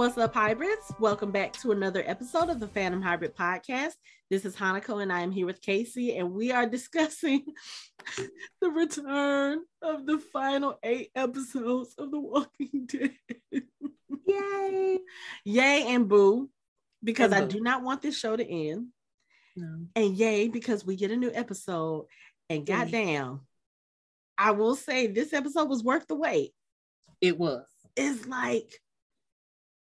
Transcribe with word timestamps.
What's 0.00 0.16
up, 0.16 0.32
hybrids? 0.32 0.94
Welcome 0.98 1.30
back 1.30 1.52
to 1.60 1.72
another 1.72 2.02
episode 2.06 2.48
of 2.48 2.58
the 2.58 2.68
Fandom 2.68 3.02
Hybrid 3.02 3.36
Podcast. 3.36 3.92
This 4.30 4.46
is 4.46 4.56
Hanako, 4.56 5.02
and 5.02 5.12
I 5.12 5.20
am 5.20 5.30
here 5.30 5.44
with 5.44 5.60
Casey, 5.60 6.16
and 6.16 6.32
we 6.32 6.52
are 6.52 6.64
discussing 6.70 7.44
the 8.62 8.70
return 8.70 9.58
of 9.82 10.06
the 10.06 10.16
final 10.18 10.78
eight 10.82 11.10
episodes 11.14 11.94
of 11.98 12.10
The 12.10 12.18
Walking 12.18 12.86
Dead. 12.86 13.12
Yay! 14.26 15.00
Yay 15.44 15.84
and 15.88 16.08
boo, 16.08 16.48
because 17.04 17.32
And 17.32 17.44
I 17.44 17.46
do 17.46 17.60
not 17.60 17.82
want 17.82 18.00
this 18.00 18.18
show 18.18 18.34
to 18.34 18.50
end. 18.50 18.86
No. 19.54 19.84
And 19.94 20.16
yay, 20.16 20.48
because 20.48 20.82
we 20.82 20.96
get 20.96 21.10
a 21.10 21.16
new 21.16 21.30
episode. 21.34 22.06
And 22.48 22.66
Yay. 22.66 22.74
goddamn, 22.74 23.40
I 24.38 24.52
will 24.52 24.76
say 24.76 25.08
this 25.08 25.34
episode 25.34 25.68
was 25.68 25.84
worth 25.84 26.06
the 26.06 26.14
wait. 26.14 26.52
It 27.20 27.38
was. 27.38 27.66
It's 27.96 28.26
like, 28.26 28.80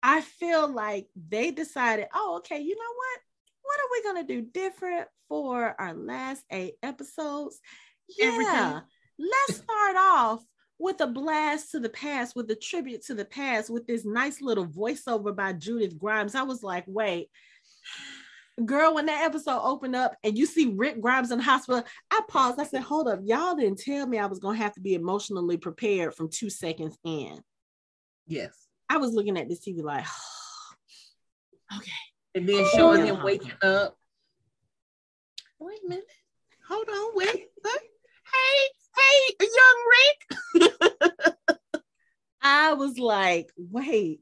I 0.02 0.20
feel 0.20 0.68
like 0.68 1.06
they 1.28 1.50
decided, 1.50 2.06
oh, 2.14 2.36
okay, 2.38 2.60
you 2.60 2.74
know 2.74 2.94
what? 2.96 3.20
What 3.62 3.78
are 3.78 3.90
we 3.92 4.02
going 4.02 4.26
to 4.26 4.34
do 4.34 4.50
different 4.52 5.08
for 5.28 5.74
our 5.80 5.94
last 5.94 6.44
eight 6.50 6.74
episodes? 6.82 7.60
Yeah, 8.08 8.26
Everything. 8.26 8.82
let's 9.18 9.62
start 9.62 9.96
off 9.96 10.44
with 10.78 11.00
a 11.00 11.06
blast 11.06 11.70
to 11.70 11.78
the 11.78 11.88
past, 11.88 12.34
with 12.34 12.50
a 12.50 12.56
tribute 12.56 13.04
to 13.06 13.14
the 13.14 13.24
past, 13.24 13.70
with 13.70 13.86
this 13.86 14.04
nice 14.04 14.40
little 14.40 14.66
voiceover 14.66 15.34
by 15.34 15.52
Judith 15.52 15.96
Grimes. 15.96 16.34
I 16.34 16.42
was 16.42 16.64
like, 16.64 16.84
wait, 16.88 17.28
girl, 18.64 18.94
when 18.94 19.06
that 19.06 19.24
episode 19.24 19.60
opened 19.62 19.94
up 19.94 20.16
and 20.24 20.36
you 20.36 20.46
see 20.46 20.74
Rick 20.76 21.00
Grimes 21.00 21.30
in 21.30 21.38
the 21.38 21.44
hospital, 21.44 21.84
I 22.10 22.20
paused. 22.28 22.58
I 22.60 22.64
said, 22.64 22.82
hold 22.82 23.08
up, 23.08 23.20
y'all 23.22 23.54
didn't 23.54 23.78
tell 23.78 24.06
me 24.06 24.18
I 24.18 24.26
was 24.26 24.40
going 24.40 24.56
to 24.56 24.62
have 24.62 24.74
to 24.74 24.80
be 24.80 24.94
emotionally 24.94 25.56
prepared 25.56 26.14
from 26.14 26.28
two 26.28 26.50
seconds 26.50 26.98
in. 27.04 27.38
Yes. 28.26 28.61
I 28.92 28.98
was 28.98 29.14
looking 29.14 29.38
at 29.38 29.48
this 29.48 29.60
TV 29.60 29.82
like, 29.82 30.04
okay. 31.76 31.90
And 32.34 32.46
then 32.46 32.66
showing 32.74 33.06
yeah. 33.06 33.12
Oh. 33.12 33.16
him 33.16 33.24
waking 33.24 33.52
up. 33.62 33.96
Wait 35.58 35.78
a 35.82 35.88
minute. 35.88 36.04
Hold 36.68 36.88
on. 36.88 37.10
Wait. 37.14 37.48
Hey, 37.64 38.68
hey, 38.96 39.46
young 39.56 39.78
Rick. 40.60 40.72
I 42.42 42.74
was 42.74 42.98
like, 42.98 43.50
wait, 43.56 44.20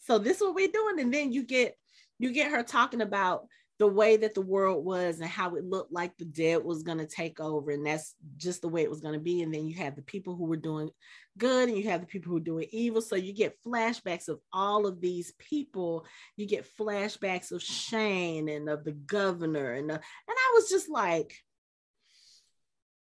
so 0.00 0.18
this 0.18 0.36
is 0.36 0.42
what 0.42 0.54
we're 0.54 0.68
doing. 0.68 1.00
And 1.00 1.14
then 1.14 1.32
you 1.32 1.42
get 1.42 1.76
you 2.18 2.32
get 2.32 2.50
her 2.50 2.62
talking 2.62 3.00
about 3.00 3.46
the 3.80 3.86
way 3.86 4.18
that 4.18 4.34
the 4.34 4.42
world 4.42 4.84
was 4.84 5.20
and 5.20 5.30
how 5.30 5.54
it 5.54 5.64
looked 5.64 5.90
like 5.90 6.14
the 6.18 6.26
dead 6.26 6.62
was 6.62 6.82
going 6.82 6.98
to 6.98 7.06
take 7.06 7.40
over 7.40 7.70
and 7.70 7.84
that's 7.84 8.14
just 8.36 8.60
the 8.60 8.68
way 8.68 8.82
it 8.82 8.90
was 8.90 9.00
going 9.00 9.14
to 9.14 9.20
be. 9.20 9.40
And 9.40 9.54
then 9.54 9.66
you 9.66 9.74
have 9.76 9.96
the 9.96 10.02
people 10.02 10.36
who 10.36 10.44
were 10.44 10.58
doing 10.58 10.90
good 11.38 11.70
and 11.70 11.78
you 11.78 11.88
have 11.88 12.02
the 12.02 12.06
people 12.06 12.28
who 12.28 12.34
were 12.34 12.40
doing 12.40 12.66
evil. 12.72 13.00
So 13.00 13.16
you 13.16 13.32
get 13.32 13.56
flashbacks 13.66 14.28
of 14.28 14.38
all 14.52 14.86
of 14.86 15.00
these 15.00 15.32
people. 15.38 16.04
You 16.36 16.44
get 16.44 16.68
flashbacks 16.78 17.52
of 17.52 17.62
shane 17.62 18.50
and 18.50 18.68
of 18.68 18.84
the 18.84 18.92
governor 18.92 19.72
and 19.72 19.88
the, 19.88 19.94
and 19.94 20.02
i 20.28 20.52
was 20.54 20.68
just 20.68 20.90
like 20.90 21.34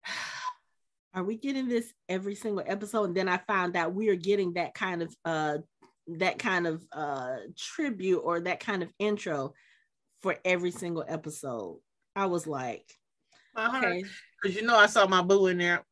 are 1.14 1.24
we 1.24 1.38
getting 1.38 1.70
this 1.70 1.94
every 2.10 2.36
single 2.36 2.64
episode? 2.68 3.06
And 3.06 3.16
then 3.16 3.30
i 3.30 3.38
found 3.38 3.78
out 3.78 3.96
we 3.96 4.10
are 4.10 4.16
getting 4.16 4.56
that 4.56 4.74
kind 4.74 5.02
of 5.02 5.16
uh 5.24 5.60
that 6.08 6.40
kind 6.40 6.68
of 6.68 6.86
uh 6.92 7.38
tribute 7.56 8.20
or 8.20 8.42
that 8.42 8.60
kind 8.60 8.84
of 8.84 8.92
intro 9.00 9.54
for 10.22 10.36
every 10.44 10.72
single 10.72 11.06
episode. 11.08 11.80
I 12.16 12.26
was 12.26 12.48
like 12.48 12.86
uh-huh. 13.56 13.78
okay. 13.78 14.04
Because 14.42 14.56
you 14.56 14.66
know 14.66 14.78
I 14.78 14.88
saw 14.88 15.08
my 15.08 15.22
boo 15.22 15.48
in 15.48 15.58
there. 15.58 15.84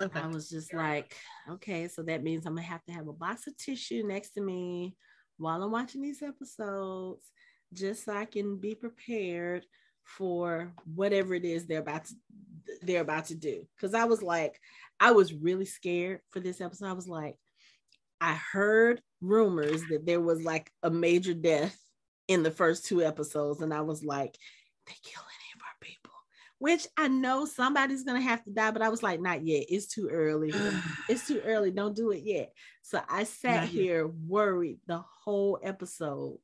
Okay. 0.00 0.20
i 0.20 0.26
was 0.26 0.48
just 0.48 0.74
like 0.74 1.14
okay 1.48 1.86
so 1.86 2.02
that 2.02 2.24
means 2.24 2.44
i'm 2.44 2.54
gonna 2.56 2.66
have 2.66 2.82
to 2.86 2.92
have 2.92 3.06
a 3.06 3.12
box 3.12 3.46
of 3.46 3.56
tissue 3.56 4.02
next 4.04 4.30
to 4.30 4.40
me 4.40 4.96
while 5.36 5.62
i'm 5.62 5.70
watching 5.70 6.00
these 6.00 6.22
episodes 6.22 7.30
just 7.72 8.06
so 8.06 8.12
i 8.12 8.24
can 8.24 8.56
be 8.56 8.74
prepared 8.74 9.64
for 10.04 10.72
whatever 10.94 11.34
it 11.34 11.44
is 11.44 11.66
they're 11.66 11.80
about 11.80 12.04
to 12.04 12.14
they're 12.82 13.02
about 13.02 13.26
to 13.26 13.34
do. 13.34 13.66
Because 13.76 13.94
i 13.94 14.04
was 14.04 14.22
like 14.22 14.58
i 15.00 15.10
was 15.12 15.32
really 15.32 15.64
scared 15.64 16.20
for 16.30 16.40
this 16.40 16.60
episode. 16.60 16.86
I 16.86 16.92
was 16.92 17.08
like 17.08 17.36
i 18.20 18.34
heard 18.34 19.00
rumors 19.22 19.82
that 19.88 20.04
there 20.04 20.20
was 20.20 20.42
like 20.42 20.70
a 20.82 20.90
major 20.90 21.32
death 21.34 21.78
in 22.28 22.42
the 22.42 22.50
first 22.50 22.84
two 22.86 23.02
episodes 23.02 23.60
and 23.60 23.72
i 23.72 23.80
was 23.80 24.04
like 24.04 24.36
they 24.86 24.94
kill 25.02 25.22
any 25.22 25.52
of 25.54 25.60
our 25.62 25.76
people 25.80 26.10
which 26.58 26.86
i 26.96 27.08
know 27.08 27.44
somebody's 27.44 28.04
gonna 28.04 28.20
have 28.20 28.42
to 28.44 28.50
die 28.50 28.70
but 28.70 28.82
i 28.82 28.88
was 28.88 29.02
like 29.02 29.20
not 29.20 29.44
yet. 29.46 29.64
It's 29.68 29.86
too 29.86 30.08
early. 30.08 30.52
It's 31.08 31.26
too 31.26 31.40
early. 31.44 31.70
Don't 31.70 31.96
do 31.96 32.10
it 32.10 32.22
yet. 32.24 32.52
So 32.82 33.00
i 33.08 33.24
sat 33.24 33.62
Not 33.62 33.72
yet. 33.72 33.82
here 33.82 34.06
worried 34.06 34.78
the 34.86 35.02
whole 35.24 35.58
episode 35.62 36.38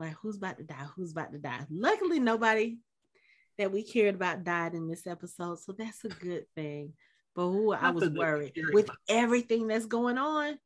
like 0.00 0.14
who's 0.22 0.36
about 0.36 0.58
to 0.58 0.64
die? 0.64 0.86
Who's 0.96 1.12
about 1.12 1.32
to 1.32 1.38
die? 1.38 1.66
Luckily 1.70 2.18
nobody 2.18 2.78
that 3.58 3.70
we 3.70 3.82
cared 3.82 4.14
about 4.16 4.44
died 4.44 4.74
in 4.74 4.88
this 4.88 5.06
episode 5.06 5.58
so 5.60 5.72
that's 5.72 6.04
a 6.04 6.08
good 6.08 6.46
thing. 6.54 6.94
But 7.34 7.48
who 7.48 7.72
i 7.72 7.90
was 7.90 8.08
worried 8.10 8.52
with 8.72 8.90
everything 9.08 9.66
that's 9.66 9.86
going 9.86 10.18
on 10.18 10.58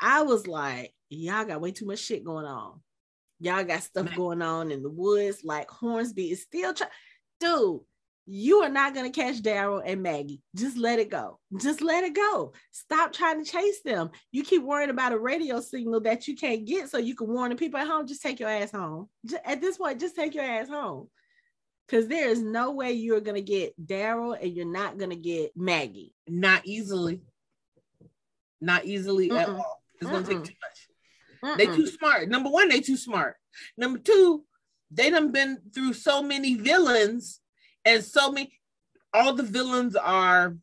i 0.00 0.22
was 0.22 0.46
like 0.46 0.92
y'all 1.10 1.44
got 1.44 1.60
way 1.60 1.72
too 1.72 1.86
much 1.86 1.98
shit 1.98 2.24
going 2.24 2.46
on 2.46 2.80
y'all 3.40 3.64
got 3.64 3.82
stuff 3.82 4.14
going 4.14 4.42
on 4.42 4.70
in 4.70 4.82
the 4.82 4.90
woods 4.90 5.44
like 5.44 5.70
hornsby 5.70 6.30
is 6.30 6.42
still 6.42 6.74
trying 6.74 6.90
dude 7.40 7.80
you 8.30 8.58
are 8.58 8.68
not 8.68 8.94
going 8.94 9.10
to 9.10 9.20
catch 9.20 9.40
Daryl 9.40 9.82
and 9.82 10.02
Maggie. 10.02 10.42
Just 10.54 10.76
let 10.76 10.98
it 10.98 11.08
go. 11.08 11.38
Just 11.56 11.80
let 11.80 12.04
it 12.04 12.14
go. 12.14 12.52
Stop 12.72 13.10
trying 13.10 13.42
to 13.42 13.50
chase 13.50 13.80
them. 13.82 14.10
You 14.32 14.44
keep 14.44 14.62
worrying 14.62 14.90
about 14.90 15.14
a 15.14 15.18
radio 15.18 15.60
signal 15.60 16.00
that 16.00 16.28
you 16.28 16.36
can't 16.36 16.66
get 16.66 16.90
so 16.90 16.98
you 16.98 17.14
can 17.14 17.28
warn 17.28 17.48
the 17.48 17.56
people 17.56 17.80
at 17.80 17.88
home. 17.88 18.06
Just 18.06 18.20
take 18.20 18.38
your 18.38 18.50
ass 18.50 18.70
home. 18.70 19.08
At 19.46 19.62
this 19.62 19.78
point, 19.78 19.98
just 19.98 20.14
take 20.14 20.34
your 20.34 20.44
ass 20.44 20.68
home. 20.68 21.08
Because 21.86 22.06
there 22.06 22.28
is 22.28 22.42
no 22.42 22.72
way 22.72 22.92
you're 22.92 23.22
going 23.22 23.36
to 23.36 23.40
get 23.40 23.72
Daryl 23.82 24.36
and 24.38 24.54
you're 24.54 24.70
not 24.70 24.98
going 24.98 25.10
to 25.10 25.16
get 25.16 25.52
Maggie. 25.56 26.12
Not 26.28 26.66
easily. 26.66 27.22
Not 28.60 28.84
easily 28.84 29.30
at 29.30 29.48
Mm-mm. 29.48 29.58
all. 29.58 29.82
It's 30.00 30.10
gonna 30.10 30.24
Mm-mm. 30.24 30.28
take 30.28 30.44
too 30.44 30.54
much. 30.62 31.58
They 31.58 31.66
Mm-mm. 31.66 31.76
too 31.76 31.86
smart. 31.86 32.28
Number 32.28 32.50
one, 32.50 32.68
they 32.68 32.80
too 32.80 32.96
smart. 32.96 33.36
Number 33.76 33.98
two, 33.98 34.44
they 34.90 35.10
done 35.10 35.32
been 35.32 35.58
through 35.74 35.92
so 35.94 36.22
many 36.22 36.54
villains 36.54 37.40
and 37.84 38.02
so 38.04 38.30
many. 38.32 38.52
All 39.14 39.34
the 39.34 39.42
villains 39.42 39.96
are 39.96 40.56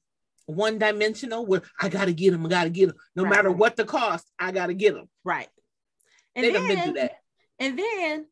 one 0.46 0.78
dimensional. 0.78 1.46
Where 1.46 1.62
I 1.81 1.90
gotta 1.90 2.13
get 2.13 2.31
them, 2.31 2.46
I 2.46 2.50
gotta 2.50 2.69
get 2.69 2.88
them, 2.88 2.96
no 3.16 3.23
Right. 3.23 3.29
matter 3.31 3.51
what 3.51 3.75
the 3.75 3.85
cost. 3.85 4.29
I 4.40 4.51
gotta 4.51 4.73
get 4.73 4.94
them. 4.94 5.09
right. 5.23 5.47
And 6.35 6.44
They 6.44 6.52
done 6.52 6.67
been 6.67 6.75
then, 6.75 6.84
through 6.85 6.94
that. 7.02 7.19
and 7.59 7.79
then 7.79 8.25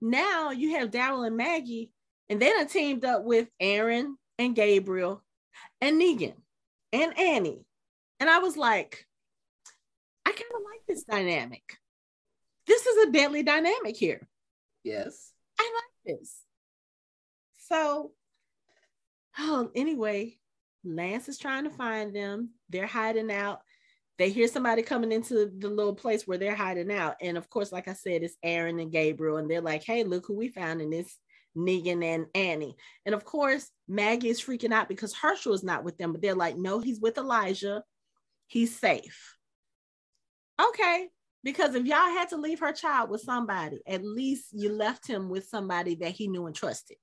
now 0.00 0.50
you 0.52 0.76
have 0.76 0.90
Daryl 0.92 1.26
and 1.26 1.36
Maggie, 1.36 1.90
and 2.28 2.40
they 2.40 2.50
done 2.50 2.68
teamed 2.68 3.04
up 3.04 3.24
with 3.24 3.48
Aaron 3.58 4.16
and 4.38 4.54
Gabriel 4.54 5.24
and 5.80 6.00
Negan 6.00 6.34
and 6.92 7.18
Annie. 7.18 7.64
And 8.20 8.30
I 8.30 8.38
was 8.38 8.56
like, 8.56 9.06
I 10.28 10.32
kind 10.32 10.52
of 10.54 10.60
like 10.62 10.80
this 10.86 11.04
dynamic. 11.04 11.62
This 12.66 12.84
is 12.84 13.08
a 13.08 13.10
deadly 13.10 13.42
dynamic 13.42 13.96
here. 13.96 14.28
Yes. 14.84 15.32
I 15.58 15.62
like 15.62 16.18
this. 16.18 16.36
So, 17.66 18.12
oh, 19.38 19.70
anyway, 19.74 20.36
Lance 20.84 21.30
is 21.30 21.38
trying 21.38 21.64
to 21.64 21.70
find 21.70 22.14
them. 22.14 22.50
They're 22.68 22.86
hiding 22.86 23.32
out. 23.32 23.60
They 24.18 24.28
hear 24.28 24.48
somebody 24.48 24.82
coming 24.82 25.12
into 25.12 25.50
the 25.56 25.70
little 25.70 25.94
place 25.94 26.26
where 26.26 26.36
they're 26.36 26.54
hiding 26.54 26.92
out. 26.92 27.16
And 27.22 27.38
of 27.38 27.48
course, 27.48 27.72
like 27.72 27.88
I 27.88 27.94
said, 27.94 28.22
it's 28.22 28.36
Aaron 28.42 28.78
and 28.80 28.92
Gabriel. 28.92 29.38
And 29.38 29.50
they're 29.50 29.62
like, 29.62 29.82
hey, 29.82 30.04
look 30.04 30.26
who 30.26 30.36
we 30.36 30.48
found 30.48 30.82
in 30.82 30.90
this 30.90 31.16
Negan 31.56 32.04
and 32.04 32.26
Annie. 32.34 32.76
And 33.06 33.14
of 33.14 33.24
course, 33.24 33.66
Maggie 33.88 34.28
is 34.28 34.42
freaking 34.42 34.74
out 34.74 34.90
because 34.90 35.14
Hershel 35.14 35.54
is 35.54 35.64
not 35.64 35.84
with 35.84 35.96
them, 35.96 36.12
but 36.12 36.20
they're 36.20 36.34
like, 36.34 36.58
no, 36.58 36.80
he's 36.80 37.00
with 37.00 37.16
Elijah. 37.16 37.82
He's 38.46 38.78
safe. 38.78 39.37
Okay. 40.60 41.08
Because 41.44 41.74
if 41.74 41.86
y'all 41.86 42.10
had 42.10 42.28
to 42.30 42.36
leave 42.36 42.58
her 42.60 42.72
child 42.72 43.10
with 43.10 43.20
somebody, 43.20 43.80
at 43.86 44.04
least 44.04 44.46
you 44.52 44.72
left 44.72 45.06
him 45.06 45.28
with 45.28 45.46
somebody 45.48 45.94
that 45.96 46.10
he 46.10 46.26
knew 46.26 46.46
and 46.46 46.54
trusted. 46.54 46.96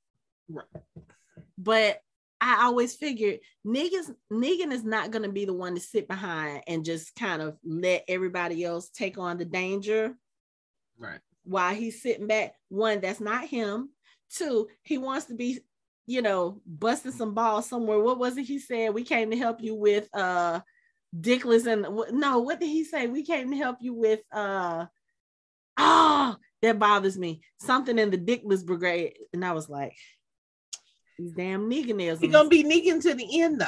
Right. 0.50 0.66
But 1.58 2.02
I 2.42 2.66
always 2.66 2.96
figured 2.96 3.40
Negan's, 3.66 4.12
Negan 4.32 4.72
is 4.74 4.84
not 4.84 5.12
going 5.12 5.24
to 5.24 5.32
be 5.32 5.46
the 5.46 5.54
one 5.54 5.74
to 5.76 5.82
sit 5.82 6.08
behind 6.08 6.64
and 6.68 6.84
just 6.84 7.16
kind 7.16 7.42
of 7.42 7.58
let 7.64 8.04
everybody 8.08 8.64
else 8.64 8.90
take 8.90 9.18
on 9.18 9.38
the 9.38 9.46
danger 9.46 10.16
Right. 10.98 11.20
while 11.44 11.74
he's 11.74 12.02
sitting 12.02 12.28
back. 12.28 12.56
One, 12.70 13.00
that's 13.00 13.22
not 13.22 13.46
him. 13.48 13.90
Two, 14.30 14.68
he 14.84 14.98
wants 14.98 15.28
to 15.28 15.34
be, 15.34 15.60
you 16.08 16.22
know, 16.22 16.62
busting 16.66 17.14
some 17.14 17.34
balls 17.34 17.70
somewhere. 17.70 18.00
What 18.00 18.20
was 18.20 18.38
it 18.38 18.44
he 18.44 18.60
said? 18.60 18.94
We 18.94 19.04
came 19.04 19.32
to 19.32 19.38
help 19.38 19.62
you 19.62 19.76
with 19.76 20.10
uh 20.14 20.60
Dickless 21.20 21.66
and 21.66 21.88
no, 22.20 22.40
what 22.40 22.60
did 22.60 22.68
he 22.68 22.84
say? 22.84 23.08
We 23.08 23.24
came 23.24 23.52
to 23.52 23.58
help 23.58 23.78
you 23.80 23.94
with 23.94 24.22
uh 24.32 24.86
oh 25.78 26.36
that 26.62 26.80
bothers 26.80 27.18
me. 27.18 27.42
Something 27.60 28.00
in 28.00 28.10
the 28.12 28.18
Dickless 28.18 28.66
brigade. 28.66 29.18
And 29.34 29.46
I 29.46 29.54
was 29.54 29.70
like, 29.70 29.96
these 31.18 31.32
damn 31.32 31.70
Neganisms. 31.70 32.22
He's 32.22 32.32
gonna 32.32 32.50
be 32.50 32.64
Negan 32.64 33.02
to 33.04 33.14
the 33.14 33.42
end 33.42 33.62
though. 33.62 33.68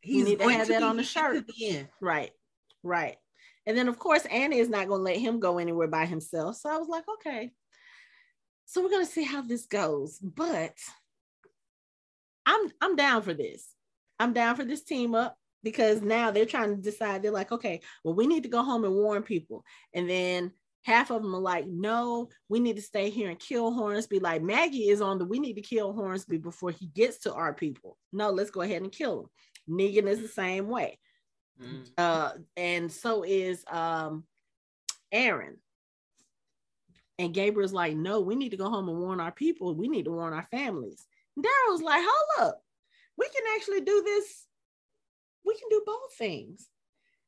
He's 0.00 0.24
need 0.24 0.38
to 0.38 0.48
have 0.48 0.68
that 0.68 0.78
be 0.78 0.84
on 0.84 0.96
the 0.96 1.02
shirt. 1.02 1.46
the 1.46 1.68
end. 1.68 1.88
Right, 2.00 2.30
right. 2.82 3.16
And 3.66 3.76
then 3.76 3.88
of 3.88 3.98
course 3.98 4.24
Annie 4.26 4.58
is 4.58 4.68
not 4.68 4.88
gonna 4.88 5.02
let 5.02 5.16
him 5.16 5.40
go 5.40 5.58
anywhere 5.58 5.88
by 5.88 6.06
himself. 6.06 6.56
So 6.56 6.70
I 6.70 6.76
was 6.76 6.88
like, 6.88 7.04
okay. 7.14 7.50
So 8.66 8.82
we're 8.82 8.90
gonna 8.90 9.06
see 9.06 9.24
how 9.24 9.42
this 9.42 9.66
goes. 9.66 10.18
But 10.18 10.74
I'm 12.46 12.70
I'm 12.80 12.96
down 12.96 13.22
for 13.22 13.34
this. 13.34 13.74
I'm 14.20 14.32
down 14.32 14.56
for 14.56 14.64
this 14.64 14.84
team 14.84 15.14
up 15.14 15.36
because 15.64 16.02
now 16.02 16.30
they're 16.30 16.44
trying 16.46 16.76
to 16.76 16.80
decide. 16.80 17.22
They're 17.22 17.32
like, 17.32 17.50
okay, 17.50 17.80
well, 18.04 18.14
we 18.14 18.28
need 18.28 18.44
to 18.44 18.48
go 18.48 18.62
home 18.62 18.84
and 18.84 18.94
warn 18.94 19.22
people. 19.24 19.64
And 19.92 20.08
then 20.08 20.52
half 20.84 21.10
of 21.10 21.22
them 21.22 21.34
are 21.34 21.40
like, 21.40 21.66
no, 21.66 22.28
we 22.48 22.60
need 22.60 22.76
to 22.76 22.82
stay 22.82 23.10
here 23.10 23.30
and 23.30 23.38
kill 23.38 23.72
Hornsby. 23.72 24.20
Like 24.20 24.42
Maggie 24.42 24.90
is 24.90 25.00
on 25.00 25.18
the 25.18 25.24
we 25.24 25.40
need 25.40 25.54
to 25.54 25.62
kill 25.62 25.92
Hornsby 25.92 26.38
before 26.38 26.70
he 26.70 26.86
gets 26.86 27.18
to 27.20 27.34
our 27.34 27.54
people. 27.54 27.96
No, 28.12 28.30
let's 28.30 28.50
go 28.50 28.60
ahead 28.60 28.82
and 28.82 28.92
kill 28.92 29.20
him. 29.20 29.76
Negan 29.76 30.06
is 30.06 30.20
the 30.20 30.28
same 30.28 30.68
way. 30.68 30.98
Mm. 31.60 31.88
Uh, 31.96 32.32
and 32.56 32.92
so 32.92 33.24
is 33.24 33.64
um 33.70 34.24
Aaron. 35.10 35.56
And 37.18 37.32
Gabriel's 37.32 37.72
like, 37.72 37.96
no, 37.96 38.20
we 38.20 38.34
need 38.34 38.50
to 38.50 38.56
go 38.56 38.68
home 38.68 38.88
and 38.88 38.98
warn 38.98 39.20
our 39.20 39.32
people. 39.32 39.74
We 39.74 39.88
need 39.88 40.04
to 40.06 40.10
warn 40.10 40.32
our 40.32 40.46
families. 40.50 41.06
Daryl's 41.38 41.82
like, 41.82 42.02
hold 42.04 42.48
up. 42.48 42.60
We 43.16 43.26
can 43.28 43.44
actually 43.56 43.82
do 43.82 44.02
this. 44.04 44.46
We 45.44 45.54
can 45.54 45.68
do 45.70 45.82
both 45.84 46.14
things 46.16 46.68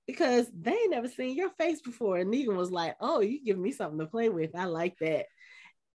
because 0.06 0.46
they 0.58 0.72
ain't 0.72 0.90
never 0.90 1.08
seen 1.08 1.36
your 1.36 1.50
face 1.50 1.80
before. 1.80 2.18
And 2.18 2.32
Negan 2.32 2.56
was 2.56 2.70
like, 2.70 2.96
oh, 3.00 3.20
you 3.20 3.44
give 3.44 3.58
me 3.58 3.72
something 3.72 3.98
to 3.98 4.06
play 4.06 4.28
with. 4.28 4.54
I 4.54 4.64
like 4.64 4.96
that. 5.00 5.26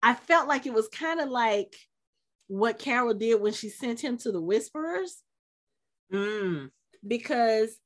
I 0.03 0.15
felt 0.15 0.49
like 0.49 0.67
it 0.67 0.75
was 0.75 0.89
kind 0.89 1.21
of 1.21 1.29
like 1.29 1.75
what 2.49 2.79
Carol 2.79 3.15
did 3.15 3.41
when 3.41 3.53
she 3.53 3.69
sent 3.69 4.01
him 4.01 4.17
to 4.19 4.33
the 4.33 4.41
Whisperers. 4.41 5.23
Mm. 6.13 6.71
Because 7.07 7.77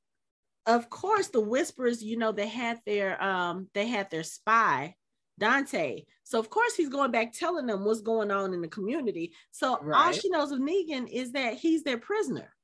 of 0.67 0.89
course 0.89 1.29
the 1.29 1.41
Whisperers, 1.41 2.03
you 2.03 2.17
know, 2.17 2.33
they 2.33 2.49
had 2.49 2.81
their 2.87 3.23
um 3.23 3.69
they 3.75 3.87
had 3.87 4.11
their 4.11 4.23
spy 4.23 4.95
Dante. 5.39 6.05
So 6.23 6.39
of 6.39 6.49
course 6.49 6.75
he's 6.75 6.89
going 6.89 7.11
back 7.11 7.33
telling 7.33 7.67
them 7.67 7.85
what's 7.85 8.01
going 8.01 8.31
on 8.31 8.55
in 8.55 8.63
the 8.63 8.69
community. 8.69 9.33
So 9.51 9.79
right. 9.83 10.07
all 10.07 10.13
she 10.13 10.31
knows 10.31 10.53
of 10.53 10.61
Negan 10.61 11.09
is 11.13 11.33
that 11.33 11.55
he's 11.55 11.83
their 11.83 11.99
prisoner. 11.99 12.55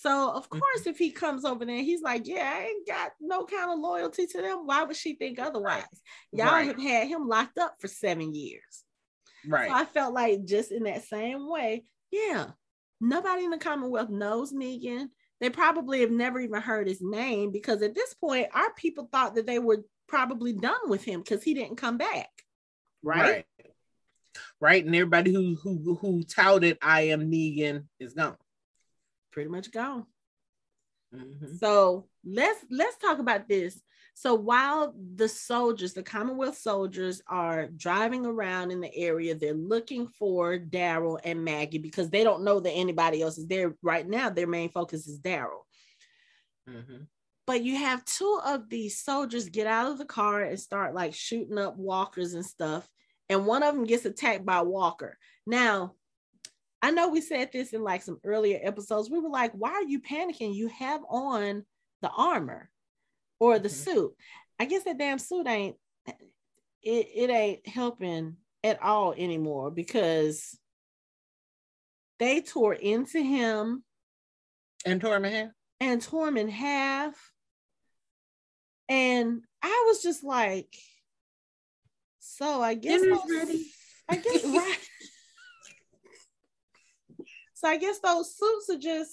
So 0.00 0.30
of 0.30 0.48
mm-hmm. 0.48 0.60
course, 0.60 0.86
if 0.86 0.96
he 0.96 1.10
comes 1.10 1.44
over 1.44 1.66
there, 1.66 1.82
he's 1.82 2.00
like, 2.00 2.26
"Yeah, 2.26 2.50
I 2.56 2.62
ain't 2.68 2.88
got 2.88 3.12
no 3.20 3.44
kind 3.44 3.70
of 3.70 3.78
loyalty 3.78 4.26
to 4.28 4.40
them. 4.40 4.66
Why 4.66 4.82
would 4.82 4.96
she 4.96 5.14
think 5.14 5.38
otherwise? 5.38 5.84
Y'all 6.32 6.46
right. 6.46 6.68
have 6.68 6.80
had 6.80 7.08
him 7.08 7.28
locked 7.28 7.58
up 7.58 7.74
for 7.80 7.86
seven 7.86 8.34
years." 8.34 8.84
Right. 9.46 9.68
So 9.68 9.74
I 9.74 9.84
felt 9.84 10.14
like 10.14 10.46
just 10.46 10.72
in 10.72 10.84
that 10.84 11.04
same 11.04 11.48
way, 11.50 11.84
yeah. 12.10 12.46
Nobody 12.98 13.44
in 13.44 13.50
the 13.50 13.58
Commonwealth 13.58 14.08
knows 14.08 14.54
Negan. 14.54 15.08
They 15.38 15.50
probably 15.50 16.00
have 16.00 16.10
never 16.10 16.40
even 16.40 16.62
heard 16.62 16.86
his 16.86 17.02
name 17.02 17.50
because 17.50 17.82
at 17.82 17.94
this 17.94 18.14
point, 18.14 18.48
our 18.54 18.72
people 18.74 19.08
thought 19.12 19.34
that 19.34 19.46
they 19.46 19.58
were 19.58 19.84
probably 20.08 20.54
done 20.54 20.88
with 20.88 21.04
him 21.04 21.20
because 21.20 21.42
he 21.42 21.52
didn't 21.52 21.76
come 21.76 21.98
back. 21.98 22.30
Right? 23.02 23.20
right. 23.20 23.46
Right. 24.60 24.84
And 24.84 24.94
everybody 24.94 25.30
who 25.32 25.56
who 25.56 25.94
who 25.96 26.22
touted 26.22 26.78
I 26.80 27.02
am 27.02 27.30
Negan 27.30 27.84
is 27.98 28.14
gone. 28.14 28.36
Pretty 29.32 29.50
much 29.50 29.70
gone. 29.70 30.06
Mm-hmm. 31.14 31.56
So 31.56 32.08
let's 32.24 32.64
let's 32.70 32.96
talk 32.98 33.18
about 33.18 33.48
this. 33.48 33.80
So 34.14 34.34
while 34.34 34.94
the 35.14 35.28
soldiers, 35.28 35.94
the 35.94 36.02
Commonwealth 36.02 36.58
soldiers, 36.58 37.22
are 37.26 37.68
driving 37.68 38.26
around 38.26 38.70
in 38.70 38.80
the 38.80 38.94
area, 38.94 39.34
they're 39.34 39.54
looking 39.54 40.08
for 40.08 40.58
Daryl 40.58 41.18
and 41.24 41.44
Maggie 41.44 41.78
because 41.78 42.10
they 42.10 42.22
don't 42.22 42.44
know 42.44 42.60
that 42.60 42.72
anybody 42.72 43.22
else 43.22 43.38
is 43.38 43.46
there 43.46 43.74
right 43.82 44.06
now. 44.06 44.28
Their 44.28 44.46
main 44.46 44.68
focus 44.68 45.06
is 45.06 45.20
Daryl. 45.20 45.62
Mm-hmm. 46.68 47.04
But 47.46 47.64
you 47.64 47.76
have 47.76 48.04
two 48.04 48.40
of 48.44 48.68
these 48.68 49.02
soldiers 49.02 49.48
get 49.48 49.66
out 49.66 49.90
of 49.90 49.98
the 49.98 50.04
car 50.04 50.42
and 50.42 50.60
start 50.60 50.94
like 50.94 51.14
shooting 51.14 51.58
up 51.58 51.76
walkers 51.76 52.34
and 52.34 52.44
stuff. 52.44 52.88
And 53.28 53.46
one 53.46 53.62
of 53.62 53.74
them 53.74 53.84
gets 53.84 54.04
attacked 54.04 54.44
by 54.44 54.60
Walker. 54.60 55.16
Now, 55.46 55.94
I 56.82 56.90
know 56.90 57.08
we 57.08 57.20
said 57.20 57.50
this 57.52 57.72
in 57.72 57.82
like 57.82 58.02
some 58.02 58.18
earlier 58.24 58.58
episodes. 58.62 59.10
We 59.10 59.20
were 59.20 59.28
like, 59.28 59.52
why 59.52 59.70
are 59.70 59.84
you 59.84 60.00
panicking? 60.00 60.54
You 60.54 60.68
have 60.68 61.02
on 61.08 61.64
the 62.00 62.10
armor 62.10 62.70
or 63.38 63.58
the 63.58 63.68
mm-hmm. 63.68 63.92
suit. 63.92 64.14
I 64.58 64.64
guess 64.64 64.84
that 64.84 64.98
damn 64.98 65.18
suit 65.18 65.46
ain't 65.46 65.76
it, 66.82 67.08
it 67.14 67.30
ain't 67.30 67.66
helping 67.66 68.36
at 68.64 68.82
all 68.82 69.14
anymore 69.16 69.70
because 69.70 70.58
they 72.18 72.40
tore 72.40 72.74
into 72.74 73.20
him 73.22 73.82
and 74.84 75.00
tore 75.00 75.16
him 75.16 75.24
in 75.24 75.32
half. 75.32 75.50
And 75.80 76.02
tore 76.02 76.28
him 76.28 76.36
in 76.36 76.48
half. 76.48 77.32
And 78.88 79.42
I 79.62 79.84
was 79.86 80.02
just 80.02 80.24
like, 80.24 80.74
so 82.18 82.62
I 82.62 82.74
guess 82.74 83.00
those, 83.00 83.20
ready. 83.30 83.66
I 84.08 84.16
guess 84.16 84.44
right. 84.46 84.78
So 87.60 87.68
I 87.68 87.76
guess 87.76 87.98
those 87.98 88.34
suits 88.34 88.70
are 88.70 88.78
just 88.78 89.12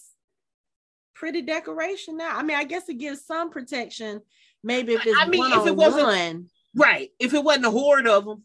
pretty 1.13 1.41
decoration 1.41 2.15
now. 2.15 2.37
I 2.37 2.43
mean, 2.43 2.55
I 2.55 2.63
guess 2.63 2.87
it 2.87 2.97
gives 2.97 3.25
some 3.25 3.49
protection. 3.49 4.21
Maybe 4.63 4.93
if 4.93 5.05
it's 5.05 5.19
I 5.19 5.27
mean, 5.27 5.51
if 5.51 5.67
it 5.67 5.75
wasn't 5.75 6.05
one. 6.05 6.49
right, 6.73 7.09
if 7.19 7.33
it 7.33 7.43
wasn't 7.43 7.65
a 7.65 7.71
horde 7.71 8.07
of 8.07 8.23
them. 8.23 8.43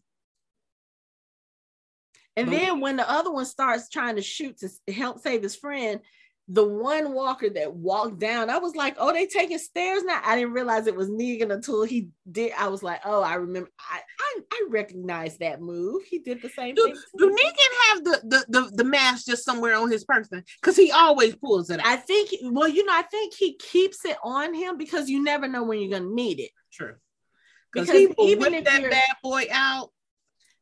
And 2.34 2.50
then 2.50 2.80
when 2.80 2.96
the 2.96 3.08
other 3.08 3.30
one 3.30 3.44
starts 3.44 3.88
trying 3.88 4.16
to 4.16 4.22
shoot 4.22 4.58
to 4.58 4.92
help 4.92 5.20
save 5.20 5.42
his 5.42 5.54
friend, 5.54 6.00
the 6.52 6.68
one 6.68 7.14
walker 7.14 7.48
that 7.48 7.74
walked 7.74 8.18
down, 8.18 8.50
I 8.50 8.58
was 8.58 8.76
like, 8.76 8.96
oh, 8.98 9.10
they 9.10 9.26
taking 9.26 9.56
stairs 9.56 10.04
now. 10.04 10.20
I 10.22 10.36
didn't 10.36 10.52
realize 10.52 10.86
it 10.86 10.94
was 10.94 11.08
Negan 11.08 11.50
until 11.50 11.82
he 11.82 12.08
did. 12.30 12.52
I 12.58 12.68
was 12.68 12.82
like, 12.82 13.00
oh, 13.06 13.22
I 13.22 13.36
remember. 13.36 13.70
I 13.80 14.00
I, 14.20 14.40
I 14.52 14.66
recognize 14.68 15.38
that 15.38 15.62
move. 15.62 16.02
He 16.04 16.18
did 16.18 16.42
the 16.42 16.50
same 16.50 16.74
do, 16.74 16.84
thing. 16.84 16.96
Do 17.16 17.30
Negan 17.30 17.88
have 17.88 18.04
the, 18.04 18.20
the 18.24 18.44
the 18.48 18.72
the 18.74 18.84
mask 18.84 19.24
just 19.24 19.46
somewhere 19.46 19.74
on 19.76 19.90
his 19.90 20.04
person? 20.04 20.44
Because 20.60 20.76
he 20.76 20.92
always 20.92 21.34
pulls 21.36 21.70
it 21.70 21.80
out. 21.80 21.86
I 21.86 21.96
think. 21.96 22.30
Well, 22.42 22.68
you 22.68 22.84
know, 22.84 22.92
I 22.92 23.02
think 23.02 23.32
he 23.32 23.56
keeps 23.56 24.04
it 24.04 24.18
on 24.22 24.52
him 24.52 24.76
because 24.76 25.08
you 25.08 25.24
never 25.24 25.48
know 25.48 25.62
when 25.62 25.80
you're 25.80 25.98
gonna 25.98 26.14
need 26.14 26.38
it. 26.38 26.50
True. 26.70 26.96
Because 27.72 27.88
he 27.88 28.12
even 28.18 28.52
if 28.52 28.64
that 28.64 28.90
bad 28.90 29.16
boy 29.22 29.46
out. 29.50 29.90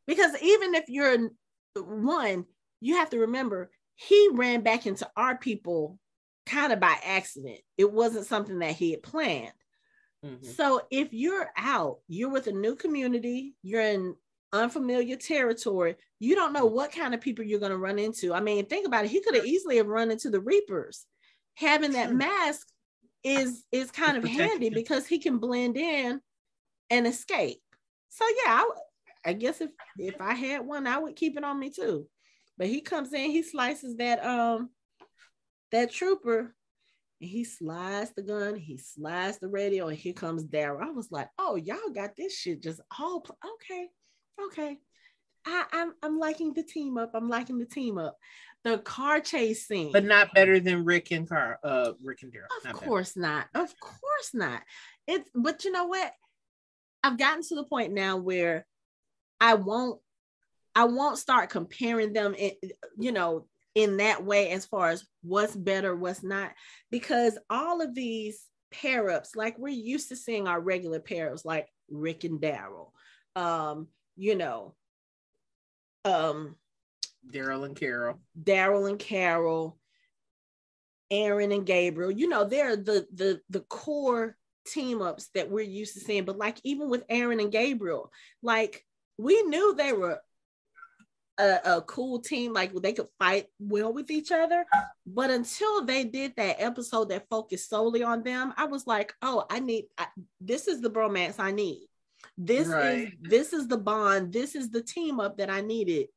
Because 0.07 0.41
even 0.41 0.75
if 0.75 0.85
you're 0.87 1.31
one, 1.75 2.45
you 2.81 2.97
have 2.97 3.11
to 3.11 3.19
remember 3.19 3.71
he 4.01 4.31
ran 4.33 4.63
back 4.63 4.87
into 4.87 5.09
our 5.15 5.37
people 5.37 5.99
kind 6.47 6.73
of 6.73 6.81
by 6.81 6.97
accident. 7.05 7.61
It 7.77 7.93
wasn't 7.93 8.27
something 8.27 8.61
that 8.61 8.73
he 8.73 8.93
had 8.93 9.03
planned. 9.03 9.53
Mm-hmm. 10.25 10.47
So 10.53 10.81
if 10.91 11.13
you're 11.13 11.51
out, 11.55 11.99
you're 12.09 12.31
with 12.31 12.47
a 12.47 12.53
new 12.53 12.77
community, 12.77 13.55
you're 13.63 13.83
in 13.83 14.15
unfamiliar 14.55 15.17
territory, 15.17 15.97
you 16.19 16.35
don't 16.35 16.55
know 16.55 16.65
what 16.65 16.93
kind 16.93 17.13
of 17.13 17.21
people 17.21 17.45
you're 17.45 17.61
going 17.61 17.73
to 17.73 17.79
run 17.79 17.99
into. 17.99 18.33
I 18.33 18.41
mean, 18.41 18.65
think 18.67 18.87
about 18.87 19.05
it. 19.05 19.11
He 19.11 19.21
could 19.21 19.35
have 19.35 19.45
easily 19.45 19.77
have 19.77 19.87
run 19.87 20.11
into 20.11 20.31
the 20.31 20.41
Reapers. 20.41 21.05
Having 21.57 21.93
that 21.93 22.13
mask 22.13 22.67
is 23.23 23.65
is 23.71 23.91
kind 23.91 24.17
of 24.17 24.25
handy 24.25 24.71
because 24.71 25.07
he 25.07 25.19
can 25.19 25.39
blend 25.39 25.77
in 25.77 26.21
and 26.89 27.07
escape. 27.07 27.61
So 28.09 28.25
yeah, 28.45 28.63
I, 28.63 28.71
I 29.27 29.33
guess 29.35 29.61
if 29.61 29.71
if 29.99 30.23
I 30.23 30.33
had 30.33 30.65
one, 30.65 30.87
I 30.87 30.99
would 30.99 31.17
keep 31.17 31.37
it 31.37 31.45
on 31.45 31.61
me 31.61 31.69
too. 31.69 32.07
But 32.61 32.69
he 32.69 32.83
comes 32.83 33.15
in, 33.15 33.31
he 33.31 33.43
slices 33.43 33.97
that 33.97 34.23
um 34.23 34.69
that 35.73 35.91
trooper, 35.91 36.55
and 37.19 37.31
he 37.31 37.43
slides 37.43 38.13
the 38.15 38.23
gun, 38.23 38.55
he 38.55 38.77
slides 38.77 39.39
the 39.39 39.49
radio, 39.49 39.89
and 39.89 39.97
here 39.97 40.13
comes 40.13 40.45
Daryl. 40.45 40.83
I 40.83 40.91
was 40.91 41.11
like, 41.11 41.29
oh, 41.39 41.57
y'all 41.57 41.89
got 41.95 42.17
this 42.17 42.37
shit 42.37 42.63
just 42.63 42.83
all 42.99 43.25
okay, 43.55 43.89
okay. 44.45 44.77
I, 45.47 45.65
I'm 45.73 45.95
I'm 46.03 46.19
liking 46.19 46.53
the 46.53 46.63
team 46.63 46.99
up. 46.99 47.13
I'm 47.15 47.31
liking 47.31 47.57
the 47.57 47.65
team 47.65 47.97
up. 47.97 48.19
The 48.63 48.77
car 48.77 49.21
chase 49.21 49.67
scene, 49.67 49.91
but 49.91 50.05
not 50.05 50.35
better 50.35 50.61
than 50.61 50.85
Rick 50.85 51.13
and 51.13 51.27
Car. 51.27 51.59
Uh, 51.65 51.93
Rick 52.05 52.25
and 52.25 52.31
Daryl. 52.31 52.55
Of 52.59 52.65
not 52.67 52.75
course 52.75 53.15
better. 53.15 53.27
not. 53.27 53.47
Of 53.55 53.75
course 53.81 54.35
not. 54.35 54.61
It's 55.07 55.31
but 55.35 55.65
you 55.65 55.73
know 55.73 55.87
what? 55.87 56.13
I've 57.03 57.17
gotten 57.17 57.43
to 57.45 57.55
the 57.55 57.65
point 57.65 57.95
now 57.95 58.19
where 58.19 58.67
I 59.41 59.55
won't 59.55 59.99
I 60.81 60.85
won't 60.85 61.19
start 61.19 61.51
comparing 61.51 62.15
them, 62.15 62.35
in, 62.35 62.53
you 62.99 63.13
know, 63.13 63.45
in 63.75 63.99
that 63.99 64.25
way 64.25 64.49
as 64.49 64.65
far 64.65 64.89
as 64.89 65.05
what's 65.23 65.55
better, 65.55 65.95
what's 65.95 66.23
not, 66.23 66.53
because 66.91 67.37
all 67.51 67.83
of 67.83 67.95
these 67.95 68.47
pair 68.73 69.11
ups, 69.11 69.37
like 69.37 69.59
we're 69.59 69.69
used 69.69 70.09
to 70.09 70.17
seeing 70.17 70.49
our 70.49 70.59
regular 70.59 70.99
pair 70.99 71.31
ups, 71.31 71.45
like 71.45 71.69
Rick 71.91 72.25
and 72.25 72.41
Daryl, 72.41 72.93
um, 73.37 73.89
you 74.17 74.37
know, 74.37 74.75
um, 76.07 76.57
Daryl 77.31 77.67
and 77.67 77.77
Carol, 77.77 78.19
Daryl 78.43 78.89
and 78.89 78.99
Carol, 78.99 79.79
Aaron 81.11 81.53
and 81.53 81.67
Gabriel. 81.67 82.11
You 82.11 82.27
know, 82.27 82.45
they're 82.45 82.77
the 82.77 83.07
the 83.13 83.43
the 83.51 83.61
core 83.61 84.35
team 84.67 85.03
ups 85.03 85.29
that 85.35 85.51
we're 85.51 85.61
used 85.61 85.93
to 85.93 86.01
seeing. 86.01 86.25
But 86.25 86.39
like 86.39 86.59
even 86.65 86.89
with 86.89 87.05
Aaron 87.11 87.39
and 87.39 87.53
Gabriel, 87.53 88.11
like 88.43 88.83
we 89.19 89.43
knew 89.43 89.75
they 89.75 89.93
were 89.93 90.21
a, 91.41 91.77
a 91.77 91.83
cool 91.83 92.21
team, 92.21 92.53
like 92.53 92.73
they 92.75 92.93
could 92.93 93.09
fight 93.19 93.47
well 93.59 93.93
with 93.93 94.11
each 94.11 94.31
other. 94.31 94.65
But 95.07 95.31
until 95.31 95.85
they 95.85 96.05
did 96.05 96.35
that 96.37 96.61
episode 96.61 97.09
that 97.09 97.29
focused 97.29 97.71
solely 97.71 98.03
on 98.03 98.23
them, 98.23 98.53
I 98.57 98.67
was 98.67 98.87
like, 98.87 99.15
oh, 99.23 99.45
I 99.51 99.61
need 99.61 99.87
I, 99.97 100.07
this 100.41 100.69
is 100.69 100.81
the 100.81 100.91
bromance 100.91 101.37
I 101.39 101.51
need. 101.51 101.87
This 102.37 102.69
right. 102.69 102.99
is 102.99 103.13
this 103.23 103.53
is 103.53 103.69
the 103.69 103.79
bond. 103.79 104.33
This 104.33 104.55
is 104.55 104.71
the 104.71 104.83
team 104.83 105.21
up 105.21 105.39
that 105.39 105.51
I 105.51 105.63
needed 105.63 106.09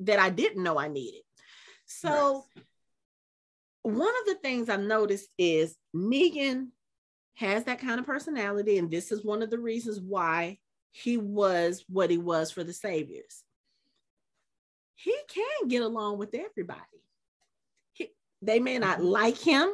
that 0.00 0.18
I 0.18 0.30
didn't 0.30 0.62
know 0.62 0.78
I 0.78 0.88
needed. 0.88 1.22
So 1.86 2.44
right. 2.56 2.64
one 3.82 4.08
of 4.08 4.26
the 4.26 4.36
things 4.42 4.68
I've 4.68 4.80
noticed 4.80 5.28
is 5.38 5.76
Negan 5.94 6.68
has 7.36 7.64
that 7.64 7.80
kind 7.80 8.00
of 8.00 8.06
personality, 8.06 8.78
and 8.78 8.90
this 8.90 9.12
is 9.12 9.24
one 9.24 9.42
of 9.42 9.50
the 9.50 9.58
reasons 9.58 10.00
why 10.00 10.58
he 10.90 11.16
was 11.16 11.84
what 11.88 12.10
he 12.10 12.18
was 12.18 12.50
for 12.50 12.64
the 12.64 12.72
Saviors. 12.72 13.43
He 14.94 15.16
can 15.28 15.68
get 15.68 15.82
along 15.82 16.18
with 16.18 16.34
everybody. 16.34 16.80
He, 17.92 18.10
they 18.42 18.60
may 18.60 18.78
not 18.78 18.98
mm-hmm. 18.98 19.06
like 19.06 19.38
him, 19.38 19.72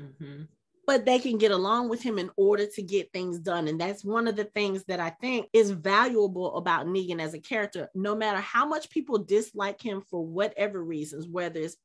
mm-hmm. 0.00 0.42
but 0.86 1.04
they 1.04 1.18
can 1.18 1.38
get 1.38 1.50
along 1.50 1.88
with 1.88 2.02
him 2.02 2.18
in 2.18 2.30
order 2.36 2.66
to 2.66 2.82
get 2.82 3.12
things 3.12 3.38
done. 3.38 3.68
And 3.68 3.80
that's 3.80 4.04
one 4.04 4.26
of 4.28 4.36
the 4.36 4.44
things 4.44 4.84
that 4.84 5.00
I 5.00 5.10
think 5.10 5.48
is 5.52 5.70
valuable 5.70 6.56
about 6.56 6.86
Negan 6.86 7.20
as 7.20 7.34
a 7.34 7.40
character. 7.40 7.88
No 7.94 8.14
matter 8.14 8.40
how 8.40 8.66
much 8.66 8.90
people 8.90 9.18
dislike 9.18 9.80
him 9.80 10.02
for 10.10 10.24
whatever 10.24 10.82
reasons, 10.82 11.28
whether 11.28 11.60
it's 11.60 11.76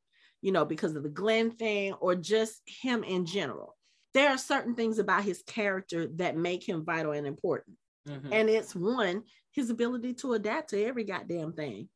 you 0.42 0.52
know 0.52 0.66
because 0.66 0.96
of 0.96 1.04
the 1.04 1.10
Glenn 1.10 1.52
thing 1.52 1.94
or 1.94 2.16
just 2.16 2.62
him 2.66 3.04
in 3.04 3.26
general, 3.26 3.76
there 4.16 4.30
are 4.30 4.38
certain 4.38 4.76
things 4.76 4.98
about 4.98 5.26
his 5.26 5.44
character 5.46 6.08
that 6.16 6.38
make 6.38 6.68
him 6.68 6.86
vital 6.86 7.12
and 7.12 7.28
important. 7.28 7.76
Mm-hmm. 8.08 8.32
And 8.32 8.50
it's 8.50 8.74
one, 8.74 9.24
his 9.52 9.70
ability 9.70 10.14
to 10.16 10.34
adapt 10.34 10.70
to 10.70 10.84
every 10.84 11.04
goddamn 11.04 11.52
thing. 11.52 11.90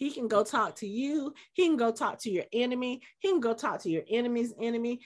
He 0.00 0.10
can 0.10 0.28
go 0.28 0.42
talk 0.42 0.76
to 0.76 0.86
you, 0.86 1.34
he 1.52 1.66
can 1.66 1.76
go 1.76 1.92
talk 1.92 2.20
to 2.20 2.30
your 2.30 2.44
enemy, 2.54 3.02
he 3.18 3.28
can 3.28 3.38
go 3.38 3.52
talk 3.52 3.82
to 3.82 3.90
your 3.90 4.02
enemy's 4.08 4.54
enemy, 4.58 5.00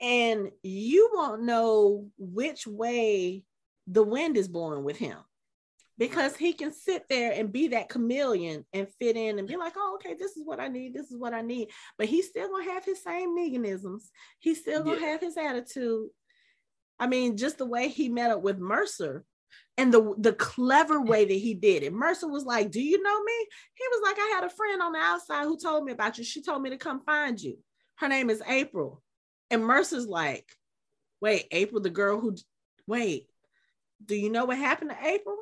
and 0.00 0.52
you 0.62 1.10
won't 1.12 1.42
know 1.42 2.06
which 2.16 2.64
way 2.64 3.42
the 3.88 4.04
wind 4.04 4.36
is 4.36 4.46
blowing 4.46 4.84
with 4.84 4.98
him 4.98 5.18
because 5.98 6.36
he 6.36 6.52
can 6.52 6.72
sit 6.72 7.08
there 7.08 7.32
and 7.32 7.50
be 7.50 7.66
that 7.68 7.88
chameleon 7.88 8.64
and 8.72 8.86
fit 9.00 9.16
in 9.16 9.40
and 9.40 9.48
be 9.48 9.56
like, 9.56 9.72
oh, 9.76 9.96
okay, 9.96 10.14
this 10.14 10.36
is 10.36 10.46
what 10.46 10.60
I 10.60 10.68
need, 10.68 10.94
this 10.94 11.10
is 11.10 11.18
what 11.18 11.34
I 11.34 11.42
need. 11.42 11.70
But 11.98 12.06
he's 12.06 12.28
still 12.28 12.48
gonna 12.48 12.70
have 12.70 12.84
his 12.84 13.02
same 13.02 13.36
Neganisms. 13.36 14.10
He's 14.38 14.60
still 14.60 14.84
gonna 14.84 15.00
yeah. 15.00 15.08
have 15.08 15.20
his 15.22 15.36
attitude. 15.36 16.06
I 17.00 17.08
mean, 17.08 17.36
just 17.36 17.58
the 17.58 17.66
way 17.66 17.88
he 17.88 18.08
met 18.08 18.30
up 18.30 18.42
with 18.42 18.58
Mercer 18.58 19.24
and 19.78 19.92
the 19.92 20.14
the 20.18 20.32
clever 20.32 21.00
way 21.00 21.24
that 21.24 21.34
he 21.34 21.54
did 21.54 21.82
it. 21.82 21.92
Mercer 21.92 22.28
was 22.28 22.44
like, 22.44 22.70
"Do 22.70 22.80
you 22.80 23.02
know 23.02 23.22
me?" 23.22 23.46
He 23.74 23.84
was 23.90 24.00
like, 24.02 24.16
"I 24.18 24.32
had 24.34 24.44
a 24.44 24.50
friend 24.50 24.80
on 24.80 24.92
the 24.92 24.98
outside 24.98 25.44
who 25.44 25.58
told 25.58 25.84
me 25.84 25.92
about 25.92 26.18
you. 26.18 26.24
She 26.24 26.42
told 26.42 26.62
me 26.62 26.70
to 26.70 26.76
come 26.76 27.02
find 27.04 27.40
you. 27.40 27.58
Her 27.96 28.08
name 28.08 28.30
is 28.30 28.42
April." 28.46 29.02
And 29.50 29.64
Mercer's 29.64 30.06
like, 30.06 30.48
"Wait, 31.20 31.46
April, 31.50 31.80
the 31.80 31.90
girl 31.90 32.20
who 32.20 32.36
wait, 32.86 33.26
do 34.04 34.14
you 34.14 34.30
know 34.30 34.46
what 34.46 34.58
happened 34.58 34.90
to 34.90 35.06
April?" 35.06 35.36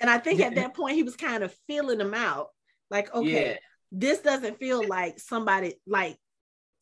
And 0.00 0.08
I 0.08 0.18
think 0.18 0.40
at 0.40 0.54
that 0.54 0.74
point 0.74 0.96
he 0.96 1.02
was 1.02 1.16
kind 1.16 1.44
of 1.44 1.54
feeling 1.66 2.00
him 2.00 2.14
out. 2.14 2.48
Like, 2.90 3.14
okay, 3.14 3.50
yeah. 3.50 3.56
this 3.92 4.20
doesn't 4.20 4.58
feel 4.58 4.86
like 4.86 5.20
somebody 5.20 5.74
like 5.86 6.16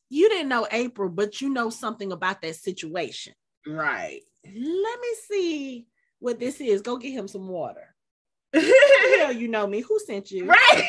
you 0.09 0.29
didn't 0.29 0.49
know 0.49 0.69
April, 0.71 1.09
but 1.09 1.41
you 1.41 1.51
know 1.51 1.69
something 1.69 2.13
about 2.13 2.43
that 2.43 2.55
situation. 2.55 3.35
Right. 3.67 4.21
Let 4.45 5.01
me 5.01 5.15
see 5.29 5.87
what 6.19 6.39
this 6.39 6.61
is. 6.61 6.83
Go 6.83 6.97
get 6.97 7.13
him 7.13 7.29
some 7.29 7.49
water. 7.49 7.95
Hell, 8.53 9.33
you 9.33 9.49
know 9.49 9.67
me. 9.67 9.81
Who 9.81 9.99
sent 9.99 10.31
you? 10.31 10.47
Right. 10.47 10.85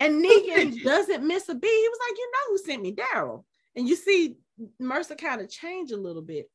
and 0.00 0.24
Negan 0.24 0.82
doesn't 0.82 1.26
miss 1.26 1.48
a 1.48 1.54
beat. 1.54 1.68
He 1.68 1.88
was 1.88 1.98
like, 2.08 2.18
you 2.18 2.30
know 2.32 2.50
who 2.50 2.58
sent 2.58 2.82
me, 2.82 2.94
Daryl. 2.94 3.44
And 3.76 3.88
you 3.88 3.96
see 3.96 4.36
Mercer 4.78 5.14
kind 5.14 5.40
of 5.40 5.48
change 5.48 5.92
a 5.92 5.96
little 5.96 6.22
bit. 6.22 6.50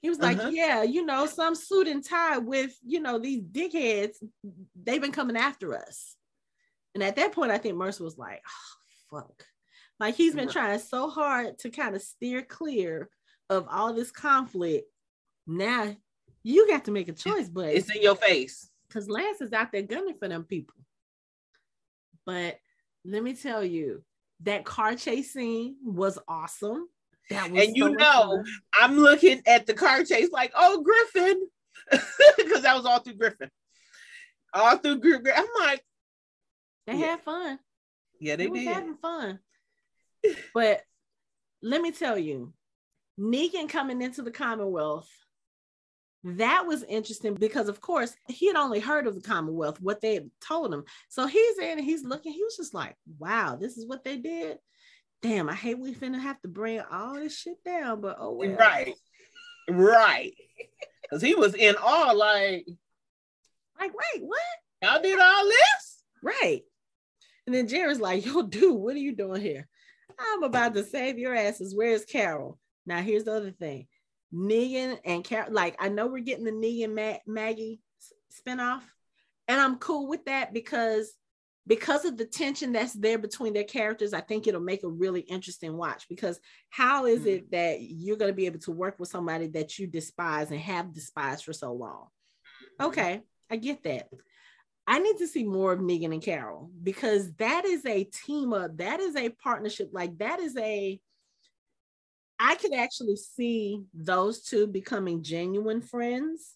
He 0.00 0.08
was 0.08 0.18
like, 0.18 0.38
uh-huh. 0.38 0.50
yeah, 0.52 0.82
you 0.82 1.06
know, 1.06 1.26
some 1.26 1.54
suit 1.54 1.86
and 1.86 2.04
tie 2.04 2.38
with, 2.38 2.76
you 2.84 2.98
know, 2.98 3.20
these 3.20 3.40
dickheads, 3.40 4.16
they've 4.82 5.00
been 5.00 5.12
coming 5.12 5.36
after 5.36 5.76
us. 5.76 6.16
And 6.94 7.04
at 7.04 7.16
that 7.16 7.32
point, 7.32 7.52
I 7.52 7.58
think 7.58 7.76
Mercer 7.76 8.02
was 8.02 8.18
like, 8.18 8.42
oh, 9.12 9.20
fuck. 9.20 9.44
Like 10.00 10.16
he's 10.16 10.34
been 10.34 10.48
trying 10.48 10.80
so 10.80 11.08
hard 11.08 11.58
to 11.60 11.70
kind 11.70 11.94
of 11.94 12.02
steer 12.02 12.42
clear 12.42 13.08
of 13.48 13.68
all 13.70 13.92
this 13.92 14.10
conflict. 14.10 14.88
Now 15.46 15.94
you 16.42 16.68
got 16.68 16.84
to 16.86 16.90
make 16.90 17.08
a 17.08 17.12
choice, 17.12 17.48
but 17.48 17.68
it's 17.68 17.94
in 17.94 18.02
your 18.02 18.16
face. 18.16 18.68
Because 18.88 19.08
Lance 19.08 19.40
is 19.40 19.52
out 19.52 19.72
there 19.72 19.82
gunning 19.82 20.16
for 20.18 20.28
them 20.28 20.44
people. 20.44 20.76
But 22.26 22.58
let 23.04 23.22
me 23.22 23.34
tell 23.34 23.64
you, 23.64 24.02
that 24.40 24.64
car 24.64 24.94
chase 24.94 25.32
scene 25.32 25.76
was 25.84 26.18
awesome. 26.28 26.88
That 27.30 27.50
was 27.50 27.66
and 27.66 27.76
you 27.76 27.84
so 27.84 27.92
know, 27.92 28.44
I'm 28.78 28.98
looking 28.98 29.42
at 29.46 29.66
the 29.66 29.74
car 29.74 30.04
chase 30.04 30.30
like, 30.30 30.52
oh, 30.54 30.82
Griffin, 30.82 31.48
because 32.36 32.62
that 32.62 32.76
was 32.76 32.84
all 32.84 32.98
through 32.98 33.14
Griffin. 33.14 33.50
All 34.52 34.76
through 34.76 35.00
Griffin. 35.00 35.32
I'm 35.34 35.46
like, 35.60 35.82
they 36.86 36.96
yeah. 36.96 37.06
had 37.06 37.22
fun. 37.22 37.58
Yeah, 38.20 38.36
they, 38.36 38.48
they 38.48 38.64
did. 38.64 38.68
having 38.68 38.96
fun. 38.96 39.38
but 40.54 40.82
let 41.62 41.80
me 41.80 41.92
tell 41.92 42.18
you, 42.18 42.52
Negan 43.18 43.68
coming 43.68 44.02
into 44.02 44.22
the 44.22 44.30
Commonwealth 44.30 45.08
that 46.24 46.66
was 46.66 46.84
interesting 46.84 47.34
because 47.34 47.68
of 47.68 47.80
course 47.80 48.14
he 48.28 48.46
had 48.46 48.56
only 48.56 48.78
heard 48.78 49.06
of 49.06 49.14
the 49.14 49.20
commonwealth 49.20 49.80
what 49.80 50.00
they 50.00 50.14
had 50.14 50.30
told 50.40 50.72
him. 50.72 50.84
So 51.08 51.26
he's 51.26 51.58
in 51.58 51.78
and 51.78 51.84
he's 51.84 52.04
looking. 52.04 52.32
He 52.32 52.44
was 52.44 52.56
just 52.56 52.74
like 52.74 52.96
wow 53.18 53.56
this 53.60 53.76
is 53.76 53.86
what 53.86 54.04
they 54.04 54.16
did? 54.16 54.58
Damn 55.20 55.48
i 55.48 55.54
hate 55.54 55.78
we 55.78 55.94
finna 55.94 56.20
have 56.20 56.40
to 56.42 56.48
bring 56.48 56.80
all 56.80 57.14
this 57.14 57.38
shit 57.38 57.62
down 57.64 58.00
but 58.00 58.16
oh 58.20 58.32
well. 58.32 58.56
right. 58.56 58.94
Right. 59.68 60.34
Because 61.02 61.22
he 61.22 61.34
was 61.34 61.54
in 61.54 61.74
awe 61.76 62.12
like 62.12 62.66
like 63.78 63.92
wait 63.92 64.24
what? 64.24 64.40
Y'all 64.80 65.02
did 65.02 65.20
all 65.20 65.44
this? 65.44 66.02
Right. 66.22 66.62
And 67.46 67.54
then 67.54 67.68
jerry's 67.68 68.00
like 68.00 68.24
yo 68.24 68.42
dude 68.42 68.80
what 68.80 68.94
are 68.94 69.00
you 69.00 69.14
doing 69.14 69.42
here? 69.42 69.68
I'm 70.18 70.42
about 70.42 70.72
to 70.74 70.84
save 70.84 71.18
your 71.18 71.34
asses. 71.34 71.74
Where's 71.76 72.06
carol? 72.06 72.58
Now 72.86 73.02
here's 73.02 73.24
the 73.24 73.34
other 73.34 73.50
thing 73.50 73.88
Negan 74.34 74.98
and 75.04 75.24
Carol. 75.24 75.52
Like 75.52 75.76
I 75.78 75.88
know 75.88 76.06
we're 76.06 76.20
getting 76.20 76.44
the 76.44 76.52
Negan 76.52 76.94
Ma- 76.94 77.32
Maggie 77.32 77.80
spinoff, 78.32 78.82
and 79.48 79.60
I'm 79.60 79.78
cool 79.78 80.08
with 80.08 80.24
that 80.26 80.52
because 80.52 81.12
because 81.66 82.04
of 82.04 82.16
the 82.16 82.24
tension 82.24 82.72
that's 82.72 82.92
there 82.92 83.18
between 83.18 83.52
their 83.52 83.64
characters. 83.64 84.12
I 84.12 84.20
think 84.20 84.46
it'll 84.46 84.60
make 84.60 84.82
a 84.82 84.88
really 84.88 85.20
interesting 85.20 85.76
watch. 85.76 86.08
Because 86.08 86.40
how 86.70 87.06
is 87.06 87.22
hmm. 87.22 87.28
it 87.28 87.50
that 87.52 87.80
you're 87.80 88.16
going 88.16 88.30
to 88.30 88.36
be 88.36 88.46
able 88.46 88.60
to 88.60 88.72
work 88.72 88.98
with 88.98 89.08
somebody 89.08 89.46
that 89.48 89.78
you 89.78 89.86
despise 89.86 90.50
and 90.50 90.60
have 90.60 90.92
despised 90.92 91.44
for 91.44 91.52
so 91.52 91.72
long? 91.72 92.06
Hmm. 92.78 92.86
Okay, 92.86 93.20
I 93.50 93.56
get 93.56 93.82
that. 93.84 94.08
I 94.86 94.98
need 94.98 95.18
to 95.18 95.28
see 95.28 95.44
more 95.44 95.72
of 95.72 95.78
Negan 95.78 96.12
and 96.12 96.22
Carol 96.22 96.70
because 96.82 97.32
that 97.34 97.64
is 97.64 97.86
a 97.86 98.04
team 98.04 98.52
up. 98.52 98.78
That 98.78 98.98
is 98.98 99.14
a 99.14 99.28
partnership. 99.28 99.90
Like 99.92 100.18
that 100.18 100.40
is 100.40 100.56
a 100.56 101.00
I 102.44 102.56
could 102.56 102.74
actually 102.74 103.14
see 103.14 103.84
those 103.94 104.42
two 104.42 104.66
becoming 104.66 105.22
genuine 105.22 105.80
friends 105.80 106.54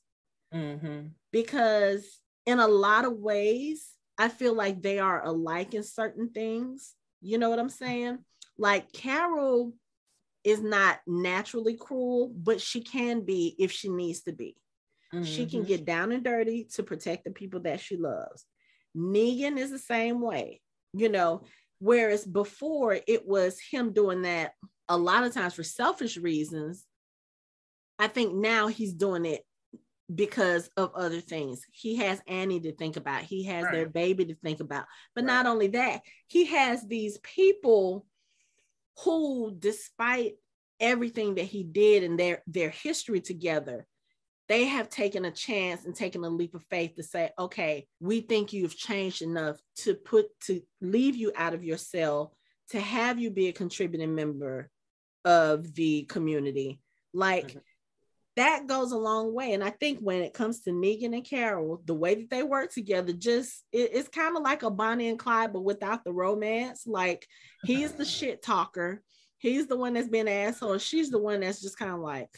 mm-hmm. 0.53 1.09
because, 1.31 2.05
in 2.45 2.59
a 2.59 2.67
lot 2.67 3.05
of 3.05 3.13
ways, 3.13 3.87
I 4.19 4.29
feel 4.29 4.55
like 4.55 4.83
they 4.83 4.99
are 4.99 5.25
alike 5.25 5.75
in 5.75 5.85
certain 5.85 6.31
things. 6.31 6.95
You 7.23 7.39
know 7.39 7.51
what 7.51 7.61
I'm 7.61 7.69
saying? 7.69 8.19
Like 8.59 8.91
Carol 8.93 9.75
is 10.43 10.61
not 10.61 10.99
naturally 11.07 11.75
cruel, 11.75 12.33
but 12.35 12.61
she 12.61 12.81
can 12.81 13.25
be 13.25 13.55
if 13.57 13.71
she 13.71 13.89
needs 13.89 14.23
to 14.23 14.33
be. 14.33 14.57
Mm-hmm. 15.15 15.25
She 15.25 15.47
can 15.47 15.61
mm-hmm. 15.61 15.69
get 15.69 15.85
down 15.85 16.11
and 16.11 16.25
dirty 16.25 16.67
to 16.75 16.83
protect 16.83 17.25
the 17.25 17.31
people 17.31 17.61
that 17.61 17.79
she 17.79 17.97
loves. 17.97 18.45
Negan 18.97 19.57
is 19.57 19.71
the 19.71 19.79
same 19.79 20.21
way, 20.21 20.61
you 20.93 21.09
know, 21.09 21.43
whereas 21.79 22.25
before 22.25 22.99
it 23.07 23.27
was 23.27 23.59
him 23.61 23.93
doing 23.93 24.23
that 24.23 24.53
a 24.89 24.97
lot 24.97 25.25
of 25.25 25.35
times 25.35 25.55
for 25.55 25.63
selfish 25.63 26.17
reasons. 26.17 26.85
I 27.99 28.09
think 28.09 28.35
now 28.35 28.69
he's 28.69 28.93
doing 28.93 29.25
it 29.25 29.43
because 30.15 30.71
of 30.77 30.93
other 30.95 31.21
things. 31.21 31.63
He 31.73 31.97
has 31.97 32.21
Annie 32.27 32.61
to 32.61 32.73
think 32.73 32.97
about, 32.97 33.23
he 33.23 33.45
has 33.45 33.65
right. 33.65 33.73
their 33.73 33.89
baby 33.89 34.27
to 34.27 34.35
think 34.35 34.61
about. 34.61 34.85
But 35.15 35.25
right. 35.25 35.33
not 35.33 35.47
only 35.47 35.69
that, 35.69 36.03
he 36.29 36.47
has 36.47 36.87
these 36.87 37.19
people 37.19 38.07
who, 39.03 39.55
despite 39.59 40.35
everything 40.79 41.37
that 41.37 41.45
he 41.45 41.65
did 41.65 42.05
and 42.05 42.19
their 42.19 42.43
their 42.47 42.71
history 42.71 43.21
together, 43.21 43.87
they 44.49 44.65
have 44.67 44.89
taken 44.89 45.25
a 45.25 45.31
chance 45.31 45.85
and 45.85 45.95
taken 45.95 46.25
a 46.25 46.29
leap 46.29 46.55
of 46.55 46.65
faith 46.65 46.95
to 46.97 47.03
say, 47.03 47.31
okay, 47.39 47.87
we 48.01 48.21
think 48.21 48.53
you've 48.53 48.77
changed 48.77 49.23
enough 49.23 49.57
to 49.77 49.95
put 49.95 50.27
to 50.41 50.61
leave 50.81 51.17
you 51.17 51.33
out 51.35 51.55
of 51.55 51.65
your 51.65 51.79
cell, 51.79 52.33
to 52.71 52.81
have 52.81 53.19
you 53.19 53.31
be 53.31 53.49
a 53.49 53.53
contributing 53.53 54.15
member 54.15 54.71
of 55.25 55.75
the 55.75 56.05
community. 56.05 56.81
Like 57.13 57.49
mm-hmm. 57.49 57.59
that 58.37 58.69
goes 58.69 58.93
a 58.93 58.99
long 58.99 59.35
way. 59.35 59.53
And 59.53 59.65
I 59.65 59.71
think 59.71 59.99
when 59.99 60.23
it 60.23 60.33
comes 60.33 60.61
to 60.61 60.71
Negan 60.71 61.15
and 61.15 61.25
Carol, 61.25 61.83
the 61.85 61.95
way 61.95 62.15
that 62.15 62.31
they 62.31 62.45
work 62.45 62.73
together, 62.73 63.13
just 63.13 63.65
it, 63.73 63.91
it's 63.93 64.09
kind 64.09 64.37
of 64.37 64.45
like 64.45 64.63
a 64.63 64.71
Bonnie 64.71 65.09
and 65.09 65.19
Clyde, 65.19 65.53
but 65.53 65.65
without 65.65 66.05
the 66.05 66.13
romance. 66.13 66.87
Like 66.87 67.27
he's 67.65 67.93
the 67.93 68.05
shit 68.05 68.43
talker, 68.43 69.03
he's 69.39 69.67
the 69.67 69.77
one 69.77 69.95
that's 69.95 70.09
been 70.09 70.29
an 70.29 70.49
asshole. 70.49 70.79
She's 70.79 71.11
the 71.11 71.19
one 71.19 71.41
that's 71.41 71.61
just 71.61 71.79
kind 71.79 71.93
of 71.93 71.99
like, 71.99 72.31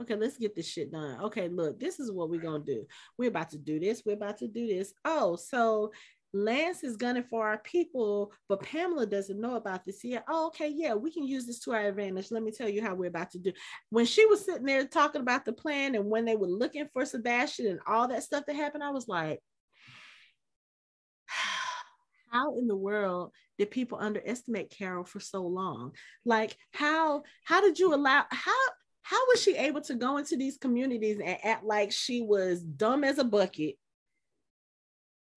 okay, 0.00 0.16
let's 0.16 0.38
get 0.38 0.54
this 0.54 0.68
shit 0.68 0.92
done. 0.92 1.20
Okay, 1.22 1.48
look, 1.48 1.78
this 1.78 2.00
is 2.00 2.10
what 2.10 2.30
we're 2.30 2.40
gonna 2.40 2.64
do. 2.64 2.86
We're 3.18 3.28
about 3.28 3.50
to 3.50 3.58
do 3.58 3.78
this. 3.78 4.02
We're 4.04 4.14
about 4.14 4.38
to 4.38 4.48
do 4.48 4.66
this. 4.66 4.92
Oh, 5.04 5.36
so 5.36 5.92
Lance 6.32 6.84
is 6.84 6.96
gunning 6.96 7.24
for 7.24 7.46
our 7.46 7.58
people, 7.58 8.32
but 8.48 8.62
Pamela 8.62 9.04
doesn't 9.06 9.40
know 9.40 9.56
about 9.56 9.84
this 9.84 10.04
yet. 10.04 10.24
Oh, 10.28 10.46
okay, 10.48 10.68
yeah, 10.68 10.94
we 10.94 11.10
can 11.10 11.26
use 11.26 11.46
this 11.46 11.58
to 11.60 11.72
our 11.72 11.88
advantage. 11.88 12.30
Let 12.30 12.42
me 12.42 12.52
tell 12.52 12.68
you 12.68 12.82
how 12.82 12.94
we're 12.94 13.08
about 13.08 13.32
to 13.32 13.38
do. 13.38 13.52
When 13.90 14.06
she 14.06 14.24
was 14.26 14.44
sitting 14.44 14.64
there 14.64 14.86
talking 14.86 15.22
about 15.22 15.44
the 15.44 15.52
plan 15.52 15.96
and 15.96 16.08
when 16.08 16.24
they 16.24 16.36
were 16.36 16.46
looking 16.46 16.88
for 16.92 17.04
Sebastian 17.04 17.66
and 17.66 17.80
all 17.86 18.08
that 18.08 18.22
stuff 18.22 18.44
that 18.46 18.54
happened, 18.54 18.84
I 18.84 18.90
was 18.90 19.08
like, 19.08 19.40
how 22.30 22.56
in 22.58 22.68
the 22.68 22.76
world 22.76 23.32
did 23.58 23.72
people 23.72 23.98
underestimate 24.00 24.70
Carol 24.70 25.04
for 25.04 25.18
so 25.18 25.42
long? 25.42 25.92
Like, 26.24 26.56
how 26.72 27.24
how 27.44 27.60
did 27.60 27.80
you 27.80 27.92
allow 27.92 28.24
how 28.30 28.52
how 29.10 29.26
was 29.28 29.42
she 29.42 29.56
able 29.56 29.80
to 29.80 29.94
go 29.96 30.18
into 30.18 30.36
these 30.36 30.56
communities 30.56 31.18
and 31.18 31.36
act 31.42 31.64
like 31.64 31.90
she 31.90 32.22
was 32.22 32.62
dumb 32.62 33.02
as 33.02 33.18
a 33.18 33.24
bucket 33.24 33.76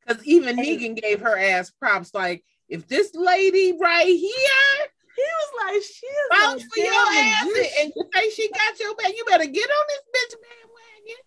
because 0.06 0.24
even 0.26 0.58
Negan 0.58 0.96
gave 1.02 1.22
her 1.22 1.38
ass 1.38 1.72
props. 1.72 2.14
Like, 2.14 2.44
if 2.70 2.88
this 2.88 3.14
lady 3.16 3.74
right 3.80 4.06
here, 4.06 4.88
he 5.16 5.22
was 5.22 5.52
like, 5.66 5.82
she 5.82 6.06
is 6.06 6.30
vouch 6.32 6.64
for 6.74 6.80
your 6.80 6.94
ass 6.94 7.46
and, 7.82 7.94
and 7.98 8.06
say 8.14 8.30
she 8.32 8.50
got 8.50 8.80
your 8.80 8.96
back, 8.96 9.10
you 9.16 9.24
better 9.28 9.46
get 9.46 9.70
on 9.70 9.86
this 9.88 10.02
bitch 10.16 10.36
bandwagon. 10.42 11.24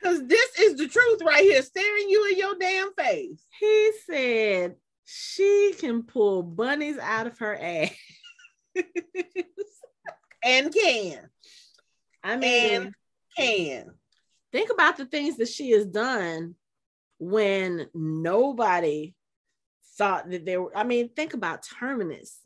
Because 0.00 0.26
this 0.28 0.58
is 0.58 0.76
the 0.76 0.88
truth 0.88 1.20
right 1.24 1.42
here, 1.42 1.62
staring 1.62 2.08
you 2.08 2.28
in 2.30 2.38
your 2.38 2.54
damn 2.58 2.92
face. 2.94 3.44
He 3.58 3.92
said 4.06 4.76
she 5.04 5.74
can 5.78 6.02
pull 6.02 6.42
bunnies 6.42 6.98
out 6.98 7.26
of 7.26 7.38
her 7.38 7.58
ass. 7.60 7.90
and 10.44 10.72
can. 10.72 11.28
I 12.22 12.36
mean, 12.36 12.82
and 12.82 12.94
can. 13.36 13.90
Think 14.52 14.70
about 14.72 14.96
the 14.96 15.06
things 15.06 15.36
that 15.36 15.48
she 15.48 15.70
has 15.70 15.86
done 15.86 16.54
when 17.18 17.86
nobody 17.94 19.14
thought 19.96 20.30
that 20.30 20.44
there 20.44 20.62
were, 20.62 20.76
I 20.76 20.84
mean, 20.84 21.10
think 21.10 21.34
about 21.34 21.64
Terminus. 21.78 22.38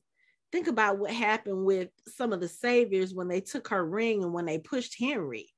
Think 0.52 0.66
about 0.68 0.98
what 0.98 1.10
happened 1.10 1.64
with 1.64 1.88
some 2.06 2.32
of 2.32 2.40
the 2.40 2.48
saviors 2.48 3.14
when 3.14 3.28
they 3.28 3.40
took 3.40 3.68
her 3.68 3.84
ring 3.84 4.22
and 4.22 4.32
when 4.32 4.44
they 4.44 4.58
pushed 4.58 4.98
Henry. 4.98 5.48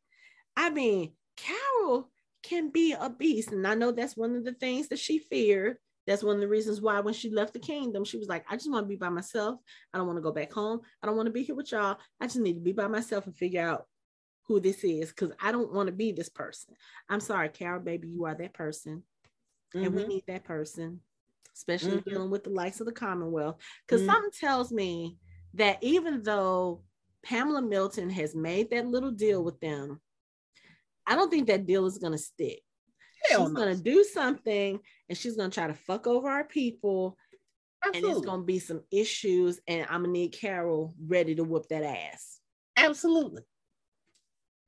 I 0.56 0.70
mean, 0.70 1.12
Carol 1.36 2.10
can 2.42 2.70
be 2.70 2.92
a 2.92 3.10
beast. 3.10 3.52
And 3.52 3.66
I 3.66 3.74
know 3.74 3.90
that's 3.92 4.16
one 4.16 4.36
of 4.36 4.44
the 4.44 4.54
things 4.54 4.88
that 4.88 4.98
she 4.98 5.18
feared. 5.18 5.76
That's 6.06 6.22
one 6.22 6.36
of 6.36 6.40
the 6.40 6.48
reasons 6.48 6.80
why 6.80 7.00
when 7.00 7.14
she 7.14 7.30
left 7.30 7.52
the 7.52 7.58
kingdom, 7.58 8.04
she 8.04 8.18
was 8.18 8.28
like, 8.28 8.44
I 8.48 8.56
just 8.56 8.70
want 8.70 8.84
to 8.84 8.88
be 8.88 8.96
by 8.96 9.08
myself. 9.08 9.58
I 9.92 9.98
don't 9.98 10.06
want 10.06 10.18
to 10.18 10.22
go 10.22 10.32
back 10.32 10.52
home. 10.52 10.80
I 11.02 11.06
don't 11.06 11.16
want 11.16 11.26
to 11.26 11.32
be 11.32 11.42
here 11.42 11.54
with 11.54 11.72
y'all. 11.72 11.98
I 12.20 12.26
just 12.26 12.36
need 12.36 12.54
to 12.54 12.60
be 12.60 12.72
by 12.72 12.86
myself 12.86 13.26
and 13.26 13.36
figure 13.36 13.66
out 13.66 13.86
who 14.46 14.60
this 14.60 14.84
is 14.84 15.08
because 15.08 15.32
I 15.40 15.52
don't 15.52 15.72
want 15.72 15.88
to 15.88 15.92
be 15.92 16.12
this 16.12 16.28
person. 16.28 16.74
I'm 17.08 17.20
sorry, 17.20 17.48
Carol, 17.48 17.80
baby, 17.80 18.08
you 18.08 18.24
are 18.26 18.34
that 18.34 18.54
person. 18.54 19.02
Mm-hmm. 19.74 19.84
And 19.84 19.94
we 19.94 20.02
mm-hmm. 20.02 20.10
need 20.10 20.24
that 20.28 20.44
person, 20.44 21.00
especially 21.54 21.98
mm-hmm. 21.98 22.10
dealing 22.10 22.30
with 22.30 22.44
the 22.44 22.50
likes 22.50 22.80
of 22.80 22.86
the 22.86 22.92
Commonwealth. 22.92 23.56
Because 23.86 24.02
mm-hmm. 24.02 24.12
something 24.12 24.30
tells 24.38 24.70
me 24.72 25.16
that 25.54 25.78
even 25.82 26.22
though 26.22 26.82
Pamela 27.24 27.62
Milton 27.62 28.10
has 28.10 28.34
made 28.34 28.70
that 28.70 28.86
little 28.86 29.10
deal 29.10 29.42
with 29.42 29.58
them, 29.60 30.00
I 31.06 31.16
don't 31.16 31.30
think 31.30 31.48
that 31.48 31.66
deal 31.66 31.86
is 31.86 31.98
going 31.98 32.12
to 32.12 32.18
stick. 32.18 32.60
Hell 33.28 33.46
she's 33.46 33.52
no. 33.52 33.60
going 33.60 33.76
to 33.76 33.82
do 33.82 34.04
something 34.04 34.78
and 35.08 35.18
she's 35.18 35.36
going 35.36 35.50
to 35.50 35.54
try 35.54 35.66
to 35.66 35.74
fuck 35.74 36.06
over 36.06 36.28
our 36.28 36.44
people. 36.44 37.16
Absolutely. 37.84 38.10
And 38.10 38.16
it's 38.16 38.26
going 38.26 38.40
to 38.40 38.46
be 38.46 38.58
some 38.58 38.82
issues, 38.90 39.60
and 39.68 39.86
I'm 39.88 40.02
to 40.02 40.10
need 40.10 40.30
Carol 40.30 40.94
ready 41.06 41.34
to 41.36 41.44
whoop 41.44 41.68
that 41.68 41.84
ass. 41.84 42.40
Absolutely. 42.76 43.42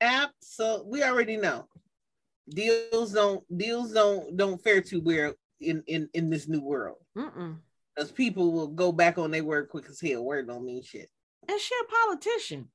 Absolutely. 0.01 0.89
We 0.89 1.03
already 1.03 1.37
know 1.37 1.67
deals 2.47 3.13
don't 3.13 3.43
deals 3.55 3.91
don't 3.91 4.35
don't 4.35 4.61
fare 4.63 4.81
too 4.81 5.01
well 5.01 5.33
in 5.59 5.83
in 5.87 6.09
in 6.13 6.29
this 6.29 6.47
new 6.47 6.61
world. 6.61 6.97
Because 7.13 8.11
people 8.11 8.51
will 8.51 8.67
go 8.67 8.91
back 8.91 9.17
on 9.17 9.31
their 9.31 9.43
word 9.43 9.69
quick 9.69 9.85
as 9.89 9.99
hell. 9.99 10.23
Word 10.23 10.47
don't 10.47 10.65
mean 10.65 10.81
shit. 10.83 11.09
And 11.47 11.59
she 11.59 11.75
a 11.75 12.07
politician. 12.07 12.69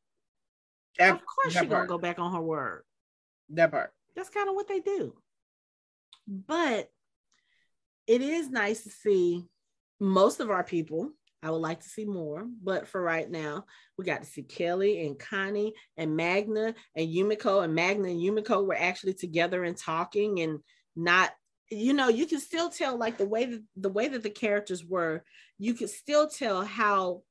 That, 0.99 1.15
of 1.15 1.23
course, 1.25 1.55
she's 1.55 1.69
gonna 1.69 1.87
go 1.87 1.99
back 1.99 2.19
on 2.19 2.33
her 2.33 2.43
word. 2.43 2.83
That 3.51 3.71
part. 3.71 3.93
That's 4.15 4.31
kind 4.31 4.49
of 4.49 4.55
what 4.55 4.69
they 4.69 4.81
do. 4.81 5.15
But 6.27 6.91
it 8.07 8.21
is 8.21 8.51
nice 8.51 8.85
to 8.85 8.91
see 8.91 9.45
most 10.01 10.41
of 10.41 10.51
our 10.51 10.65
people. 10.65 11.13
I 11.43 11.51
would 11.51 11.59
like 11.59 11.81
to 11.81 11.89
see 11.89 12.07
more, 12.07 12.47
but 12.63 12.89
for 12.89 13.03
right 13.03 13.31
now, 13.31 13.67
we 13.99 14.07
got 14.07 14.23
to 14.23 14.27
see 14.27 14.43
Kelly 14.43 15.07
and 15.07 15.19
Connie 15.19 15.75
and 15.99 16.17
Magna 16.17 16.75
and 16.97 17.07
Yumiko, 17.09 17.63
and 17.63 17.75
Magna 17.75 18.09
and 18.09 18.19
Yumiko 18.19 18.65
were 18.65 18.77
actually 18.77 19.13
together 19.13 19.63
and 19.63 19.77
talking 19.77 20.41
and 20.41 20.61
not, 20.97 21.33
you 21.71 21.93
know, 21.93 22.09
you 22.09 22.25
can 22.25 22.41
still 22.41 22.71
tell 22.71 22.97
like 22.97 23.19
the 23.19 23.27
way 23.27 23.45
that 23.45 23.63
the 23.77 23.91
way 23.91 24.09
that 24.09 24.23
the 24.23 24.31
characters 24.31 24.83
were, 24.83 25.23
you 25.59 25.75
could 25.75 25.91
still 25.91 26.29
tell 26.29 26.65
how 26.65 27.23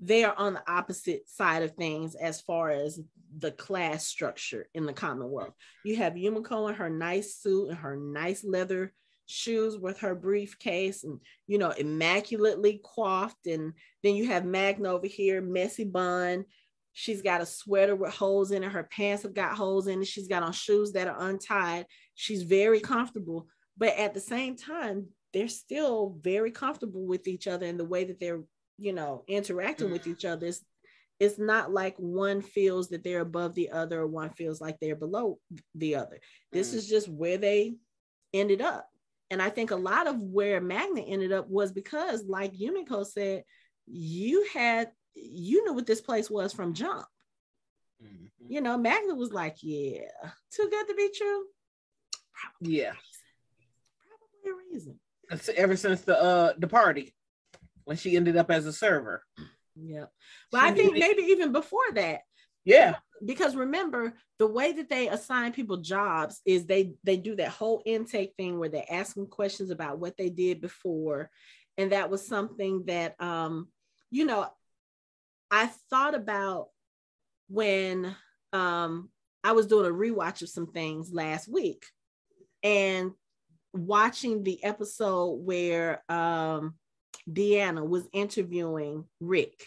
they 0.00 0.24
are 0.24 0.34
on 0.36 0.54
the 0.54 0.70
opposite 0.70 1.28
side 1.28 1.62
of 1.62 1.72
things 1.72 2.14
as 2.14 2.40
far 2.40 2.70
as 2.70 3.00
the 3.38 3.52
class 3.52 4.06
structure 4.06 4.66
in 4.74 4.86
the 4.86 4.92
Commonwealth. 4.92 5.54
You 5.84 5.96
have 5.96 6.14
Yumiko 6.14 6.68
in 6.68 6.74
her 6.74 6.90
nice 6.90 7.36
suit 7.36 7.68
and 7.68 7.78
her 7.78 7.96
nice 7.96 8.42
leather 8.44 8.92
shoes 9.26 9.78
with 9.78 10.00
her 10.00 10.14
briefcase 10.16 11.04
and 11.04 11.20
you 11.46 11.58
know 11.58 11.70
immaculately 11.70 12.80
coiffed. 12.82 13.46
And 13.46 13.74
then 14.02 14.16
you 14.16 14.26
have 14.26 14.44
magna 14.44 14.90
over 14.90 15.06
here 15.06 15.40
messy 15.40 15.84
bun 15.84 16.44
she's 16.92 17.22
got 17.22 17.40
a 17.40 17.46
sweater 17.46 17.94
with 17.94 18.12
holes 18.12 18.50
in 18.50 18.64
it. 18.64 18.72
Her 18.72 18.82
pants 18.82 19.22
have 19.22 19.32
got 19.32 19.56
holes 19.56 19.86
in 19.86 20.02
it. 20.02 20.08
She's 20.08 20.26
got 20.26 20.42
on 20.42 20.50
shoes 20.50 20.90
that 20.92 21.06
are 21.06 21.28
untied. 21.28 21.86
She's 22.16 22.42
very 22.42 22.80
comfortable 22.80 23.46
but 23.80 23.96
at 23.96 24.14
the 24.14 24.20
same 24.20 24.56
time 24.56 25.06
they're 25.32 25.48
still 25.48 26.16
very 26.20 26.52
comfortable 26.52 27.06
with 27.06 27.26
each 27.26 27.48
other 27.48 27.66
and 27.66 27.80
the 27.80 27.84
way 27.84 28.04
that 28.04 28.20
they're 28.20 28.42
you 28.80 28.92
know 28.92 29.24
interacting 29.28 29.88
mm 29.88 29.92
with 29.92 30.06
each 30.06 30.24
other 30.24 30.46
it's, 30.46 30.64
it's 31.18 31.38
not 31.38 31.70
like 31.70 31.94
one 31.98 32.40
feels 32.40 32.88
that 32.88 33.04
they're 33.04 33.20
above 33.20 33.54
the 33.54 33.70
other 33.70 34.00
or 34.00 34.06
one 34.06 34.30
feels 34.30 34.60
like 34.60 34.78
they're 34.80 34.96
below 34.96 35.38
the 35.74 35.94
other 35.94 36.18
this 36.52 36.72
mm 36.72 36.74
is 36.74 36.88
just 36.88 37.08
where 37.08 37.38
they 37.38 37.74
ended 38.32 38.60
up 38.60 38.90
and 39.30 39.40
I 39.40 39.48
think 39.48 39.70
a 39.70 39.76
lot 39.76 40.08
of 40.08 40.20
where 40.20 40.60
Magna 40.60 41.02
ended 41.02 41.32
up 41.32 41.48
was 41.48 41.70
because, 41.70 42.24
like 42.26 42.52
Yumiko 42.52 43.06
said, 43.06 43.44
you 43.86 44.46
had 44.52 44.90
you 45.14 45.64
knew 45.64 45.72
what 45.72 45.86
this 45.86 46.00
place 46.00 46.28
was 46.28 46.52
from 46.52 46.74
jump. 46.74 47.06
Mm-hmm. 48.02 48.52
You 48.52 48.60
know, 48.60 48.76
Magna 48.76 49.14
was 49.14 49.32
like, 49.32 49.56
"Yeah, 49.62 50.08
too 50.50 50.68
good 50.68 50.88
to 50.88 50.94
be 50.94 51.10
true." 51.16 51.44
Probably 52.34 52.78
yeah, 52.78 52.92
probably 54.08 54.50
a 54.50 54.72
reason. 54.72 54.98
Ever 55.56 55.76
since 55.76 56.00
the 56.00 56.20
uh 56.20 56.52
the 56.58 56.66
party, 56.66 57.14
when 57.84 57.96
she 57.96 58.16
ended 58.16 58.36
up 58.36 58.50
as 58.50 58.66
a 58.66 58.72
server. 58.72 59.22
Yeah, 59.76 60.06
but 60.50 60.62
I 60.62 60.72
think 60.72 60.94
maybe 60.94 61.22
even 61.22 61.52
before 61.52 61.92
that. 61.94 62.20
Yeah, 62.64 62.96
because 63.24 63.56
remember 63.56 64.14
the 64.38 64.46
way 64.46 64.72
that 64.72 64.88
they 64.88 65.08
assign 65.08 65.52
people 65.52 65.78
jobs 65.78 66.40
is 66.44 66.66
they 66.66 66.94
they 67.04 67.16
do 67.16 67.36
that 67.36 67.48
whole 67.48 67.82
intake 67.84 68.34
thing 68.36 68.58
where 68.58 68.68
they 68.68 68.82
ask 68.84 69.14
them 69.14 69.26
questions 69.26 69.70
about 69.70 69.98
what 69.98 70.16
they 70.16 70.30
did 70.30 70.60
before 70.60 71.30
and 71.78 71.92
that 71.92 72.10
was 72.10 72.26
something 72.26 72.84
that 72.86 73.20
um 73.20 73.68
you 74.10 74.24
know 74.24 74.46
i 75.50 75.66
thought 75.90 76.14
about 76.14 76.68
when 77.48 78.14
um 78.52 79.10
i 79.44 79.52
was 79.52 79.66
doing 79.66 79.86
a 79.86 79.94
rewatch 79.94 80.42
of 80.42 80.48
some 80.48 80.66
things 80.66 81.12
last 81.12 81.48
week 81.48 81.84
and 82.62 83.12
watching 83.72 84.42
the 84.42 84.62
episode 84.64 85.32
where 85.44 86.02
um 86.08 86.74
deanna 87.32 87.86
was 87.86 88.08
interviewing 88.12 89.04
rick 89.20 89.66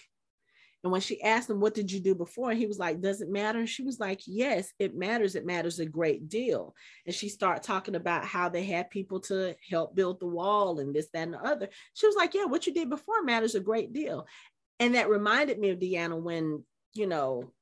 and 0.83 0.91
when 0.91 1.01
she 1.01 1.21
asked 1.21 1.49
him, 1.49 1.61
What 1.61 1.73
did 1.73 1.91
you 1.91 1.99
do 2.01 2.13
before? 2.13 2.51
And 2.51 2.59
he 2.59 2.65
was 2.65 2.77
like, 2.77 3.01
Does 3.01 3.21
it 3.21 3.29
matter? 3.29 3.65
She 3.65 3.83
was 3.83 3.99
like, 3.99 4.21
Yes, 4.25 4.73
it 4.79 4.95
matters. 4.95 5.35
It 5.35 5.45
matters 5.45 5.79
a 5.79 5.85
great 5.85 6.27
deal. 6.27 6.75
And 7.05 7.15
she 7.15 7.29
started 7.29 7.63
talking 7.63 7.95
about 7.95 8.25
how 8.25 8.49
they 8.49 8.63
had 8.63 8.89
people 8.89 9.21
to 9.21 9.55
help 9.69 9.95
build 9.95 10.19
the 10.19 10.27
wall 10.27 10.79
and 10.79 10.93
this, 10.93 11.07
that, 11.13 11.23
and 11.23 11.33
the 11.33 11.41
other. 11.41 11.69
She 11.93 12.05
was 12.05 12.15
like, 12.15 12.33
Yeah, 12.33 12.45
what 12.45 12.67
you 12.67 12.73
did 12.73 12.89
before 12.89 13.23
matters 13.23 13.55
a 13.55 13.61
great 13.61 13.93
deal. 13.93 14.27
And 14.79 14.95
that 14.95 15.09
reminded 15.09 15.57
me 15.57 15.69
of 15.69 15.79
Deanna 15.79 16.21
when, 16.21 16.63
you 16.93 17.07
know, 17.07 17.53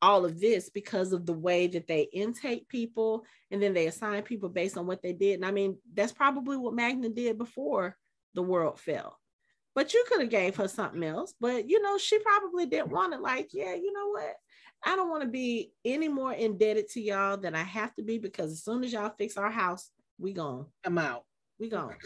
all 0.00 0.24
of 0.24 0.38
this 0.38 0.70
because 0.70 1.12
of 1.12 1.26
the 1.26 1.32
way 1.32 1.66
that 1.66 1.88
they 1.88 2.02
intake 2.02 2.68
people 2.68 3.24
and 3.50 3.60
then 3.60 3.74
they 3.74 3.88
assign 3.88 4.22
people 4.22 4.48
based 4.48 4.78
on 4.78 4.86
what 4.86 5.02
they 5.02 5.12
did. 5.12 5.34
And 5.34 5.44
I 5.44 5.50
mean, 5.50 5.76
that's 5.92 6.12
probably 6.12 6.56
what 6.56 6.74
Magna 6.74 7.08
did 7.08 7.36
before 7.36 7.96
the 8.38 8.42
world 8.42 8.78
fell 8.78 9.18
but 9.74 9.92
you 9.92 10.04
could 10.08 10.20
have 10.20 10.30
gave 10.30 10.54
her 10.54 10.68
something 10.68 11.02
else 11.02 11.34
but 11.40 11.68
you 11.68 11.82
know 11.82 11.98
she 11.98 12.20
probably 12.20 12.66
didn't 12.66 12.92
want 12.92 13.12
it 13.12 13.20
like 13.20 13.48
yeah 13.52 13.74
you 13.74 13.92
know 13.92 14.10
what 14.10 14.36
I 14.84 14.94
don't 14.94 15.10
want 15.10 15.22
to 15.22 15.28
be 15.28 15.72
any 15.84 16.06
more 16.06 16.32
indebted 16.32 16.88
to 16.90 17.00
y'all 17.00 17.36
than 17.36 17.56
I 17.56 17.64
have 17.64 17.92
to 17.96 18.02
be 18.02 18.18
because 18.18 18.52
as 18.52 18.62
soon 18.62 18.84
as 18.84 18.92
y'all 18.92 19.12
fix 19.18 19.36
our 19.36 19.50
house, 19.50 19.90
we 20.20 20.32
gone. 20.32 20.66
I'm 20.86 20.98
out. 20.98 21.24
We 21.58 21.68
gone. 21.68 21.96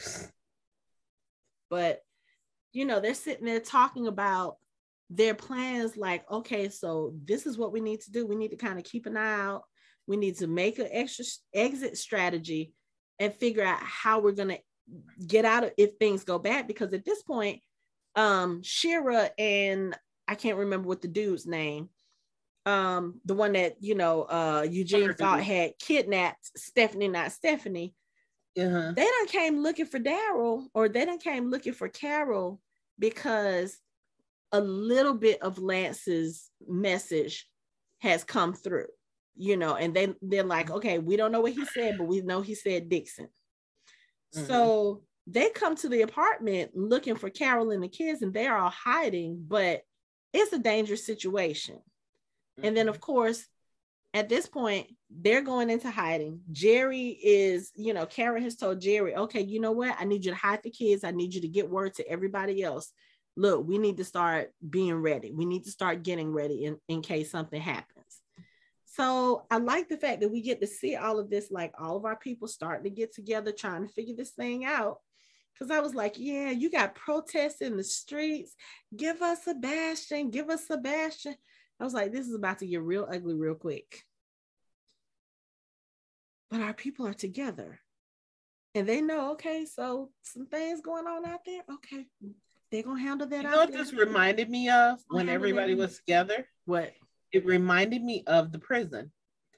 But 1.69 2.01
you 2.73 2.87
know, 2.87 3.01
they're 3.01 3.13
sitting 3.13 3.45
there 3.45 3.61
talking 3.61 4.07
about 4.07 4.57
their 5.11 5.35
plans 5.35 5.99
like, 5.99 6.29
okay, 6.31 6.71
so 6.71 7.13
this 7.27 7.45
is 7.45 7.59
what 7.59 7.73
we 7.73 7.81
need 7.81 8.01
to 8.01 8.11
do. 8.11 8.27
We 8.27 8.37
need 8.37 8.53
to 8.53 8.57
kind 8.57 8.79
of 8.79 8.85
keep 8.85 9.05
an 9.05 9.19
eye 9.19 9.41
out. 9.41 9.65
We 10.07 10.17
need 10.17 10.39
to 10.39 10.47
make 10.47 10.79
an 10.79 10.89
extra 10.91 11.27
exit 11.53 11.99
strategy 11.99 12.73
and 13.19 13.35
figure 13.35 13.63
out 13.63 13.81
how 13.81 14.21
we're 14.21 14.33
going 14.33 14.49
to 14.49 14.59
get 15.27 15.45
out 15.45 15.65
of 15.65 15.73
if 15.77 15.93
things 15.99 16.25
go 16.25 16.39
bad 16.39 16.67
because 16.67 16.93
at 16.93 17.05
this 17.05 17.23
point 17.23 17.61
um 18.17 18.63
Shira 18.63 19.31
and 19.39 19.97
I 20.29 20.35
can't 20.35 20.59
remember 20.59 20.89
what 20.89 21.03
the 21.03 21.09
dude's 21.09 21.47
name 21.47 21.89
um 22.67 23.21
the 23.25 23.35
one 23.35 23.53
that 23.53 23.77
you 23.81 23.95
know 23.95 24.23
uh 24.23 24.67
Eugene 24.69 25.15
thought 25.15 25.43
had 25.43 25.79
kidnapped 25.79 26.51
Stephanie 26.57 27.09
not 27.09 27.33
Stephanie. 27.33 27.95
Uh-huh. 28.59 28.93
they 28.95 29.05
don't 29.05 29.31
came 29.31 29.63
looking 29.63 29.87
for 29.87 29.99
Daryl 29.99 30.67
or 30.75 30.87
they 30.87 31.07
don't 31.07 31.23
came 31.23 31.49
looking 31.49 31.73
for 31.73 31.89
Carol 31.89 32.61
because 32.99 33.79
a 34.53 34.61
little 34.61 35.15
bit 35.15 35.41
of 35.41 35.59
Lance's 35.59 36.51
message 36.69 37.49
has 38.01 38.25
come 38.25 38.53
through 38.53 38.89
you 39.37 39.57
know 39.57 39.75
and 39.77 39.95
they 39.95 40.15
they're 40.21 40.45
like 40.45 40.71
okay 40.71 40.99
we 40.99 41.17
don't 41.17 41.33
know 41.33 41.41
what 41.41 41.53
he 41.53 41.65
said 41.65 41.97
but 41.97 42.07
we 42.07 42.21
know 42.21 42.43
he 42.43 42.55
said 42.55 42.91
Dixon 42.91 43.29
mm-hmm. 44.35 44.47
so 44.47 45.03
they 45.27 45.51
come 45.51 45.77
to 45.77 45.89
the 45.89 46.03
apartment 46.03 46.73
looking 46.75 47.15
for 47.15 47.31
Carol 47.31 47.71
and 47.71 47.83
the 47.83 47.89
kids 47.89 48.23
and 48.23 48.35
they're 48.35 48.57
all 48.57 48.71
hiding 48.71 49.45
but 49.47 49.83
it's 50.33 50.53
a 50.53 50.59
dangerous 50.59 51.07
situation 51.07 51.79
Mm-hmm. 52.59 52.67
And 52.67 52.77
then, 52.77 52.89
of 52.89 53.01
course, 53.01 53.47
at 54.15 54.29
this 54.29 54.47
point, 54.47 54.89
they're 55.11 55.43
going 55.43 55.71
into 55.71 55.91
hiding. 55.91 56.41
Jerry 56.51 57.09
is, 57.09 57.71
you 57.75 57.95
know, 57.95 58.07
Karen 58.07 58.43
has 58.43 58.57
told 58.57 58.81
Jerry, 58.81 59.17
okay, 59.17 59.41
you 59.41 59.61
know 59.61 59.73
what? 59.73 59.97
I 59.99 60.05
need 60.05 60.25
you 60.25 60.33
to 60.33 60.37
hide 60.37 60.63
the 60.63 60.71
kids. 60.71 61.05
I 61.05 61.13
need 61.13 61.35
you 61.35 61.41
to 61.43 61.49
get 61.49 61.71
word 61.71 61.95
to 61.95 62.09
everybody 62.09 62.63
else. 62.63 62.93
Look, 63.37 63.67
we 63.67 63.79
need 63.79 63.97
to 63.97 64.05
start 64.05 64.53
being 64.69 64.97
ready. 64.97 65.33
We 65.33 65.47
need 65.47 65.65
to 65.65 65.71
start 65.71 66.03
getting 66.03 66.33
ready 66.33 66.67
in, 66.67 66.77
in 66.89 67.01
case 67.01 67.31
something 67.31 67.61
happens. 67.61 67.92
So 68.95 69.47
I 69.51 69.57
like 69.57 69.89
the 69.89 69.97
fact 69.97 70.21
that 70.21 70.29
we 70.29 70.43
get 70.43 70.61
to 70.61 70.67
see 70.67 70.97
all 70.97 71.19
of 71.19 71.31
this, 71.31 71.51
like 71.51 71.73
all 71.81 71.97
of 71.97 72.05
our 72.05 72.17
people 72.17 72.47
starting 72.47 72.85
to 72.85 72.91
get 72.91 73.15
together, 73.15 73.51
trying 73.51 73.87
to 73.87 73.93
figure 73.93 74.15
this 74.15 74.33
thing 74.33 74.67
out. 74.67 74.99
Because 75.55 75.71
I 75.71 75.81
was 75.81 75.95
like, 75.95 76.17
yeah, 76.19 76.51
you 76.51 76.71
got 76.71 76.95
protests 76.95 77.63
in 77.63 77.79
the 77.79 77.85
streets. 77.85 78.55
Give 78.95 79.23
us 79.23 79.45
Sebastian, 79.45 80.29
give 80.29 80.51
us 80.51 80.67
Sebastian. 80.67 81.37
I 81.81 81.85
was 81.85 81.95
like, 81.95 82.13
this 82.13 82.29
is 82.29 82.35
about 82.35 82.59
to 82.59 82.67
get 82.67 82.83
real 82.83 83.09
ugly 83.11 83.35
real 83.35 83.55
quick. 83.55 84.03
But 86.51 86.61
our 86.61 86.75
people 86.75 87.07
are 87.07 87.15
together 87.15 87.81
and 88.75 88.87
they 88.87 89.01
know, 89.01 89.33
okay, 89.33 89.65
so 89.65 90.11
some 90.21 90.45
things 90.45 90.83
going 90.83 91.07
on 91.07 91.25
out 91.25 91.47
there. 91.47 91.63
Okay, 91.77 92.05
they're 92.71 92.83
gonna 92.83 93.01
handle 93.01 93.27
that. 93.27 93.43
You 93.43 93.51
know 93.51 93.57
what 93.57 93.73
this 93.73 93.95
reminded 93.95 94.51
me 94.51 94.69
of 94.69 95.01
when 95.09 95.31
everybody 95.31 95.75
was 95.75 95.97
together? 95.97 96.47
What? 96.67 96.93
It 97.33 97.47
reminded 97.47 98.03
me 98.03 98.25
of 98.27 98.53
the 98.53 98.59
prison, 98.59 99.11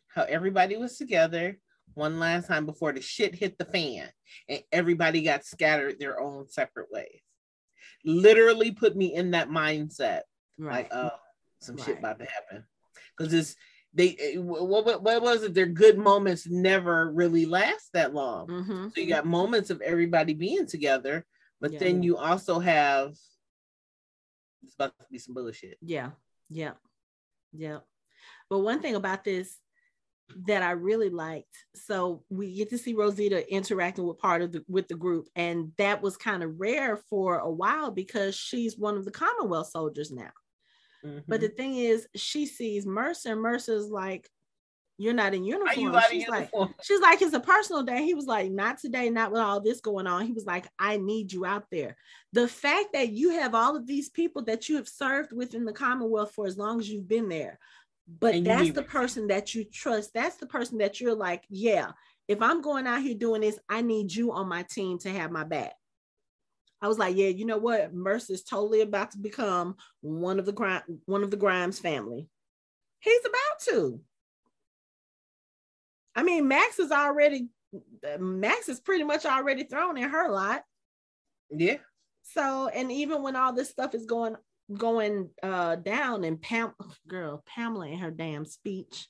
how 0.09 0.23
everybody 0.23 0.77
was 0.77 0.97
together 0.97 1.59
one 1.95 2.19
last 2.19 2.49
time 2.49 2.67
before 2.67 2.93
the 2.93 3.01
shit 3.01 3.35
hit 3.35 3.59
the 3.59 3.65
fan 3.65 4.09
and 4.49 4.63
everybody 4.73 5.23
got 5.23 5.45
scattered 5.45 5.99
their 5.99 6.21
own 6.21 6.49
separate 6.49 6.91
ways. 6.91 7.21
Literally 8.05 8.73
put 8.73 8.97
me 8.97 9.15
in 9.15 9.33
that 9.33 9.49
mindset. 9.49 10.23
Right. 10.59 10.91
Like, 10.91 10.95
oh, 10.95 11.11
some 11.61 11.77
right. 11.77 11.85
shit 11.85 11.99
about 11.99 12.19
to 12.19 12.27
happen 12.27 12.65
because 13.17 13.33
it's 13.33 13.57
they 13.95 14.17
eh, 14.21 14.37
what, 14.37 14.85
what, 14.85 15.03
what 15.03 15.23
was 15.23 15.43
it 15.43 15.55
their 15.55 15.67
good 15.67 15.99
moments 15.99 16.47
never 16.47 17.11
really 17.13 17.47
last 17.47 17.91
that 17.93 18.13
long 18.13 18.47
mm-hmm. 18.49 18.89
so 18.89 19.01
you 19.01 19.09
got 19.09 19.25
moments 19.25 19.71
of 19.71 19.81
everybody 19.81 20.35
being 20.35 20.67
together 20.67 21.25
but 21.61 21.73
yeah. 21.73 21.79
then 21.79 22.03
you 22.03 22.17
also 22.17 22.59
have 22.59 23.11
it's 24.63 24.75
about 24.75 24.93
to 24.99 25.05
be 25.11 25.19
some 25.19 25.35
bullshit 25.35 25.79
yeah 25.81 26.11
yeah 26.51 26.73
yeah 27.57 27.79
but 28.51 28.59
one 28.59 28.81
thing 28.81 28.95
about 28.95 29.25
this 29.25 29.57
that 30.47 30.63
I 30.63 30.73
really 30.73 31.11
liked. 31.11 31.55
So 31.75 32.25
we 32.31 32.55
get 32.55 32.71
to 32.71 32.79
see 32.79 32.95
Rosita 32.95 33.51
interacting 33.53 34.07
with 34.07 34.19
part 34.19 34.43
of 34.43 34.53
the 34.53 34.65
with 34.69 34.89
the 34.89 34.95
group, 34.95 35.29
and 35.37 35.73
that 35.79 36.03
was 36.03 36.17
kind 36.17 36.43
of 36.43 36.59
rare 36.59 36.97
for 36.97 37.39
a 37.39 37.51
while 37.51 37.91
because 37.91 38.35
she's 38.35 38.79
one 38.79 38.97
of 38.97 39.05
the 39.05 39.11
Commonwealth 39.11 39.69
soldiers 39.69 40.11
now. 40.11 40.31
Mm-hmm. 41.05 41.21
But 41.29 41.41
the 41.41 41.49
thing 41.49 41.77
is, 41.77 42.07
she 42.15 42.47
sees 42.47 42.87
Mercer, 42.87 43.33
and 43.33 43.43
Mercer's 43.43 43.91
like, 43.91 44.29
You're 44.97 45.15
not 45.15 45.35
in 45.35 45.45
uniform. 45.45 46.01
she's 46.09 46.27
uniform? 46.27 46.69
like, 46.69 46.71
she's 46.83 47.01
like, 47.01 47.21
it's 47.21 47.35
a 47.35 47.41
personal 47.41 47.83
day. 47.83 48.05
He 48.05 48.15
was 48.15 48.27
like, 48.27 48.51
Not 48.51 48.79
today, 48.79 49.11
not 49.11 49.33
with 49.33 49.41
all 49.41 49.61
this 49.61 49.81
going 49.81 50.07
on. 50.07 50.27
He 50.27 50.33
was 50.33 50.47
like, 50.47 50.67
I 50.79 50.99
need 50.99 51.33
you 51.33 51.45
out 51.45 51.65
there. 51.71 51.97
The 52.33 52.47
fact 52.47 52.93
that 52.93 53.11
you 53.11 53.31
have 53.31 53.55
all 53.55 53.77
of 53.77 53.87
these 53.87 54.09
people 54.09 54.43
that 54.45 54.69
you 54.69 54.77
have 54.77 54.89
served 54.89 55.33
with 55.33 55.55
in 55.55 55.65
the 55.65 55.73
Commonwealth 55.73 56.33
for 56.33 56.47
as 56.47 56.57
long 56.57 56.79
as 56.79 56.89
you've 56.89 57.09
been 57.09 57.29
there, 57.29 57.59
but 58.21 58.35
and 58.35 58.47
that's 58.47 58.73
the 58.73 58.83
person 58.83 59.29
that 59.29 59.55
you 59.55 59.65
trust. 59.65 60.13
That's 60.15 60.37
the 60.37 60.47
person 60.47 60.79
that 60.79 61.01
you're 61.01 61.15
like, 61.15 61.45
yeah, 61.49 61.93
if 62.29 62.41
I'm 62.41 62.61
going 62.61 62.87
out 62.87 63.03
here 63.03 63.15
doing 63.15 63.41
this, 63.41 63.59
I 63.69 63.83
need 63.83 64.15
you 64.15 64.33
on 64.33 64.49
my 64.49 64.63
team 64.63 64.99
to 65.01 65.11
have 65.11 65.31
my 65.31 65.45
back. 65.45 65.73
I 66.81 66.89
was 66.89 66.99
like, 66.99 67.17
yeah, 67.17 67.29
you 67.29 67.47
know 67.47 67.57
what? 67.57 67.95
Mercer's 67.95 68.43
totally 68.43 68.83
about 68.83 69.13
to 69.13 69.19
become 69.19 69.77
one 70.03 70.39
of 70.39 70.45
the 70.45 70.83
one 71.07 71.23
of 71.23 71.31
the 71.31 71.37
Grimes 71.37 71.79
family. 71.79 72.29
He's 73.01 73.21
about 73.25 73.61
to. 73.71 74.01
I 76.15 76.23
mean, 76.23 76.49
Max 76.49 76.79
is 76.79 76.91
already 76.91 77.49
Max 78.19 78.69
is 78.69 78.81
pretty 78.81 79.05
much 79.05 79.27
already 79.27 79.65
thrown 79.65 79.97
in 79.97 80.09
her 80.09 80.31
lot. 80.31 80.63
Yeah. 81.51 81.79
So, 82.23 82.69
and 82.69 82.91
even 82.91 83.23
when 83.23 83.37
all 83.37 83.53
this 83.53 83.71
stuff 83.71 83.95
is 83.95 84.07
going 84.07 84.37
going 84.73 85.29
uh 85.43 85.77
down 85.77 86.25
and 86.25 86.41
Pam 86.41 86.73
girl, 87.07 87.43
Pamela 87.47 87.89
in 87.89 87.99
her 87.99 88.11
damn 88.11 88.45
speech 88.45 89.09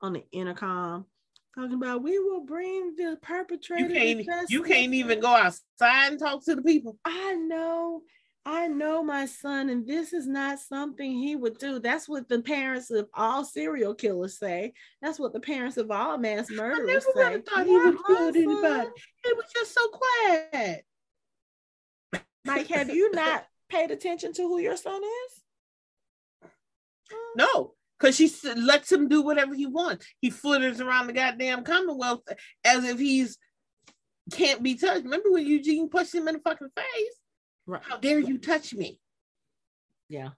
on 0.00 0.12
the 0.14 0.24
intercom, 0.32 1.06
talking 1.54 1.74
about 1.74 2.02
we 2.02 2.18
will 2.18 2.44
bring 2.44 2.94
the 2.96 3.18
perpetrator. 3.20 3.88
You 3.88 4.24
can't, 4.24 4.50
you 4.50 4.62
can't 4.62 4.94
even 4.94 5.20
go 5.20 5.28
outside 5.28 6.12
and 6.12 6.18
talk 6.18 6.44
to 6.44 6.54
the 6.54 6.62
people. 6.62 6.96
I 7.04 7.34
know, 7.34 8.02
I 8.46 8.68
know 8.68 9.02
my 9.02 9.24
son, 9.24 9.70
and 9.70 9.86
this 9.86 10.12
is 10.12 10.26
not 10.26 10.58
something 10.58 11.10
he 11.10 11.34
would 11.34 11.58
do. 11.58 11.78
That's 11.78 12.08
what 12.08 12.28
the 12.28 12.42
parents 12.42 12.90
of 12.90 13.08
all 13.14 13.42
serial 13.44 13.94
killers 13.94 14.38
say. 14.38 14.74
That's 15.00 15.18
what 15.18 15.32
the 15.32 15.40
parents 15.40 15.78
of 15.78 15.90
all 15.90 16.18
mass 16.18 16.50
murderers 16.50 17.06
I 17.16 17.20
never 17.20 17.36
say. 17.36 17.40
thought 17.40 17.66
he 17.66 17.76
would 17.76 17.96
kill 18.06 18.28
anybody. 18.28 18.90
He 19.24 19.32
was 19.32 19.46
just 19.54 19.74
so 19.74 19.88
quiet. 19.88 20.84
Mike, 22.44 22.68
have 22.68 22.90
you 22.90 23.10
not 23.12 23.46
paid 23.70 23.90
attention 23.90 24.34
to 24.34 24.42
who 24.42 24.58
your 24.58 24.76
son 24.76 25.00
is? 25.02 26.38
No, 27.36 27.72
because 27.98 28.16
she 28.16 28.30
lets 28.56 28.92
him 28.92 29.08
do 29.08 29.22
whatever 29.22 29.54
he 29.54 29.66
wants. 29.66 30.06
He 30.20 30.28
flitters 30.28 30.82
around 30.82 31.06
the 31.06 31.14
goddamn 31.14 31.64
Commonwealth 31.64 32.20
as 32.62 32.84
if 32.84 32.98
he's 32.98 33.38
can't 34.30 34.62
be 34.62 34.74
touched. 34.74 35.04
Remember 35.04 35.30
when 35.30 35.46
Eugene 35.46 35.88
pushed 35.88 36.14
him 36.14 36.28
in 36.28 36.34
the 36.34 36.40
fucking 36.40 36.68
face? 36.76 37.20
Right. 37.66 37.82
How 37.82 37.96
dare 37.96 38.18
you 38.18 38.38
touch 38.38 38.74
me? 38.74 39.00
Yeah. 40.08 40.30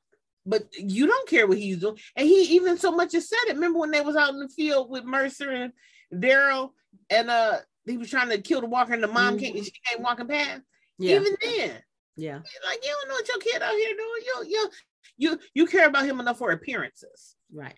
But 0.44 0.68
you 0.78 1.06
don't 1.06 1.28
care 1.28 1.46
what 1.46 1.58
he's 1.58 1.78
doing. 1.78 1.98
And 2.14 2.26
he 2.26 2.42
even 2.54 2.78
so 2.78 2.92
much 2.92 3.14
as 3.14 3.28
said 3.28 3.48
it. 3.48 3.54
Remember 3.54 3.80
when 3.80 3.90
they 3.90 4.00
was 4.00 4.16
out 4.16 4.32
in 4.32 4.38
the 4.38 4.48
field 4.48 4.90
with 4.90 5.04
Mercer 5.04 5.50
and 5.50 5.72
Daryl 6.14 6.70
and 7.10 7.30
uh 7.30 7.58
he 7.84 7.96
was 7.96 8.10
trying 8.10 8.28
to 8.28 8.40
kill 8.40 8.60
the 8.60 8.66
walker 8.66 8.92
and 8.92 9.02
the 9.02 9.08
mom 9.08 9.36
mm-hmm. 9.36 9.54
came 9.54 9.64
she 9.64 9.72
came 9.84 10.02
walking 10.02 10.28
past. 10.28 10.62
Yeah. 10.98 11.16
Even 11.16 11.36
then. 11.42 11.70
Yeah. 12.16 12.36
Like 12.36 12.84
you 12.84 12.90
don't 12.90 13.08
know 13.08 13.14
what 13.14 13.28
your 13.28 13.38
kid 13.38 13.62
out 13.62 13.74
here 13.74 13.96
doing. 13.96 14.22
You 14.24 14.44
you 14.48 14.70
you 15.16 15.38
you 15.54 15.66
care 15.66 15.88
about 15.88 16.06
him 16.06 16.20
enough 16.20 16.38
for 16.38 16.52
appearances. 16.52 17.34
Right. 17.52 17.74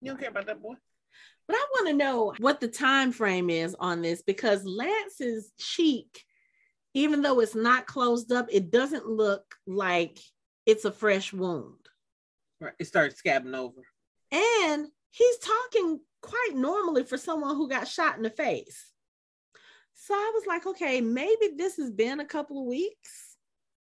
You 0.00 0.10
don't 0.10 0.20
care 0.20 0.30
about 0.30 0.46
that 0.46 0.62
boy. 0.62 0.74
But 1.46 1.56
I 1.56 1.66
want 1.72 1.88
to 1.88 1.94
know 1.94 2.34
what 2.38 2.60
the 2.60 2.68
time 2.68 3.10
frame 3.10 3.48
is 3.48 3.74
on 3.78 4.02
this 4.02 4.22
because 4.22 4.64
Lance's 4.64 5.50
cheek, 5.58 6.24
even 6.98 7.22
though 7.22 7.38
it's 7.40 7.54
not 7.54 7.86
closed 7.86 8.32
up, 8.32 8.48
it 8.50 8.72
doesn't 8.72 9.06
look 9.06 9.54
like 9.66 10.18
it's 10.66 10.84
a 10.84 10.90
fresh 10.90 11.32
wound. 11.32 11.78
Right. 12.60 12.72
It 12.80 12.86
starts 12.86 13.22
scabbing 13.22 13.54
over. 13.54 13.82
And 14.32 14.88
he's 15.10 15.38
talking 15.38 16.00
quite 16.20 16.54
normally 16.54 17.04
for 17.04 17.16
someone 17.16 17.54
who 17.54 17.68
got 17.68 17.86
shot 17.86 18.16
in 18.16 18.24
the 18.24 18.30
face. 18.30 18.92
So 19.94 20.12
I 20.14 20.32
was 20.34 20.46
like, 20.46 20.66
okay, 20.66 21.00
maybe 21.00 21.50
this 21.56 21.76
has 21.76 21.90
been 21.90 22.18
a 22.18 22.24
couple 22.24 22.60
of 22.60 22.66
weeks 22.66 23.36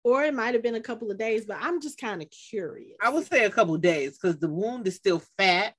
or 0.04 0.24
it 0.24 0.34
might 0.34 0.54
have 0.54 0.64
been 0.64 0.76
a 0.76 0.82
couple 0.82 1.12
of 1.12 1.18
days, 1.18 1.46
but 1.46 1.58
I'm 1.60 1.82
just 1.82 2.00
kind 2.00 2.22
of 2.22 2.30
curious. 2.32 2.96
I 3.02 3.10
would 3.10 3.28
say 3.28 3.44
a 3.44 3.50
couple 3.50 3.76
of 3.76 3.82
days 3.82 4.18
because 4.18 4.40
the 4.40 4.48
wound 4.48 4.88
is 4.88 4.96
still 4.96 5.22
fat. 5.38 5.74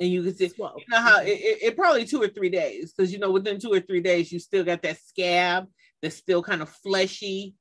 And 0.00 0.08
you 0.08 0.22
can 0.22 0.34
see, 0.34 0.46
you 0.46 0.84
know 0.88 1.00
how 1.00 1.18
mm-hmm. 1.18 1.26
it, 1.26 1.40
it, 1.40 1.58
it 1.62 1.76
probably 1.76 2.04
two 2.04 2.22
or 2.22 2.28
three 2.28 2.50
days 2.50 2.92
because 2.92 3.12
you 3.12 3.18
know 3.18 3.32
within 3.32 3.58
two 3.58 3.72
or 3.72 3.80
three 3.80 4.00
days 4.00 4.30
you 4.30 4.38
still 4.38 4.62
got 4.62 4.80
that 4.82 4.96
scab 5.04 5.66
that's 6.02 6.16
still 6.16 6.42
kind 6.42 6.62
of 6.62 6.68
fleshy 6.68 7.54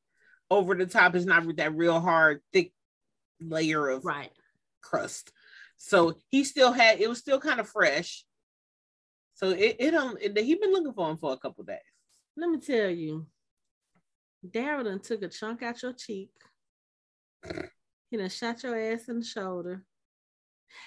over 0.49 0.75
the 0.75 0.85
top. 0.85 1.15
It's 1.15 1.25
not 1.25 1.43
that 1.57 1.75
real 1.75 1.99
hard, 1.99 2.41
thick 2.53 2.71
layer 3.39 3.89
of 3.89 4.05
right 4.05 4.31
crust. 4.81 5.31
So 5.77 6.15
he 6.29 6.43
still 6.43 6.71
had 6.71 6.99
it 6.99 7.09
was 7.09 7.19
still 7.19 7.39
kind 7.39 7.59
of 7.59 7.69
fresh. 7.69 8.25
So 9.35 9.49
it 9.49 9.77
it 9.79 9.93
um 9.93 10.17
it, 10.19 10.37
he 10.37 10.55
been 10.55 10.71
looking 10.71 10.93
for 10.93 11.09
him 11.09 11.17
for 11.17 11.33
a 11.33 11.37
couple 11.37 11.63
days. 11.63 11.77
Let 12.35 12.49
me 12.49 12.59
tell 12.59 12.89
you, 12.89 13.27
Daryl 14.47 14.83
done 14.83 14.99
took 14.99 15.23
a 15.23 15.27
chunk 15.27 15.63
out 15.63 15.81
your 15.81 15.93
cheek. 15.93 16.29
He 18.09 18.17
done 18.17 18.29
shot 18.29 18.63
your 18.63 18.77
ass 18.77 19.09
in 19.09 19.19
the 19.19 19.25
shoulder. 19.25 19.83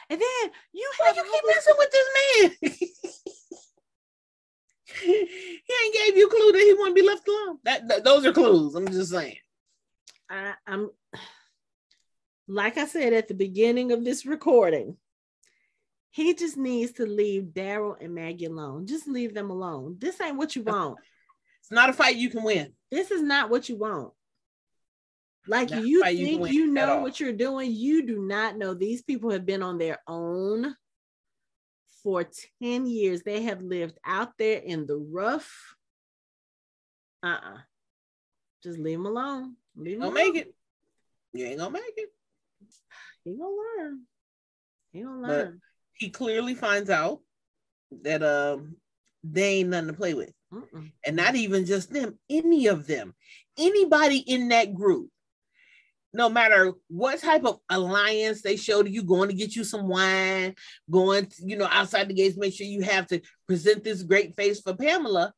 And 0.09 0.21
then 0.21 0.51
you 0.73 0.91
Why 0.99 1.07
have 1.09 1.17
you 1.17 1.25
keep 1.25 1.43
messing 1.47 1.75
with 1.79 1.91
this 1.91 2.71
man? 2.81 2.89
he 5.03 5.75
ain't 5.85 5.95
gave 5.95 6.17
you 6.17 6.27
a 6.27 6.31
clue 6.31 6.53
that 6.53 6.61
he 6.61 6.75
want 6.75 6.97
to 6.97 7.03
be 7.03 7.07
left 7.07 7.29
alone. 7.29 7.59
That, 7.65 7.89
that 7.89 8.05
those 8.05 8.25
are 8.27 8.33
clues. 8.33 8.75
I'm 8.75 8.87
just 8.89 9.11
saying. 9.11 9.37
I, 10.29 10.55
I'm 10.67 10.91
like 12.47 12.79
I 12.79 12.87
said 12.87 13.13
at 13.13 13.29
the 13.29 13.35
beginning 13.35 13.93
of 13.93 14.05
this 14.05 14.27
recording, 14.27 14.97
he 16.11 16.35
just 16.35 16.57
needs 16.57 16.93
to 16.93 17.07
leave 17.07 17.45
Daryl 17.53 17.97
and 18.01 18.15
Maggie 18.15 18.47
alone. 18.47 18.87
Just 18.87 19.07
leave 19.07 19.35
them 19.35 19.51
alone. 19.51 19.97
This 19.99 20.21
ain't 20.21 20.37
what 20.37 20.57
you 20.57 20.63
want. 20.63 20.99
It's 21.63 21.71
not 21.71 21.91
a 21.91 21.93
fight 21.93 22.17
you 22.17 22.31
can 22.31 22.43
win. 22.43 22.73
This 22.91 23.11
is 23.11 23.23
not 23.23 23.51
what 23.51 23.69
you 23.69 23.77
want. 23.77 24.13
Like 25.47 25.71
Not 25.71 25.85
you 25.85 26.01
why 26.03 26.11
you 26.11 26.25
think 26.25 26.53
you 26.53 26.67
know 26.67 27.01
what 27.01 27.21
you're 27.21 27.33
doing. 27.33 27.73
You 27.73 28.07
do 28.07 28.21
not 28.21 28.57
know. 28.57 28.75
These 28.75 29.03
people 29.03 29.31
have 29.31 29.47
been 29.47 29.63
on 29.63 29.79
their 29.79 29.99
own 30.07 30.75
for 32.03 32.29
10 32.63 32.87
years. 32.87 33.23
They 33.23 33.43
have 33.43 33.63
lived 33.63 33.99
out 34.05 34.33
there 34.39 34.59
in 34.59 34.87
the 34.87 34.97
rough. 34.97 35.75
Uh-uh. 37.23 37.59
Just 38.63 38.79
leave 38.79 38.99
them 38.99 39.07
alone. 39.07 39.57
Leave 39.77 40.01
them 40.01 40.13
gonna 40.13 40.15
make 40.15 40.37
it. 40.37 40.55
You 41.33 41.47
ain't 41.47 41.59
gonna 41.59 41.71
make 41.71 41.95
it. 41.97 42.09
He 43.25 43.37
gonna 43.37 43.51
learn. 43.51 44.01
He 44.93 45.03
gonna 45.03 45.21
But- 45.21 45.29
learn. 45.29 45.61
He 45.93 46.09
clearly 46.09 46.55
finds 46.55 46.89
out 46.89 47.21
that 48.03 48.23
um 48.23 48.77
they 49.23 49.57
ain't 49.57 49.69
nothing 49.69 49.89
to 49.89 49.93
play 49.93 50.15
with. 50.15 50.33
Mm-mm. 50.53 50.93
And 51.05 51.17
not 51.17 51.37
even 51.37 51.67
just 51.67 51.93
them, 51.93 52.19
any 52.31 52.67
of 52.69 52.87
them. 52.87 53.15
Anybody 53.59 54.19
in 54.19 54.49
that 54.49 54.75
group. 54.75 55.11
No 56.13 56.29
matter 56.29 56.73
what 56.89 57.21
type 57.21 57.45
of 57.45 57.61
alliance 57.69 58.43
they 58.43 58.57
show 58.57 58.83
to 58.83 58.91
you, 58.91 59.03
going 59.03 59.29
to 59.29 59.35
get 59.35 59.55
you 59.55 59.63
some 59.63 59.87
wine, 59.87 60.57
going, 60.91 61.27
to, 61.27 61.37
you 61.45 61.57
know, 61.57 61.69
outside 61.71 62.09
the 62.09 62.15
gates, 62.15 62.37
make 62.37 62.53
sure 62.53 62.67
you 62.67 62.83
have 62.83 63.07
to 63.09 63.21
present 63.47 63.85
this 63.85 64.03
great 64.03 64.35
face 64.35 64.61
for 64.61 64.75
Pamela. 64.75 65.33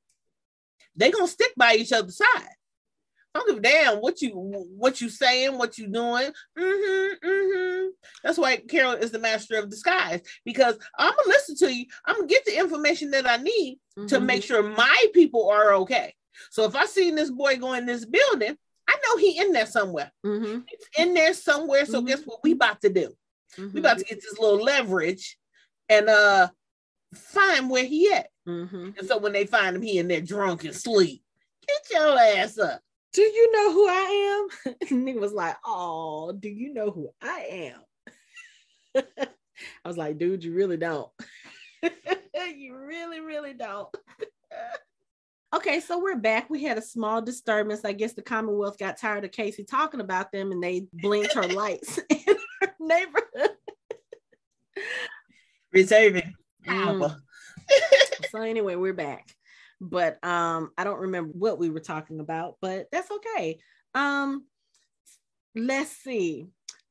They 0.96 1.10
gonna 1.10 1.28
stick 1.28 1.52
by 1.56 1.74
each 1.74 1.92
other's 1.92 2.18
side. 2.18 2.48
I 3.34 3.38
don't 3.38 3.48
give 3.48 3.58
a 3.58 3.60
damn 3.60 3.98
what 3.98 4.20
you 4.20 4.30
what 4.76 5.00
you 5.00 5.08
saying, 5.08 5.56
what 5.56 5.78
you 5.78 5.88
doing. 5.88 6.30
Mm-hmm, 6.58 7.26
mm-hmm. 7.26 7.86
That's 8.22 8.36
why 8.36 8.58
Carol 8.58 8.92
is 8.92 9.10
the 9.10 9.18
master 9.18 9.56
of 9.58 9.70
disguise 9.70 10.20
because 10.44 10.76
I'm 10.98 11.14
gonna 11.16 11.28
listen 11.28 11.56
to 11.56 11.74
you. 11.74 11.86
I'm 12.04 12.16
gonna 12.16 12.26
get 12.26 12.44
the 12.44 12.58
information 12.58 13.10
that 13.12 13.26
I 13.26 13.38
need 13.38 13.78
to 14.08 14.18
Mhm. 14.18 14.24
make 14.26 14.42
sure 14.42 14.62
my 14.62 15.06
people 15.14 15.48
are 15.48 15.74
okay. 15.76 16.14
So 16.50 16.64
if 16.64 16.76
I 16.76 16.84
seen 16.84 17.14
this 17.14 17.30
boy 17.30 17.56
go 17.56 17.72
in 17.72 17.86
this 17.86 18.04
building, 18.04 18.58
I 18.92 18.96
know 19.06 19.16
he 19.16 19.38
in 19.38 19.52
there 19.52 19.66
somewhere. 19.66 20.12
Mhm. 20.24 20.64
It's 20.70 20.86
in 20.98 21.14
there 21.14 21.32
somewhere. 21.32 21.86
So 21.86 22.02
Mhm. 22.02 22.06
guess 22.08 22.22
what 22.24 22.40
we 22.42 22.52
about 22.52 22.80
to 22.82 22.90
do? 22.90 23.16
Mhm. 23.56 23.72
We 23.72 23.80
about 23.80 23.98
to 23.98 24.04
get 24.04 24.20
this 24.20 24.38
little 24.38 24.62
leverage 24.62 25.38
and 25.88 26.08
uh 26.08 26.48
find 27.14 27.70
where 27.70 27.84
he 27.84 28.12
at. 28.12 28.28
Mhm. 28.46 28.98
And 28.98 29.08
so 29.08 29.18
when 29.18 29.32
they 29.32 29.46
find 29.46 29.76
him, 29.76 29.82
he 29.82 29.98
in 29.98 30.08
there 30.08 30.20
drunk 30.20 30.64
and 30.64 30.74
sleep. 30.76 31.22
Get 31.66 31.80
your 31.90 32.18
ass 32.18 32.58
up. 32.58 32.80
Do 33.12 33.22
you 33.22 33.52
know 33.52 33.72
who 33.72 33.88
I 33.88 34.48
am? 34.66 34.74
Nigga 35.06 35.20
was 35.20 35.32
like, 35.32 35.56
Oh, 35.64 36.32
do 36.32 36.48
you 36.48 36.72
know 36.74 36.90
who 36.90 37.10
I 37.20 37.72
am? 37.74 37.84
I 39.84 39.88
was 39.88 39.96
like, 39.96 40.18
dude, 40.18 40.44
you 40.44 40.52
really 40.54 40.76
don't. 40.76 41.10
you 42.56 42.76
really, 42.76 43.20
really 43.20 43.54
don't. 43.54 43.88
Okay, 45.52 45.80
so 45.80 45.98
we're 45.98 46.16
back. 46.16 46.48
We 46.50 46.62
had 46.62 46.78
a 46.78 46.82
small 46.82 47.20
disturbance. 47.22 47.84
I 47.84 47.92
guess 47.92 48.14
the 48.14 48.22
Commonwealth 48.22 48.78
got 48.78 48.98
tired 48.98 49.24
of 49.24 49.32
Casey 49.32 49.64
talking 49.64 50.00
about 50.00 50.32
them 50.32 50.52
and 50.52 50.62
they 50.62 50.86
blinked 50.92 51.34
her 51.34 51.46
lights 51.46 51.98
in 52.08 52.36
her 52.60 52.74
neighborhood. 52.80 53.50
Reserving 55.72 56.34
Mm. 56.66 57.16
so 58.30 58.40
anyway, 58.40 58.76
we're 58.76 58.92
back. 58.92 59.34
But 59.80 60.24
um, 60.24 60.70
I 60.78 60.84
don't 60.84 61.00
remember 61.00 61.32
what 61.32 61.58
we 61.58 61.70
were 61.70 61.80
talking 61.80 62.20
about, 62.20 62.56
but 62.60 62.86
that's 62.92 63.10
okay. 63.10 63.58
Um, 63.94 64.44
let's 65.56 65.90
see. 65.90 66.46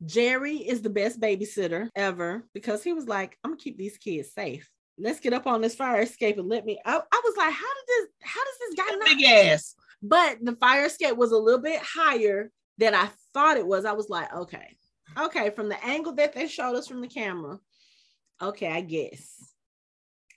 Jerry 0.06 0.58
is 0.58 0.82
the 0.82 0.90
best 0.90 1.22
babysitter 1.22 1.88
ever 1.96 2.44
because 2.54 2.84
he 2.84 2.92
was 2.92 3.08
like, 3.08 3.38
I'm 3.44 3.52
gonna 3.52 3.62
keep 3.62 3.78
these 3.78 3.98
kids 3.98 4.34
safe. 4.34 4.70
Let's 4.98 5.20
get 5.20 5.34
up 5.34 5.48
on 5.48 5.62
this 5.62 5.76
fire 5.76 6.02
escape 6.02 6.38
and 6.38 6.50
let 6.50 6.66
me. 6.66 6.80
I, 6.86 6.96
I 6.96 7.22
was 7.24 7.38
like, 7.38 7.54
how 7.54 7.74
did 7.74 7.86
this, 7.88 8.08
how 8.22 8.44
does 8.44 8.58
this 8.60 8.76
guy 8.76 8.96
not? 8.96 9.08
Big 9.08 9.24
ass. 9.24 9.76
But 10.02 10.38
the 10.42 10.56
fire 10.56 10.86
escape 10.86 11.16
was 11.16 11.32
a 11.32 11.38
little 11.38 11.62
bit 11.62 11.82
higher 11.82 12.52
than 12.78 12.96
I 12.96 13.10
thought 13.34 13.58
it 13.58 13.68
was. 13.68 13.86
I 13.86 13.94
was 13.94 14.10
like, 14.10 14.34
okay, 14.34 14.76
okay, 15.18 15.52
from 15.52 15.70
the 15.70 15.84
angle 15.86 16.14
that 16.16 16.34
they 16.34 16.48
showed 16.48 16.76
us 16.76 16.88
from 16.88 17.02
the 17.02 17.08
camera, 17.08 17.60
okay, 18.42 18.68
I 18.68 18.82
guess. 18.82 19.38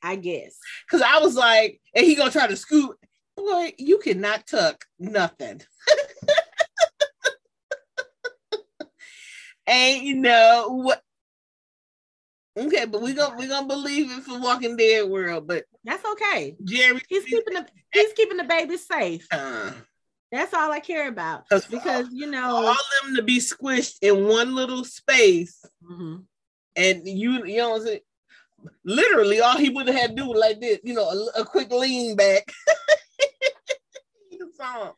I 0.03 0.17
guess. 0.17 0.59
Cause 0.91 1.01
I 1.01 1.19
was 1.19 1.35
like, 1.35 1.81
and 1.95 2.05
he 2.05 2.15
gonna 2.15 2.31
try 2.31 2.47
to 2.47 2.57
scoot. 2.57 2.97
Boy, 3.37 3.73
you 3.79 3.99
cannot 3.99 4.47
tuck 4.47 4.85
nothing. 4.99 5.63
and 9.67 10.03
you 10.03 10.17
know 10.17 10.67
what? 10.69 11.03
Okay, 12.57 12.85
but 12.87 13.03
we 13.03 13.15
gonna 13.15 13.37
we 13.37 13.49
gonna 13.49 13.67
believe 13.67 14.11
it 14.11 14.23
for 14.23 14.39
Walking 14.39 14.77
Dead 14.77 15.09
world. 15.09 15.47
But 15.49 15.65
That's 15.83 16.05
okay. 16.05 16.57
Jerry, 16.63 17.01
He's 17.09 17.25
keeping 17.25 17.55
the 17.55 17.67
he's 17.93 18.13
keeping 18.13 18.37
the 18.37 18.45
baby 18.45 18.77
safe. 18.77 19.27
uh, 19.33 19.73
That's 20.31 20.55
all 20.55 20.71
I 20.71 20.79
care 20.81 21.09
about. 21.09 21.45
Because 21.71 22.07
you 22.13 22.31
know, 22.31 22.55
all 22.67 22.77
them 23.03 23.17
to 23.17 23.23
be 23.23 23.39
squished 23.39 23.97
in 24.03 24.27
one 24.27 24.55
little 24.55 24.85
space, 24.85 25.65
Mhm. 25.83 26.25
and 26.77 27.09
you 27.09 27.45
you 27.45 27.57
know 27.57 27.71
what 27.71 27.81
I'm 27.81 27.87
saying? 27.89 28.01
Literally, 28.85 29.41
all 29.41 29.59
he 29.59 29.69
would 29.71 29.89
have 29.89 29.97
had 29.97 30.11
to 30.11 30.23
do 30.23 30.29
was 30.29 30.39
like 30.41 30.61
this, 30.61 30.79
you 30.85 30.95
know, 30.95 31.09
a, 31.37 31.41
a 31.41 31.45
quick 31.45 31.71
lean 31.73 32.15
back. 32.17 32.51
You 34.31 34.51
saw 34.57 34.87
him. 34.87 34.93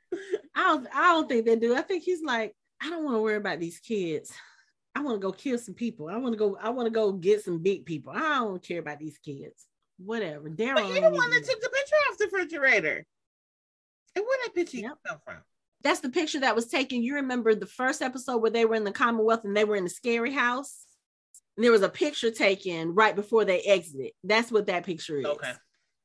I 0.55 0.63
don't 0.65 0.89
I 0.95 1.03
don't 1.15 1.29
think 1.29 1.47
they 1.47 1.57
do. 1.57 1.75
I 1.75 1.83
think 1.83 2.03
he's 2.05 2.23
like, 2.23 2.55
I 2.83 2.91
don't 2.91 3.05
want 3.05 3.17
to 3.17 3.21
worry 3.23 3.37
about 3.37 3.61
these 3.61 3.79
kids. 3.81 4.31
I 4.97 5.01
want 5.01 5.17
to 5.17 5.27
go 5.27 5.31
kill 5.31 5.59
some 5.59 5.75
people. 5.75 6.09
I 6.09 6.17
want 6.17 6.33
to 6.33 6.39
go, 6.39 6.57
I 6.59 6.71
want 6.71 6.87
to 6.87 6.91
go 6.91 7.13
get 7.13 7.45
some 7.45 7.59
big 7.59 7.85
people. 7.85 8.15
I 8.17 8.39
don't 8.39 8.63
care 8.63 8.79
about 8.79 8.99
these 8.99 9.19
kids. 9.19 9.67
Whatever. 9.99 10.49
Daryl. 10.49 10.77
But 10.77 10.87
you 10.89 10.95
ain't 10.95 11.05
the 11.05 11.11
one 11.11 11.31
that 11.31 11.45
took 11.45 11.61
the 11.61 11.69
picture 11.69 11.97
off 12.11 12.19
the 12.19 12.25
refrigerator. 12.33 13.05
And 14.15 14.25
where 14.25 14.39
that 14.45 14.55
picture 14.55 14.79
Yep. 14.79 14.99
come 15.07 15.19
from? 15.23 15.37
That's 15.83 16.01
the 16.01 16.09
picture 16.09 16.41
that 16.41 16.57
was 16.57 16.69
taken. 16.69 17.03
You 17.03 17.17
remember 17.17 17.55
the 17.55 17.67
first 17.67 18.01
episode 18.01 18.39
where 18.39 18.51
they 18.51 18.65
were 18.65 18.75
in 18.75 18.85
the 18.85 18.91
Commonwealth 18.91 19.45
and 19.45 19.55
they 19.55 19.67
were 19.67 19.77
in 19.77 19.85
the 19.85 19.91
scary 19.91 20.33
house? 20.33 20.87
And 21.57 21.65
there 21.65 21.73
was 21.73 21.83
a 21.83 21.91
picture 21.91 22.31
taken 22.31 22.95
right 22.95 23.15
before 23.15 23.45
they 23.45 23.61
exited. 23.61 24.13
That's 24.25 24.51
what 24.51 24.65
that 24.67 24.87
picture 24.87 25.19
is. 25.19 25.27
Okay. 25.27 25.53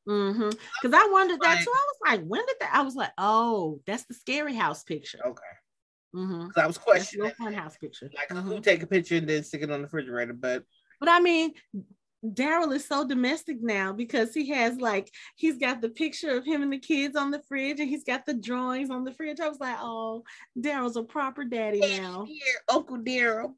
Mm-hmm. 0.05 0.49
Because 0.49 0.93
I 0.93 1.09
wondered 1.09 1.39
that 1.39 1.63
too. 1.63 1.71
I 1.73 1.85
was 1.87 1.97
like, 2.09 2.25
when 2.27 2.45
did 2.45 2.57
that? 2.59 2.71
I 2.73 2.81
was 2.81 2.95
like, 2.95 3.11
oh, 3.17 3.79
that's 3.87 4.03
the 4.03 4.15
scary 4.15 4.53
house 4.53 4.83
picture. 4.83 5.19
Okay. 5.25 5.43
Mm-hmm. 6.15 6.47
'Cause 6.49 6.57
I 6.63 6.67
was 6.67 6.75
That's 6.75 6.85
questioning, 6.85 7.31
fun 7.37 7.53
house 7.53 7.77
picture. 7.77 8.09
like, 8.15 8.29
Mhm. 8.29 8.43
who 8.43 8.59
take 8.61 8.83
a 8.83 8.87
picture 8.87 9.15
and 9.15 9.27
then 9.29 9.43
stick 9.43 9.61
it 9.61 9.71
on 9.71 9.79
the 9.79 9.85
refrigerator? 9.85 10.33
But 10.33 10.65
But 10.99 11.09
I 11.09 11.19
mean, 11.19 11.53
Daryl 12.23 12.75
is 12.75 12.85
so 12.85 13.03
domestic 13.07 13.61
now 13.61 13.93
because 13.93 14.33
he 14.33 14.49
has 14.49 14.77
like 14.79 15.09
he's 15.35 15.57
got 15.57 15.81
the 15.81 15.89
picture 15.89 16.31
of 16.37 16.45
him 16.45 16.61
and 16.61 16.71
the 16.71 16.77
kids 16.77 17.15
on 17.15 17.31
the 17.31 17.41
fridge, 17.47 17.79
and 17.79 17.89
he's 17.89 18.03
got 18.03 18.25
the 18.25 18.33
drawings 18.35 18.89
on 18.91 19.03
the 19.03 19.13
fridge. 19.13 19.39
I 19.39 19.49
was 19.49 19.59
like, 19.59 19.77
oh, 19.79 20.23
Daryl's 20.59 20.97
a 20.97 21.03
proper 21.03 21.43
daddy 21.45 21.79
now. 21.79 22.25
here, 22.25 22.59
Uncle 22.69 22.97
Daryl. 22.99 23.55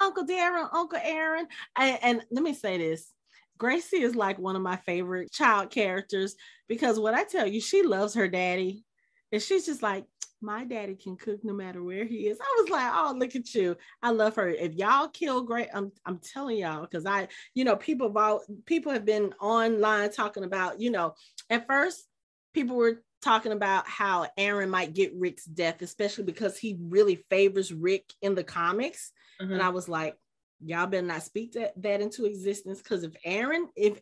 Uncle 0.00 0.26
Daryl, 0.26 0.68
Uncle 0.74 0.98
Aaron. 1.02 1.46
And, 1.76 1.98
and 2.02 2.22
let 2.30 2.42
me 2.42 2.54
say 2.54 2.76
this. 2.78 3.12
Gracie 3.56 4.02
is 4.02 4.14
like 4.16 4.38
one 4.38 4.56
of 4.56 4.62
my 4.62 4.76
favorite 4.76 5.30
child 5.32 5.70
characters 5.70 6.34
because 6.68 6.98
what 7.00 7.14
I 7.14 7.24
tell 7.24 7.46
you, 7.46 7.60
she 7.60 7.82
loves 7.82 8.12
her 8.14 8.28
daddy. 8.28 8.84
And 9.32 9.40
she's 9.40 9.64
just 9.64 9.82
like, 9.82 10.04
my 10.40 10.64
daddy 10.64 10.94
can 10.94 11.16
cook 11.16 11.40
no 11.42 11.52
matter 11.52 11.82
where 11.82 12.04
he 12.04 12.28
is. 12.28 12.38
I 12.40 12.60
was 12.60 12.70
like, 12.70 12.92
oh, 12.94 13.14
look 13.16 13.34
at 13.34 13.54
you. 13.54 13.76
I 14.02 14.10
love 14.10 14.36
her. 14.36 14.48
If 14.48 14.74
y'all 14.74 15.08
kill 15.08 15.42
Great, 15.42 15.68
I'm 15.72 15.92
I'm 16.04 16.18
telling 16.18 16.58
y'all, 16.58 16.82
because 16.82 17.06
I, 17.06 17.28
you 17.54 17.64
know, 17.64 17.76
people 17.76 18.08
have 18.08 18.16
all, 18.16 18.42
people 18.66 18.92
have 18.92 19.04
been 19.04 19.32
online 19.40 20.10
talking 20.10 20.44
about, 20.44 20.80
you 20.80 20.90
know, 20.90 21.14
at 21.50 21.66
first 21.66 22.06
people 22.52 22.76
were 22.76 23.02
talking 23.22 23.52
about 23.52 23.88
how 23.88 24.26
Aaron 24.36 24.70
might 24.70 24.94
get 24.94 25.14
Rick's 25.14 25.44
death, 25.44 25.82
especially 25.82 26.24
because 26.24 26.58
he 26.58 26.76
really 26.80 27.24
favors 27.30 27.72
Rick 27.72 28.12
in 28.22 28.34
the 28.34 28.44
comics. 28.44 29.12
Mm-hmm. 29.40 29.54
And 29.54 29.62
I 29.62 29.70
was 29.70 29.88
like, 29.88 30.16
y'all 30.64 30.86
better 30.86 31.06
not 31.06 31.22
speak 31.22 31.52
that, 31.52 31.80
that 31.82 32.00
into 32.00 32.24
existence. 32.24 32.80
Cause 32.82 33.04
if 33.04 33.14
Aaron, 33.24 33.68
if 33.74 34.00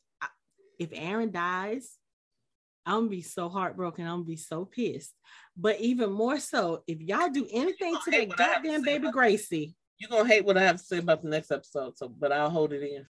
if 0.78 0.90
Aaron 0.92 1.30
dies, 1.30 1.96
I'm 2.86 3.00
gonna 3.00 3.08
be 3.08 3.22
so 3.22 3.48
heartbroken. 3.48 4.06
I'm 4.06 4.16
gonna 4.18 4.24
be 4.24 4.36
so 4.36 4.64
pissed. 4.64 5.14
But 5.56 5.80
even 5.80 6.12
more 6.12 6.38
so, 6.38 6.82
if 6.86 7.00
y'all 7.00 7.30
do 7.30 7.46
anything 7.50 7.96
to 8.04 8.10
that 8.10 8.20
have 8.20 8.30
to 8.30 8.36
goddamn 8.36 8.82
baby 8.82 9.10
Gracie, 9.10 9.74
You're 9.98 10.10
gonna 10.10 10.28
hate 10.28 10.44
what 10.44 10.58
I 10.58 10.62
have 10.62 10.76
to 10.76 10.84
say 10.84 10.98
about 10.98 11.22
the 11.22 11.28
next 11.28 11.50
episode, 11.50 11.96
so 11.96 12.08
but 12.08 12.32
I'll 12.32 12.50
hold 12.50 12.72
it 12.72 12.82
in. 12.82 13.06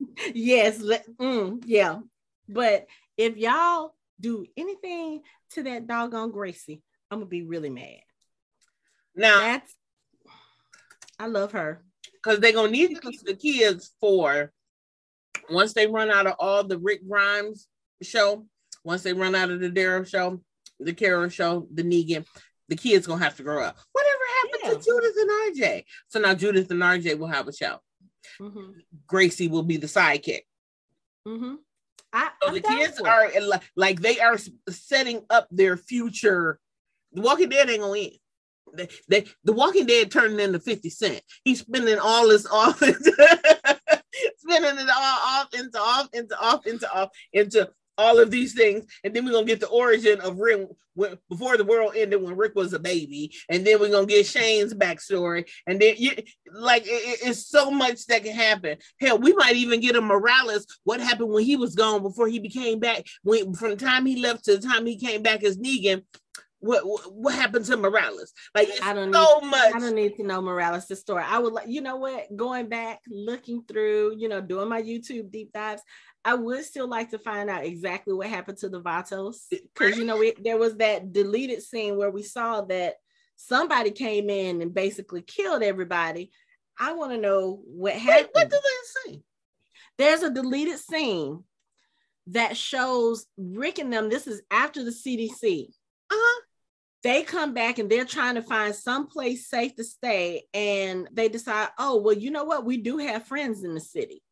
yes, 0.34 0.78
mm, 0.78 1.62
yeah. 1.66 2.00
But 2.48 2.86
if 3.16 3.36
y'all 3.36 3.94
do 4.20 4.46
anything 4.56 5.22
to 5.50 5.62
that 5.64 5.86
doggone 5.86 6.30
Gracie, 6.30 6.82
I'm 7.10 7.18
gonna 7.18 7.26
be 7.26 7.42
really 7.42 7.70
mad. 7.70 8.00
Now 9.14 9.40
that's 9.40 9.74
I 11.18 11.26
love 11.26 11.52
her. 11.52 11.82
Because 12.12 12.40
they're 12.40 12.52
gonna 12.52 12.70
need 12.70 12.96
the 12.96 13.34
kids 13.34 13.92
for 14.00 14.52
once 15.50 15.74
they 15.74 15.86
run 15.86 16.10
out 16.10 16.26
of 16.26 16.34
all 16.38 16.64
the 16.64 16.78
Rick 16.78 17.06
Grimes 17.06 17.68
show, 18.02 18.46
once 18.84 19.02
they 19.02 19.12
run 19.12 19.34
out 19.34 19.50
of 19.50 19.60
the 19.60 19.70
Daryl 19.70 20.06
show, 20.06 20.40
the 20.78 20.92
Carol 20.92 21.28
show, 21.28 21.66
the 21.72 21.82
Negan, 21.82 22.26
the 22.68 22.76
kids 22.76 23.06
gonna 23.06 23.22
have 23.22 23.36
to 23.36 23.42
grow 23.42 23.62
up. 23.62 23.76
Whatever 23.92 24.20
happened 24.42 24.62
yeah. 24.64 24.70
to 24.70 24.84
Judith 24.84 25.16
and 25.18 25.30
RJ? 25.30 25.84
So 26.08 26.20
now 26.20 26.34
Judith 26.34 26.70
and 26.70 26.80
RJ 26.80 27.18
will 27.18 27.28
have 27.28 27.48
a 27.48 27.52
show. 27.52 27.78
Mm-hmm. 28.40 28.72
Gracie 29.06 29.48
will 29.48 29.62
be 29.62 29.76
the 29.76 29.86
sidekick. 29.86 30.42
Mm-hmm. 31.26 31.54
I, 32.12 32.30
so 32.42 32.52
the 32.52 32.60
kids 32.60 33.00
are 33.00 33.28
like 33.76 34.00
they 34.00 34.20
are 34.20 34.38
setting 34.68 35.22
up 35.30 35.48
their 35.50 35.76
future. 35.76 36.60
The 37.12 37.22
Walking 37.22 37.48
Dead 37.48 37.68
ain't 37.68 37.80
gonna 37.80 37.98
end. 37.98 38.12
They, 38.72 38.88
they, 39.08 39.24
the 39.44 39.52
Walking 39.52 39.86
Dead 39.86 40.10
turning 40.10 40.40
into 40.40 40.58
50 40.58 40.90
Cent. 40.90 41.20
He's 41.44 41.60
spending 41.60 41.98
all 41.98 42.28
this 42.28 42.46
off 42.46 42.82
into 42.82 43.12
spending 44.38 44.78
it 44.78 44.90
all 44.90 45.18
off 45.26 45.54
into 45.54 45.78
off 45.78 46.08
into 46.12 46.40
off 46.40 46.66
into 46.66 46.92
off 46.92 47.10
into 47.32 47.70
all 47.98 48.18
of 48.18 48.30
these 48.30 48.54
things, 48.54 48.84
and 49.02 49.14
then 49.14 49.24
we're 49.24 49.32
gonna 49.32 49.46
get 49.46 49.60
the 49.60 49.68
origin 49.68 50.20
of 50.20 50.38
Rick 50.38 50.68
when, 50.94 51.18
before 51.28 51.56
the 51.56 51.64
world 51.64 51.92
ended 51.96 52.22
when 52.22 52.36
Rick 52.36 52.54
was 52.54 52.72
a 52.72 52.78
baby, 52.78 53.32
and 53.48 53.66
then 53.66 53.80
we're 53.80 53.90
gonna 53.90 54.06
get 54.06 54.26
Shane's 54.26 54.74
backstory, 54.74 55.48
and 55.66 55.80
then 55.80 55.94
you 55.98 56.12
like 56.52 56.82
it, 56.86 57.20
it's 57.24 57.48
so 57.48 57.70
much 57.70 58.06
that 58.06 58.24
can 58.24 58.34
happen. 58.34 58.78
Hell, 59.00 59.18
we 59.18 59.32
might 59.34 59.56
even 59.56 59.80
get 59.80 59.96
a 59.96 60.00
Morales. 60.00 60.66
What 60.84 61.00
happened 61.00 61.30
when 61.30 61.44
he 61.44 61.56
was 61.56 61.74
gone 61.74 62.02
before 62.02 62.28
he 62.28 62.38
became 62.38 62.78
back? 62.78 63.04
When 63.22 63.54
from 63.54 63.70
the 63.70 63.76
time 63.76 64.06
he 64.06 64.20
left 64.20 64.44
to 64.44 64.56
the 64.56 64.66
time 64.66 64.86
he 64.86 64.96
came 64.96 65.22
back 65.22 65.42
as 65.42 65.58
Negan, 65.58 66.02
what 66.64 66.82
what 67.12 67.34
happened 67.34 67.66
to 67.66 67.76
Morales? 67.76 68.32
Like 68.54 68.68
I 68.82 68.94
don't 68.94 69.12
so 69.12 69.40
need, 69.42 69.50
much. 69.50 69.74
I 69.74 69.78
don't 69.78 69.94
need 69.94 70.16
to 70.16 70.24
know 70.24 70.40
Morales' 70.40 70.98
story. 70.98 71.22
I 71.26 71.38
would 71.38 71.52
like, 71.52 71.68
you 71.68 71.82
know 71.82 71.96
what, 71.96 72.34
going 72.34 72.68
back, 72.68 73.00
looking 73.08 73.64
through, 73.68 74.16
you 74.16 74.28
know, 74.28 74.40
doing 74.40 74.68
my 74.68 74.82
YouTube 74.82 75.30
deep 75.30 75.52
dives. 75.52 75.82
I 76.24 76.34
would 76.34 76.64
still 76.64 76.88
like 76.88 77.10
to 77.10 77.18
find 77.18 77.50
out 77.50 77.64
exactly 77.64 78.14
what 78.14 78.28
happened 78.28 78.58
to 78.58 78.68
the 78.68 78.80
Vatos 78.80 79.36
because 79.50 79.98
you 79.98 80.04
know 80.04 80.22
it, 80.22 80.42
there 80.42 80.56
was 80.56 80.76
that 80.76 81.12
deleted 81.12 81.62
scene 81.62 81.96
where 81.96 82.10
we 82.10 82.22
saw 82.22 82.62
that 82.62 82.94
somebody 83.36 83.90
came 83.90 84.30
in 84.30 84.62
and 84.62 84.72
basically 84.72 85.20
killed 85.20 85.62
everybody. 85.62 86.30
I 86.78 86.94
want 86.94 87.12
to 87.12 87.18
know 87.18 87.60
what 87.66 87.92
happened. 87.92 88.28
Wait, 88.34 88.48
what 88.48 88.50
deleted 88.50 88.86
scene? 89.04 89.22
There's 89.98 90.22
a 90.22 90.30
deleted 90.30 90.78
scene 90.78 91.44
that 92.28 92.56
shows 92.56 93.26
Rick 93.36 93.78
and 93.78 93.92
them. 93.92 94.08
This 94.08 94.26
is 94.26 94.40
after 94.50 94.82
the 94.82 94.90
CDC. 94.90 95.66
Uh-huh. 96.10 96.40
They 97.02 97.22
come 97.22 97.52
back 97.52 97.78
and 97.78 97.90
they're 97.90 98.06
trying 98.06 98.36
to 98.36 98.42
find 98.42 98.74
some 98.74 99.08
place 99.08 99.46
safe 99.46 99.76
to 99.76 99.84
stay, 99.84 100.44
and 100.54 101.06
they 101.12 101.28
decide, 101.28 101.68
oh 101.78 102.00
well, 102.00 102.16
you 102.16 102.30
know 102.30 102.44
what? 102.44 102.64
We 102.64 102.78
do 102.78 102.96
have 102.96 103.26
friends 103.26 103.62
in 103.62 103.74
the 103.74 103.80
city 103.80 104.22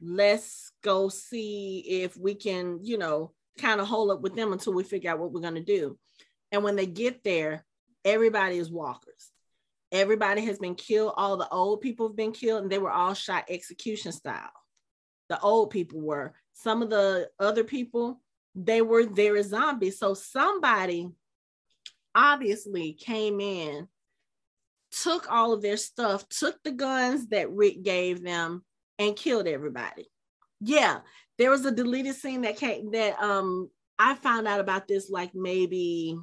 let's 0.00 0.72
go 0.82 1.08
see 1.08 1.80
if 2.02 2.16
we 2.16 2.34
can, 2.34 2.80
you 2.82 2.98
know, 2.98 3.32
kind 3.58 3.80
of 3.80 3.86
hold 3.86 4.10
up 4.10 4.20
with 4.20 4.34
them 4.34 4.52
until 4.52 4.72
we 4.72 4.84
figure 4.84 5.10
out 5.10 5.18
what 5.18 5.32
we're 5.32 5.40
going 5.40 5.54
to 5.54 5.60
do. 5.60 5.98
And 6.52 6.62
when 6.62 6.76
they 6.76 6.86
get 6.86 7.24
there, 7.24 7.64
everybody 8.04 8.58
is 8.58 8.70
walkers. 8.70 9.30
Everybody 9.92 10.44
has 10.44 10.58
been 10.58 10.74
killed. 10.74 11.14
All 11.16 11.36
the 11.36 11.48
old 11.48 11.80
people 11.80 12.08
have 12.08 12.16
been 12.16 12.32
killed, 12.32 12.62
and 12.62 12.70
they 12.70 12.78
were 12.78 12.90
all 12.90 13.14
shot 13.14 13.44
execution 13.48 14.12
style. 14.12 14.50
The 15.28 15.40
old 15.40 15.70
people 15.70 16.00
were. 16.00 16.34
Some 16.52 16.82
of 16.82 16.90
the 16.90 17.28
other 17.38 17.64
people, 17.64 18.20
they 18.54 18.82
were 18.82 19.06
there 19.06 19.36
as 19.36 19.48
zombies. 19.48 19.98
So 19.98 20.14
somebody 20.14 21.10
obviously 22.14 22.92
came 22.94 23.40
in, 23.40 23.88
took 25.02 25.30
all 25.30 25.52
of 25.52 25.62
their 25.62 25.76
stuff, 25.76 26.28
took 26.28 26.62
the 26.62 26.72
guns 26.72 27.28
that 27.28 27.50
Rick 27.50 27.82
gave 27.82 28.22
them, 28.22 28.64
and 28.98 29.16
killed 29.16 29.46
everybody. 29.46 30.10
Yeah, 30.60 31.00
there 31.38 31.50
was 31.50 31.64
a 31.64 31.70
deleted 31.70 32.14
scene 32.14 32.42
that 32.42 32.56
came 32.56 32.90
that 32.92 33.20
um 33.22 33.70
I 33.98 34.14
found 34.14 34.46
out 34.46 34.60
about 34.60 34.88
this 34.88 35.10
like 35.10 35.34
maybe 35.34 36.18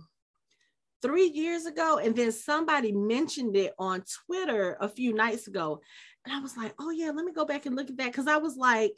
three 1.01 1.27
years 1.27 1.65
ago, 1.65 1.97
and 1.97 2.15
then 2.15 2.31
somebody 2.31 2.91
mentioned 2.91 3.55
it 3.55 3.73
on 3.77 4.03
Twitter 4.25 4.77
a 4.79 4.87
few 4.87 5.13
nights 5.13 5.47
ago. 5.47 5.81
And 6.25 6.33
I 6.33 6.39
was 6.39 6.55
like, 6.55 6.73
oh 6.79 6.91
yeah, 6.91 7.11
let 7.11 7.25
me 7.25 7.33
go 7.33 7.45
back 7.45 7.65
and 7.65 7.75
look 7.75 7.89
at 7.89 7.97
that. 7.97 8.13
Cause 8.13 8.27
I 8.27 8.37
was 8.37 8.55
like, 8.55 8.97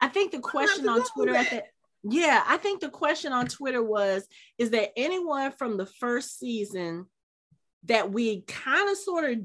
I 0.00 0.08
think 0.08 0.32
the 0.32 0.40
question 0.40 0.88
on 0.88 1.04
Twitter 1.04 1.34
at 1.34 1.50
the 1.50 1.62
yeah, 2.04 2.44
I 2.46 2.56
think 2.58 2.80
the 2.80 2.90
question 2.90 3.32
on 3.32 3.46
Twitter 3.46 3.82
was, 3.82 4.26
is 4.56 4.70
there 4.70 4.88
anyone 4.96 5.52
from 5.52 5.76
the 5.76 5.86
first 5.86 6.38
season 6.38 7.06
that 7.84 8.12
we 8.12 8.42
kind 8.42 8.88
of 8.88 8.96
sort 8.96 9.24
of 9.24 9.38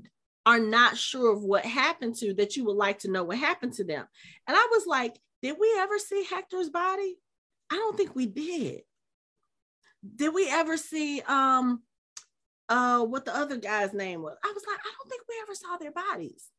are 0.45 0.59
not 0.59 0.97
sure 0.97 1.31
of 1.31 1.43
what 1.43 1.65
happened 1.65 2.15
to 2.15 2.33
that 2.35 2.55
you 2.55 2.65
would 2.65 2.75
like 2.75 2.99
to 2.99 3.11
know 3.11 3.23
what 3.23 3.37
happened 3.37 3.73
to 3.73 3.83
them. 3.83 4.05
And 4.47 4.57
I 4.57 4.67
was 4.71 4.85
like, 4.85 5.17
did 5.41 5.55
we 5.59 5.73
ever 5.77 5.97
see 5.99 6.25
Hector's 6.29 6.69
body? 6.69 7.17
I 7.71 7.75
don't 7.75 7.97
think 7.97 8.15
we 8.15 8.25
did. 8.25 8.81
Did 10.15 10.33
we 10.33 10.49
ever 10.49 10.77
see 10.77 11.21
um 11.21 11.81
uh 12.69 13.03
what 13.03 13.25
the 13.25 13.35
other 13.35 13.57
guy's 13.57 13.93
name 13.93 14.21
was? 14.21 14.37
I 14.43 14.51
was 14.53 14.63
like, 14.67 14.79
I 14.79 14.91
don't 14.97 15.09
think 15.09 15.23
we 15.27 15.35
ever 15.43 15.55
saw 15.55 15.77
their 15.77 15.91
bodies. 15.91 16.49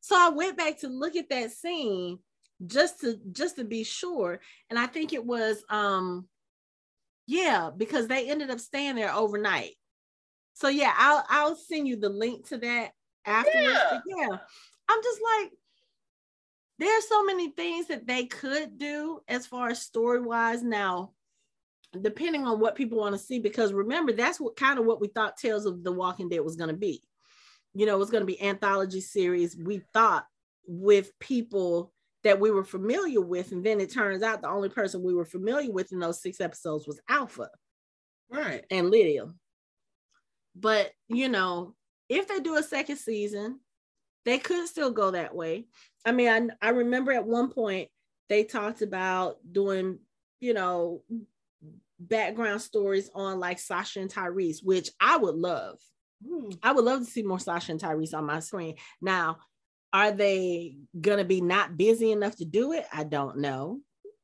So 0.00 0.16
I 0.18 0.28
went 0.30 0.58
back 0.58 0.80
to 0.80 0.88
look 0.88 1.16
at 1.16 1.30
that 1.30 1.50
scene 1.52 2.18
just 2.66 3.00
to 3.00 3.18
just 3.32 3.56
to 3.56 3.64
be 3.64 3.84
sure. 3.84 4.40
And 4.70 4.78
I 4.78 4.86
think 4.86 5.12
it 5.12 5.24
was 5.24 5.64
um 5.70 6.26
yeah, 7.26 7.70
because 7.74 8.06
they 8.06 8.28
ended 8.28 8.50
up 8.50 8.60
staying 8.60 8.96
there 8.96 9.12
overnight. 9.12 9.72
So 10.54 10.68
yeah, 10.68 10.92
I'll 10.96 11.24
I'll 11.28 11.56
send 11.56 11.88
you 11.88 11.96
the 11.96 12.10
link 12.10 12.48
to 12.48 12.58
that 12.58 12.90
afterwards. 13.26 13.78
Yeah. 13.84 14.00
yeah, 14.06 14.36
I'm 14.88 15.02
just 15.02 15.20
like, 15.38 15.52
there's 16.78 17.08
so 17.08 17.24
many 17.24 17.50
things 17.50 17.86
that 17.88 18.06
they 18.06 18.26
could 18.26 18.78
do 18.78 19.20
as 19.28 19.46
far 19.46 19.68
as 19.68 19.80
story 19.80 20.20
wise 20.20 20.62
now 20.62 21.12
depending 22.02 22.44
on 22.44 22.58
what 22.58 22.74
people 22.74 22.98
want 22.98 23.14
to 23.14 23.18
see 23.18 23.38
because 23.38 23.72
remember 23.72 24.12
that's 24.12 24.40
what 24.40 24.56
kind 24.56 24.78
of 24.78 24.84
what 24.84 25.00
we 25.00 25.08
thought 25.08 25.36
tales 25.36 25.66
of 25.66 25.84
the 25.84 25.92
walking 25.92 26.28
dead 26.28 26.40
was 26.40 26.56
going 26.56 26.70
to 26.70 26.76
be 26.76 27.02
you 27.74 27.86
know 27.86 27.94
it 27.94 27.98
was 27.98 28.10
going 28.10 28.22
to 28.22 28.26
be 28.26 28.40
anthology 28.42 29.00
series 29.00 29.56
we 29.56 29.80
thought 29.92 30.26
with 30.66 31.16
people 31.20 31.92
that 32.22 32.40
we 32.40 32.50
were 32.50 32.64
familiar 32.64 33.20
with 33.20 33.52
and 33.52 33.64
then 33.64 33.80
it 33.80 33.92
turns 33.92 34.22
out 34.22 34.42
the 34.42 34.48
only 34.48 34.68
person 34.68 35.02
we 35.02 35.14
were 35.14 35.24
familiar 35.24 35.70
with 35.70 35.92
in 35.92 35.98
those 35.98 36.20
six 36.20 36.40
episodes 36.40 36.86
was 36.86 37.00
alpha 37.08 37.48
right 38.30 38.64
and 38.70 38.90
lydia 38.90 39.26
but 40.56 40.90
you 41.08 41.28
know 41.28 41.74
if 42.08 42.28
they 42.28 42.40
do 42.40 42.56
a 42.56 42.62
second 42.62 42.96
season, 42.96 43.60
they 44.24 44.38
could 44.38 44.66
still 44.68 44.90
go 44.90 45.10
that 45.10 45.34
way. 45.34 45.66
I 46.04 46.12
mean, 46.12 46.28
I, 46.60 46.68
I 46.68 46.70
remember 46.70 47.12
at 47.12 47.26
one 47.26 47.50
point 47.50 47.88
they 48.28 48.44
talked 48.44 48.82
about 48.82 49.36
doing, 49.50 49.98
you 50.40 50.54
know, 50.54 51.02
background 51.98 52.60
stories 52.62 53.10
on 53.14 53.38
like 53.38 53.58
Sasha 53.58 54.00
and 54.00 54.12
Tyrese, 54.12 54.62
which 54.62 54.90
I 55.00 55.16
would 55.16 55.34
love. 55.34 55.78
Hmm. 56.26 56.50
I 56.62 56.72
would 56.72 56.84
love 56.84 57.00
to 57.00 57.06
see 57.06 57.22
more 57.22 57.38
Sasha 57.38 57.72
and 57.72 57.80
Tyrese 57.80 58.14
on 58.14 58.26
my 58.26 58.40
screen. 58.40 58.76
Now, 59.00 59.38
are 59.92 60.10
they 60.10 60.78
gonna 61.00 61.24
be 61.24 61.40
not 61.40 61.76
busy 61.76 62.12
enough 62.12 62.36
to 62.36 62.44
do 62.44 62.72
it? 62.72 62.84
I 62.92 63.04
don't 63.04 63.38
know. 63.38 63.80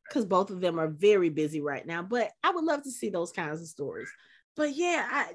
Because 0.09 0.24
both 0.24 0.50
of 0.50 0.61
them 0.61 0.80
are 0.80 0.88
very 0.88 1.28
busy 1.28 1.61
right 1.61 1.86
now, 1.86 2.02
but 2.02 2.32
I 2.42 2.50
would 2.50 2.64
love 2.64 2.82
to 2.82 2.90
see 2.90 3.11
those 3.11 3.30
kinds 3.30 3.61
of 3.61 3.68
stories. 3.68 4.11
But 4.57 4.74
yeah, 4.74 5.07
I 5.09 5.32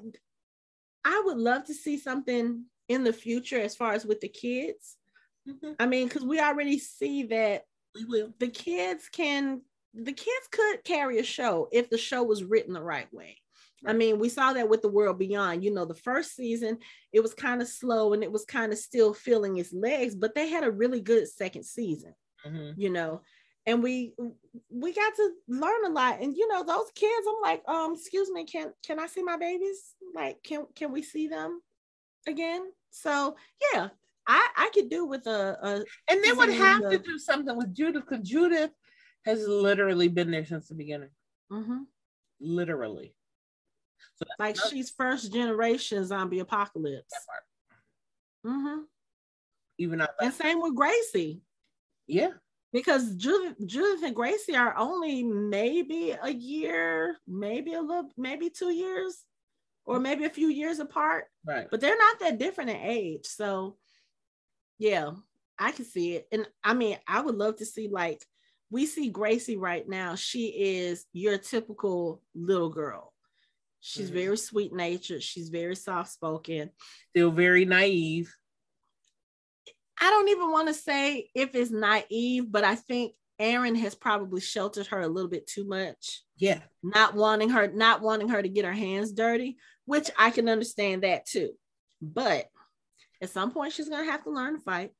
I 1.06 1.22
would 1.24 1.38
love 1.38 1.64
to 1.66 1.74
see 1.74 1.98
something 1.98 2.64
in 2.88 3.04
the 3.04 3.12
future 3.12 3.60
as 3.60 3.76
far 3.76 3.92
as 3.92 4.04
with 4.04 4.20
the 4.20 4.28
kids. 4.28 4.96
Mm-hmm. 5.48 5.72
I 5.78 5.86
mean, 5.86 6.08
because 6.08 6.24
we 6.24 6.40
already 6.40 6.80
see 6.80 7.22
that 7.24 7.62
we 7.94 8.04
will. 8.04 8.34
The 8.40 8.48
kids 8.48 9.08
can, 9.08 9.62
the 9.94 10.12
kids 10.12 10.48
could 10.50 10.82
carry 10.82 11.18
a 11.18 11.22
show 11.22 11.68
if 11.70 11.88
the 11.88 11.96
show 11.96 12.24
was 12.24 12.42
written 12.42 12.74
the 12.74 12.82
right 12.82 13.12
way. 13.14 13.38
Right. 13.84 13.94
I 13.94 13.96
mean, 13.96 14.18
we 14.18 14.28
saw 14.28 14.52
that 14.52 14.68
with 14.68 14.82
the 14.82 14.88
world 14.88 15.16
beyond. 15.16 15.62
You 15.62 15.72
know, 15.72 15.84
the 15.84 15.94
first 15.94 16.34
season 16.34 16.78
it 17.12 17.20
was 17.20 17.34
kind 17.34 17.62
of 17.62 17.68
slow 17.68 18.12
and 18.12 18.24
it 18.24 18.32
was 18.32 18.44
kind 18.44 18.72
of 18.72 18.78
still 18.78 19.14
feeling 19.14 19.58
its 19.58 19.72
legs, 19.72 20.16
but 20.16 20.34
they 20.34 20.48
had 20.48 20.64
a 20.64 20.70
really 20.72 21.00
good 21.00 21.28
second 21.28 21.64
season. 21.64 22.14
Mm-hmm. 22.44 22.80
You 22.80 22.90
know, 22.90 23.20
and 23.66 23.82
we 23.82 24.14
we 24.70 24.92
got 24.92 25.14
to 25.16 25.30
learn 25.48 25.84
a 25.86 25.90
lot. 25.90 26.20
And 26.20 26.36
you 26.36 26.48
know 26.48 26.62
those 26.62 26.90
kids 26.94 27.26
i'm 27.28 27.42
like 27.42 27.62
um 27.68 27.94
excuse 27.94 28.30
me 28.30 28.44
can 28.44 28.72
can 28.84 28.98
i 28.98 29.06
see 29.06 29.22
my 29.22 29.36
babies? 29.36 29.94
Like 30.14 30.42
can 30.42 30.66
can 30.74 30.92
we 30.92 31.02
see 31.02 31.28
them 31.28 31.60
again? 32.26 32.70
So 32.90 33.36
yeah 33.72 33.88
i 34.26 34.48
i 34.56 34.70
could 34.74 34.88
do 34.90 35.04
with 35.04 35.26
a, 35.26 35.56
a 35.62 35.84
and 36.08 36.24
they 36.24 36.32
would 36.32 36.50
have 36.50 36.82
the, 36.82 36.90
to 36.90 36.98
do 36.98 37.18
something 37.18 37.56
with 37.56 37.74
judith 37.74 38.04
because 38.08 38.28
judith 38.28 38.70
has 39.24 39.46
literally 39.46 40.08
been 40.08 40.30
there 40.30 40.46
since 40.46 40.68
the 40.68 40.74
beginning. 40.74 41.10
Mm-hmm. 41.52 41.82
literally. 42.40 43.14
So 44.16 44.24
like 44.38 44.56
she's 44.70 44.90
first 44.90 45.32
generation 45.32 46.04
zombie 46.04 46.40
apocalypse. 46.40 47.12
Mm-hmm. 48.44 48.82
Even 49.78 49.98
though, 49.98 50.06
And 50.20 50.32
same 50.32 50.60
with 50.62 50.74
Gracie. 50.74 51.42
yeah, 52.06 52.30
because 52.72 53.14
Judith, 53.16 53.56
Judith 53.64 54.02
and 54.02 54.14
Gracie 54.14 54.56
are 54.56 54.76
only 54.76 55.22
maybe 55.22 56.14
a 56.20 56.30
year, 56.30 57.16
maybe 57.26 57.74
a 57.74 57.80
little, 57.80 58.10
maybe 58.16 58.50
two 58.50 58.70
years, 58.70 59.24
or 59.84 60.00
maybe 60.00 60.24
a 60.24 60.30
few 60.30 60.48
years 60.48 60.78
apart, 60.80 61.26
right. 61.44 61.68
but 61.70 61.80
they're 61.80 61.96
not 61.96 62.18
that 62.20 62.38
different 62.38 62.70
in 62.70 62.76
age. 62.76 63.24
So, 63.24 63.76
yeah, 64.78 65.12
I 65.58 65.70
can 65.72 65.84
see 65.84 66.16
it. 66.16 66.28
And 66.32 66.46
I 66.62 66.74
mean, 66.74 66.98
I 67.06 67.20
would 67.20 67.36
love 67.36 67.56
to 67.58 67.66
see 67.66 67.88
like 67.88 68.24
we 68.68 68.84
see 68.86 69.10
Gracie 69.10 69.56
right 69.56 69.88
now. 69.88 70.16
She 70.16 70.46
is 70.48 71.04
your 71.12 71.38
typical 71.38 72.20
little 72.34 72.68
girl. 72.68 73.12
She's 73.80 74.10
Mhm. 74.10 74.14
very 74.14 74.36
sweet 74.36 74.72
natured. 74.72 75.22
She's 75.22 75.48
very 75.48 75.76
soft 75.76 76.10
spoken. 76.12 76.70
Still 77.10 77.30
very 77.30 77.64
naive. 77.64 78.34
I 80.00 80.10
don't 80.10 80.28
even 80.28 80.50
want 80.50 80.68
to 80.68 80.74
say 80.74 81.30
if 81.34 81.54
it's 81.54 81.70
naive, 81.70 82.50
but 82.50 82.64
I 82.64 82.74
think 82.74 83.14
Aaron 83.38 83.74
has 83.76 83.94
probably 83.94 84.40
sheltered 84.40 84.86
her 84.88 85.00
a 85.00 85.08
little 85.08 85.30
bit 85.30 85.46
too 85.46 85.64
much, 85.64 86.22
Yeah, 86.36 86.60
not 86.82 87.14
wanting 87.14 87.50
her, 87.50 87.68
not 87.68 88.00
wanting 88.00 88.28
her 88.28 88.42
to 88.42 88.48
get 88.48 88.64
her 88.64 88.72
hands 88.72 89.12
dirty, 89.12 89.56
which 89.84 90.10
I 90.18 90.30
can 90.30 90.48
understand 90.48 91.02
that 91.02 91.26
too. 91.26 91.50
But 92.00 92.46
at 93.22 93.30
some 93.30 93.50
point, 93.50 93.72
she's 93.72 93.88
gonna 93.88 94.10
have 94.10 94.24
to 94.24 94.30
learn 94.30 94.54
to 94.54 94.60
fight, 94.60 94.92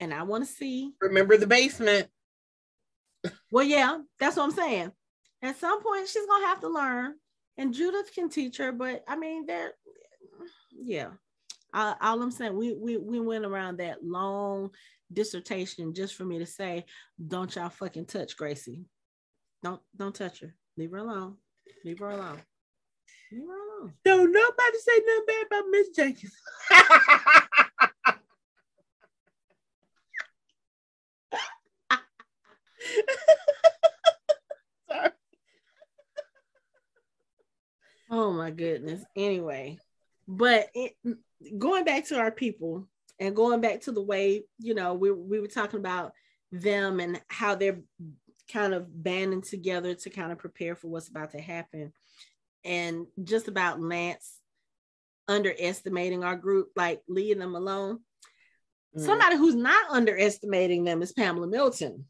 and 0.00 0.12
I 0.14 0.22
want 0.22 0.46
to 0.46 0.52
see. 0.52 0.92
remember 1.00 1.36
the 1.36 1.46
basement. 1.46 2.08
Well, 3.50 3.64
yeah, 3.64 3.98
that's 4.20 4.36
what 4.36 4.44
I'm 4.44 4.50
saying. 4.52 4.92
At 5.42 5.58
some 5.58 5.82
point, 5.82 6.08
she's 6.08 6.26
gonna 6.26 6.46
have 6.46 6.60
to 6.60 6.68
learn, 6.68 7.14
and 7.56 7.74
Judith 7.74 8.12
can 8.14 8.28
teach 8.28 8.58
her. 8.58 8.72
But 8.72 9.04
I 9.08 9.16
mean, 9.16 9.46
there, 9.46 9.72
yeah. 10.70 11.10
Uh, 11.76 11.94
all 12.00 12.22
I'm 12.22 12.30
saying, 12.30 12.56
we 12.56 12.72
we 12.72 12.96
we 12.96 13.20
went 13.20 13.44
around 13.44 13.76
that 13.76 14.02
long 14.02 14.70
dissertation 15.12 15.92
just 15.92 16.14
for 16.14 16.24
me 16.24 16.38
to 16.38 16.46
say, 16.46 16.86
don't 17.28 17.54
y'all 17.54 17.68
fucking 17.68 18.06
touch 18.06 18.34
Gracie. 18.34 18.86
Don't 19.62 19.82
don't 19.94 20.14
touch 20.14 20.40
her. 20.40 20.54
Leave 20.78 20.92
her 20.92 20.96
alone. 20.98 21.36
Leave 21.84 21.98
her 21.98 22.08
alone. 22.08 22.40
Leave 23.30 23.42
her 23.46 23.82
alone. 23.82 23.92
Don't 24.06 24.32
nobody 24.32 24.78
say 24.78 25.02
nothing 25.06 25.24
bad 25.26 25.46
about 25.48 25.64
Miss 25.70 25.90
Jenkins. 25.90 26.32
Sorry. 34.88 35.10
Oh 38.10 38.32
my 38.32 38.50
goodness. 38.50 39.04
Anyway, 39.14 39.78
but 40.26 40.68
it, 40.74 40.94
going 41.58 41.84
back 41.84 42.06
to 42.06 42.18
our 42.18 42.30
people 42.30 42.88
and 43.18 43.36
going 43.36 43.60
back 43.60 43.82
to 43.82 43.92
the 43.92 44.02
way, 44.02 44.44
you 44.58 44.74
know, 44.74 44.94
we, 44.94 45.10
we 45.10 45.40
were 45.40 45.46
talking 45.46 45.80
about 45.80 46.12
them 46.52 47.00
and 47.00 47.20
how 47.28 47.54
they're 47.54 47.80
kind 48.52 48.74
of 48.74 49.02
banding 49.02 49.42
together 49.42 49.94
to 49.94 50.10
kind 50.10 50.32
of 50.32 50.38
prepare 50.38 50.74
for 50.74 50.88
what's 50.88 51.08
about 51.08 51.32
to 51.32 51.40
happen. 51.40 51.92
And 52.64 53.06
just 53.22 53.48
about 53.48 53.80
Lance 53.80 54.40
underestimating 55.28 56.24
our 56.24 56.36
group, 56.36 56.70
like 56.76 57.02
leaving 57.08 57.40
them 57.40 57.54
alone. 57.54 58.00
Mm. 58.96 59.04
Somebody 59.04 59.36
who's 59.36 59.54
not 59.54 59.90
underestimating 59.90 60.84
them 60.84 61.02
is 61.02 61.12
Pamela 61.12 61.46
Milton. 61.46 62.06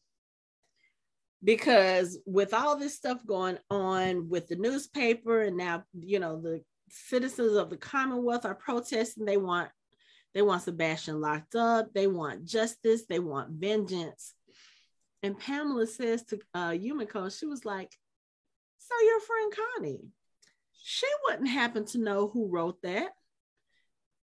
Because 1.44 2.18
with 2.26 2.54
all 2.54 2.76
this 2.76 2.94
stuff 2.94 3.24
going 3.24 3.58
on 3.70 4.28
with 4.28 4.48
the 4.48 4.56
newspaper 4.56 5.42
and 5.42 5.56
now, 5.56 5.84
you 5.98 6.18
know, 6.18 6.40
the 6.40 6.62
citizens 6.88 7.56
of 7.56 7.70
the 7.70 7.76
Commonwealth 7.76 8.44
are 8.44 8.54
protesting, 8.54 9.24
they 9.24 9.36
want 9.36 9.70
they 10.34 10.42
want 10.42 10.62
Sebastian 10.62 11.20
locked 11.20 11.54
up, 11.54 11.94
they 11.94 12.06
want 12.06 12.44
justice, 12.44 13.06
they 13.08 13.18
want 13.18 13.50
vengeance. 13.52 14.34
And 15.22 15.38
Pamela 15.38 15.86
says 15.86 16.24
to 16.24 16.38
uh 16.54 16.70
Yumiko, 16.70 17.36
she 17.36 17.46
was 17.46 17.64
like, 17.64 17.90
So 18.78 18.94
your 19.04 19.20
friend 19.20 19.52
Connie, 19.56 20.00
she 20.82 21.06
wouldn't 21.24 21.48
happen 21.48 21.84
to 21.86 21.98
know 21.98 22.28
who 22.28 22.48
wrote 22.48 22.80
that. 22.82 23.08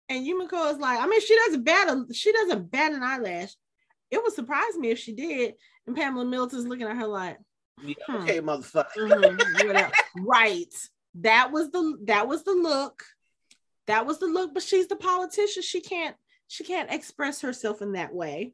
And 0.10 0.26
Yumiko 0.28 0.72
is 0.74 0.78
like, 0.80 1.00
I 1.00 1.08
mean, 1.08 1.22
she 1.22 1.36
doesn't 1.46 1.64
bat 1.64 1.88
a 1.88 2.14
she 2.14 2.32
doesn't 2.34 2.72
bat 2.72 2.92
an 2.94 3.04
eyelash. 3.04 3.52
It 4.10 4.22
would 4.22 4.34
surprise 4.34 4.76
me 4.78 4.90
if 4.90 5.00
she 5.00 5.14
did. 5.14 5.54
And 5.88 5.96
Pamela 5.96 6.26
Milton's 6.26 6.66
looking 6.68 6.88
at 6.88 6.98
her 6.98 7.08
like, 7.08 7.38
Yeah, 7.82 7.96
Hmm. 8.08 8.16
okay, 8.24 8.42
motherfucker. 8.42 8.88
Mhm, 8.98 9.92
right. 10.26 10.74
That 11.16 11.52
was 11.52 11.72
the 11.72 11.98
that 12.06 12.28
was 12.28 12.44
the 12.44 12.54
look. 12.54 13.04
That 13.88 14.06
was 14.06 14.20
the 14.20 14.28
look, 14.28 14.54
but 14.54 14.64
she's 14.64 14.88
the 14.88 14.96
politician. 14.96 15.64
She 15.64 15.82
can't 15.82 16.16
she 16.48 16.64
can't 16.64 16.92
express 16.92 17.42
herself 17.42 17.82
in 17.82 17.94
that 17.94 18.14
way. 18.14 18.54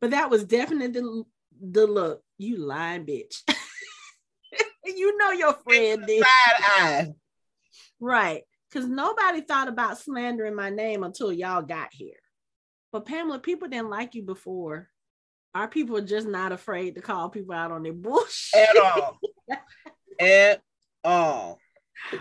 But 0.00 0.12
that 0.12 0.30
was 0.30 0.44
definitely 0.44 0.88
the, 0.88 1.24
the 1.60 1.86
look. 1.86 2.22
You 2.38 2.56
lying 2.56 3.04
bitch. 3.04 3.42
you 4.84 5.16
know 5.18 5.32
your 5.32 5.54
friend 5.64 6.04
did. 6.06 6.22
Side 6.22 6.62
eye. 6.62 7.12
Right. 8.00 8.42
Because 8.70 8.88
nobody 8.88 9.42
thought 9.42 9.68
about 9.68 9.98
slandering 9.98 10.54
my 10.54 10.70
name 10.70 11.02
until 11.02 11.32
y'all 11.32 11.62
got 11.62 11.88
here. 11.92 12.20
But 12.92 13.04
Pamela, 13.04 13.38
people 13.38 13.68
didn't 13.68 13.90
like 13.90 14.14
you 14.14 14.22
before. 14.22 14.88
Our 15.54 15.68
people 15.68 15.96
are 15.96 16.02
just 16.02 16.26
not 16.26 16.52
afraid 16.52 16.94
to 16.94 17.00
call 17.00 17.28
people 17.28 17.54
out 17.54 17.72
on 17.72 17.82
their 17.82 17.92
bullshit. 17.94 18.68
At 18.70 18.76
all. 18.76 19.18
At 20.20 20.62
all. 21.04 21.58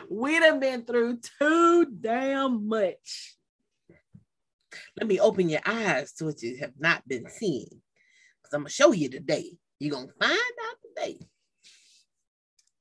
We'd 0.10 0.44
have 0.44 0.60
been 0.60 0.86
through 0.86 1.20
too 1.40 1.86
damn 1.86 2.68
much. 2.68 3.36
Let 4.98 5.08
me 5.08 5.20
open 5.20 5.50
your 5.50 5.62
eyes 5.66 6.14
to 6.14 6.26
what 6.26 6.42
you 6.42 6.58
have 6.58 6.74
not 6.78 7.08
been 7.08 7.30
seeing. 7.30 7.70
Because 7.70 8.54
I'm 8.54 8.62
gonna 8.62 8.70
show 8.70 8.92
you 8.92 9.10
today. 9.10 9.58
You're 9.80 9.96
gonna 9.96 10.12
find 10.20 10.32
out 10.32 10.78
today. 10.84 11.20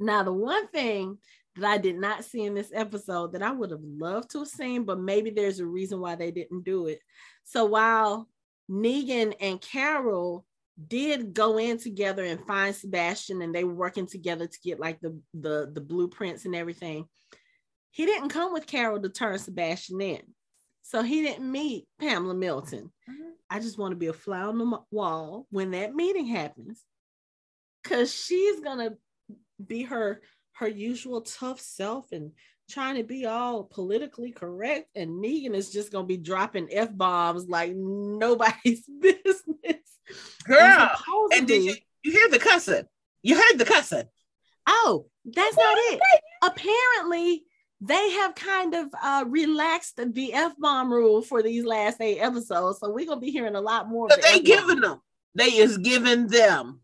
Now, 0.00 0.22
the 0.22 0.32
one 0.32 0.68
thing 0.68 1.18
that 1.56 1.68
I 1.68 1.78
did 1.78 1.96
not 1.96 2.24
see 2.24 2.44
in 2.44 2.54
this 2.54 2.70
episode 2.72 3.32
that 3.32 3.42
I 3.42 3.50
would 3.50 3.70
have 3.70 3.82
loved 3.82 4.30
to 4.30 4.40
have 4.40 4.48
seen, 4.48 4.84
but 4.84 5.00
maybe 5.00 5.30
there's 5.30 5.60
a 5.60 5.66
reason 5.66 6.00
why 6.00 6.14
they 6.14 6.30
didn't 6.30 6.64
do 6.64 6.86
it. 6.86 7.00
So 7.44 7.64
while 7.64 8.28
Negan 8.70 9.34
and 9.40 9.60
Carol 9.60 10.44
did 10.86 11.34
go 11.34 11.58
in 11.58 11.78
together 11.78 12.24
and 12.24 12.46
find 12.46 12.74
Sebastian 12.74 13.42
and 13.42 13.54
they 13.54 13.64
were 13.64 13.74
working 13.74 14.06
together 14.06 14.46
to 14.46 14.58
get 14.62 14.78
like 14.78 15.00
the 15.00 15.18
the, 15.34 15.70
the 15.72 15.80
blueprints 15.80 16.44
and 16.44 16.54
everything, 16.54 17.06
he 17.90 18.06
didn't 18.06 18.28
come 18.28 18.52
with 18.52 18.66
Carol 18.66 19.00
to 19.00 19.08
turn 19.08 19.38
Sebastian 19.38 20.00
in. 20.00 20.22
So 20.82 21.02
he 21.02 21.22
didn't 21.22 21.50
meet 21.50 21.86
Pamela 22.00 22.34
Milton. 22.34 22.90
Mm-hmm. 23.10 23.30
I 23.50 23.60
just 23.60 23.78
want 23.78 23.92
to 23.92 23.96
be 23.96 24.06
a 24.06 24.12
fly 24.12 24.40
on 24.40 24.58
the 24.58 24.78
wall 24.90 25.46
when 25.50 25.72
that 25.72 25.94
meeting 25.94 26.26
happens. 26.26 26.82
Cause 27.84 28.12
she's 28.14 28.60
gonna 28.60 28.90
be 29.64 29.84
her 29.84 30.20
her 30.54 30.68
usual 30.68 31.22
tough 31.22 31.60
self 31.60 32.12
and 32.12 32.32
trying 32.70 32.96
to 32.96 33.04
be 33.04 33.26
all 33.26 33.64
politically 33.64 34.30
correct. 34.30 34.88
And 34.94 35.24
Negan 35.24 35.54
is 35.54 35.70
just 35.70 35.90
gonna 35.90 36.06
be 36.06 36.16
dropping 36.16 36.68
F 36.70 36.94
bombs 36.94 37.48
like 37.48 37.72
nobody's 37.76 38.84
business. 39.00 39.87
Girl. 40.44 40.90
And 41.32 41.32
And 41.32 41.48
did 41.48 41.62
you, 41.64 41.74
you 42.02 42.12
hear 42.12 42.28
the 42.28 42.38
cussing? 42.38 42.84
You 43.22 43.36
heard 43.36 43.58
the 43.58 43.64
cussing. 43.64 44.08
Oh, 44.66 45.06
that's 45.24 45.56
not 45.56 45.76
it. 45.78 46.00
Apparently, 46.42 47.44
they 47.80 48.10
have 48.10 48.34
kind 48.34 48.74
of 48.74 48.88
uh, 49.02 49.24
relaxed 49.26 49.96
the 49.96 50.32
F 50.32 50.54
bomb 50.58 50.92
rule 50.92 51.22
for 51.22 51.42
these 51.42 51.64
last 51.64 52.00
eight 52.00 52.18
episodes. 52.18 52.80
So 52.80 52.90
we're 52.90 53.06
gonna 53.06 53.20
be 53.20 53.30
hearing 53.30 53.54
a 53.54 53.60
lot 53.60 53.88
more. 53.88 54.08
But 54.08 54.16
the 54.16 54.22
they 54.22 54.28
F-bomb. 54.28 54.44
giving 54.44 54.80
them. 54.80 55.00
They 55.34 55.44
is 55.44 55.78
giving 55.78 56.26
them. 56.26 56.80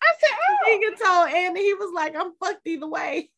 I 0.00 0.14
said, 0.20 0.36
oh. 0.48 0.56
Negan 0.68 0.98
told 1.04 1.34
Andy 1.34 1.60
he 1.62 1.74
was 1.74 1.92
like, 1.94 2.14
I'm 2.16 2.32
fucked 2.42 2.66
either 2.66 2.88
way. 2.88 3.30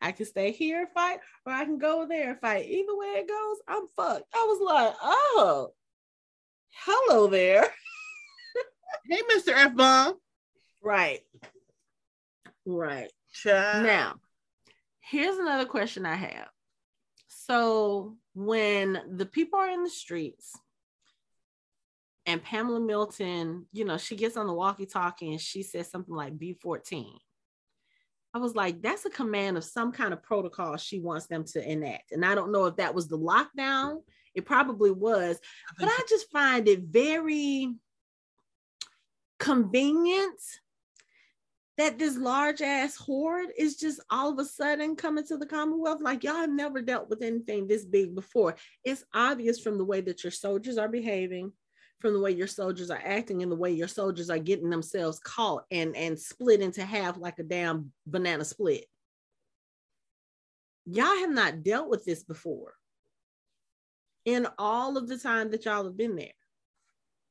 I 0.00 0.12
can 0.12 0.26
stay 0.26 0.52
here 0.52 0.80
and 0.80 0.90
fight, 0.90 1.18
or 1.44 1.52
I 1.52 1.64
can 1.64 1.78
go 1.78 2.06
there 2.06 2.30
and 2.30 2.40
fight. 2.40 2.66
Either 2.66 2.96
way 2.96 3.06
it 3.16 3.28
goes, 3.28 3.56
I'm 3.66 3.88
fucked. 3.96 4.32
I 4.32 4.44
was 4.48 4.60
like, 4.60 4.94
oh, 5.02 5.70
hello 6.84 7.26
there. 7.26 7.68
Hey, 9.10 9.22
Mr. 9.34 9.54
F 9.54 9.74
Bomb. 9.74 10.16
Right. 10.82 11.20
Right. 12.66 13.10
Child. 13.32 13.86
Now, 13.86 14.14
here's 15.00 15.38
another 15.38 15.64
question 15.64 16.04
I 16.04 16.14
have. 16.14 16.48
So, 17.28 18.16
when 18.34 19.00
the 19.16 19.24
people 19.24 19.58
are 19.60 19.70
in 19.70 19.82
the 19.82 19.88
streets 19.88 20.58
and 22.26 22.42
Pamela 22.42 22.80
Milton, 22.80 23.66
you 23.72 23.86
know, 23.86 23.96
she 23.96 24.14
gets 24.14 24.36
on 24.36 24.46
the 24.46 24.52
walkie 24.52 24.84
talkie 24.84 25.30
and 25.30 25.40
she 25.40 25.62
says 25.62 25.90
something 25.90 26.14
like 26.14 26.38
B14. 26.38 27.06
I 28.34 28.38
was 28.38 28.54
like, 28.54 28.82
that's 28.82 29.06
a 29.06 29.10
command 29.10 29.56
of 29.56 29.64
some 29.64 29.90
kind 29.90 30.12
of 30.12 30.22
protocol 30.22 30.76
she 30.76 31.00
wants 31.00 31.28
them 31.28 31.44
to 31.52 31.66
enact. 31.66 32.12
And 32.12 32.26
I 32.26 32.34
don't 32.34 32.52
know 32.52 32.66
if 32.66 32.76
that 32.76 32.94
was 32.94 33.08
the 33.08 33.18
lockdown. 33.18 34.02
It 34.34 34.46
probably 34.46 34.90
was, 34.90 35.38
but 35.78 35.88
I 35.88 36.00
just 36.08 36.30
find 36.30 36.68
it 36.68 36.80
very 36.82 37.74
convenient 39.38 40.40
that 41.78 41.96
this 41.96 42.18
large 42.18 42.60
ass 42.60 42.96
horde 42.96 43.50
is 43.56 43.76
just 43.76 44.00
all 44.10 44.32
of 44.32 44.38
a 44.40 44.44
sudden 44.44 44.96
coming 44.96 45.24
to 45.24 45.36
the 45.36 45.46
Commonwealth. 45.46 46.02
Like 46.02 46.24
y'all 46.24 46.34
have 46.34 46.50
never 46.50 46.82
dealt 46.82 47.08
with 47.08 47.22
anything 47.22 47.66
this 47.66 47.84
big 47.84 48.16
before. 48.16 48.56
It's 48.84 49.04
obvious 49.14 49.60
from 49.60 49.78
the 49.78 49.84
way 49.84 50.00
that 50.02 50.24
your 50.24 50.32
soldiers 50.32 50.76
are 50.76 50.88
behaving, 50.88 51.52
from 52.00 52.14
the 52.14 52.20
way 52.20 52.32
your 52.32 52.48
soldiers 52.48 52.90
are 52.90 53.00
acting, 53.02 53.44
and 53.44 53.50
the 53.50 53.56
way 53.56 53.70
your 53.70 53.86
soldiers 53.86 54.28
are 54.28 54.40
getting 54.40 54.70
themselves 54.70 55.20
caught 55.20 55.64
and 55.70 55.96
and 55.96 56.18
split 56.18 56.60
into 56.60 56.84
half 56.84 57.16
like 57.16 57.38
a 57.38 57.44
damn 57.44 57.92
banana 58.06 58.44
split. 58.44 58.84
Y'all 60.84 61.18
have 61.18 61.30
not 61.30 61.62
dealt 61.62 61.88
with 61.88 62.04
this 62.04 62.24
before. 62.24 62.74
In 64.28 64.46
all 64.58 64.98
of 64.98 65.08
the 65.08 65.16
time 65.16 65.50
that 65.52 65.64
y'all 65.64 65.84
have 65.84 65.96
been 65.96 66.14
there. 66.14 66.32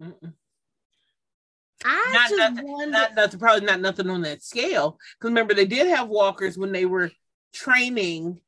Mm-mm. 0.01 0.33
I 1.85 2.09
not 2.11 2.29
just 2.29 2.37
nothing, 2.39 2.71
wonder- 2.71 2.91
not 2.91 3.15
nothing, 3.15 3.39
probably 3.39 3.65
not 3.67 3.81
nothing 3.81 4.09
on 4.09 4.21
that 4.23 4.41
scale. 4.41 4.97
Because 5.19 5.29
remember, 5.29 5.53
they 5.53 5.67
did 5.67 5.85
have 5.87 6.09
walkers 6.09 6.57
when 6.57 6.71
they 6.71 6.85
were 6.85 7.11
training. 7.53 8.41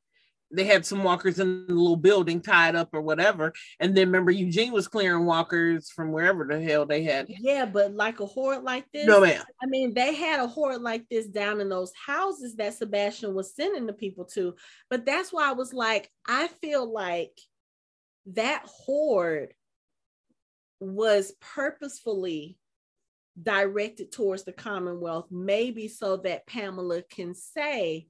They 0.51 0.63
had 0.63 0.83
some 0.83 1.03
walkers 1.03 1.37
in 1.37 1.67
the 1.67 1.75
little 1.75 1.95
building 1.95 2.41
tied 2.41 2.75
up 2.75 2.89
or 2.91 3.01
whatever. 3.01 3.53
And 3.79 3.95
then 3.95 4.07
remember, 4.07 4.31
Eugene 4.31 4.71
was 4.71 4.87
clearing 4.87 5.25
walkers 5.25 5.91
from 5.91 6.11
wherever 6.11 6.43
the 6.43 6.59
hell 6.59 6.87
they 6.87 7.03
had. 7.03 7.27
Yeah, 7.29 7.67
but 7.67 7.93
like 7.93 8.19
a 8.19 8.25
horde 8.25 8.63
like 8.63 8.85
this. 8.91 9.05
No, 9.05 9.21
ma'am. 9.21 9.43
I 9.61 9.67
mean, 9.67 9.93
they 9.93 10.15
had 10.15 10.39
a 10.39 10.47
horde 10.47 10.81
like 10.81 11.07
this 11.07 11.27
down 11.27 11.61
in 11.61 11.69
those 11.69 11.93
houses 11.93 12.55
that 12.55 12.73
Sebastian 12.73 13.35
was 13.35 13.55
sending 13.55 13.85
the 13.85 13.93
people 13.93 14.25
to. 14.33 14.55
But 14.89 15.05
that's 15.05 15.31
why 15.31 15.47
I 15.47 15.53
was 15.53 15.71
like, 15.71 16.09
I 16.27 16.47
feel 16.61 16.91
like 16.91 17.39
that 18.33 18.63
horde 18.65 19.53
was 20.79 21.33
purposefully 21.41 22.57
directed 23.41 24.11
towards 24.11 24.43
the 24.43 24.51
Commonwealth, 24.51 25.27
maybe 25.31 25.87
so 25.87 26.17
that 26.17 26.47
Pamela 26.47 27.01
can 27.03 27.33
say, 27.33 28.07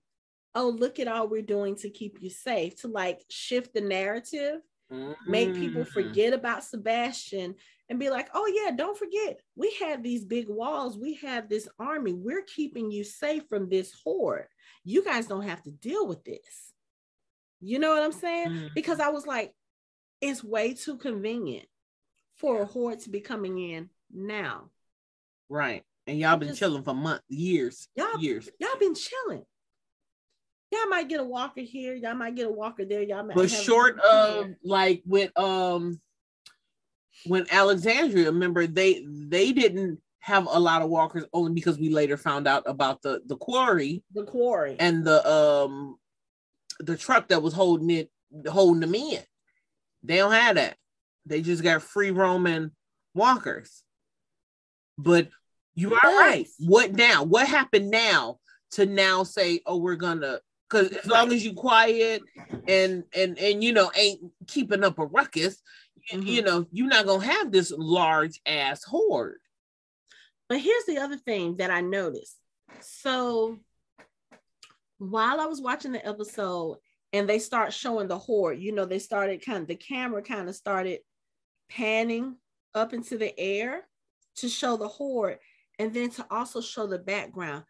Oh, 0.55 0.69
look 0.69 0.99
at 0.99 1.07
all 1.07 1.27
we're 1.27 1.43
doing 1.43 1.75
to 1.77 1.89
keep 1.89 2.21
you 2.21 2.29
safe, 2.29 2.75
to 2.81 2.87
like 2.87 3.21
shift 3.29 3.73
the 3.73 3.81
narrative, 3.81 4.61
mm-hmm. 4.91 5.31
make 5.31 5.53
people 5.53 5.83
mm-hmm. 5.83 5.91
forget 5.91 6.33
about 6.33 6.63
Sebastian 6.63 7.55
and 7.87 7.99
be 7.99 8.09
like, 8.09 8.29
Oh, 8.33 8.47
yeah, 8.47 8.75
don't 8.75 8.97
forget, 8.97 9.39
we 9.55 9.75
have 9.79 10.01
these 10.01 10.25
big 10.25 10.49
walls, 10.49 10.97
we 10.97 11.15
have 11.15 11.49
this 11.49 11.67
army, 11.79 12.13
we're 12.13 12.43
keeping 12.43 12.89
you 12.91 13.03
safe 13.03 13.43
from 13.47 13.69
this 13.69 13.93
horde. 14.03 14.47
You 14.83 15.03
guys 15.03 15.27
don't 15.27 15.47
have 15.47 15.61
to 15.63 15.71
deal 15.71 16.07
with 16.07 16.23
this. 16.23 16.73
You 17.61 17.77
know 17.77 17.93
what 17.93 18.03
I'm 18.03 18.11
saying? 18.11 18.49
Mm-hmm. 18.49 18.67
Because 18.73 18.99
I 18.99 19.09
was 19.09 19.27
like, 19.27 19.53
it's 20.21 20.43
way 20.43 20.73
too 20.73 20.97
convenient 20.97 21.67
for 22.37 22.61
a 22.61 22.65
horde 22.65 22.99
to 23.01 23.09
be 23.09 23.19
coming 23.19 23.57
in 23.59 23.89
now. 24.13 24.69
Right. 25.49 25.83
And 26.07 26.17
y'all 26.17 26.37
been 26.37 26.49
just, 26.49 26.59
chilling 26.59 26.83
for 26.83 26.93
months, 26.95 27.23
years, 27.27 27.87
y'all, 27.95 28.19
years. 28.19 28.49
Y'all 28.59 28.79
been 28.79 28.95
chilling. 28.95 29.43
Y'all 30.71 30.89
might 30.89 31.07
get 31.07 31.19
a 31.19 31.23
walker 31.23 31.61
here. 31.61 31.95
Y'all 31.95 32.15
might 32.15 32.35
get 32.35 32.47
a 32.47 32.51
walker 32.51 32.85
there. 32.85 33.01
Y'all 33.01 33.23
might. 33.23 33.35
But 33.35 33.49
short 33.49 33.99
of 33.99 34.47
like 34.63 35.01
with 35.05 35.37
um, 35.37 35.99
when 37.25 37.45
Alexandria, 37.51 38.31
remember 38.31 38.67
they 38.67 39.05
they 39.07 39.51
didn't 39.51 39.99
have 40.19 40.47
a 40.49 40.59
lot 40.59 40.81
of 40.81 40.89
walkers 40.89 41.25
only 41.33 41.53
because 41.53 41.79
we 41.79 41.89
later 41.89 42.17
found 42.17 42.47
out 42.47 42.63
about 42.65 43.01
the 43.01 43.21
the 43.25 43.37
quarry, 43.37 44.03
the 44.13 44.23
quarry, 44.23 44.75
and 44.79 45.03
the 45.03 45.27
um, 45.29 45.97
the 46.79 46.95
truck 46.95 47.29
that 47.29 47.41
was 47.41 47.53
holding 47.53 47.89
it, 47.89 48.11
holding 48.47 48.81
them 48.81 48.95
in. 48.95 49.21
They 50.03 50.17
don't 50.17 50.31
have 50.31 50.55
that. 50.55 50.77
They 51.25 51.41
just 51.41 51.63
got 51.63 51.81
free 51.81 52.11
roaming 52.11 52.71
walkers. 53.13 53.83
But 54.97 55.29
you 55.75 55.93
are 55.93 55.99
yes. 56.03 56.19
right. 56.19 56.47
What 56.59 56.93
now? 56.93 57.23
What 57.23 57.47
happened 57.47 57.89
now 57.89 58.39
to 58.71 58.85
now 58.85 59.23
say, 59.23 59.61
oh, 59.65 59.77
we're 59.77 59.95
gonna 59.95 60.39
because 60.69 60.91
as 60.91 61.07
long 61.07 61.31
as 61.31 61.43
you 61.43 61.53
quiet 61.53 62.21
and 62.67 63.03
and 63.15 63.37
and 63.39 63.63
you 63.63 63.73
know 63.73 63.91
ain't 63.95 64.19
keeping 64.47 64.83
up 64.83 64.99
a 64.99 65.05
ruckus, 65.05 65.61
mm-hmm. 66.11 66.27
you 66.27 66.41
know, 66.41 66.65
you're 66.71 66.87
not 66.87 67.05
gonna 67.05 67.25
have 67.25 67.51
this 67.51 67.71
large 67.75 68.39
ass 68.45 68.83
horde. 68.83 69.39
But 70.47 70.59
here's 70.59 70.85
the 70.85 70.97
other 70.97 71.17
thing 71.17 71.57
that 71.57 71.71
I 71.71 71.81
noticed. 71.81 72.35
So 72.81 73.59
while 74.97 75.39
I 75.39 75.45
was 75.45 75.61
watching 75.61 75.91
the 75.91 76.05
episode 76.05 76.77
and 77.13 77.27
they 77.27 77.39
start 77.39 77.73
showing 77.73 78.07
the 78.07 78.17
horde, 78.17 78.59
you 78.59 78.71
know, 78.71 78.85
they 78.85 78.99
started 78.99 79.43
kind 79.43 79.59
of 79.59 79.67
the 79.67 79.75
camera 79.75 80.21
kind 80.21 80.47
of 80.47 80.55
started 80.55 80.99
panning 81.69 82.35
up 82.75 82.93
into 82.93 83.17
the 83.17 83.37
air 83.39 83.87
to 84.35 84.49
show 84.49 84.77
the 84.77 84.87
horde 84.87 85.39
and 85.77 85.93
then 85.93 86.09
to 86.11 86.25
also 86.29 86.61
show 86.61 86.87
the 86.87 86.99
background. 86.99 87.63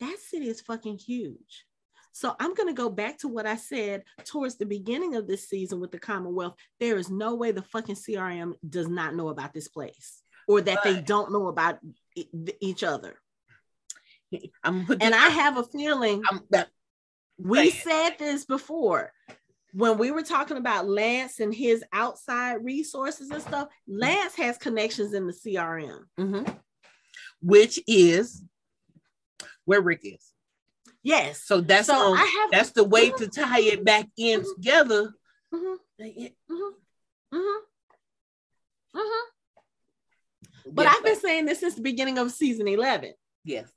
That 0.00 0.16
city 0.18 0.48
is 0.48 0.60
fucking 0.60 0.98
huge. 0.98 1.66
So 2.12 2.34
I'm 2.40 2.54
going 2.54 2.68
to 2.68 2.74
go 2.74 2.88
back 2.88 3.18
to 3.18 3.28
what 3.28 3.46
I 3.46 3.56
said 3.56 4.04
towards 4.24 4.56
the 4.56 4.64
beginning 4.64 5.16
of 5.16 5.26
this 5.26 5.48
season 5.48 5.80
with 5.80 5.92
the 5.92 5.98
Commonwealth. 5.98 6.54
There 6.80 6.96
is 6.96 7.10
no 7.10 7.34
way 7.34 7.52
the 7.52 7.60
fucking 7.60 7.96
CRM 7.96 8.54
does 8.66 8.88
not 8.88 9.14
know 9.14 9.28
about 9.28 9.52
this 9.52 9.68
place 9.68 10.22
or 10.48 10.62
that 10.62 10.78
but, 10.82 10.84
they 10.84 11.02
don't 11.02 11.30
know 11.30 11.48
about 11.48 11.78
each 12.60 12.82
other. 12.82 13.20
and 14.32 15.14
I 15.14 15.28
have 15.28 15.58
a 15.58 15.64
feeling 15.64 16.22
that 16.50 16.68
we 17.38 17.70
said 17.70 18.10
this 18.18 18.44
before 18.44 19.12
when 19.72 19.98
we 19.98 20.10
were 20.10 20.22
talking 20.22 20.56
about 20.56 20.88
Lance 20.88 21.40
and 21.40 21.54
his 21.54 21.84
outside 21.92 22.64
resources 22.64 23.30
and 23.30 23.42
stuff. 23.42 23.68
Lance 23.86 24.34
has 24.36 24.56
connections 24.56 25.12
in 25.12 25.26
the 25.26 25.32
CRM. 25.32 26.00
Mm-hmm 26.18 26.52
which 27.40 27.80
is 27.86 28.42
where 29.64 29.80
Rick 29.80 30.00
is. 30.02 30.32
Yes. 31.02 31.42
So 31.44 31.60
that's 31.60 31.86
so 31.86 32.14
have, 32.14 32.50
that's 32.50 32.70
the 32.70 32.84
way 32.84 33.10
mm-hmm. 33.10 33.24
to 33.24 33.28
tie 33.28 33.60
it 33.60 33.84
back 33.84 34.06
in 34.16 34.40
mm-hmm. 34.40 34.48
together. 34.56 35.14
Mm-hmm. 35.54 36.02
Mm-hmm. 36.02 37.36
mm-hmm. 38.96 39.20
But 40.72 40.86
yes, 40.86 40.96
I've 40.96 41.04
been 41.04 41.20
saying 41.20 41.46
this 41.46 41.60
since 41.60 41.76
the 41.76 41.82
beginning 41.82 42.18
of 42.18 42.32
season 42.32 42.66
11. 42.66 43.12
Yes. 43.44 43.70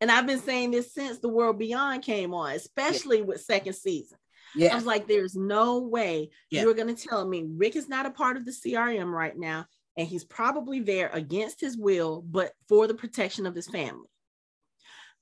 And 0.00 0.10
I've 0.10 0.26
been 0.26 0.40
saying 0.40 0.72
this 0.72 0.92
since 0.92 1.18
the 1.18 1.28
world 1.28 1.58
beyond 1.58 2.02
came 2.02 2.34
on, 2.34 2.52
especially 2.52 3.18
yes. 3.18 3.26
with 3.26 3.40
second 3.40 3.74
season. 3.74 4.18
Yeah. 4.54 4.72
I 4.72 4.74
was 4.74 4.86
like, 4.86 5.06
there's 5.06 5.34
no 5.34 5.80
way 5.80 6.30
yeah. 6.50 6.62
you're 6.62 6.74
going 6.74 6.94
to 6.94 7.08
tell 7.08 7.26
me 7.26 7.44
Rick 7.46 7.76
is 7.76 7.88
not 7.88 8.06
a 8.06 8.10
part 8.10 8.36
of 8.36 8.44
the 8.44 8.52
CRM 8.52 9.10
right 9.10 9.36
now 9.36 9.66
and 9.96 10.06
he's 10.06 10.24
probably 10.24 10.80
there 10.80 11.10
against 11.12 11.60
his 11.60 11.76
will, 11.76 12.22
but 12.22 12.52
for 12.68 12.86
the 12.86 12.94
protection 12.94 13.46
of 13.46 13.54
his 13.54 13.66
family. 13.66 14.08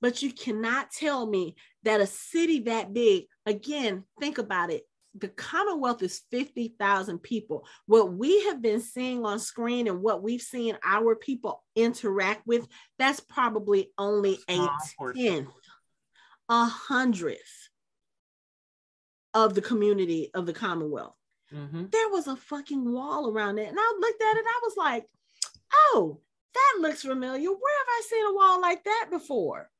But 0.00 0.22
you 0.22 0.32
cannot 0.32 0.90
tell 0.90 1.26
me 1.26 1.54
that 1.84 2.00
a 2.00 2.06
city 2.06 2.60
that 2.60 2.92
big, 2.92 3.24
again, 3.46 4.04
think 4.20 4.38
about 4.38 4.70
it. 4.70 4.82
The 5.16 5.28
Commonwealth 5.28 6.02
is 6.02 6.22
50,000 6.30 7.18
people. 7.20 7.66
What 7.86 8.12
we 8.12 8.44
have 8.46 8.60
been 8.60 8.80
seeing 8.80 9.24
on 9.24 9.38
screen 9.38 9.86
and 9.86 10.02
what 10.02 10.22
we've 10.22 10.42
seen 10.42 10.76
our 10.84 11.14
people 11.14 11.62
interact 11.76 12.46
with, 12.46 12.66
that's 12.98 13.20
probably 13.20 13.92
only 13.96 14.38
a 14.48 14.68
tenth, 15.14 15.48
a 16.48 16.64
hundredth 16.64 17.68
of 19.34 19.54
the 19.54 19.62
community 19.62 20.30
of 20.34 20.46
the 20.46 20.52
Commonwealth. 20.52 21.14
Mm-hmm. 21.52 21.84
There 21.90 22.08
was 22.08 22.26
a 22.26 22.36
fucking 22.36 22.92
wall 22.92 23.30
around 23.30 23.58
it. 23.58 23.68
And 23.68 23.78
I 23.78 23.94
looked 24.00 24.22
at 24.22 24.36
it, 24.36 24.44
I 24.46 24.60
was 24.62 24.76
like, 24.76 25.04
oh, 25.72 26.20
that 26.54 26.78
looks 26.80 27.02
familiar. 27.02 27.48
Where 27.48 27.78
have 27.78 27.88
I 27.88 28.02
seen 28.08 28.26
a 28.26 28.34
wall 28.34 28.60
like 28.60 28.84
that 28.84 29.08
before? 29.10 29.70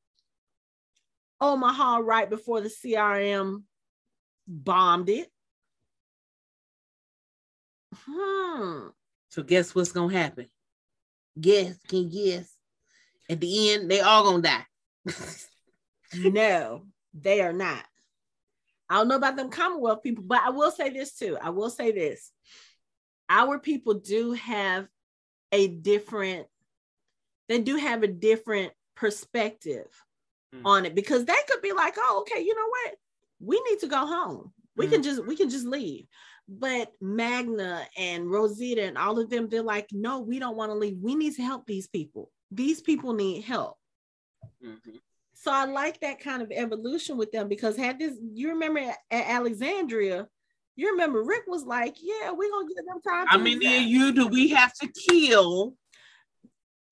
Omaha, 1.41 1.99
right 1.99 2.31
before 2.31 2.61
the 2.61 2.69
CRM 2.69 3.63
bombed 4.47 5.09
it. 5.09 5.31
Hmm. 7.95 8.89
So 9.29 9.43
guess 9.43 9.75
what's 9.75 9.93
gonna 9.93 10.13
happen? 10.13 10.49
Guess, 11.41 11.79
can 11.89 12.09
guess. 12.09 12.53
At 13.29 13.41
the 13.41 13.73
end, 13.73 13.91
they 13.91 14.01
all 14.01 14.25
gonna 14.25 14.43
die. 14.43 14.67
no, 16.15 16.83
they 17.13 17.41
are 17.41 17.53
not. 17.53 17.85
I 18.89 18.97
don't 18.97 19.09
know 19.09 19.17
about 19.17 19.37
them 19.37 19.51
Commonwealth 19.51 20.03
people, 20.03 20.25
but 20.25 20.43
I 20.43 20.51
will 20.51 20.71
say 20.71 20.91
this 20.91 21.17
too. 21.17 21.39
I 21.41 21.51
will 21.51 21.71
say 21.71 21.91
this. 21.91 22.31
Our 23.29 23.59
people 23.59 23.95
do 23.95 24.33
have 24.33 24.87
a 25.51 25.69
different, 25.69 26.47
they 27.49 27.61
do 27.61 27.77
have 27.77 28.03
a 28.03 28.09
different 28.09 28.73
perspective 28.95 29.87
mm. 30.55 30.61
on 30.65 30.85
it 30.85 30.95
because 30.95 31.25
they 31.25 31.35
could 31.49 31.63
be 31.63 31.73
like, 31.73 31.95
oh, 31.97 32.21
okay, 32.21 32.43
you 32.43 32.55
know 32.55 32.69
what? 32.69 32.95
We 33.41 33.61
need 33.69 33.81
to 33.81 33.87
go 33.87 34.07
home. 34.07 34.53
We 34.77 34.87
mm. 34.87 34.93
can 34.93 35.03
just 35.03 35.25
we 35.27 35.37
can 35.37 35.51
just 35.51 35.67
leave. 35.67 36.07
But 36.49 36.93
Magna 37.01 37.87
and 37.97 38.31
Rosita 38.31 38.83
and 38.83 38.99
all 38.99 39.19
of 39.19 39.31
them, 39.31 39.49
they're 39.49 39.63
like, 39.63 39.89
no, 39.93 40.21
we 40.21 40.39
don't 40.39 40.57
want 40.57 40.71
to 40.71 40.77
leave. 40.77 40.99
We 41.01 41.15
need 41.15 41.35
to 41.37 41.43
help 41.43 41.67
these 41.67 41.87
people. 41.87 42.31
These 42.51 42.83
people 42.83 43.15
need 43.15 43.45
help. 43.45 43.79
Mm-hmm. 44.63 44.97
So 45.33 45.53
I 45.53 45.65
like 45.65 46.01
that 46.01 46.21
kind 46.21 46.43
of 46.43 46.51
evolution 46.51 47.17
with 47.17 47.33
them 47.33 47.49
because 47.49 47.77
had 47.77 47.99
this, 47.99 48.15
you 48.33 48.51
remember 48.51 48.81
at, 48.81 48.99
Alexandria, 49.11 50.27
you 50.77 50.91
remember 50.93 51.23
Rick 51.23 51.43
was 51.47 51.65
like, 51.65 51.97
"Yeah, 52.01 52.33
we're 52.33 52.51
gonna 52.51 52.69
give 52.69 52.85
them 52.85 53.01
time." 53.07 53.27
I 53.31 53.37
mean, 53.37 53.61
you 53.63 54.13
do 54.13 54.27
we 54.27 54.49
have 54.49 54.73
to 54.75 54.89
kill? 54.89 55.75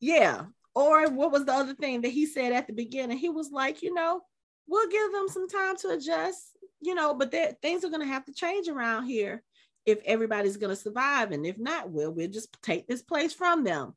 Yeah, 0.01 0.47
Or 0.75 1.09
what 1.11 1.31
was 1.31 1.45
the 1.45 1.53
other 1.53 1.75
thing 1.75 2.01
that 2.03 2.11
he 2.11 2.27
said 2.27 2.53
at 2.53 2.67
the 2.67 2.73
beginning? 2.73 3.19
He 3.19 3.29
was 3.29 3.51
like, 3.51 3.83
you 3.83 3.95
know, 3.95 4.23
we'll 4.67 4.89
give 4.89 5.13
them 5.13 5.29
some 5.29 5.49
time 5.49 5.77
to 5.79 5.91
adjust, 5.91 6.57
you 6.81 6.95
know, 6.95 7.15
but 7.15 7.33
that 7.33 7.61
things 7.61 7.85
are 7.85 7.91
going 7.91 8.01
to 8.01 8.07
have 8.07 8.25
to 8.27 8.33
change 8.33 8.69
around 8.69 9.07
here 9.07 9.43
if 9.85 9.99
everybody's 10.05 10.57
going 10.57 10.75
to 10.75 10.81
survive. 10.81 11.33
And 11.33 11.45
if 11.47 11.59
not, 11.59 11.91
well, 11.91 12.13
we'll 12.13 12.29
just 12.29 12.57
take 12.63 12.87
this 12.87 13.03
place 13.03 13.33
from 13.33 13.65
them. 13.65 13.95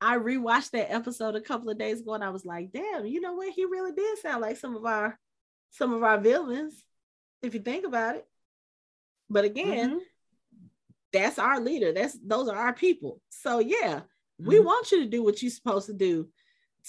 I 0.00 0.16
rewatched 0.16 0.70
that 0.70 0.92
episode 0.92 1.36
a 1.36 1.40
couple 1.40 1.68
of 1.68 1.78
days 1.78 2.00
ago 2.00 2.14
and 2.14 2.24
I 2.24 2.30
was 2.30 2.46
like, 2.46 2.72
damn, 2.72 3.04
you 3.04 3.20
know 3.20 3.34
what? 3.34 3.52
He 3.52 3.66
really 3.66 3.92
did 3.92 4.18
sound 4.18 4.40
like 4.40 4.56
some 4.56 4.74
of 4.74 4.84
our 4.84 5.18
some 5.72 5.92
of 5.92 6.02
our 6.02 6.18
villains, 6.18 6.82
if 7.42 7.54
you 7.54 7.60
think 7.60 7.86
about 7.86 8.16
it. 8.16 8.26
But 9.28 9.44
again, 9.44 9.90
mm-hmm. 9.90 10.66
that's 11.12 11.38
our 11.38 11.60
leader. 11.60 11.92
That's 11.92 12.18
those 12.24 12.48
are 12.48 12.56
our 12.56 12.72
people. 12.72 13.20
So 13.28 13.58
yeah, 13.60 14.00
mm-hmm. 14.00 14.48
we 14.48 14.58
want 14.58 14.90
you 14.90 15.04
to 15.04 15.08
do 15.08 15.22
what 15.22 15.42
you're 15.42 15.50
supposed 15.50 15.86
to 15.86 15.92
do 15.92 16.28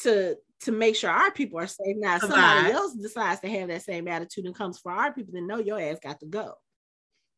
to 0.02 0.38
to 0.62 0.72
make 0.72 0.96
sure 0.96 1.10
our 1.10 1.32
people 1.32 1.60
are 1.60 1.68
safe. 1.68 1.98
Now, 1.98 2.16
if 2.16 2.22
somebody 2.22 2.72
else 2.72 2.94
decides 2.94 3.42
to 3.42 3.50
have 3.50 3.70
that 3.70 3.84
same 3.84 4.08
attitude 4.08 4.46
and 4.46 4.56
comes 4.56 4.80
for 4.80 4.92
our 4.92 5.12
people, 5.12 5.34
then 5.34 5.48
know 5.48 5.60
your 5.60 5.80
ass 5.80 5.98
got 6.02 6.20
to 6.20 6.28
go. 6.28 6.54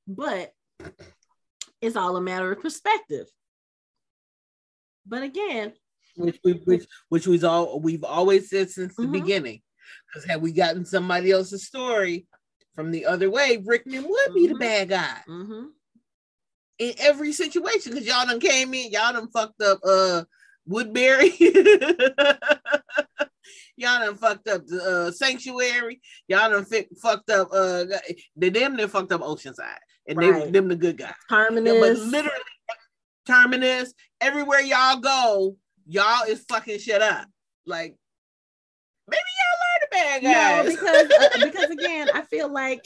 But 0.07 0.51
it's 1.81 1.95
all 1.95 2.17
a 2.17 2.21
matter 2.21 2.51
of 2.51 2.61
perspective. 2.61 3.27
But 5.05 5.23
again, 5.23 5.73
which 6.15 6.39
we 6.43 6.53
which 6.65 6.85
which 7.09 7.27
we've 7.27 7.43
all 7.43 7.79
we've 7.79 8.03
always 8.03 8.49
said 8.49 8.69
since 8.69 8.95
the 8.95 9.03
mm-hmm. 9.03 9.11
beginning. 9.13 9.61
Because 10.07 10.29
had 10.29 10.41
we 10.41 10.51
gotten 10.51 10.85
somebody 10.85 11.31
else's 11.31 11.65
story 11.65 12.27
from 12.75 12.91
the 12.91 13.05
other 13.05 13.29
way, 13.29 13.61
Rickman 13.63 14.03
would 14.03 14.29
mm-hmm. 14.29 14.33
be 14.33 14.47
the 14.47 14.53
mm-hmm. 14.53 14.59
bad 14.59 14.89
guy. 14.89 15.17
Mm-hmm. 15.27 15.65
In 16.79 16.93
every 16.99 17.31
situation, 17.33 17.93
because 17.93 18.07
y'all 18.07 18.25
done 18.25 18.39
came 18.39 18.73
in, 18.73 18.91
y'all 18.91 19.13
done 19.13 19.29
fucked 19.29 19.61
up 19.61 19.79
uh 19.85 20.23
Woodbury. 20.65 21.33
y'all 23.75 23.99
done 23.99 24.15
fucked 24.15 24.47
up 24.47 24.65
the 24.65 25.07
uh, 25.07 25.11
sanctuary. 25.11 26.01
Y'all 26.27 26.49
done 26.49 26.65
fi- 26.65 26.87
fucked 27.01 27.29
up 27.29 27.49
uh 27.51 27.85
the 28.35 28.49
them 28.49 28.77
that 28.77 28.89
fucked 28.89 29.11
up 29.11 29.21
Oceanside. 29.21 29.77
And 30.07 30.17
right. 30.17 30.45
they 30.45 30.51
them 30.51 30.67
the 30.67 30.75
good 30.75 30.97
guys. 30.97 31.13
Terminus. 31.29 31.73
Yeah, 31.73 31.79
but 31.79 31.97
literally 31.99 32.43
Terminus, 33.25 33.93
everywhere 34.19 34.59
y'all 34.61 34.99
go, 34.99 35.55
y'all 35.87 36.25
is 36.27 36.43
fucking 36.49 36.79
shit 36.79 37.01
up. 37.01 37.27
Like 37.65 37.95
maybe 39.07 39.21
y'all 39.39 39.59
learn 39.63 39.81
the 39.81 39.87
bad 39.91 40.23
guys. 40.23 40.65
No, 40.65 40.71
because 40.71 41.11
uh, 41.11 41.45
because 41.45 41.69
again, 41.69 42.09
I 42.13 42.21
feel 42.23 42.51
like 42.51 42.85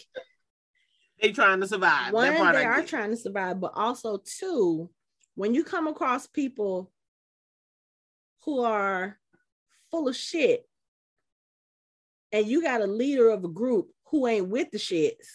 they 1.21 1.31
trying 1.31 1.61
to 1.61 1.67
survive. 1.67 2.13
One, 2.13 2.31
they 2.53 2.65
are 2.65 2.83
trying 2.83 3.09
to 3.09 3.17
survive, 3.17 3.59
but 3.59 3.71
also 3.75 4.21
two, 4.23 4.89
when 5.35 5.55
you 5.55 5.63
come 5.63 5.87
across 5.87 6.27
people 6.27 6.91
who 8.47 8.61
are 8.61 9.19
full 9.91 10.07
of 10.07 10.15
shit 10.15 10.65
and 12.31 12.47
you 12.47 12.61
got 12.61 12.79
a 12.79 12.87
leader 12.87 13.29
of 13.29 13.43
a 13.43 13.49
group 13.49 13.89
who 14.05 14.25
ain't 14.25 14.47
with 14.47 14.71
the 14.71 14.77
shits, 14.77 15.27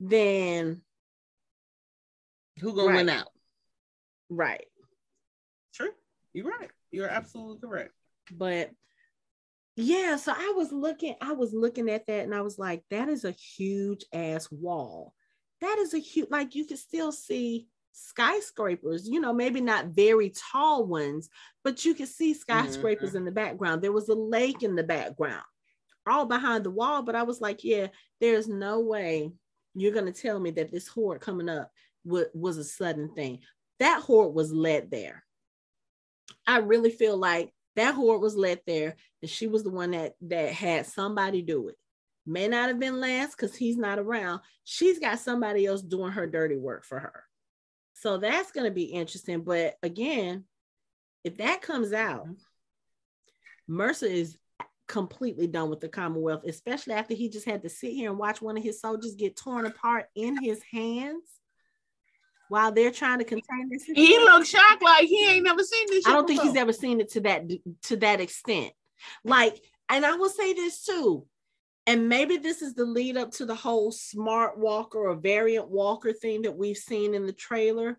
then 0.00 0.80
who 2.60 2.74
gonna 2.74 2.88
right. 2.88 2.96
win 2.96 3.10
out? 3.10 3.28
Right. 4.30 4.64
True. 5.74 5.90
You're 6.32 6.46
right. 6.46 6.70
You're 6.90 7.10
absolutely 7.10 7.68
correct. 7.68 7.92
But 8.32 8.70
yeah, 9.76 10.16
so 10.16 10.32
I 10.34 10.54
was 10.56 10.72
looking, 10.72 11.14
I 11.20 11.32
was 11.32 11.52
looking 11.52 11.90
at 11.90 12.06
that 12.06 12.24
and 12.24 12.34
I 12.34 12.40
was 12.40 12.58
like, 12.58 12.84
that 12.90 13.10
is 13.10 13.26
a 13.26 13.32
huge 13.32 14.06
ass 14.14 14.50
wall. 14.50 15.12
That 15.60 15.76
is 15.78 15.92
a 15.92 15.98
huge, 15.98 16.30
like 16.30 16.54
you 16.54 16.64
can 16.64 16.78
still 16.78 17.12
see 17.12 17.68
skyscrapers, 17.98 19.08
you 19.08 19.20
know, 19.20 19.32
maybe 19.32 19.60
not 19.60 19.88
very 19.88 20.30
tall 20.30 20.86
ones, 20.86 21.28
but 21.64 21.84
you 21.84 21.94
could 21.94 22.08
see 22.08 22.34
skyscrapers 22.34 23.10
mm-hmm. 23.10 23.18
in 23.18 23.24
the 23.24 23.32
background. 23.32 23.82
There 23.82 23.92
was 23.92 24.08
a 24.08 24.14
lake 24.14 24.62
in 24.62 24.76
the 24.76 24.82
background, 24.82 25.44
all 26.06 26.26
behind 26.26 26.64
the 26.64 26.70
wall. 26.70 27.02
But 27.02 27.14
I 27.14 27.22
was 27.22 27.40
like, 27.40 27.64
yeah, 27.64 27.88
there's 28.20 28.48
no 28.48 28.80
way 28.80 29.30
you're 29.74 29.92
going 29.92 30.12
to 30.12 30.22
tell 30.22 30.40
me 30.40 30.50
that 30.52 30.70
this 30.70 30.88
horde 30.88 31.20
coming 31.20 31.48
up 31.48 31.70
w- 32.06 32.26
was 32.34 32.58
a 32.58 32.64
sudden 32.64 33.14
thing 33.14 33.40
that 33.78 34.02
horde 34.02 34.34
was 34.34 34.52
led 34.52 34.90
there. 34.90 35.24
I 36.46 36.58
really 36.58 36.90
feel 36.90 37.16
like 37.16 37.52
that 37.76 37.94
horde 37.94 38.20
was 38.20 38.36
led 38.36 38.60
there, 38.66 38.96
and 39.22 39.30
she 39.30 39.46
was 39.46 39.62
the 39.62 39.70
one 39.70 39.92
that 39.92 40.14
that 40.22 40.52
had 40.52 40.86
somebody 40.86 41.42
do 41.42 41.68
it. 41.68 41.76
May 42.26 42.48
not 42.48 42.68
have 42.68 42.80
been 42.80 43.00
Lance 43.00 43.34
because 43.34 43.54
he's 43.54 43.76
not 43.76 43.98
around. 43.98 44.40
She's 44.64 44.98
got 44.98 45.20
somebody 45.20 45.64
else 45.64 45.80
doing 45.80 46.12
her 46.12 46.26
dirty 46.26 46.56
work 46.56 46.84
for 46.84 46.98
her. 46.98 47.24
So 48.00 48.18
that's 48.18 48.52
going 48.52 48.66
to 48.66 48.74
be 48.74 48.84
interesting. 48.84 49.42
But 49.42 49.76
again, 49.82 50.44
if 51.24 51.38
that 51.38 51.62
comes 51.62 51.92
out, 51.92 52.26
mm-hmm. 52.26 52.32
Mercer 53.66 54.06
is 54.06 54.36
completely 54.86 55.46
done 55.46 55.68
with 55.68 55.80
the 55.80 55.88
Commonwealth, 55.88 56.44
especially 56.46 56.94
after 56.94 57.14
he 57.14 57.28
just 57.28 57.44
had 57.44 57.62
to 57.62 57.68
sit 57.68 57.92
here 57.92 58.10
and 58.10 58.18
watch 58.18 58.40
one 58.40 58.56
of 58.56 58.62
his 58.62 58.80
soldiers 58.80 59.14
get 59.14 59.36
torn 59.36 59.66
apart 59.66 60.06
in 60.14 60.42
his 60.42 60.62
hands 60.72 61.24
while 62.48 62.72
they're 62.72 62.90
trying 62.90 63.18
to 63.18 63.24
contain 63.24 63.68
this. 63.70 63.84
He 63.84 64.18
looks 64.18 64.48
shocked 64.48 64.82
like 64.82 65.04
he 65.04 65.28
ain't 65.28 65.44
never 65.44 65.62
seen 65.62 65.86
this. 65.88 66.06
I 66.06 66.12
don't 66.12 66.26
before. 66.26 66.42
think 66.44 66.54
he's 66.54 66.60
ever 66.60 66.72
seen 66.72 67.00
it 67.00 67.10
to 67.12 67.20
that 67.20 67.42
to 67.84 67.96
that 67.96 68.20
extent. 68.20 68.72
Like, 69.24 69.60
and 69.88 70.06
I 70.06 70.14
will 70.14 70.30
say 70.30 70.54
this 70.54 70.84
too, 70.84 71.26
and 71.88 72.06
maybe 72.06 72.36
this 72.36 72.60
is 72.60 72.74
the 72.74 72.84
lead 72.84 73.16
up 73.16 73.30
to 73.32 73.46
the 73.46 73.54
whole 73.54 73.90
smart 73.90 74.58
walker 74.58 74.98
or 74.98 75.14
variant 75.14 75.70
walker 75.70 76.12
thing 76.12 76.42
that 76.42 76.54
we've 76.54 76.76
seen 76.76 77.14
in 77.14 77.24
the 77.24 77.32
trailer. 77.32 77.98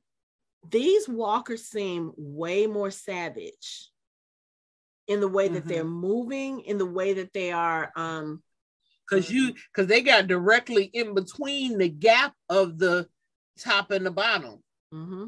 These 0.69 1.09
walkers 1.09 1.63
seem 1.63 2.11
way 2.15 2.67
more 2.67 2.91
savage 2.91 3.89
in 5.07 5.19
the 5.19 5.27
way 5.27 5.47
that 5.47 5.61
mm-hmm. 5.61 5.69
they're 5.69 5.83
moving, 5.83 6.61
in 6.61 6.77
the 6.77 6.85
way 6.85 7.13
that 7.13 7.33
they 7.33 7.51
are 7.51 7.91
um 7.95 8.43
because 9.09 9.31
you 9.31 9.55
because 9.73 9.87
they 9.87 10.01
got 10.01 10.27
directly 10.27 10.83
in 10.83 11.15
between 11.15 11.79
the 11.79 11.89
gap 11.89 12.35
of 12.47 12.77
the 12.77 13.07
top 13.57 13.89
and 13.89 14.05
the 14.05 14.11
bottom. 14.11 14.61
Mm-hmm. 14.93 15.25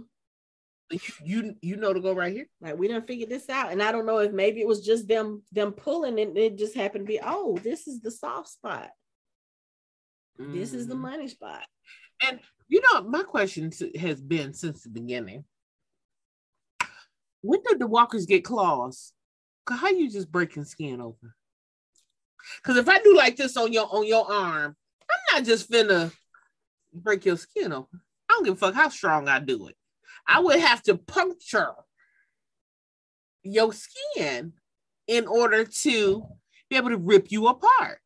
You, 0.92 1.00
you 1.24 1.56
you 1.62 1.76
know 1.78 1.94
to 1.94 2.02
go 2.02 2.14
right 2.14 2.34
here. 2.34 2.48
Like 2.60 2.78
we 2.78 2.88
didn't 2.88 3.08
figure 3.08 3.28
this 3.28 3.50
out, 3.50 3.72
and 3.72 3.82
I 3.82 3.92
don't 3.92 4.06
know 4.06 4.20
if 4.20 4.32
maybe 4.32 4.62
it 4.62 4.68
was 4.68 4.86
just 4.86 5.08
them 5.08 5.44
them 5.52 5.72
pulling, 5.72 6.20
and 6.20 6.38
it 6.38 6.58
just 6.58 6.76
happened 6.76 7.08
to 7.08 7.12
be 7.12 7.20
oh 7.24 7.58
this 7.64 7.88
is 7.88 8.02
the 8.02 8.12
soft 8.12 8.50
spot. 8.50 8.90
Mm-hmm. 10.40 10.54
This 10.54 10.74
is 10.74 10.88
the 10.88 10.94
mm-hmm. 10.94 11.04
money 11.04 11.28
spot. 11.28 11.64
And 12.28 12.40
you 12.68 12.82
know 12.82 13.04
my 13.04 13.24
question 13.24 13.72
has 14.00 14.22
been 14.22 14.54
since 14.54 14.84
the 14.84 14.90
beginning. 14.90 15.46
When 17.42 17.62
did 17.68 17.80
the 17.80 17.88
walkers 17.88 18.26
get 18.26 18.44
claws? 18.44 19.14
How 19.70 19.90
you 19.90 20.10
just 20.10 20.32
breaking 20.32 20.66
skin 20.66 21.02
open? 21.02 21.34
Because 22.58 22.78
if 22.78 22.90
I 22.90 23.00
do 23.00 23.16
like 23.16 23.36
this 23.36 23.58
on 23.58 23.72
your 23.72 23.88
on 23.92 24.06
your 24.06 24.30
arm, 24.32 24.76
I'm 25.10 25.38
not 25.38 25.46
just 25.46 25.72
finna 25.72 26.12
break 26.94 27.26
your 27.26 27.38
skin 27.38 27.72
open. 27.72 28.02
I 28.30 28.34
don't 28.34 28.44
give 28.44 28.54
a 28.54 28.58
fuck 28.58 28.74
how 28.74 28.90
strong 28.90 29.28
I 29.28 29.40
do 29.40 29.68
it. 29.68 29.76
I 30.28 30.40
would 30.40 30.60
have 30.60 30.82
to 30.84 30.98
puncture 30.98 31.74
your 33.44 33.74
skin 33.74 34.54
in 35.08 35.28
order 35.28 35.66
to 35.66 36.26
be 36.70 36.78
able 36.78 36.90
to 36.90 36.98
rip 36.98 37.32
you 37.32 37.48
apart. 37.48 38.00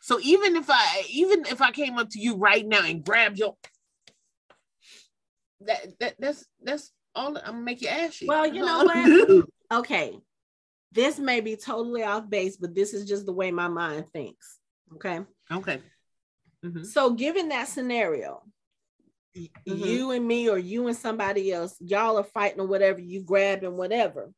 So 0.00 0.18
even 0.20 0.56
if 0.56 0.66
I 0.68 1.04
even 1.10 1.46
if 1.46 1.62
I 1.62 1.70
came 1.70 1.98
up 1.98 2.10
to 2.10 2.18
you 2.18 2.36
right 2.36 2.66
now 2.66 2.84
and 2.84 3.04
grabbed 3.04 3.38
your 3.38 3.56
that, 5.60 5.98
that 6.00 6.14
that's 6.18 6.44
that's 6.62 6.92
all 7.14 7.28
I'm 7.28 7.34
gonna 7.34 7.60
make 7.60 7.82
you 7.82 7.88
ashy. 7.88 8.26
Well, 8.26 8.46
you 8.46 8.64
know 8.64 8.84
what? 8.84 9.44
okay. 9.78 10.18
This 10.92 11.18
may 11.18 11.40
be 11.40 11.56
totally 11.56 12.02
off 12.02 12.28
base, 12.28 12.56
but 12.56 12.74
this 12.74 12.94
is 12.94 13.06
just 13.06 13.26
the 13.26 13.32
way 13.32 13.50
my 13.50 13.68
mind 13.68 14.06
thinks. 14.12 14.58
Okay. 14.94 15.20
Okay. 15.52 15.80
Mm-hmm. 16.64 16.84
So 16.84 17.10
given 17.10 17.50
that 17.50 17.68
scenario, 17.68 18.42
mm-hmm. 19.36 19.74
you 19.74 20.10
and 20.10 20.26
me 20.26 20.48
or 20.48 20.58
you 20.58 20.86
and 20.88 20.96
somebody 20.96 21.52
else, 21.52 21.76
y'all 21.80 22.18
are 22.18 22.24
fighting 22.24 22.60
or 22.60 22.66
whatever, 22.66 23.00
you 23.00 23.22
grab 23.22 23.62
and 23.62 23.76
whatever. 23.76 24.32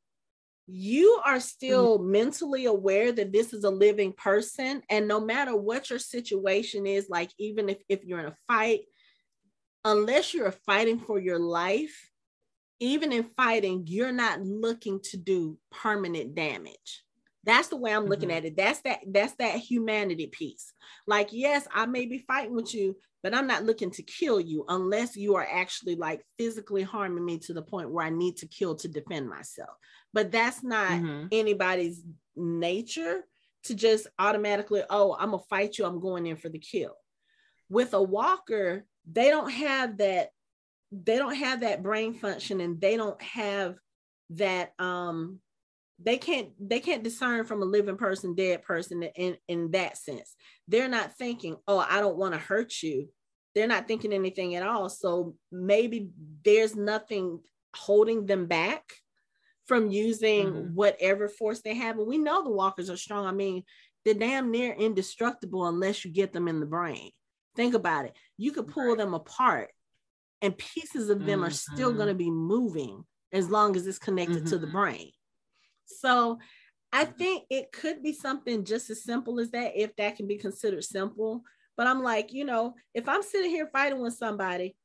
You 0.67 1.21
are 1.25 1.41
still 1.41 1.99
mm-hmm. 1.99 2.11
mentally 2.11 2.65
aware 2.67 3.13
that 3.13 3.33
this 3.33 3.53
is 3.53 3.65
a 3.65 3.71
living 3.71 4.13
person. 4.13 4.83
And 4.91 5.09
no 5.09 5.21
matter 5.21 5.57
what 5.57 5.91
your 5.91 5.99
situation 5.99 6.87
is, 6.87 7.09
like 7.09 7.31
even 7.39 7.69
if, 7.69 7.79
if 7.89 8.05
you're 8.05 8.21
in 8.21 8.27
a 8.27 8.37
fight, 8.47 8.81
unless 9.85 10.35
you're 10.35 10.53
fighting 10.53 10.99
for 10.99 11.19
your 11.19 11.39
life, 11.39 12.11
even 12.81 13.13
in 13.13 13.25
fighting, 13.25 13.85
you're 13.87 14.13
not 14.13 14.43
looking 14.43 15.01
to 15.05 15.17
do 15.17 15.59
permanent 15.71 16.35
damage. 16.35 17.03
That's 17.45 17.68
the 17.68 17.76
way 17.76 17.93
I'm 17.93 18.07
looking 18.07 18.28
mm-hmm. 18.28 18.39
at 18.39 18.45
it. 18.45 18.57
That's 18.57 18.80
that 18.82 19.01
that's 19.07 19.34
that 19.34 19.57
humanity 19.57 20.26
piece. 20.26 20.72
Like 21.07 21.28
yes, 21.32 21.66
I 21.72 21.86
may 21.86 22.07
be 22.07 22.18
fighting 22.18 22.55
with 22.55 22.74
you, 22.74 22.97
but 23.22 23.34
I'm 23.34 23.47
not 23.47 23.64
looking 23.64 23.91
to 23.93 24.03
kill 24.03 24.41
you 24.41 24.64
unless 24.68 25.16
you 25.16 25.36
are 25.36 25.47
actually 25.51 25.97
like 25.97 26.24
physically 26.39 26.82
harming 26.82 27.24
me 27.24 27.39
to 27.41 27.55
the 27.55 27.62
point 27.62 27.91
where 27.91 28.05
I 28.05 28.11
need 28.11 28.36
to 28.39 28.47
kill 28.47 28.74
to 28.76 28.89
defend 28.89 29.28
myself. 29.28 29.70
But 30.12 30.30
that's 30.30 30.62
not 30.62 30.91
mm-hmm. 30.91 31.26
anybody's 31.32 32.03
nature 32.36 33.24
to 33.64 33.74
just 33.74 34.07
automatically, 34.18 34.82
oh, 34.89 35.16
I'm 35.18 35.30
gonna 35.30 35.43
fight 35.51 35.78
you, 35.78 35.84
I'm 35.84 36.01
going 36.01 36.26
in 36.26 36.36
for 36.36 36.49
the 36.49 36.59
kill. 36.59 36.95
With 37.68 37.93
a 37.93 38.03
walker, 38.03 38.86
they 39.11 39.30
don't 39.30 39.51
have 39.51 39.99
that, 39.99 40.30
they 40.93 41.18
don't 41.18 41.34
have 41.34 41.61
that 41.61 41.82
brain 41.82 42.14
function 42.14 42.61
and 42.61 42.80
they 42.80 42.97
don't 42.97 43.20
have 43.20 43.76
that 44.30 44.72
um 44.78 45.41
they 46.03 46.17
can't 46.17 46.51
they 46.61 46.81
can't 46.81 47.03
discern 47.03 47.45
from 47.45 47.63
a 47.63 47.67
living 47.67 47.97
person 47.97 48.35
dead 48.35 48.63
person 48.63 49.03
in 49.03 49.37
in 49.49 49.71
that 49.73 49.97
sense 49.97 50.35
they're 50.69 50.89
not 50.89 51.17
thinking 51.17 51.57
oh 51.67 51.79
i 51.79 52.01
don't 52.01 52.17
want 52.17 52.33
to 52.33 52.39
hurt 52.39 52.83
you 52.83 53.09
they're 53.55 53.67
not 53.67 53.89
thinking 53.89 54.13
anything 54.13 54.55
at 54.55 54.67
all 54.67 54.89
so 54.89 55.35
maybe 55.51 56.11
there's 56.45 56.77
nothing 56.77 57.41
holding 57.75 58.27
them 58.27 58.47
back 58.47 58.83
from 59.67 59.91
using 59.91 60.47
mm-hmm. 60.47 60.75
whatever 60.75 61.29
force 61.29 61.61
they 61.63 61.75
have 61.75 61.99
and 61.99 62.07
we 62.07 62.19
know 62.19 62.43
the 62.43 62.51
walkers 62.51 62.89
are 62.89 62.97
strong 62.97 63.27
i 63.27 63.33
mean 63.33 63.63
they're 64.05 64.15
damn 64.15 64.51
near 64.51 64.73
indestructible 64.75 65.67
unless 65.67 66.05
you 66.05 66.11
get 66.11 66.33
them 66.33 66.49
in 66.49 66.61
the 66.61 66.67
brain 66.67 67.11
think 67.57 67.75
about 67.75 68.05
it 68.05 68.17
you 68.37 68.53
could 68.53 68.69
pull 68.69 68.89
right. 68.89 68.99
them 68.99 69.15
apart 69.15 69.69
and 70.41 70.57
pieces 70.57 71.11
of 71.11 71.27
them 71.27 71.41
mm-hmm. 71.41 71.49
are 71.49 71.51
still 71.51 71.93
going 71.93 72.09
to 72.09 72.15
be 72.15 72.31
moving 72.31 73.03
as 73.33 73.51
long 73.51 73.75
as 73.75 73.87
it's 73.87 73.99
connected 73.99 74.39
mm-hmm. 74.39 74.47
to 74.47 74.59
the 74.59 74.67
mm-hmm. 74.67 74.77
brain 74.77 75.11
so 75.89 76.39
I 76.93 77.05
think 77.05 77.45
it 77.51 77.72
could 77.72 78.03
be 78.03 78.12
something 78.12 78.64
just 78.64 78.91
as 78.91 79.05
simple 79.05 79.41
as 79.41 79.51
that, 79.51 79.72
if 79.74 79.95
that 79.97 80.16
can 80.16 80.26
be 80.26 80.36
considered 80.36 80.84
simple. 80.84 81.43
But 81.76 81.86
I'm 81.86 82.03
like, 82.03 82.32
you 82.32 82.45
know, 82.45 82.74
if 82.95 83.09
I'm 83.09 83.22
sitting 83.22 83.51
here 83.51 83.68
fighting 83.72 84.01
with 84.01 84.14
somebody, 84.14 84.76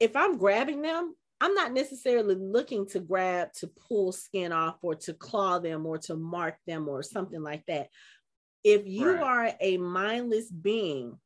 if 0.00 0.16
I'm 0.16 0.36
grabbing 0.36 0.82
them, 0.82 1.14
I'm 1.40 1.54
not 1.54 1.72
necessarily 1.72 2.34
looking 2.34 2.86
to 2.88 3.00
grab 3.00 3.52
to 3.54 3.66
pull 3.88 4.12
skin 4.12 4.52
off 4.52 4.76
or 4.82 4.94
to 4.96 5.14
claw 5.14 5.58
them 5.58 5.86
or 5.86 5.98
to 5.98 6.16
mark 6.16 6.56
them 6.66 6.88
or 6.88 7.02
something 7.02 7.42
like 7.42 7.64
that. 7.66 7.88
If 8.62 8.86
you 8.86 9.12
right. 9.12 9.22
are 9.22 9.52
a 9.60 9.76
mindless 9.76 10.50
being 10.50 11.18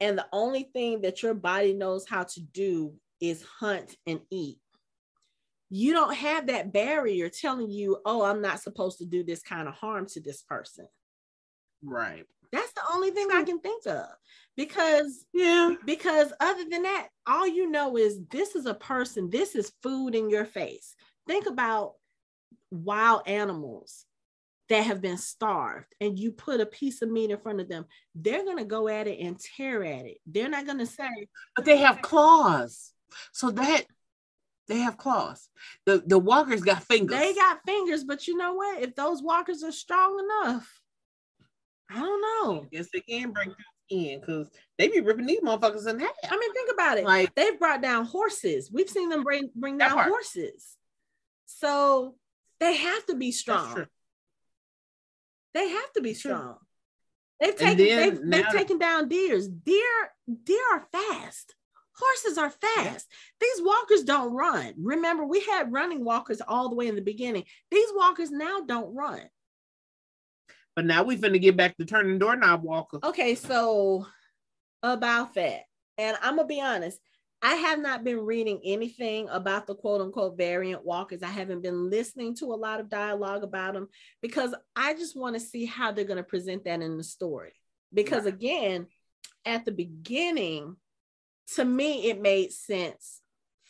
and 0.00 0.18
the 0.18 0.26
only 0.32 0.70
thing 0.72 1.02
that 1.02 1.22
your 1.22 1.34
body 1.34 1.72
knows 1.72 2.06
how 2.06 2.24
to 2.24 2.40
do 2.40 2.94
is 3.20 3.42
hunt 3.42 3.94
and 4.06 4.20
eat, 4.30 4.58
you 5.70 5.92
don't 5.92 6.14
have 6.14 6.46
that 6.46 6.72
barrier 6.72 7.28
telling 7.28 7.70
you, 7.70 7.98
oh, 8.04 8.22
I'm 8.22 8.40
not 8.40 8.60
supposed 8.60 8.98
to 8.98 9.04
do 9.04 9.22
this 9.22 9.42
kind 9.42 9.68
of 9.68 9.74
harm 9.74 10.06
to 10.06 10.20
this 10.20 10.42
person. 10.42 10.86
Right. 11.82 12.24
That's 12.50 12.72
the 12.72 12.82
only 12.94 13.10
thing 13.10 13.28
I 13.32 13.42
can 13.42 13.60
think 13.60 13.86
of. 13.86 14.06
Because 14.56 15.26
yeah, 15.32 15.74
because 15.84 16.32
other 16.40 16.64
than 16.68 16.82
that, 16.82 17.08
all 17.26 17.46
you 17.46 17.70
know 17.70 17.96
is 17.96 18.20
this 18.30 18.56
is 18.56 18.66
a 18.66 18.74
person, 18.74 19.30
this 19.30 19.54
is 19.54 19.72
food 19.82 20.14
in 20.14 20.30
your 20.30 20.46
face. 20.46 20.96
Think 21.26 21.46
about 21.46 21.94
wild 22.70 23.22
animals 23.26 24.06
that 24.68 24.84
have 24.84 25.00
been 25.00 25.16
starved 25.16 25.86
and 26.00 26.18
you 26.18 26.32
put 26.32 26.60
a 26.60 26.66
piece 26.66 27.02
of 27.02 27.10
meat 27.10 27.30
in 27.30 27.38
front 27.38 27.60
of 27.60 27.68
them, 27.68 27.86
they're 28.14 28.44
going 28.44 28.58
to 28.58 28.64
go 28.64 28.88
at 28.88 29.06
it 29.06 29.18
and 29.20 29.38
tear 29.38 29.84
at 29.84 30.06
it. 30.06 30.18
They're 30.26 30.48
not 30.48 30.66
going 30.66 30.78
to 30.78 30.86
say, 30.86 31.08
but 31.56 31.64
they 31.64 31.78
have 31.78 32.02
claws. 32.02 32.92
So 33.32 33.50
that 33.52 33.84
they 34.68 34.78
have 34.78 34.96
claws. 34.96 35.48
The 35.86 36.02
the 36.06 36.18
walkers 36.18 36.60
got 36.60 36.84
fingers. 36.84 37.18
They 37.18 37.34
got 37.34 37.60
fingers, 37.66 38.04
but 38.04 38.26
you 38.26 38.36
know 38.36 38.54
what? 38.54 38.82
If 38.82 38.94
those 38.94 39.22
walkers 39.22 39.62
are 39.62 39.72
strong 39.72 40.18
enough, 40.18 40.80
I 41.90 42.00
don't 42.00 42.20
know. 42.22 42.62
I 42.62 42.76
guess 42.76 42.88
they 42.92 43.00
can 43.00 43.32
bring 43.32 43.54
in 43.90 44.20
because 44.20 44.50
they 44.76 44.88
be 44.88 45.00
ripping 45.00 45.26
these 45.26 45.40
motherfuckers 45.40 45.88
in 45.88 45.98
half. 45.98 46.10
I 46.30 46.36
mean, 46.36 46.52
think 46.52 46.70
about 46.72 46.98
it. 46.98 47.04
Like 47.04 47.34
they've 47.34 47.58
brought 47.58 47.82
down 47.82 48.04
horses. 48.04 48.70
We've 48.70 48.88
seen 48.88 49.08
them 49.08 49.22
bring 49.22 49.50
bring 49.54 49.78
down 49.78 49.92
part. 49.92 50.08
horses. 50.08 50.76
So 51.46 52.16
they 52.60 52.76
have 52.76 53.06
to 53.06 53.14
be 53.14 53.32
strong. 53.32 53.86
They 55.54 55.68
have 55.68 55.92
to 55.94 56.02
be 56.02 56.14
strong. 56.14 56.56
They've 57.40 57.56
taken 57.56 57.76
they've, 57.78 58.20
they've 58.22 58.48
taken 58.48 58.78
down 58.78 59.08
deers. 59.08 59.48
Deer 59.48 60.12
deer 60.44 60.62
are 60.72 60.86
fast. 60.92 61.54
Horses 61.98 62.38
are 62.38 62.50
fast. 62.50 63.06
These 63.40 63.62
walkers 63.62 64.04
don't 64.04 64.32
run. 64.32 64.74
Remember, 64.78 65.24
we 65.24 65.40
had 65.40 65.72
running 65.72 66.04
walkers 66.04 66.40
all 66.46 66.68
the 66.68 66.76
way 66.76 66.88
in 66.88 66.94
the 66.94 67.02
beginning. 67.02 67.44
These 67.70 67.88
walkers 67.94 68.30
now 68.30 68.60
don't 68.66 68.94
run. 68.94 69.22
But 70.76 70.84
now 70.84 71.02
we 71.02 71.16
finna 71.16 71.40
get 71.40 71.56
back 71.56 71.76
to 71.78 71.84
turning 71.84 72.18
doorknob 72.18 72.62
walker. 72.62 73.00
Okay, 73.02 73.34
so 73.34 74.06
about 74.82 75.34
that. 75.34 75.62
And 75.96 76.16
I'm 76.22 76.36
gonna 76.36 76.46
be 76.46 76.60
honest, 76.60 77.00
I 77.40 77.54
have 77.54 77.78
not 77.78 78.02
been 78.02 78.18
reading 78.18 78.60
anything 78.64 79.28
about 79.28 79.66
the 79.66 79.74
quote 79.74 80.00
unquote 80.00 80.36
variant 80.36 80.84
walkers. 80.84 81.22
I 81.22 81.28
haven't 81.28 81.62
been 81.62 81.88
listening 81.88 82.34
to 82.36 82.46
a 82.46 82.56
lot 82.56 82.80
of 82.80 82.88
dialogue 82.88 83.44
about 83.44 83.74
them 83.74 83.88
because 84.22 84.54
I 84.74 84.94
just 84.94 85.16
want 85.16 85.34
to 85.34 85.40
see 85.40 85.64
how 85.64 85.92
they're 85.92 86.04
going 86.04 86.16
to 86.16 86.24
present 86.24 86.64
that 86.64 86.82
in 86.82 86.96
the 86.96 87.04
story. 87.04 87.52
Because 87.94 88.24
right. 88.24 88.34
again, 88.34 88.86
at 89.44 89.64
the 89.64 89.72
beginning, 89.72 90.76
to 91.54 91.64
me, 91.64 92.08
it 92.08 92.20
made 92.20 92.52
sense 92.52 93.20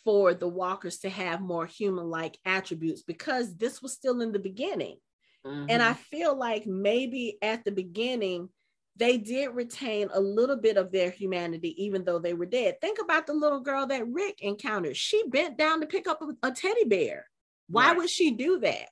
for 0.03 0.33
the 0.33 0.47
walkers 0.47 0.99
to 0.99 1.09
have 1.09 1.41
more 1.41 1.65
human 1.65 2.09
like 2.09 2.37
attributes 2.45 3.03
because 3.03 3.55
this 3.55 3.81
was 3.81 3.93
still 3.93 4.21
in 4.21 4.31
the 4.31 4.39
beginning. 4.39 4.97
Mm-hmm. 5.45 5.67
And 5.69 5.81
I 5.81 5.93
feel 5.93 6.37
like 6.37 6.65
maybe 6.65 7.37
at 7.41 7.63
the 7.63 7.71
beginning, 7.71 8.49
they 8.95 9.17
did 9.17 9.55
retain 9.55 10.09
a 10.13 10.19
little 10.19 10.57
bit 10.57 10.75
of 10.75 10.91
their 10.91 11.09
humanity, 11.09 11.83
even 11.83 12.03
though 12.03 12.19
they 12.19 12.33
were 12.33 12.45
dead. 12.45 12.81
Think 12.81 12.99
about 13.01 13.27
the 13.27 13.33
little 13.33 13.61
girl 13.61 13.87
that 13.87 14.07
Rick 14.07 14.41
encountered. 14.41 14.97
She 14.97 15.23
bent 15.29 15.57
down 15.57 15.79
to 15.79 15.87
pick 15.87 16.07
up 16.07 16.21
a, 16.21 16.47
a 16.47 16.51
teddy 16.51 16.83
bear. 16.83 17.25
Why 17.69 17.89
right. 17.89 17.97
would 17.97 18.09
she 18.09 18.31
do 18.31 18.59
that 18.59 18.89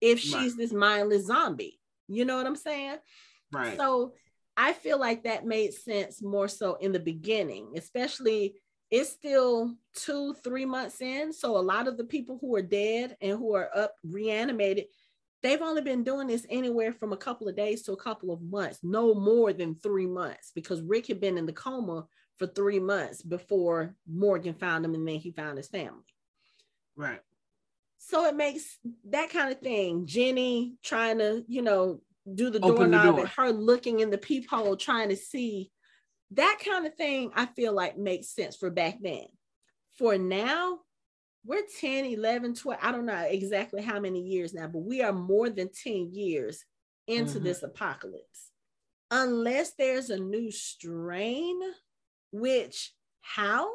if 0.00 0.20
she's 0.20 0.34
right. 0.34 0.56
this 0.58 0.72
mindless 0.72 1.26
zombie? 1.26 1.80
You 2.08 2.26
know 2.26 2.36
what 2.36 2.46
I'm 2.46 2.56
saying? 2.56 2.98
Right. 3.50 3.78
So 3.78 4.12
I 4.56 4.72
feel 4.72 4.98
like 4.98 5.24
that 5.24 5.46
made 5.46 5.74
sense 5.74 6.22
more 6.22 6.48
so 6.48 6.74
in 6.76 6.92
the 6.92 7.00
beginning, 7.00 7.74
especially 7.76 8.54
it's 8.90 9.10
still 9.10 9.74
two, 9.94 10.34
three 10.44 10.64
months 10.64 11.00
in. 11.00 11.32
So 11.32 11.56
a 11.56 11.58
lot 11.58 11.88
of 11.88 11.96
the 11.96 12.04
people 12.04 12.38
who 12.40 12.54
are 12.54 12.62
dead 12.62 13.16
and 13.20 13.36
who 13.36 13.54
are 13.54 13.70
up 13.74 13.96
reanimated, 14.04 14.86
they've 15.42 15.62
only 15.62 15.82
been 15.82 16.04
doing 16.04 16.28
this 16.28 16.46
anywhere 16.48 16.92
from 16.92 17.12
a 17.12 17.16
couple 17.16 17.48
of 17.48 17.56
days 17.56 17.82
to 17.82 17.92
a 17.92 17.96
couple 17.96 18.30
of 18.30 18.40
months, 18.42 18.80
no 18.82 19.14
more 19.14 19.52
than 19.52 19.74
three 19.74 20.06
months, 20.06 20.52
because 20.54 20.80
Rick 20.82 21.08
had 21.08 21.20
been 21.20 21.38
in 21.38 21.46
the 21.46 21.52
coma 21.52 22.06
for 22.38 22.46
three 22.46 22.80
months 22.80 23.22
before 23.22 23.94
Morgan 24.06 24.54
found 24.54 24.84
him 24.84 24.94
and 24.94 25.06
then 25.06 25.16
he 25.16 25.32
found 25.32 25.56
his 25.56 25.68
family. 25.68 26.04
Right. 26.96 27.20
So 27.98 28.26
it 28.26 28.36
makes 28.36 28.78
that 29.10 29.30
kind 29.30 29.50
of 29.50 29.60
thing. 29.60 30.06
Jenny 30.06 30.74
trying 30.82 31.18
to, 31.18 31.44
you 31.48 31.62
know, 31.62 32.00
do 32.32 32.50
the 32.50 32.58
doorknob 32.58 33.16
door. 33.16 33.20
and 33.20 33.28
her 33.28 33.50
looking 33.50 34.00
in 34.00 34.10
the 34.10 34.18
peephole 34.18 34.76
trying 34.76 35.10
to 35.10 35.16
see 35.16 35.70
that 36.30 36.58
kind 36.64 36.86
of 36.86 36.94
thing 36.94 37.30
i 37.34 37.46
feel 37.46 37.72
like 37.72 37.98
makes 37.98 38.34
sense 38.34 38.56
for 38.56 38.70
back 38.70 38.96
then 39.00 39.26
for 39.98 40.16
now 40.16 40.78
we're 41.44 41.62
10 41.80 42.06
11 42.06 42.54
12 42.54 42.80
i 42.82 42.90
don't 42.90 43.06
know 43.06 43.26
exactly 43.28 43.82
how 43.82 44.00
many 44.00 44.20
years 44.20 44.54
now 44.54 44.66
but 44.66 44.78
we 44.78 45.02
are 45.02 45.12
more 45.12 45.50
than 45.50 45.68
10 45.70 46.10
years 46.12 46.64
into 47.06 47.34
mm-hmm. 47.34 47.44
this 47.44 47.62
apocalypse 47.62 48.50
unless 49.10 49.72
there's 49.74 50.08
a 50.10 50.18
new 50.18 50.50
strain 50.50 51.60
which 52.32 52.92
how 53.20 53.68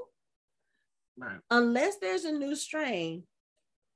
right. 1.17 1.39
unless 1.51 1.97
there's 1.97 2.25
a 2.25 2.31
new 2.31 2.55
strain 2.55 3.23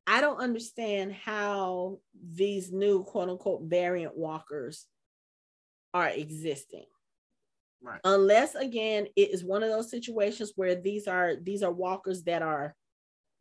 I 0.05 0.21
don't 0.21 0.39
understand 0.39 1.13
how 1.13 1.99
these 2.13 2.71
new 2.71 3.03
quote 3.03 3.29
unquote 3.29 3.63
variant 3.63 4.17
walkers 4.17 4.85
are 5.93 6.09
existing. 6.09 6.85
Right. 7.81 7.99
Unless 8.03 8.55
again, 8.55 9.07
it 9.15 9.33
is 9.33 9.43
one 9.43 9.63
of 9.63 9.69
those 9.69 9.91
situations 9.91 10.53
where 10.55 10.75
these 10.75 11.07
are 11.07 11.35
these 11.35 11.63
are 11.63 11.71
walkers 11.71 12.23
that 12.23 12.41
are 12.41 12.75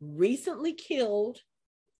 recently 0.01 0.73
killed 0.73 1.39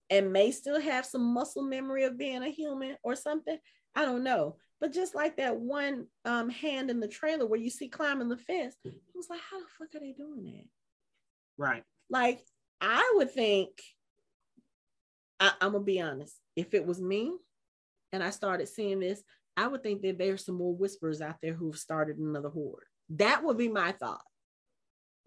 and 0.10 0.34
may 0.34 0.52
still 0.52 0.80
have 0.80 1.06
some 1.06 1.24
muscle 1.34 1.64
memory 1.64 2.04
of 2.04 2.18
being 2.18 2.44
a 2.44 2.50
human 2.50 2.98
or 3.04 3.16
something. 3.16 3.58
I 3.96 4.06
don't 4.06 4.24
know. 4.24 4.58
But 4.82 4.92
just 4.92 5.16
like 5.16 5.38
that 5.38 5.58
one 5.58 6.08
um, 6.26 6.50
hand 6.50 6.90
in 6.90 7.00
the 7.00 7.08
trailer 7.08 7.46
where 7.46 7.60
you 7.60 7.70
see 7.70 7.88
climbing 7.88 8.28
the 8.28 8.38
fence, 8.38 8.76
I 8.86 8.90
was 9.16 9.30
like, 9.30 9.40
how 9.50 9.60
the 9.60 9.66
fuck 9.80 9.96
are 9.96 10.00
they 10.00 10.12
doing 10.12 10.44
that? 10.44 10.66
Right. 11.58 11.84
Like 12.10 12.42
I 12.82 13.14
would 13.16 13.32
think 13.32 13.70
I, 15.44 15.52
I'm 15.60 15.74
gonna 15.74 15.84
be 15.84 16.00
honest. 16.00 16.40
If 16.56 16.74
it 16.74 16.86
was 16.86 17.02
me 17.02 17.34
and 18.14 18.24
I 18.24 18.30
started 18.30 18.70
seeing 18.70 19.02
this, 19.02 19.22
I 19.58 19.68
would 19.68 19.84
think 19.84 20.02
that 20.04 20.18
there's 20.18 20.46
some 20.46 20.56
more 20.56 20.74
whispers 20.74 21.20
out 21.20 21.36
there 21.42 21.54
who've 21.54 21.78
started 21.78 22.18
another 22.18 22.50
horde. 22.50 22.86
That 23.10 23.44
would 23.44 23.58
be 23.58 23.68
my 23.68 23.92
thought. 23.92 24.24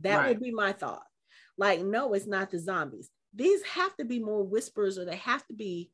That 0.01 0.17
right. 0.17 0.29
would 0.29 0.41
be 0.41 0.53
my 0.53 0.73
thought. 0.73 1.05
Like, 1.59 1.83
no, 1.83 2.15
it's 2.15 2.27
not 2.27 2.51
the 2.51 2.59
zombies. 2.59 3.11
These 3.35 3.63
have 3.65 3.95
to 3.97 4.07
be 4.07 4.19
more 4.19 4.43
whispers, 4.43 4.97
or 4.97 5.05
they 5.05 5.17
have 5.17 5.47
to 5.49 5.53
be, 5.53 5.91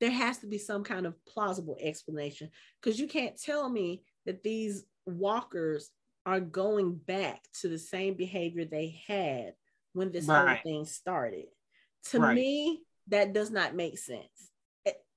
there 0.00 0.10
has 0.10 0.38
to 0.38 0.48
be 0.48 0.58
some 0.58 0.82
kind 0.82 1.06
of 1.06 1.14
plausible 1.24 1.76
explanation. 1.80 2.50
Because 2.82 2.98
you 2.98 3.06
can't 3.06 3.40
tell 3.40 3.68
me 3.68 4.02
that 4.26 4.42
these 4.42 4.84
walkers 5.06 5.90
are 6.26 6.40
going 6.40 6.96
back 6.96 7.40
to 7.60 7.68
the 7.68 7.78
same 7.78 8.14
behavior 8.14 8.64
they 8.64 9.00
had 9.06 9.54
when 9.92 10.10
this 10.10 10.26
right. 10.26 10.48
whole 10.48 10.58
thing 10.64 10.84
started. 10.84 11.46
To 12.10 12.18
right. 12.18 12.34
me, 12.34 12.82
that 13.10 13.32
does 13.32 13.50
not 13.50 13.74
make 13.74 13.98
sense. 13.98 14.50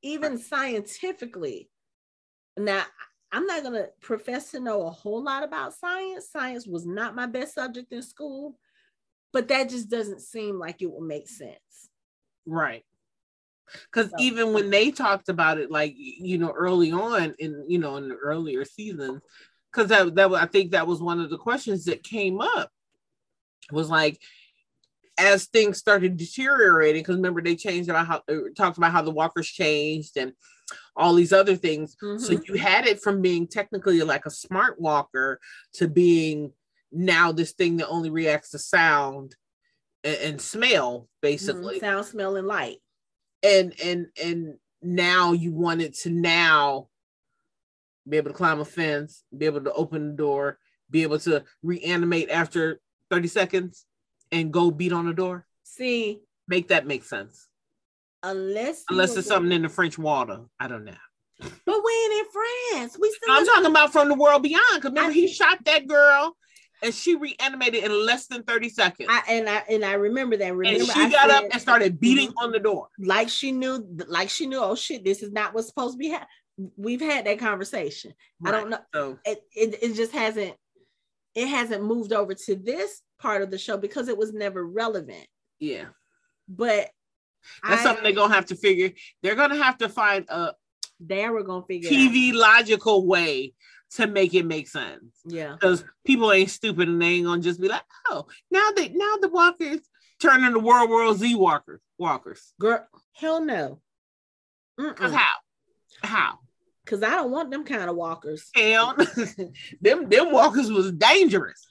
Even 0.02 0.34
right. 0.34 0.41
scientifically. 0.41 1.70
Now, 2.58 2.84
I'm 3.32 3.46
not 3.46 3.64
going 3.64 3.74
to 3.74 3.89
profess 4.02 4.52
to 4.52 4.60
know 4.60 4.86
a 4.86 4.91
whole 4.91 5.24
lot 5.24 5.44
about 5.44 5.74
science. 5.74 6.30
Science 6.30 6.68
was 6.68 6.86
not 6.86 7.16
my 7.16 7.26
best 7.26 7.56
subject 7.56 7.91
in 7.91 8.02
school, 8.02 8.58
but 9.32 9.48
that 9.48 9.70
just 9.70 9.89
doesn't 9.89 10.22
seem 10.22 10.60
like 10.60 10.82
it 10.82 10.91
will 10.91 11.02
make 11.02 11.28
sense. 11.28 11.89
Right. 12.46 12.84
Because 13.86 14.12
So- 14.12 14.18
even 14.20 14.54
when 14.54 14.70
they 14.70 14.91
talked 14.91 15.30
about 15.30 15.58
it, 15.58 15.72
like 15.72 15.94
you 15.96 16.38
know, 16.38 16.52
early 16.52 16.91
on 16.91 17.34
in 17.39 17.66
you 17.68 17.80
know 17.80 17.96
in 17.96 18.10
the 18.10 18.16
earlier 18.16 18.66
seasons, 18.66 19.22
because 19.72 19.89
that 19.89 20.14
that 20.16 20.32
I 20.34 20.46
think 20.46 20.72
that 20.72 20.86
was 20.86 21.02
one 21.02 21.20
of 21.20 21.30
the 21.30 21.38
questions 21.38 21.86
that 21.86 22.04
came 22.04 22.41
up 22.41 22.70
was 23.72 23.89
like 23.89 24.20
as 25.18 25.45
things 25.45 25.78
started 25.78 26.18
deteriorating. 26.18 27.01
Because 27.01 27.16
remember 27.16 27.41
they 27.41 27.55
changed 27.55 27.89
about 27.89 28.07
how 28.07 28.22
uh, 28.30 28.49
talked 28.55 28.78
about 28.78 28.91
how 28.91 29.01
the 29.01 29.11
walkers 29.11 29.47
changed 29.47 30.18
and 30.18 30.34
all 30.95 31.14
these 31.14 31.34
other 31.34 31.55
things. 31.55 31.95
So 31.99 32.34
Mhm. 32.34 32.47
you 32.47 32.53
had 32.55 32.88
it 32.88 33.01
from 33.01 33.22
being 33.22 33.47
technically 33.47 34.01
like 34.01 34.26
a 34.26 34.32
smart 34.32 34.80
walker 34.80 35.39
to 35.74 35.88
being 35.88 36.53
now 36.91 37.32
this 37.32 37.51
thing 37.53 37.78
that 37.78 37.88
only 37.88 38.09
reacts 38.09 38.51
to 38.51 38.59
sound 38.59 39.36
and, 40.03 40.18
and 40.18 40.41
smell, 40.41 41.09
basically 41.22 41.78
Mhm. 41.78 41.80
sound, 41.80 42.05
smell, 42.05 42.36
and 42.36 42.47
light. 42.47 42.80
and 43.41 43.78
and 43.82 44.07
and 44.24 44.57
now 44.82 45.34
you 45.34 45.51
want 45.51 45.82
it 45.82 45.93
to 45.93 46.09
now 46.09 46.89
be 48.07 48.18
able 48.18 48.32
to 48.32 48.38
climb 48.38 48.59
a 48.59 48.66
fence, 48.66 49.24
be 49.38 49.45
able 49.45 49.61
to 49.64 49.74
open 49.74 50.09
the 50.09 50.16
door, 50.16 50.59
be 50.89 51.03
able 51.03 51.20
to 51.20 51.43
reanimate 51.61 52.30
after 52.30 52.80
30 53.09 53.28
seconds 53.28 53.86
and 54.34 54.51
go 54.51 54.71
beat 54.71 54.91
on 54.91 55.05
the 55.05 55.13
door. 55.13 55.45
See, 55.63 56.19
Make 56.47 56.67
that 56.69 56.86
make 56.86 57.03
sense. 57.05 57.47
unless 58.21 58.84
Unless 58.89 59.15
it's 59.17 59.27
something 59.27 59.51
in 59.51 59.61
the 59.61 59.69
French 59.69 59.97
water. 59.97 60.41
I 60.59 60.67
don't 60.67 60.84
know. 60.86 60.93
but 61.39 61.49
we 61.65 61.91
ain't 62.05 62.13
in 62.13 62.25
France. 62.31 62.97
We 62.99 63.09
still. 63.11 63.34
I'm 63.36 63.41
in- 63.41 63.47
talking 63.47 63.65
about 63.71 63.91
from 63.93 64.07
the 64.09 64.15
world 64.15 64.43
beyond. 64.43 64.63
Because 64.75 64.91
remember, 64.91 65.11
I- 65.11 65.13
he 65.13 65.27
shot 65.27 65.59
that 65.65 65.88
girl 65.88 66.36
and 66.81 66.93
she 66.93 67.15
reanimated 67.15 67.84
in 67.84 68.05
less 68.05 68.27
than 68.27 68.43
30 68.43 68.69
seconds. 68.69 69.09
I, 69.11 69.21
and 69.29 69.49
I 69.49 69.63
and 69.69 69.86
I 69.86 69.93
remember 69.93 70.36
that. 70.38 70.53
Remember, 70.53 70.79
and 70.81 70.89
she 70.91 71.01
I 71.01 71.09
got 71.09 71.29
up 71.31 71.45
and 71.51 71.61
started 71.61 71.99
beating 71.99 72.29
Mhm. 72.29 72.43
on 72.43 72.51
the 72.51 72.59
door. 72.59 72.89
like 72.99 73.29
she 73.29 73.51
knew, 73.51 73.86
like 74.07 74.29
she 74.29 74.47
knew. 74.47 74.59
Oh 74.59 74.75
shit, 74.75 75.03
this 75.05 75.23
is 75.23 75.31
not 75.31 75.53
what's 75.53 75.67
supposed 75.67 75.93
to 75.93 75.97
be. 75.97 76.09
Ha-. 76.11 76.27
We've 76.77 77.01
had 77.01 77.25
that 77.25 77.39
conversation. 77.39 78.13
I 78.45 78.51
don't 78.51 78.69
know. 78.69 78.79
So 78.93 79.19
It, 79.25 79.41
it 79.55 79.81
it 79.81 79.93
just 79.95 80.11
hasn't. 80.11 80.55
It 81.36 81.47
hasn't 81.47 81.84
moved 81.84 82.13
over 82.13 82.34
to 82.34 82.55
this 82.55 83.01
part 83.19 83.41
of 83.41 83.49
the 83.51 83.57
show 83.57 83.77
because 83.77 84.07
it 84.07 84.17
was 84.17 84.34
never 84.34 84.65
relevant. 84.65 85.27
yeah. 85.59 85.86
But 86.47 86.89
That's 87.67 87.81
I- 87.81 87.84
something 87.84 88.03
they're 88.03 88.13
gonna 88.13 88.34
have 88.34 88.47
to 88.47 88.55
figure. 88.55 88.91
They're 89.21 89.36
gonna 89.36 89.61
have 89.63 89.77
to 89.79 89.89
find 89.89 90.25
a 90.29 90.53
they 90.99 91.27
were 91.29 91.43
gonna 91.43 91.65
figure 91.65 91.89
it 91.89 91.93
out. 91.93 91.99
TV 91.99 92.34
logical 92.34 93.05
way 93.07 93.53
to 93.95 94.07
make 94.07 94.34
it 94.34 94.45
make 94.45 94.67
sense. 94.67 95.03
Yeah. 95.25 95.53
Because 95.53 95.84
people 96.05 96.31
ain't 96.31 96.49
stupid 96.49 96.88
and 96.89 97.01
they 97.01 97.07
ain't 97.07 97.25
gonna 97.25 97.41
just 97.41 97.61
be 97.61 97.67
like, 97.67 97.84
oh, 98.09 98.27
now 98.51 98.71
they 98.75 98.89
now 98.89 99.17
the 99.21 99.29
walkers 99.29 99.79
turn 100.21 100.43
into 100.43 100.59
World 100.59 100.89
War 100.89 101.13
Z 101.15 101.34
walkers. 101.36 101.81
Walkers. 101.97 102.53
Girl, 102.59 102.86
hell 103.13 103.41
no. 103.41 103.81
Cause 104.77 105.13
how? 105.13 105.34
How? 106.03 106.39
Cause 106.86 107.01
I 107.01 107.11
don't 107.11 107.31
want 107.31 107.49
them 107.49 107.63
kind 107.63 107.89
of 107.89 107.95
walkers. 107.95 108.49
Hell, 108.55 108.95
them 109.81 110.09
them 110.09 110.31
walkers 110.31 110.69
was 110.69 110.91
dangerous 110.91 111.65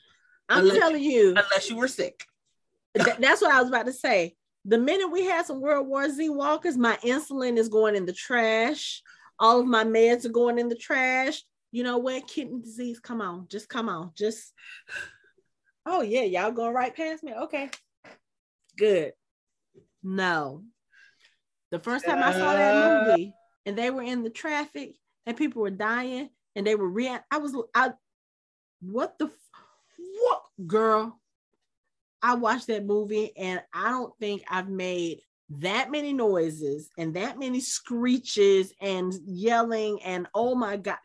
I'm 0.48 0.60
Unless- 0.64 0.78
telling 0.78 1.02
you, 1.02 1.28
unless 1.30 1.68
you 1.70 1.76
were 1.76 1.88
sick. 1.88 2.24
th- 2.96 3.16
that's 3.18 3.40
what 3.42 3.52
I 3.54 3.60
was 3.60 3.68
about 3.68 3.86
to 3.86 3.92
say. 3.92 4.36
The 4.64 4.78
minute 4.78 5.08
we 5.08 5.24
had 5.24 5.44
some 5.46 5.60
World 5.60 5.86
War 5.86 6.08
Z 6.08 6.28
walkers, 6.30 6.76
my 6.76 6.96
insulin 7.04 7.56
is 7.58 7.68
going 7.68 7.94
in 7.96 8.06
the 8.06 8.12
trash. 8.12 9.02
All 9.38 9.60
of 9.60 9.66
my 9.66 9.84
meds 9.84 10.24
are 10.24 10.28
going 10.30 10.58
in 10.58 10.68
the 10.68 10.76
trash. 10.76 11.42
You 11.72 11.84
know 11.84 11.98
what? 11.98 12.26
Kidney 12.28 12.60
disease. 12.62 12.98
Come 13.00 13.20
on, 13.20 13.46
just 13.50 13.68
come 13.68 13.88
on, 13.88 14.12
just. 14.16 14.52
Oh 15.84 16.00
yeah, 16.02 16.22
y'all 16.22 16.52
going 16.52 16.74
right 16.74 16.94
past 16.94 17.22
me. 17.22 17.32
Okay, 17.34 17.68
good. 18.78 19.12
No, 20.02 20.62
the 21.70 21.78
first 21.78 22.04
time 22.04 22.22
I 22.22 22.32
saw 22.32 22.52
that 22.54 22.74
Uh. 22.74 23.04
movie 23.10 23.34
and 23.66 23.76
they 23.76 23.90
were 23.90 24.02
in 24.02 24.22
the 24.22 24.30
traffic 24.30 24.94
and 25.26 25.36
people 25.36 25.62
were 25.62 25.70
dying 25.70 26.30
and 26.54 26.66
they 26.66 26.74
were 26.74 26.88
re. 26.88 27.16
I 27.30 27.38
was 27.38 27.54
I. 27.74 27.92
What 28.80 29.18
the 29.18 29.30
what 29.96 30.42
girl? 30.66 31.18
I 32.22 32.34
watched 32.34 32.68
that 32.68 32.84
movie 32.84 33.36
and 33.36 33.60
I 33.72 33.90
don't 33.90 34.16
think 34.20 34.44
I've 34.48 34.68
made 34.68 35.20
that 35.58 35.90
many 35.90 36.12
noises 36.12 36.88
and 36.96 37.14
that 37.14 37.38
many 37.38 37.60
screeches 37.60 38.72
and 38.80 39.12
yelling 39.26 40.02
and 40.02 40.26
oh 40.34 40.54
my 40.54 40.76
god. 40.76 40.98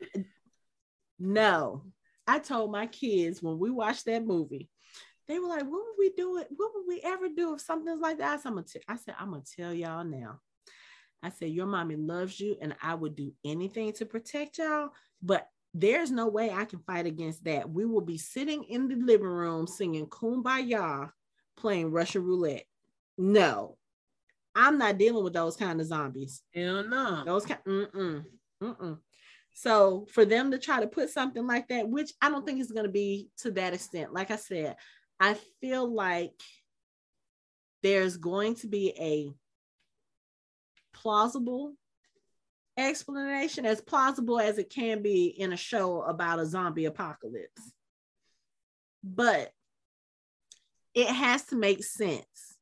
No. 1.19 1.83
I 2.27 2.39
told 2.39 2.71
my 2.71 2.87
kids 2.87 3.41
when 3.41 3.57
we 3.57 3.71
watched 3.71 4.05
that 4.05 4.25
movie, 4.25 4.69
they 5.27 5.39
were 5.39 5.47
like, 5.47 5.63
what 5.63 5.71
would 5.71 5.95
we 5.97 6.09
do 6.09 6.37
it? 6.37 6.47
What 6.55 6.71
would 6.75 6.85
we 6.87 7.01
ever 7.03 7.29
do 7.29 7.53
if 7.53 7.61
something's 7.61 8.01
like 8.01 8.17
that? 8.19 8.41
I'm 8.45 8.65
said, 8.65 8.81
I'm 9.17 9.31
gonna 9.31 9.43
tell 9.55 9.73
y'all 9.73 10.03
now. 10.03 10.39
I 11.23 11.29
said, 11.29 11.49
Your 11.49 11.65
mommy 11.65 11.95
loves 11.95 12.39
you, 12.39 12.57
and 12.61 12.75
I 12.81 12.95
would 12.95 13.15
do 13.15 13.33
anything 13.43 13.93
to 13.93 14.05
protect 14.05 14.57
y'all, 14.57 14.89
but 15.21 15.47
there's 15.73 16.11
no 16.11 16.27
way 16.27 16.51
I 16.51 16.65
can 16.65 16.79
fight 16.79 17.05
against 17.05 17.43
that. 17.45 17.69
We 17.69 17.85
will 17.85 18.01
be 18.01 18.17
sitting 18.17 18.63
in 18.63 18.87
the 18.87 18.95
living 18.95 19.27
room 19.27 19.67
singing 19.67 20.07
Kumbaya, 20.07 21.11
playing 21.55 21.91
Russian 21.91 22.23
roulette. 22.23 22.65
No, 23.17 23.77
I'm 24.55 24.77
not 24.77 24.97
dealing 24.97 25.23
with 25.23 25.33
those 25.33 25.55
kind 25.55 25.79
of 25.79 25.87
zombies. 25.87 26.41
Hell 26.53 26.83
no. 26.83 27.23
Those 27.25 27.45
kind, 27.45 27.59
mm-mm, 27.67 28.25
mm-mm. 28.61 28.97
So 29.53 30.07
for 30.11 30.25
them 30.25 30.51
to 30.51 30.57
try 30.57 30.79
to 30.79 30.87
put 30.87 31.09
something 31.09 31.45
like 31.45 31.67
that, 31.69 31.87
which 31.89 32.11
I 32.21 32.29
don't 32.29 32.45
think 32.45 32.59
is 32.59 32.71
going 32.71 32.85
to 32.85 32.91
be 32.91 33.29
to 33.39 33.51
that 33.51 33.73
extent. 33.73 34.13
Like 34.13 34.31
I 34.31 34.35
said, 34.35 34.75
I 35.19 35.35
feel 35.61 35.91
like 35.91 36.33
there's 37.83 38.17
going 38.17 38.55
to 38.55 38.67
be 38.67 38.93
a 38.99 39.31
plausible 41.01 41.73
explanation, 42.77 43.65
as 43.65 43.81
plausible 43.81 44.39
as 44.39 44.57
it 44.57 44.69
can 44.69 45.01
be 45.01 45.27
in 45.27 45.53
a 45.53 45.57
show 45.57 46.01
about 46.01 46.39
a 46.39 46.45
zombie 46.45 46.85
apocalypse. 46.85 47.71
But 49.03 49.51
it 50.93 51.07
has 51.07 51.45
to 51.45 51.55
make 51.55 51.83
sense 51.83 52.57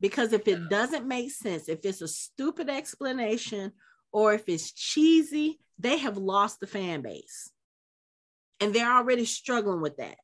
because 0.00 0.32
if 0.32 0.46
it 0.48 0.68
doesn't 0.68 1.06
make 1.06 1.30
sense, 1.30 1.68
if 1.68 1.84
it's 1.84 2.00
a 2.00 2.08
stupid 2.08 2.70
explanation 2.70 3.72
or 4.12 4.32
if 4.34 4.48
it's 4.48 4.72
cheesy, 4.72 5.58
they 5.78 5.98
have 5.98 6.16
lost 6.16 6.60
the 6.60 6.66
fan 6.66 7.02
base. 7.02 7.50
And 8.60 8.74
they're 8.74 8.92
already 8.92 9.24
struggling 9.24 9.80
with 9.80 9.96
that. 9.96 10.16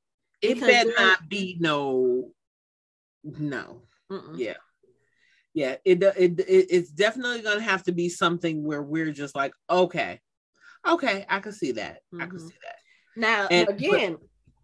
It 0.42 0.60
better 0.60 0.92
not 0.96 1.28
be 1.28 1.56
no, 1.58 2.30
no. 3.24 3.82
Mm-mm. 4.10 4.38
Yeah. 4.38 4.56
Yeah, 5.56 5.76
it, 5.86 6.02
it 6.02 6.38
it 6.40 6.66
it's 6.68 6.90
definitely 6.90 7.40
gonna 7.40 7.62
have 7.62 7.82
to 7.84 7.92
be 7.92 8.10
something 8.10 8.62
where 8.62 8.82
we're 8.82 9.10
just 9.10 9.34
like, 9.34 9.54
okay, 9.70 10.20
okay, 10.86 11.24
I 11.30 11.40
can 11.40 11.52
see 11.52 11.72
that. 11.72 12.02
I 12.12 12.26
can 12.26 12.36
Mhm. 12.36 12.48
see 12.48 12.56
that. 12.62 12.76
Now, 13.16 13.46
And- 13.50 13.66
again, 13.70 14.18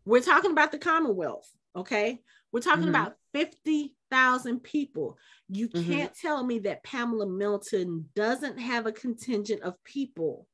we're 0.04 0.20
talking 0.20 0.50
about 0.50 0.70
the 0.70 0.78
Commonwealth, 0.78 1.50
okay? 1.74 2.22
We're 2.52 2.60
talking 2.60 2.84
Mhm. 2.84 2.90
about 2.90 3.16
50,000 3.32 4.60
people. 4.60 5.16
You 5.48 5.70
Mhm. 5.70 5.86
can't 5.86 6.14
tell 6.14 6.44
me 6.44 6.58
that 6.58 6.84
Pamela 6.84 7.26
Milton 7.26 8.10
doesn't 8.14 8.58
have 8.58 8.84
a 8.84 8.92
contingent 8.92 9.62
of 9.62 9.82
people 9.84 10.46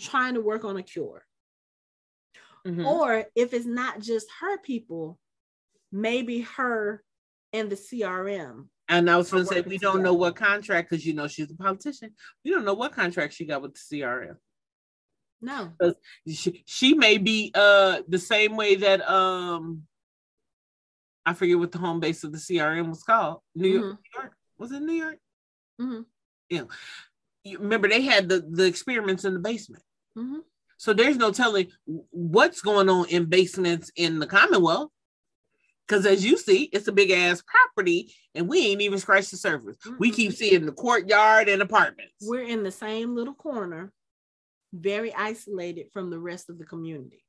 trying 0.00 0.32
to 0.34 0.40
work 0.40 0.64
on 0.64 0.78
a 0.78 0.82
cure. 0.82 1.26
Mhm. 2.66 2.86
Or 2.86 3.26
if 3.34 3.52
it's 3.52 3.66
not 3.66 4.00
just 4.00 4.26
her 4.40 4.56
people, 4.56 5.20
maybe 5.92 6.40
her 6.40 7.04
and 7.52 7.68
the 7.70 7.76
CRM. 7.76 8.70
And 8.88 9.08
I 9.10 9.16
was 9.16 9.30
gonna 9.30 9.46
say 9.46 9.62
we 9.62 9.78
don't 9.78 10.02
know 10.02 10.14
what 10.14 10.36
contract 10.36 10.90
because 10.90 11.06
you 11.06 11.14
know 11.14 11.26
she's 11.26 11.50
a 11.50 11.54
politician. 11.54 12.12
We 12.44 12.50
don't 12.50 12.64
know 12.64 12.74
what 12.74 12.92
contract 12.92 13.32
she 13.34 13.46
got 13.46 13.62
with 13.62 13.74
the 13.74 14.00
CRM. 14.00 14.36
No. 15.40 15.72
She, 16.28 16.62
she 16.66 16.94
may 16.94 17.18
be 17.18 17.50
uh 17.54 18.02
the 18.08 18.18
same 18.18 18.56
way 18.56 18.74
that 18.76 19.08
um 19.08 19.82
I 21.26 21.32
forget 21.32 21.58
what 21.58 21.72
the 21.72 21.78
home 21.78 22.00
base 22.00 22.24
of 22.24 22.32
the 22.32 22.38
CRM 22.38 22.88
was 22.90 23.02
called. 23.02 23.40
New 23.54 23.68
York, 23.68 23.84
Mhm. 23.84 23.88
New 23.98 24.20
York? 24.20 24.32
was 24.58 24.72
it 24.72 24.80
New 24.82 24.92
York? 24.92 25.18
Mm-hmm. 25.80 26.02
Yeah. 26.50 26.64
You 27.44 27.58
remember 27.58 27.88
they 27.88 28.02
had 28.02 28.28
the 28.28 28.44
the 28.48 28.64
experiments 28.66 29.24
in 29.24 29.32
the 29.34 29.40
basement. 29.40 29.82
Mhm. 30.16 30.40
So 30.76 30.92
there's 30.92 31.16
no 31.16 31.30
telling 31.30 31.68
what's 32.10 32.60
going 32.60 32.90
on 32.90 33.08
in 33.08 33.24
basements 33.26 33.90
in 33.96 34.18
the 34.18 34.26
Commonwealth. 34.26 34.90
Because 35.86 36.06
as 36.06 36.24
you 36.24 36.38
see, 36.38 36.64
it's 36.72 36.88
a 36.88 36.92
big 36.92 37.10
ass 37.10 37.42
property 37.46 38.14
and 38.34 38.48
we 38.48 38.66
ain't 38.66 38.80
even 38.80 38.98
scratched 38.98 39.30
the 39.30 39.36
surface. 39.36 39.76
We 39.98 40.10
Mm-mm. 40.10 40.14
keep 40.14 40.32
seeing 40.32 40.64
the 40.64 40.72
courtyard 40.72 41.48
and 41.48 41.60
apartments. 41.60 42.14
We're 42.22 42.44
in 42.44 42.62
the 42.62 42.70
same 42.70 43.14
little 43.14 43.34
corner, 43.34 43.92
very 44.72 45.14
isolated 45.14 45.88
from 45.92 46.10
the 46.10 46.18
rest 46.18 46.48
of 46.48 46.58
the 46.58 46.64
community. 46.64 47.22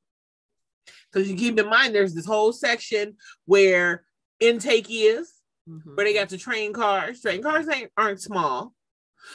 Because 1.12 1.28
you 1.28 1.36
keep 1.36 1.58
in 1.58 1.68
mind, 1.68 1.94
there's 1.94 2.14
this 2.14 2.26
whole 2.26 2.52
section 2.52 3.16
where 3.44 4.04
intake 4.40 4.86
is, 4.88 5.32
Mhm. 5.68 5.96
where 5.96 6.06
they 6.06 6.14
got 6.14 6.28
the 6.28 6.38
train 6.38 6.72
cars. 6.72 7.20
Train 7.20 7.42
cars 7.42 7.68
ain't 7.68 7.90
aren't 7.96 8.22
small. 8.22 8.74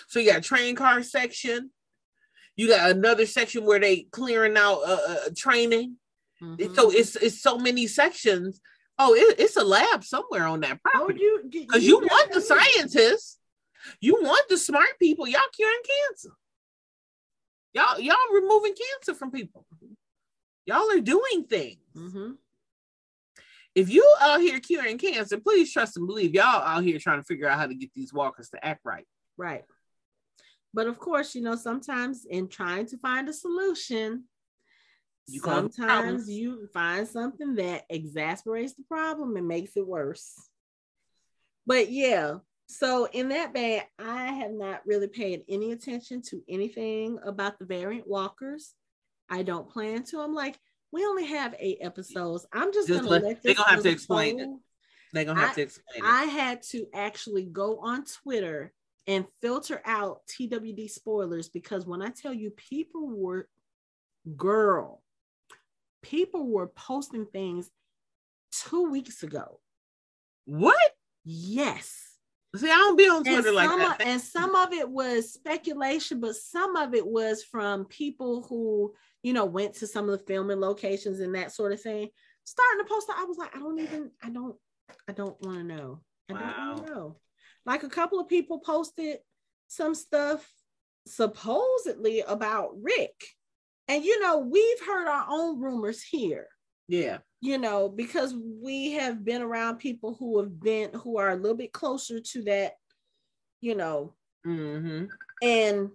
So 0.08 0.20
you 0.20 0.32
got 0.32 0.44
train 0.44 0.76
car 0.76 1.04
section. 1.04 1.72
You 2.56 2.68
got 2.70 2.90
another 2.92 3.26
section 3.26 3.66
where 3.66 3.80
they 3.80 4.04
clearing 4.12 4.56
out 4.58 4.80
uh, 4.80 5.02
uh, 5.08 5.30
training. 5.36 5.98
Mhm. 6.42 6.74
So 6.76 6.90
it's 6.90 7.16
it's 7.18 7.42
so 7.42 7.58
many 7.58 7.86
sections. 7.88 8.62
Oh, 9.04 9.16
it, 9.16 9.40
it's 9.40 9.58
a 9.58 9.64
lab 9.64 10.04
somewhere 10.04 10.46
on 10.46 10.60
that 10.60 10.80
oh, 10.86 10.90
property. 10.92 11.22
you 11.22 11.42
Because 11.50 11.84
you 11.84 11.98
want 12.00 12.32
the 12.32 12.40
scientists, 12.42 13.40
You 14.00 14.20
want 14.22 14.48
the 14.48 14.58
smart 14.58 15.00
people, 15.00 15.28
y'all 15.28 15.42
curing 15.56 15.82
cancer. 15.84 16.36
Y'all, 17.74 18.00
y'all 18.00 18.16
removing 18.34 18.74
cancer 18.74 19.18
from 19.18 19.32
people. 19.32 19.66
Y'all 20.68 20.92
are 20.92 21.00
doing 21.00 21.46
things. 21.50 21.80
Mm-hmm. 21.96 22.32
If 23.74 23.90
you 23.90 24.08
out 24.22 24.42
here 24.42 24.60
curing 24.60 25.00
cancer, 25.00 25.40
please 25.40 25.72
trust 25.74 25.98
and 25.98 26.06
believe 26.06 26.36
y'all 26.36 26.62
out 26.62 26.84
here 26.84 27.00
trying 27.00 27.20
to 27.20 27.24
figure 27.24 27.48
out 27.48 27.58
how 27.58 27.66
to 27.68 27.74
get 27.74 27.92
these 27.96 28.14
walkers 28.14 28.50
to 28.50 28.64
act 28.64 28.82
right. 28.84 29.08
Right. 29.38 29.64
But 30.74 30.88
of 30.88 31.00
course, 31.00 31.34
you 31.34 31.42
know, 31.42 31.56
sometimes 31.56 32.26
in 32.30 32.50
trying 32.50 32.86
to 32.88 32.98
find 32.98 33.28
a 33.30 33.34
solution, 33.34 34.26
You 35.32 35.40
sometimes 35.40 36.30
you 36.30 36.68
find 36.74 37.08
something 37.08 37.56
that 37.56 37.84
exasperates 37.90 38.74
the 38.74 38.84
problem 38.84 39.38
and 39.38 39.48
makes 39.48 39.78
it 39.78 39.88
worse. 39.88 40.34
But 41.66 41.92
yeah, 41.92 42.38
so 42.68 43.08
in 43.12 43.30
that 43.30 43.54
vein, 43.54 43.82
I 44.00 44.28
have 44.28 44.52
not 44.52 44.82
really 44.86 45.08
paid 45.08 45.44
any 45.48 45.72
attention 45.72 46.22
to 46.24 46.42
anything 46.50 47.20
about 47.24 47.60
the 47.60 47.66
variant 47.66 48.08
walkers. 48.08 48.74
I 49.30 49.44
don't 49.44 49.70
plan 49.70 50.04
to. 50.06 50.20
I'm 50.20 50.34
like, 50.34 50.60
we 50.92 51.06
only 51.06 51.26
have 51.26 51.56
eight 51.60 51.78
episodes. 51.82 52.46
I'm 52.52 52.74
just, 52.74 52.88
Just 52.88 53.00
gonna 53.00 53.10
let- 53.10 53.24
let 53.24 53.44
they 53.44 53.50
this 53.50 53.58
gonna 53.58 53.70
have 53.70 53.84
to 53.84 53.90
explain 53.90 54.40
it. 54.40 54.50
They're 55.14 55.26
gonna 55.26 55.40
have 55.40 55.52
I- 55.52 55.56
to 55.56 55.62
explain 55.62 56.04
it. 56.04 56.08
I 56.08 56.24
had 56.26 56.62
to 56.64 56.88
actually 56.94 57.46
go 57.46 57.80
on 57.80 58.04
Twitter 58.06 58.74
and 59.08 59.26
filter 59.42 59.82
out 59.86 60.22
TWD 60.28 60.90
spoilers 60.90 61.50
because 61.50 61.86
when 61.86 62.02
I 62.02 62.10
tell 62.10 62.34
you 62.34 62.52
people 62.52 63.08
were 63.10 63.48
girl, 64.36 65.01
people 66.02 66.48
were 66.48 66.68
posting 66.68 67.26
things 67.26 67.70
two 68.52 68.90
weeks 68.90 69.24
ago. 69.24 69.60
what? 70.46 70.78
Yes. 71.24 72.08
See, 72.56 72.70
I 72.70 72.76
don't 72.76 72.98
be 72.98 73.08
on 73.08 73.18
And 73.18 73.26
Twitter 73.26 73.52
like 73.54 73.70
some, 73.70 73.80
that. 73.80 74.02
of, 74.02 74.08
and 74.08 74.20
some 74.22 74.56
of 74.56 74.74
it 74.74 74.90
was 74.90 75.32
speculation, 75.32 76.20
but 76.20 76.36
some 76.36 76.76
of 76.76 76.94
it 76.94 77.06
was 77.06 77.44
from 77.44 77.86
people 77.86 78.44
who, 78.50 78.94
you 79.24 79.32
know, 79.34 79.46
went 79.46 79.76
to 79.76 79.88
some 79.88 80.10
of 80.10 80.20
the 80.20 80.26
filming 80.26 80.60
locations 80.60 81.20
and 81.22 81.34
that 81.36 81.54
sort 81.54 81.72
of 81.72 81.80
thing. 81.82 82.10
Starting 82.44 82.80
to 82.84 82.90
post, 82.90 83.08
I 83.16 83.24
was 83.24 83.38
like, 83.38 83.56
I 83.56 83.60
don't 83.60 83.80
even, 83.80 84.12
I 84.22 84.30
don't, 84.32 84.56
I 85.08 85.14
don't 85.14 85.40
want 85.46 85.60
to 85.60 85.64
know. 85.64 86.02
I 86.30 86.34
don't 86.34 86.42
want 86.44 86.58
Wow. 86.58 86.76
to 86.86 86.92
know. 86.94 87.18
Like 87.66 87.84
a 87.84 87.90
couple 87.90 88.20
of 88.20 88.28
people 88.28 88.60
posted 88.60 89.20
some 89.68 89.96
stuff 89.96 90.52
supposedly 91.08 92.22
about 92.22 92.72
Rick. 92.82 93.14
And 93.88 94.04
you 94.04 94.20
know, 94.22 94.40
we've 94.40 94.86
heard 94.86 95.08
our 95.08 95.26
own 95.30 95.60
rumors 95.60 96.02
here 96.02 96.48
yeah. 96.92 97.20
you 97.40 97.58
know, 97.58 97.88
because 97.90 98.36
we 98.62 98.92
have 98.92 99.24
been 99.24 99.42
around 99.42 99.78
people 99.78 100.16
who 100.20 100.40
have 100.40 100.60
been 100.60 100.92
who 100.94 101.18
are 101.18 101.30
a 101.30 101.36
little 101.36 101.58
bit 101.58 101.72
closer 101.72 102.20
to 102.20 102.44
that, 102.44 102.74
you 103.62 103.76
know, 103.76 104.14
Mm-hmm. 104.46 105.06
and 105.44 105.92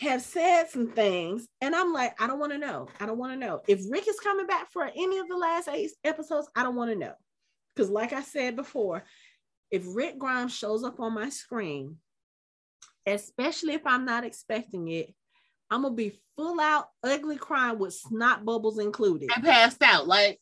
have 0.00 0.20
said 0.20 0.64
some 0.68 0.88
things. 0.90 1.46
And 1.60 1.74
I'm 1.74 1.92
like, 1.92 2.20
I 2.20 2.26
don't 2.26 2.40
want 2.40 2.52
to 2.52 2.58
know. 2.58 2.88
I 2.98 3.06
don't 3.06 3.18
want 3.18 3.32
to 3.32 3.38
know. 3.38 3.62
If 3.68 3.82
Rick 3.88 4.08
is 4.08 4.18
coming 4.18 4.48
back 4.48 4.72
for 4.72 4.84
any 4.84 5.18
of 5.18 5.28
the 5.28 5.36
last 5.36 5.68
eight 5.68 5.92
episodes, 6.02 6.48
I 6.56 6.64
don't 6.64 6.74
want 6.74 6.90
to 6.90 6.98
know. 6.98 7.14
Because, 7.74 7.90
like 7.90 8.12
I 8.12 8.22
said 8.22 8.56
before, 8.56 9.04
if 9.70 9.84
Rick 9.86 10.18
Grimes 10.18 10.54
shows 10.54 10.82
up 10.82 10.98
on 10.98 11.14
my 11.14 11.28
screen, 11.28 11.96
especially 13.06 13.74
if 13.74 13.86
I'm 13.86 14.04
not 14.04 14.24
expecting 14.24 14.88
it, 14.88 15.14
I'm 15.70 15.82
gonna 15.82 15.94
be 15.94 16.20
full 16.36 16.60
out 16.60 16.88
ugly 17.02 17.36
crying 17.36 17.78
with 17.78 17.94
snot 17.94 18.44
bubbles 18.44 18.78
included. 18.78 19.30
I 19.34 19.40
passed 19.40 19.82
out. 19.82 20.06
Like, 20.06 20.40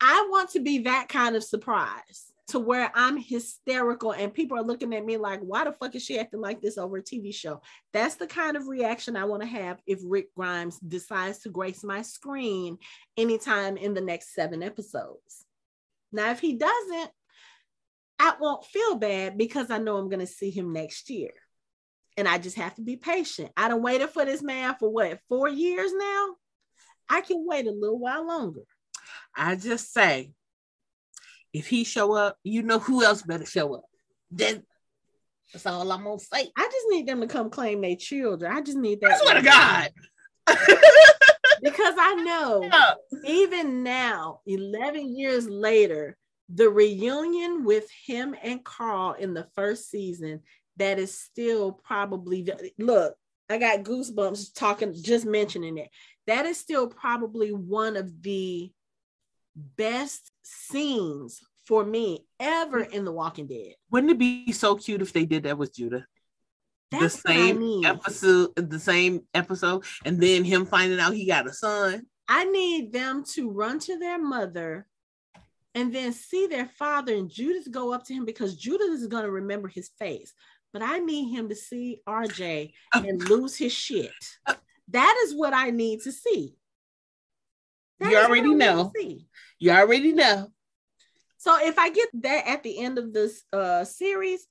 I 0.00 0.26
want 0.30 0.50
to 0.50 0.60
be 0.60 0.78
that 0.80 1.08
kind 1.08 1.36
of 1.36 1.44
surprise 1.44 2.32
to 2.48 2.58
where 2.58 2.90
I'm 2.94 3.16
hysterical 3.16 4.12
and 4.12 4.34
people 4.34 4.58
are 4.58 4.62
looking 4.62 4.92
at 4.94 5.04
me 5.04 5.16
like, 5.16 5.40
why 5.40 5.64
the 5.64 5.72
fuck 5.72 5.94
is 5.94 6.04
she 6.04 6.18
acting 6.18 6.40
like 6.40 6.60
this 6.60 6.78
over 6.78 6.96
a 6.96 7.02
TV 7.02 7.32
show? 7.32 7.62
That's 7.92 8.16
the 8.16 8.26
kind 8.26 8.56
of 8.56 8.66
reaction 8.66 9.16
I 9.16 9.24
want 9.24 9.42
to 9.42 9.48
have 9.48 9.80
if 9.86 10.00
Rick 10.04 10.34
Grimes 10.34 10.78
decides 10.80 11.38
to 11.40 11.50
grace 11.50 11.84
my 11.84 12.02
screen 12.02 12.78
anytime 13.16 13.76
in 13.76 13.94
the 13.94 14.00
next 14.00 14.34
seven 14.34 14.64
episodes. 14.64 15.44
Now, 16.12 16.32
if 16.32 16.40
he 16.40 16.56
doesn't, 16.56 17.10
I 18.18 18.34
won't 18.40 18.64
feel 18.64 18.96
bad 18.96 19.38
because 19.38 19.70
I 19.70 19.78
know 19.78 19.96
I'm 19.96 20.08
going 20.08 20.20
to 20.20 20.26
see 20.26 20.50
him 20.50 20.72
next 20.72 21.08
year. 21.08 21.30
And 22.16 22.28
I 22.28 22.38
just 22.38 22.56
have 22.56 22.74
to 22.74 22.82
be 22.82 22.96
patient. 22.96 23.50
I 23.56 23.68
done 23.68 23.82
waited 23.82 24.10
for 24.10 24.24
this 24.24 24.42
man 24.42 24.74
for 24.78 24.88
what, 24.90 25.20
four 25.28 25.48
years 25.48 25.92
now? 25.94 26.34
I 27.08 27.20
can 27.22 27.44
wait 27.46 27.66
a 27.66 27.72
little 27.72 27.98
while 27.98 28.26
longer. 28.26 28.62
I 29.34 29.56
just 29.56 29.92
say, 29.92 30.32
if 31.52 31.66
he 31.66 31.84
show 31.84 32.14
up, 32.14 32.36
you 32.44 32.62
know 32.62 32.78
who 32.78 33.04
else 33.04 33.22
better 33.22 33.46
show 33.46 33.74
up. 33.74 33.84
Then 34.30 34.62
that's 35.52 35.66
all 35.66 35.90
I'm 35.90 36.04
gonna 36.04 36.18
say. 36.18 36.50
I 36.56 36.64
just 36.64 36.86
need 36.90 37.08
them 37.08 37.20
to 37.20 37.26
come 37.26 37.50
claim 37.50 37.80
their 37.80 37.96
children. 37.96 38.52
I 38.52 38.60
just 38.60 38.78
need 38.78 39.00
that. 39.00 39.12
I 39.12 39.16
swear 39.16 39.34
to 39.34 39.42
God. 39.42 40.78
Because 41.62 41.94
I 41.98 42.14
know 42.14 42.70
Yeah. 42.72 42.94
even 43.24 43.82
now, 43.82 44.40
11 44.46 45.14
years 45.16 45.48
later, 45.48 46.16
the 46.52 46.68
reunion 46.68 47.64
with 47.64 47.86
him 48.06 48.34
and 48.42 48.64
Carl 48.64 49.12
in 49.12 49.34
the 49.34 49.46
first 49.54 49.90
season, 49.90 50.40
that 50.80 50.98
is 50.98 51.16
still 51.16 51.72
probably 51.72 52.48
look, 52.78 53.14
I 53.48 53.58
got 53.58 53.84
goosebumps 53.84 54.54
talking, 54.54 54.94
just 54.94 55.26
mentioning 55.26 55.78
it. 55.78 55.90
That 56.26 56.46
is 56.46 56.58
still 56.58 56.88
probably 56.88 57.52
one 57.52 57.96
of 57.96 58.22
the 58.22 58.70
best 59.54 60.30
scenes 60.42 61.40
for 61.66 61.84
me 61.84 62.24
ever 62.38 62.80
in 62.80 63.04
The 63.04 63.12
Walking 63.12 63.46
Dead. 63.46 63.74
Wouldn't 63.90 64.12
it 64.12 64.18
be 64.18 64.52
so 64.52 64.76
cute 64.76 65.02
if 65.02 65.12
they 65.12 65.24
did 65.24 65.44
that 65.44 65.58
with 65.58 65.74
Judith? 65.74 66.04
That's 66.90 67.22
the 67.22 67.28
what 67.28 67.36
I 67.36 67.46
same 67.46 67.84
episode, 67.84 68.56
the 68.56 68.80
same 68.80 69.22
episode, 69.34 69.84
and 70.04 70.20
then 70.20 70.44
him 70.44 70.66
finding 70.66 70.98
out 70.98 71.14
he 71.14 71.26
got 71.26 71.46
a 71.46 71.52
son. 71.52 72.06
I 72.28 72.44
need 72.44 72.92
them 72.92 73.24
to 73.34 73.50
run 73.50 73.78
to 73.80 73.98
their 73.98 74.20
mother 74.20 74.86
and 75.74 75.94
then 75.94 76.12
see 76.12 76.46
their 76.46 76.66
father 76.66 77.14
and 77.14 77.30
Judith 77.30 77.70
go 77.70 77.92
up 77.92 78.04
to 78.06 78.14
him 78.14 78.24
because 78.24 78.56
Judith 78.56 78.90
is 78.90 79.06
going 79.06 79.24
to 79.24 79.30
remember 79.30 79.68
his 79.68 79.90
face. 79.98 80.32
But 80.72 80.82
I 80.82 80.98
need 80.98 81.30
him 81.34 81.48
to 81.48 81.54
see 81.54 82.00
RJ 82.08 82.72
and 82.94 83.28
lose 83.28 83.56
his 83.56 83.72
shit. 83.72 84.12
That 84.88 85.22
is 85.24 85.34
what 85.34 85.52
I 85.54 85.70
need 85.70 86.02
to 86.02 86.12
see. 86.12 86.54
That 87.98 88.10
You 88.10 88.18
already 88.18 88.40
I 88.40 88.44
need 88.44 88.52
to 88.52 88.56
know. 88.58 88.92
see. 88.96 89.26
You 89.58 89.70
already 89.72 90.12
know. 90.12 90.48
So 91.38 91.56
if 91.60 91.78
I 91.78 91.90
get 91.90 92.08
that 92.22 92.48
at 92.48 92.62
the 92.62 92.78
end 92.78 92.98
of 92.98 93.12
this 93.12 93.42
uh, 93.52 93.84
series, 93.84 94.46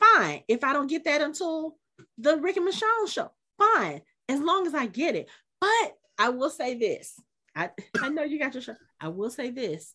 fine. 0.00 0.42
If 0.48 0.62
I 0.64 0.72
don't 0.72 0.88
get 0.88 1.04
that 1.04 1.20
until 1.20 1.76
the 2.18 2.36
Rick 2.36 2.56
and 2.56 2.68
Michonne 2.68 3.08
show, 3.08 3.30
fine. 3.58 4.02
As 4.28 4.40
long 4.40 4.66
as 4.66 4.74
I 4.74 4.86
get 4.86 5.16
it. 5.16 5.28
But 5.60 5.96
I 6.18 6.30
will 6.30 6.50
say 6.50 6.74
this. 6.74 7.18
I, 7.54 7.70
I 8.02 8.08
know 8.08 8.22
you 8.22 8.38
got 8.38 8.54
your 8.54 8.62
show. 8.62 8.74
I 9.00 9.08
will 9.08 9.30
say 9.30 9.50
this. 9.50 9.94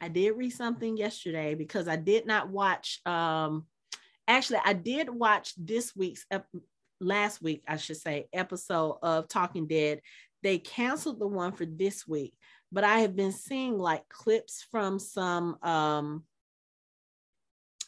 I 0.00 0.08
did 0.08 0.36
read 0.36 0.50
something 0.50 0.96
yesterday 0.96 1.54
because 1.54 1.88
I 1.88 1.96
did 1.96 2.26
not 2.26 2.50
watch. 2.50 3.00
Um, 3.06 3.66
actually, 4.28 4.60
I 4.64 4.74
did 4.74 5.10
watch 5.10 5.54
this 5.56 5.96
week's 5.96 6.24
ep- 6.30 6.46
last 7.00 7.42
week, 7.42 7.64
I 7.66 7.76
should 7.78 7.96
say, 7.96 8.28
episode 8.32 8.98
of 9.02 9.26
Talking 9.28 9.66
Dead. 9.66 10.00
They 10.42 10.58
canceled 10.58 11.18
the 11.18 11.26
one 11.26 11.52
for 11.52 11.64
this 11.64 12.06
week, 12.06 12.34
but 12.70 12.84
I 12.84 13.00
have 13.00 13.16
been 13.16 13.32
seeing 13.32 13.78
like 13.78 14.08
clips 14.08 14.64
from 14.70 14.98
some. 14.98 15.56
Um, 15.62 16.24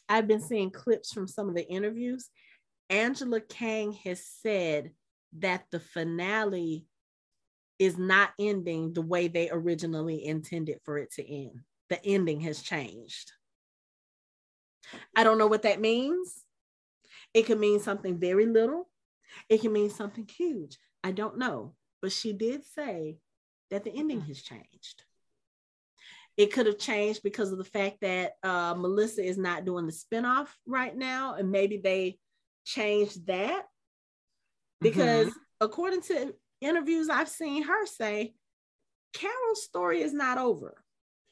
I've 0.09 0.27
been 0.27 0.41
seeing 0.41 0.71
clips 0.71 1.13
from 1.13 1.29
some 1.29 1.49
of 1.49 1.55
the 1.55 1.69
interviews. 1.69 2.29
Angela 2.89 3.41
Kang 3.41 3.93
has 3.93 4.25
said 4.43 4.91
that 5.39 5.67
the 5.71 5.79
finale 5.79 6.87
is 7.79 7.97
not 7.97 8.31
ending 8.39 8.93
the 8.93 9.03
way 9.03 9.29
they 9.29 9.49
originally 9.51 10.25
intended 10.27 10.79
for 10.85 10.99
it 10.99 11.13
to 11.13 11.33
end. 11.33 11.61
The 11.89 12.05
ending 12.05 12.41
has 12.41 12.61
changed. 12.61 13.33
I 15.15 15.25
don't 15.25 15.39
know 15.39 15.47
what 15.47 15.63
that 15.63 15.81
means. 15.81 16.45
It 17.35 17.47
could 17.47 17.59
mean 17.61 17.81
something 17.81 18.19
very 18.19 18.47
little, 18.47 18.89
it 19.49 19.61
can 19.61 19.73
mean 19.73 19.91
something 19.91 20.27
huge. 20.29 20.79
I 21.05 21.13
don't 21.13 21.39
know. 21.39 21.75
But 22.03 22.13
she 22.13 22.33
did 22.33 22.65
say 22.65 23.19
that 23.71 23.85
the 23.85 23.91
ending 23.95 24.21
has 24.23 24.43
changed. 24.43 25.05
It 26.37 26.53
could 26.53 26.67
have 26.67 26.79
changed 26.79 27.23
because 27.23 27.53
of 27.53 27.59
the 27.59 27.65
fact 27.65 27.99
that 28.01 28.33
uh, 28.43 28.75
Melissa 28.75 29.23
is 29.23 29.37
not 29.37 29.65
doing 29.65 29.87
the 29.87 29.93
spinoff 29.93 30.49
right 30.67 30.97
now, 30.97 31.35
and 31.35 31.51
maybe 31.51 31.77
they 31.77 32.19
changed 32.65 33.27
that 33.27 33.67
because 34.81 35.29
Mhm. 35.29 35.35
according 35.61 36.01
to 36.03 36.35
interviews 36.61 37.09
I've 37.09 37.29
seen 37.29 37.63
her 37.65 37.87
say, 37.87 38.35
Carol's 39.13 39.63
story 39.63 40.03
is 40.03 40.13
not 40.15 40.39
over. 40.39 40.83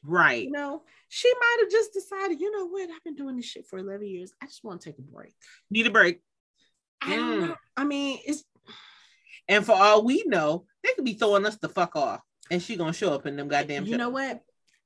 Right. 0.03 0.43
You 0.43 0.51
know, 0.51 0.83
she 1.07 1.31
might 1.39 1.57
have 1.61 1.71
just 1.71 1.93
decided, 1.93 2.39
you 2.39 2.51
know 2.51 2.67
what, 2.67 2.89
I've 2.89 3.03
been 3.03 3.15
doing 3.15 3.35
this 3.35 3.45
shit 3.45 3.67
for 3.67 3.79
11 3.79 4.07
years. 4.07 4.31
I 4.41 4.45
just 4.45 4.63
want 4.63 4.81
to 4.81 4.89
take 4.89 4.99
a 4.99 5.01
break. 5.01 5.33
Need 5.69 5.87
a 5.87 5.91
break. 5.91 6.21
I 7.01 7.15
don't 7.15 7.39
Mm. 7.39 7.47
know. 7.47 7.55
I 7.77 7.83
mean, 7.85 8.19
it's 8.25 8.43
And 9.47 9.65
for 9.65 9.71
all 9.71 10.03
we 10.05 10.23
know, 10.27 10.65
they 10.83 10.93
could 10.93 11.05
be 11.05 11.15
throwing 11.15 11.45
us 11.45 11.57
the 11.57 11.69
fuck 11.69 11.95
off. 11.95 12.21
And 12.51 12.61
she 12.61 12.75
gonna 12.75 12.93
show 12.93 13.13
up 13.13 13.25
in 13.25 13.35
them 13.35 13.47
goddamn 13.47 13.85
you 13.85 13.97
know 13.97 14.09
what? 14.09 14.41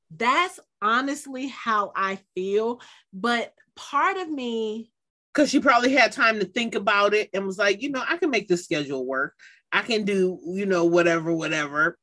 That's 0.09 0.59
honestly 0.81 1.47
how 1.47 1.91
I 1.95 2.19
feel. 2.33 2.79
But 3.11 3.53
part 3.75 4.17
of 4.17 4.29
me 4.29 4.91
because 5.33 5.49
she 5.49 5.59
probably 5.59 5.91
had 5.91 6.11
time 6.11 6.39
to 6.39 6.45
think 6.45 6.75
about 6.75 7.13
it 7.13 7.29
and 7.33 7.45
was 7.45 7.57
like, 7.57 7.81
you 7.81 7.89
know, 7.89 8.03
I 8.07 8.17
can 8.17 8.29
make 8.29 8.47
this 8.47 8.63
schedule 8.63 9.05
work. 9.05 9.33
I 9.71 9.81
can 9.81 10.05
do, 10.05 10.39
you 10.45 10.65
know, 10.67 10.85
whatever, 10.85 11.33
whatever. 11.33 11.97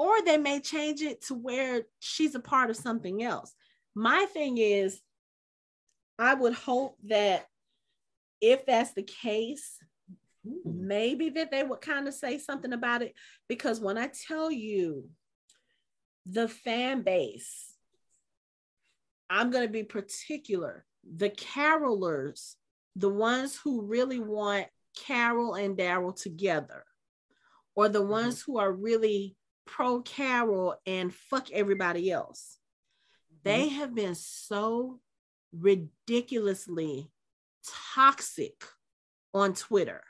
Or 0.00 0.22
they 0.22 0.38
may 0.38 0.60
change 0.60 1.02
it 1.02 1.20
to 1.26 1.34
where 1.34 1.82
she's 1.98 2.34
a 2.34 2.40
part 2.40 2.70
of 2.70 2.76
something 2.76 3.22
else. 3.22 3.52
My 3.94 4.24
thing 4.32 4.56
is, 4.56 4.98
I 6.18 6.32
would 6.32 6.54
hope 6.54 6.96
that 7.04 7.44
if 8.40 8.64
that's 8.64 8.94
the 8.94 9.02
case, 9.02 9.76
maybe 10.64 11.28
that 11.28 11.50
they 11.50 11.62
would 11.62 11.82
kind 11.82 12.08
of 12.08 12.14
say 12.14 12.38
something 12.38 12.72
about 12.72 13.02
it. 13.02 13.12
Because 13.46 13.78
when 13.78 13.98
I 13.98 14.10
tell 14.26 14.50
you 14.50 15.10
the 16.24 16.48
fan 16.48 17.02
base, 17.02 17.74
I'm 19.28 19.50
going 19.50 19.66
to 19.66 19.72
be 19.72 19.84
particular 19.84 20.86
the 21.14 21.28
carolers, 21.28 22.54
the 22.96 23.10
ones 23.10 23.58
who 23.62 23.82
really 23.82 24.18
want 24.18 24.66
Carol 24.96 25.56
and 25.56 25.76
Daryl 25.76 26.18
together, 26.18 26.86
or 27.74 27.90
the 27.90 28.00
mm-hmm. 28.00 28.12
ones 28.12 28.40
who 28.40 28.58
are 28.58 28.72
really 28.72 29.36
pro 29.70 30.00
Carol 30.02 30.74
and 30.86 31.14
fuck 31.14 31.50
everybody 31.52 32.10
else, 32.10 32.58
mm-hmm. 33.32 33.48
they 33.48 33.68
have 33.68 33.94
been 33.94 34.14
so 34.14 35.00
ridiculously 35.52 37.10
toxic 37.94 38.64
on 39.32 39.54
Twitter 39.54 40.02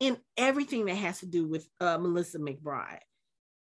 in 0.00 0.18
everything 0.36 0.86
that 0.86 0.96
has 0.96 1.20
to 1.20 1.26
do 1.26 1.46
with 1.46 1.66
uh, 1.80 1.96
Melissa 1.98 2.38
McBride. 2.38 2.98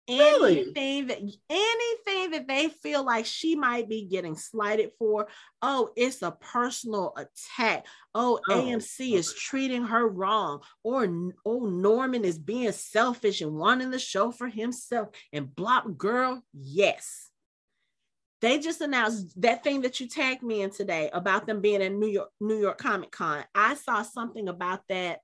Really? 0.09 0.61
Anything 0.61 1.07
that 1.07 1.19
anything 1.49 2.31
that 2.31 2.47
they 2.47 2.69
feel 2.69 3.03
like 3.05 3.25
she 3.25 3.55
might 3.55 3.87
be 3.87 4.05
getting 4.05 4.35
slighted 4.35 4.91
for, 4.97 5.27
oh, 5.61 5.91
it's 5.95 6.21
a 6.21 6.31
personal 6.31 7.13
attack. 7.15 7.85
Oh, 8.13 8.39
oh 8.49 8.53
AMC 8.53 9.13
is 9.13 9.33
treating 9.33 9.83
her 9.83 10.07
wrong, 10.07 10.61
or 10.83 11.07
oh, 11.45 11.59
Norman 11.59 12.25
is 12.25 12.39
being 12.39 12.71
selfish 12.71 13.41
and 13.41 13.53
wanting 13.53 13.91
the 13.91 13.99
show 13.99 14.31
for 14.31 14.47
himself. 14.47 15.09
And 15.31 15.55
block 15.55 15.97
girl, 15.97 16.43
yes. 16.53 17.29
They 18.41 18.57
just 18.57 18.81
announced 18.81 19.39
that 19.39 19.63
thing 19.63 19.81
that 19.81 19.99
you 19.99 20.07
tagged 20.07 20.41
me 20.41 20.63
in 20.63 20.71
today 20.71 21.11
about 21.13 21.45
them 21.45 21.61
being 21.61 21.81
in 21.81 21.99
New 21.99 22.07
York, 22.07 22.29
New 22.41 22.59
York 22.59 22.79
Comic 22.79 23.11
Con. 23.11 23.43
I 23.53 23.75
saw 23.75 24.01
something 24.01 24.49
about 24.49 24.81
that, 24.89 25.19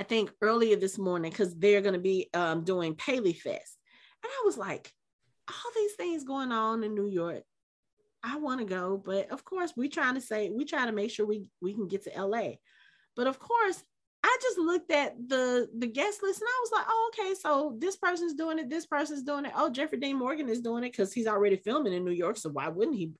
I 0.00 0.02
think 0.02 0.32
earlier 0.42 0.74
this 0.74 0.98
morning, 0.98 1.30
because 1.30 1.54
they're 1.54 1.80
going 1.80 1.94
to 1.94 2.00
be 2.00 2.28
um, 2.34 2.64
doing 2.64 2.96
Paley 2.96 3.34
Fest. 3.34 3.75
And 4.26 4.32
I 4.32 4.42
was 4.44 4.58
like, 4.58 4.92
all 5.48 5.72
these 5.76 5.92
things 5.92 6.24
going 6.24 6.50
on 6.50 6.82
in 6.82 6.94
New 6.94 7.06
York. 7.06 7.44
I 8.24 8.38
want 8.38 8.58
to 8.58 8.66
go, 8.66 9.00
but 9.04 9.30
of 9.30 9.44
course, 9.44 9.72
we 9.76 9.88
trying 9.88 10.16
to 10.16 10.20
say 10.20 10.50
we 10.50 10.64
try 10.64 10.84
to 10.84 10.90
make 10.90 11.12
sure 11.12 11.24
we 11.24 11.48
we 11.60 11.74
can 11.74 11.86
get 11.86 12.02
to 12.04 12.20
LA. 12.20 12.54
But 13.14 13.28
of 13.28 13.38
course, 13.38 13.84
I 14.24 14.36
just 14.42 14.58
looked 14.58 14.90
at 14.90 15.14
the 15.28 15.68
the 15.78 15.86
guest 15.86 16.24
list 16.24 16.40
and 16.40 16.48
I 16.48 16.60
was 16.60 16.70
like, 16.72 16.86
oh, 16.88 17.10
okay, 17.12 17.34
so 17.34 17.76
this 17.78 17.94
person's 17.94 18.34
doing 18.34 18.58
it, 18.58 18.68
this 18.68 18.84
person's 18.84 19.22
doing 19.22 19.44
it. 19.44 19.52
Oh, 19.54 19.70
Jeffrey 19.70 20.00
Dean 20.00 20.18
Morgan 20.18 20.48
is 20.48 20.60
doing 20.60 20.82
it 20.82 20.90
because 20.90 21.12
he's 21.12 21.28
already 21.28 21.56
filming 21.56 21.92
in 21.92 22.04
New 22.04 22.10
York, 22.10 22.36
so 22.36 22.48
why 22.48 22.66
wouldn't 22.66 22.96
he? 22.96 23.12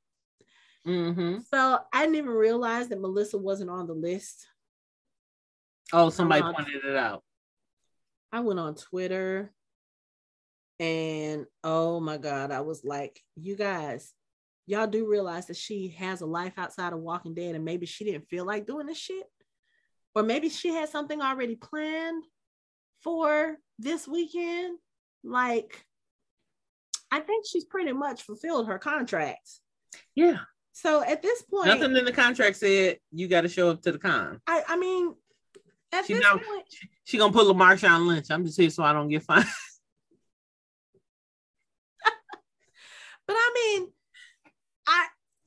Mm-hmm. 0.84 1.38
So 1.54 1.78
I 1.92 2.00
didn't 2.00 2.16
even 2.16 2.30
realize 2.30 2.88
that 2.88 3.00
Melissa 3.00 3.38
wasn't 3.38 3.70
on 3.70 3.86
the 3.86 3.94
list. 3.94 4.44
Oh, 5.92 6.10
somebody 6.10 6.42
pointed 6.42 6.84
it 6.84 6.96
out. 6.96 7.22
I 8.32 8.40
went 8.40 8.58
on 8.58 8.74
Twitter 8.74 9.52
and 10.78 11.46
oh 11.64 12.00
my 12.00 12.18
God, 12.18 12.50
I 12.50 12.60
was 12.60 12.84
like, 12.84 13.20
you 13.36 13.56
guys, 13.56 14.12
y'all 14.66 14.86
do 14.86 15.08
realize 15.08 15.46
that 15.46 15.56
she 15.56 15.88
has 15.98 16.20
a 16.20 16.26
life 16.26 16.54
outside 16.56 16.92
of 16.92 17.00
Walking 17.00 17.34
Dead, 17.34 17.54
and 17.54 17.64
maybe 17.64 17.86
she 17.86 18.04
didn't 18.04 18.28
feel 18.28 18.44
like 18.44 18.66
doing 18.66 18.86
this 18.86 18.98
shit. 18.98 19.24
Or 20.14 20.22
maybe 20.22 20.48
she 20.48 20.68
had 20.68 20.88
something 20.88 21.20
already 21.20 21.56
planned 21.56 22.24
for 23.02 23.56
this 23.78 24.08
weekend. 24.08 24.78
Like, 25.22 25.84
I 27.10 27.20
think 27.20 27.44
she's 27.46 27.64
pretty 27.64 27.92
much 27.92 28.22
fulfilled 28.22 28.66
her 28.66 28.78
contract. 28.78 29.48
Yeah. 30.14 30.38
So 30.72 31.02
at 31.02 31.22
this 31.22 31.42
point, 31.42 31.68
nothing 31.68 31.96
in 31.96 32.04
the 32.04 32.12
contract 32.12 32.56
said 32.56 32.98
you 33.10 33.28
got 33.28 33.42
to 33.42 33.48
show 33.48 33.70
up 33.70 33.82
to 33.82 33.92
the 33.92 33.98
con. 33.98 34.40
I, 34.46 34.62
I 34.68 34.76
mean, 34.76 35.14
at 35.92 36.04
she 36.06 36.14
this 36.14 36.22
know, 36.22 36.32
point, 36.32 36.64
she, 36.68 36.88
she 37.04 37.18
gonna 37.18 37.32
put 37.32 37.48
a 37.48 37.54
Marshawn 37.54 38.06
Lynch. 38.06 38.26
I'm 38.30 38.44
just 38.44 38.60
here 38.60 38.68
so 38.68 38.82
I 38.82 38.92
don't 38.92 39.08
get 39.08 39.22
fined. 39.22 39.46
But 43.26 43.36
I 43.36 43.52
mean, 43.54 43.88
I 44.86 45.06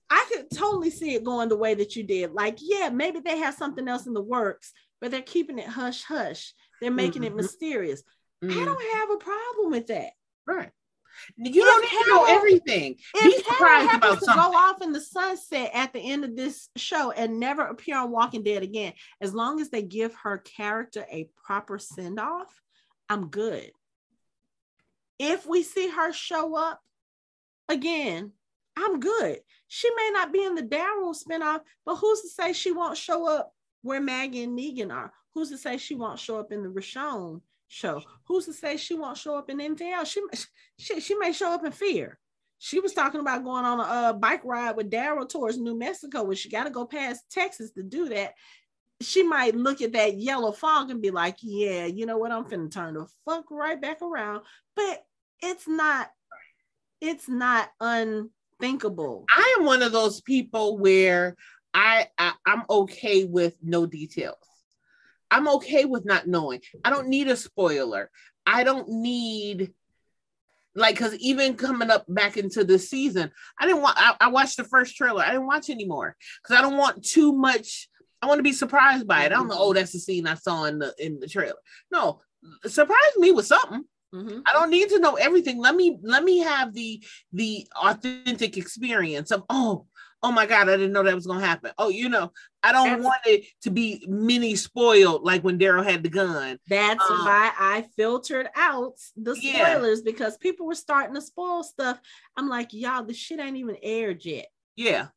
I 0.09 0.25
could 0.31 0.49
totally 0.51 0.89
see 0.89 1.13
it 1.13 1.23
going 1.23 1.49
the 1.49 1.57
way 1.57 1.75
that 1.75 1.95
you 1.95 2.03
did. 2.03 2.31
Like, 2.33 2.57
yeah, 2.61 2.89
maybe 2.89 3.19
they 3.19 3.37
have 3.37 3.53
something 3.53 3.87
else 3.87 4.07
in 4.07 4.13
the 4.13 4.21
works, 4.21 4.73
but 4.99 5.11
they're 5.11 5.21
keeping 5.21 5.59
it 5.59 5.67
hush 5.67 6.03
hush. 6.03 6.53
They're 6.81 6.91
making 6.91 7.21
mm-hmm. 7.21 7.33
it 7.33 7.43
mysterious. 7.43 8.03
Mm-hmm. 8.43 8.59
I 8.59 8.65
don't 8.65 8.95
have 8.95 9.11
a 9.11 9.17
problem 9.17 9.71
with 9.71 9.87
that. 9.87 10.11
Right. 10.47 10.71
You 11.35 11.63
don't 11.63 11.81
need 11.81 12.03
to 12.03 12.09
know 12.09 12.25
everything. 12.25 12.95
Be 13.21 13.37
surprised 13.39 13.93
about 13.93 14.23
something. 14.23 14.51
Go 14.51 14.57
off 14.57 14.81
in 14.81 14.93
the 14.93 15.01
sunset 15.01 15.71
at 15.73 15.91
the 15.91 15.99
end 15.99 16.23
of 16.23 16.35
this 16.35 16.69
show 16.77 17.11
and 17.11 17.39
never 17.39 17.65
appear 17.65 17.97
on 17.97 18.11
Walking 18.11 18.43
Dead 18.43 18.63
again. 18.63 18.93
As 19.19 19.33
long 19.33 19.59
as 19.59 19.69
they 19.69 19.81
give 19.81 20.13
her 20.23 20.37
character 20.37 21.05
a 21.11 21.29
proper 21.45 21.77
send 21.77 22.19
off, 22.19 22.61
I'm 23.09 23.27
good. 23.27 23.71
If 25.17 25.45
we 25.45 25.63
see 25.63 25.89
her 25.89 26.13
show 26.13 26.55
up 26.55 26.79
again, 27.69 28.31
I'm 28.75 28.99
good. 28.99 29.39
She 29.67 29.89
may 29.95 30.09
not 30.11 30.33
be 30.33 30.43
in 30.43 30.55
the 30.55 30.63
Daryl 30.63 31.15
spinoff, 31.15 31.61
but 31.85 31.95
who's 31.95 32.21
to 32.21 32.29
say 32.29 32.53
she 32.53 32.71
won't 32.71 32.97
show 32.97 33.27
up 33.27 33.53
where 33.81 34.01
Maggie 34.01 34.43
and 34.43 34.57
Negan 34.57 34.91
are? 34.91 35.13
Who's 35.33 35.49
to 35.49 35.57
say 35.57 35.77
she 35.77 35.95
won't 35.95 36.19
show 36.19 36.39
up 36.39 36.51
in 36.51 36.63
the 36.63 36.69
Richonne 36.69 37.41
show? 37.67 38.01
Who's 38.27 38.45
to 38.45 38.53
say 38.53 38.77
she 38.77 38.95
won't 38.95 39.17
show 39.17 39.37
up 39.37 39.49
in 39.49 39.61
anything 39.61 39.93
else? 39.93 40.09
She, 40.09 40.21
she, 40.77 40.99
she 40.99 41.15
may 41.15 41.31
show 41.31 41.51
up 41.51 41.63
in 41.63 41.71
fear. 41.71 42.19
She 42.57 42.79
was 42.79 42.93
talking 42.93 43.21
about 43.21 43.43
going 43.43 43.63
on 43.63 43.79
a, 43.79 44.09
a 44.09 44.13
bike 44.13 44.41
ride 44.43 44.75
with 44.75 44.91
Daryl 44.91 45.29
towards 45.29 45.57
New 45.57 45.77
Mexico, 45.77 46.23
where 46.23 46.35
she 46.35 46.49
got 46.49 46.65
to 46.65 46.71
go 46.71 46.85
past 46.85 47.23
Texas 47.31 47.71
to 47.71 47.83
do 47.83 48.09
that. 48.09 48.33
She 49.01 49.23
might 49.23 49.55
look 49.55 49.81
at 49.81 49.93
that 49.93 50.17
yellow 50.17 50.51
fog 50.51 50.89
and 50.89 51.01
be 51.01 51.09
like, 51.09 51.37
"Yeah, 51.41 51.85
you 51.85 52.05
know 52.05 52.17
what? 52.17 52.33
I'm 52.33 52.43
finna 52.43 52.69
turn 52.69 52.95
the 52.95 53.07
fuck 53.23 53.45
right 53.49 53.81
back 53.81 54.01
around." 54.01 54.41
But 54.75 55.05
it's 55.41 55.69
not 55.69 56.09
it's 57.01 57.27
not 57.27 57.69
unthinkable. 57.79 59.25
I 59.35 59.57
am 59.59 59.65
one 59.65 59.81
of 59.81 59.91
those 59.91 60.21
people 60.21 60.77
where 60.77 61.35
I, 61.73 62.07
I 62.17 62.33
I'm 62.45 62.63
okay 62.69 63.25
with 63.25 63.55
no 63.61 63.85
details. 63.85 64.37
I'm 65.31 65.47
okay 65.47 65.85
with 65.85 66.05
not 66.05 66.27
knowing. 66.27 66.61
I 66.83 66.89
don't 66.89 67.07
need 67.07 67.27
a 67.27 67.35
spoiler. 67.35 68.09
I 68.45 68.63
don't 68.63 68.89
need 68.89 69.73
like 70.75 70.95
because 70.95 71.15
even 71.15 71.55
coming 71.55 71.89
up 71.89 72.05
back 72.07 72.37
into 72.37 72.63
the 72.63 72.79
season, 72.79 73.31
I 73.59 73.65
didn't 73.65 73.81
want 73.81 73.97
I, 73.97 74.15
I 74.19 74.27
watched 74.29 74.57
the 74.57 74.63
first 74.63 74.95
trailer. 74.95 75.23
I 75.23 75.31
didn't 75.31 75.47
watch 75.47 75.69
anymore 75.69 76.15
because 76.41 76.57
I 76.57 76.61
don't 76.61 76.77
want 76.77 77.05
too 77.05 77.33
much. 77.33 77.89
I 78.21 78.27
want 78.27 78.39
to 78.39 78.43
be 78.43 78.53
surprised 78.53 79.07
by 79.07 79.23
it. 79.23 79.27
I 79.27 79.29
don't 79.29 79.47
know, 79.47 79.55
oh, 79.57 79.73
that's 79.73 79.93
the 79.93 79.99
scene 79.99 80.27
I 80.27 80.33
saw 80.33 80.65
in 80.65 80.79
the 80.79 80.93
in 80.97 81.19
the 81.19 81.27
trailer. 81.27 81.59
No, 81.91 82.19
surprise 82.65 83.15
me 83.17 83.31
with 83.31 83.45
something. 83.45 83.83
Mm-hmm. 84.13 84.39
I 84.47 84.53
don't 84.53 84.71
need 84.71 84.89
to 84.89 84.99
know 84.99 85.15
everything. 85.15 85.59
Let 85.59 85.75
me 85.75 85.99
let 86.01 86.23
me 86.23 86.39
have 86.39 86.73
the 86.73 87.03
the 87.31 87.67
authentic 87.75 88.57
experience 88.57 89.31
of 89.31 89.43
oh 89.49 89.85
oh 90.23 90.31
my 90.31 90.45
god 90.45 90.67
I 90.67 90.77
didn't 90.77 90.93
know 90.93 91.03
that 91.03 91.13
was 91.13 91.27
gonna 91.27 91.45
happen. 91.45 91.71
Oh 91.77 91.89
you 91.89 92.09
know 92.09 92.31
I 92.63 92.71
don't 92.71 92.89
that's, 92.89 93.03
want 93.03 93.21
it 93.25 93.45
to 93.61 93.69
be 93.69 94.03
mini 94.09 94.55
spoiled 94.55 95.23
like 95.23 95.43
when 95.43 95.59
Daryl 95.59 95.83
had 95.83 96.01
the 96.01 96.09
gun. 96.09 96.57
That's 96.67 97.09
um, 97.09 97.19
why 97.19 97.51
I 97.57 97.85
filtered 97.95 98.49
out 98.55 98.97
the 99.15 99.35
spoilers 99.35 99.99
yeah. 99.99 100.11
because 100.11 100.37
people 100.37 100.65
were 100.65 100.75
starting 100.75 101.15
to 101.15 101.21
spoil 101.21 101.63
stuff. 101.63 101.99
I'm 102.35 102.49
like 102.49 102.73
y'all 102.73 103.03
the 103.03 103.13
shit 103.13 103.39
ain't 103.39 103.57
even 103.57 103.77
aired 103.83 104.25
yet. 104.25 104.47
Yeah, 104.75 105.07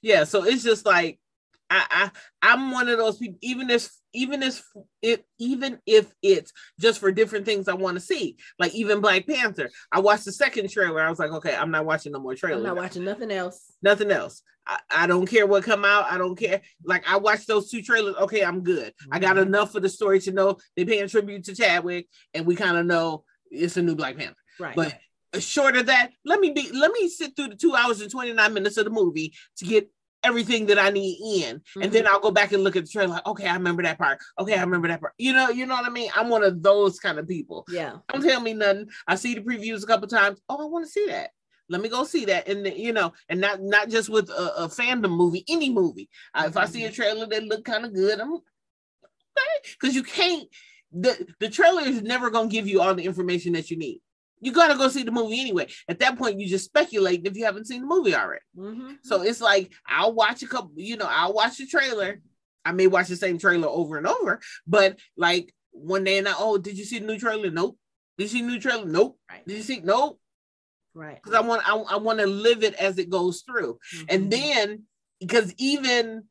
yeah. 0.00 0.24
So 0.24 0.44
it's 0.44 0.62
just 0.62 0.86
like 0.86 1.18
I, 1.70 1.86
I 1.90 2.10
I'm 2.42 2.72
one 2.72 2.88
of 2.88 2.98
those 2.98 3.18
people. 3.18 3.38
Even 3.40 3.70
if 3.70 3.88
even 4.12 4.42
if 4.42 4.62
it 5.02 5.24
even 5.38 5.78
if 5.86 6.12
it's 6.22 6.52
just 6.80 6.98
for 6.98 7.12
different 7.12 7.46
things 7.46 7.68
I 7.68 7.74
want 7.74 7.96
to 7.96 8.00
see, 8.00 8.36
like 8.58 8.74
even 8.74 9.00
Black 9.00 9.26
Panther. 9.26 9.70
I 9.92 10.00
watched 10.00 10.24
the 10.24 10.32
second 10.32 10.68
trailer. 10.70 11.00
I 11.00 11.08
was 11.08 11.18
like, 11.18 11.30
okay, 11.30 11.54
I'm 11.54 11.70
not 11.70 11.86
watching 11.86 12.12
no 12.12 12.18
more 12.18 12.34
trailers. 12.34 12.64
I'm 12.64 12.74
not 12.74 12.82
watching 12.82 13.04
nothing 13.04 13.30
else. 13.30 13.72
Nothing 13.82 14.10
else. 14.10 14.42
I, 14.66 14.80
I 14.90 15.06
don't 15.06 15.26
care 15.26 15.46
what 15.46 15.64
come 15.64 15.84
out. 15.84 16.10
I 16.10 16.18
don't 16.18 16.36
care. 16.36 16.60
Like 16.84 17.08
I 17.08 17.16
watched 17.18 17.46
those 17.46 17.70
two 17.70 17.82
trailers. 17.82 18.16
Okay, 18.16 18.44
I'm 18.44 18.62
good. 18.62 18.88
Mm-hmm. 18.88 19.14
I 19.14 19.18
got 19.20 19.36
mm-hmm. 19.36 19.46
enough 19.46 19.72
for 19.72 19.80
the 19.80 19.88
story 19.88 20.20
to 20.20 20.32
know 20.32 20.56
they 20.76 20.84
paying 20.84 21.08
tribute 21.08 21.44
to 21.44 21.54
Chadwick, 21.54 22.08
and 22.34 22.46
we 22.46 22.56
kind 22.56 22.76
of 22.76 22.86
know 22.86 23.24
it's 23.50 23.76
a 23.76 23.82
new 23.82 23.94
Black 23.94 24.16
Panther. 24.16 24.34
Right. 24.58 24.76
But 24.76 24.98
short 25.38 25.76
of 25.76 25.86
that, 25.86 26.10
let 26.24 26.40
me 26.40 26.50
be. 26.50 26.70
Let 26.72 26.92
me 26.92 27.08
sit 27.08 27.36
through 27.36 27.48
the 27.48 27.56
two 27.56 27.74
hours 27.74 28.00
and 28.00 28.10
twenty 28.10 28.32
nine 28.32 28.54
minutes 28.54 28.76
of 28.76 28.84
the 28.84 28.90
movie 28.90 29.34
to 29.58 29.64
get 29.64 29.88
everything 30.22 30.66
that 30.66 30.78
I 30.78 30.90
need 30.90 31.44
in. 31.44 31.56
Mm-hmm. 31.56 31.82
And 31.82 31.92
then 31.92 32.06
I'll 32.06 32.20
go 32.20 32.30
back 32.30 32.52
and 32.52 32.62
look 32.62 32.76
at 32.76 32.84
the 32.84 32.90
trailer 32.90 33.14
like, 33.14 33.26
okay, 33.26 33.48
I 33.48 33.54
remember 33.54 33.82
that 33.82 33.98
part. 33.98 34.18
Okay, 34.38 34.56
I 34.56 34.60
remember 34.60 34.88
that 34.88 35.00
part. 35.00 35.14
You 35.18 35.32
know, 35.32 35.50
you 35.50 35.66
know 35.66 35.74
what 35.74 35.86
I 35.86 35.90
mean? 35.90 36.10
I'm 36.14 36.28
one 36.28 36.44
of 36.44 36.62
those 36.62 36.98
kind 36.98 37.18
of 37.18 37.28
people. 37.28 37.64
Yeah. 37.68 37.96
Don't 38.08 38.22
tell 38.22 38.40
me 38.40 38.54
nothing. 38.54 38.88
I 39.06 39.14
see 39.14 39.34
the 39.34 39.40
previews 39.40 39.82
a 39.82 39.86
couple 39.86 40.08
times. 40.08 40.40
Oh, 40.48 40.62
I 40.62 40.64
want 40.66 40.84
to 40.84 40.90
see 40.90 41.06
that. 41.06 41.30
let 41.68 41.80
me 41.80 41.88
go 41.88 42.04
see 42.04 42.24
that 42.24 42.48
and 42.48 42.66
you 42.66 42.92
know 42.92 43.12
and 43.28 43.40
not 43.40 43.62
not 43.62 43.88
just 43.88 44.08
with 44.08 44.28
a, 44.28 44.64
a 44.64 44.68
fandom 44.68 45.16
movie 45.16 45.44
any 45.48 45.70
movie 45.70 46.08
uh, 46.34 46.44
if 46.48 46.56
i 46.56 46.64
see 46.64 46.82
a 46.82 46.88
mm-hmm. 46.88 46.94
trailer 46.96 47.26
that 47.26 47.44
look 47.44 47.64
kind 47.64 47.84
of 47.84 47.94
good 47.94 48.18
i'm 48.20 48.34
okay 48.34 49.58
because 49.80 49.94
you 49.94 50.02
can't 50.02 50.48
the 50.92 51.12
the 51.38 51.48
trailer 51.48 51.82
is 51.82 52.02
never 52.02 52.30
going 52.30 52.48
to 52.48 52.52
give 52.52 52.66
you 52.66 52.80
all 52.80 52.94
the 52.94 53.04
information 53.04 53.52
that 53.52 53.70
you 53.70 53.76
need 53.76 54.00
you 54.40 54.52
gotta 54.52 54.76
go 54.76 54.88
see 54.88 55.02
the 55.02 55.10
movie 55.10 55.40
anyway. 55.40 55.68
At 55.88 55.98
that 56.00 56.18
point, 56.18 56.40
you 56.40 56.48
just 56.48 56.64
speculate 56.64 57.26
if 57.26 57.36
you 57.36 57.44
haven't 57.44 57.66
seen 57.66 57.82
the 57.82 57.86
movie 57.86 58.14
already. 58.14 58.42
Mm-hmm. 58.56 58.94
So 59.02 59.22
it's 59.22 59.40
like 59.40 59.72
I'll 59.86 60.14
watch 60.14 60.42
a 60.42 60.46
couple, 60.46 60.72
you 60.76 60.96
know, 60.96 61.08
I'll 61.08 61.34
watch 61.34 61.58
the 61.58 61.66
trailer. 61.66 62.20
I 62.64 62.72
may 62.72 62.86
watch 62.86 63.08
the 63.08 63.16
same 63.16 63.38
trailer 63.38 63.68
over 63.68 63.96
and 63.96 64.06
over, 64.06 64.40
but 64.66 64.98
like 65.16 65.54
one 65.72 66.04
day 66.04 66.18
and 66.18 66.28
I, 66.28 66.34
oh, 66.38 66.58
did 66.58 66.76
you 66.76 66.84
see 66.84 66.98
the 66.98 67.06
new 67.06 67.18
trailer? 67.18 67.50
Nope. 67.50 67.78
Did 68.18 68.24
you 68.24 68.28
see 68.28 68.42
the 68.42 68.48
new 68.48 68.60
trailer? 68.60 68.84
Nope. 68.84 69.18
Right. 69.30 69.46
Did 69.46 69.56
you 69.56 69.62
see? 69.62 69.80
Nope. 69.80 70.20
Right. 70.94 71.16
Because 71.22 71.34
I 71.34 71.40
want 71.40 71.68
I, 71.68 71.76
I 71.76 71.96
want 71.96 72.18
to 72.18 72.26
live 72.26 72.64
it 72.64 72.74
as 72.74 72.98
it 72.98 73.10
goes 73.10 73.42
through. 73.42 73.78
Mm-hmm. 73.94 74.04
And 74.08 74.30
then 74.30 74.82
because 75.20 75.54
even 75.58 76.24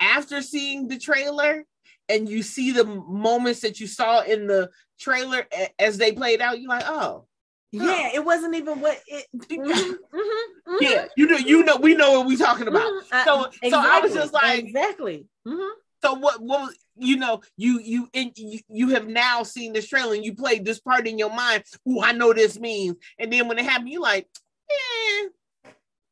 after 0.00 0.42
seeing 0.42 0.88
the 0.88 0.98
trailer 0.98 1.64
and 2.08 2.28
you 2.28 2.42
see 2.42 2.72
the 2.72 2.84
moments 2.84 3.60
that 3.60 3.80
you 3.80 3.86
saw 3.86 4.20
in 4.20 4.46
the 4.46 4.70
trailer 5.00 5.46
as 5.78 5.98
they 5.98 6.12
played 6.12 6.40
out, 6.40 6.60
you're 6.60 6.68
like, 6.68 6.84
oh. 6.86 7.26
Yeah, 7.72 8.10
it 8.14 8.24
wasn't 8.24 8.54
even 8.54 8.80
what 8.80 9.00
it. 9.06 9.26
Mm-hmm, 9.34 9.62
mm-hmm, 9.62 9.92
mm-hmm. 10.18 10.76
Yeah, 10.80 11.06
you 11.16 11.26
know, 11.26 11.38
you 11.38 11.64
know, 11.64 11.76
we 11.76 11.94
know 11.94 12.18
what 12.18 12.26
we're 12.26 12.36
talking 12.36 12.68
about. 12.68 12.82
Mm-hmm. 12.82 13.24
So, 13.24 13.44
exactly, 13.44 13.70
so 13.70 13.78
I 13.78 14.00
was 14.00 14.12
just 14.14 14.32
like, 14.34 14.58
exactly. 14.58 15.26
Mm-hmm. 15.48 15.78
So 16.02 16.14
what? 16.14 16.42
What 16.42 16.60
was 16.62 16.76
you 16.96 17.16
know? 17.16 17.40
You 17.56 17.80
you 17.80 18.08
and 18.12 18.32
you, 18.36 18.60
you 18.68 18.88
have 18.90 19.08
now 19.08 19.42
seen 19.42 19.72
this 19.72 19.88
trailer 19.88 20.14
and 20.14 20.24
you 20.24 20.34
played 20.34 20.64
this 20.64 20.80
part 20.80 21.06
in 21.06 21.16
your 21.16 21.30
mind. 21.30 21.64
Oh, 21.88 22.02
I 22.02 22.12
know 22.12 22.34
this 22.34 22.58
means. 22.58 22.96
And 23.18 23.32
then 23.32 23.48
when 23.48 23.58
it 23.58 23.64
happened, 23.64 23.88
you 23.88 24.02
like, 24.02 24.28
eh, 24.70 25.28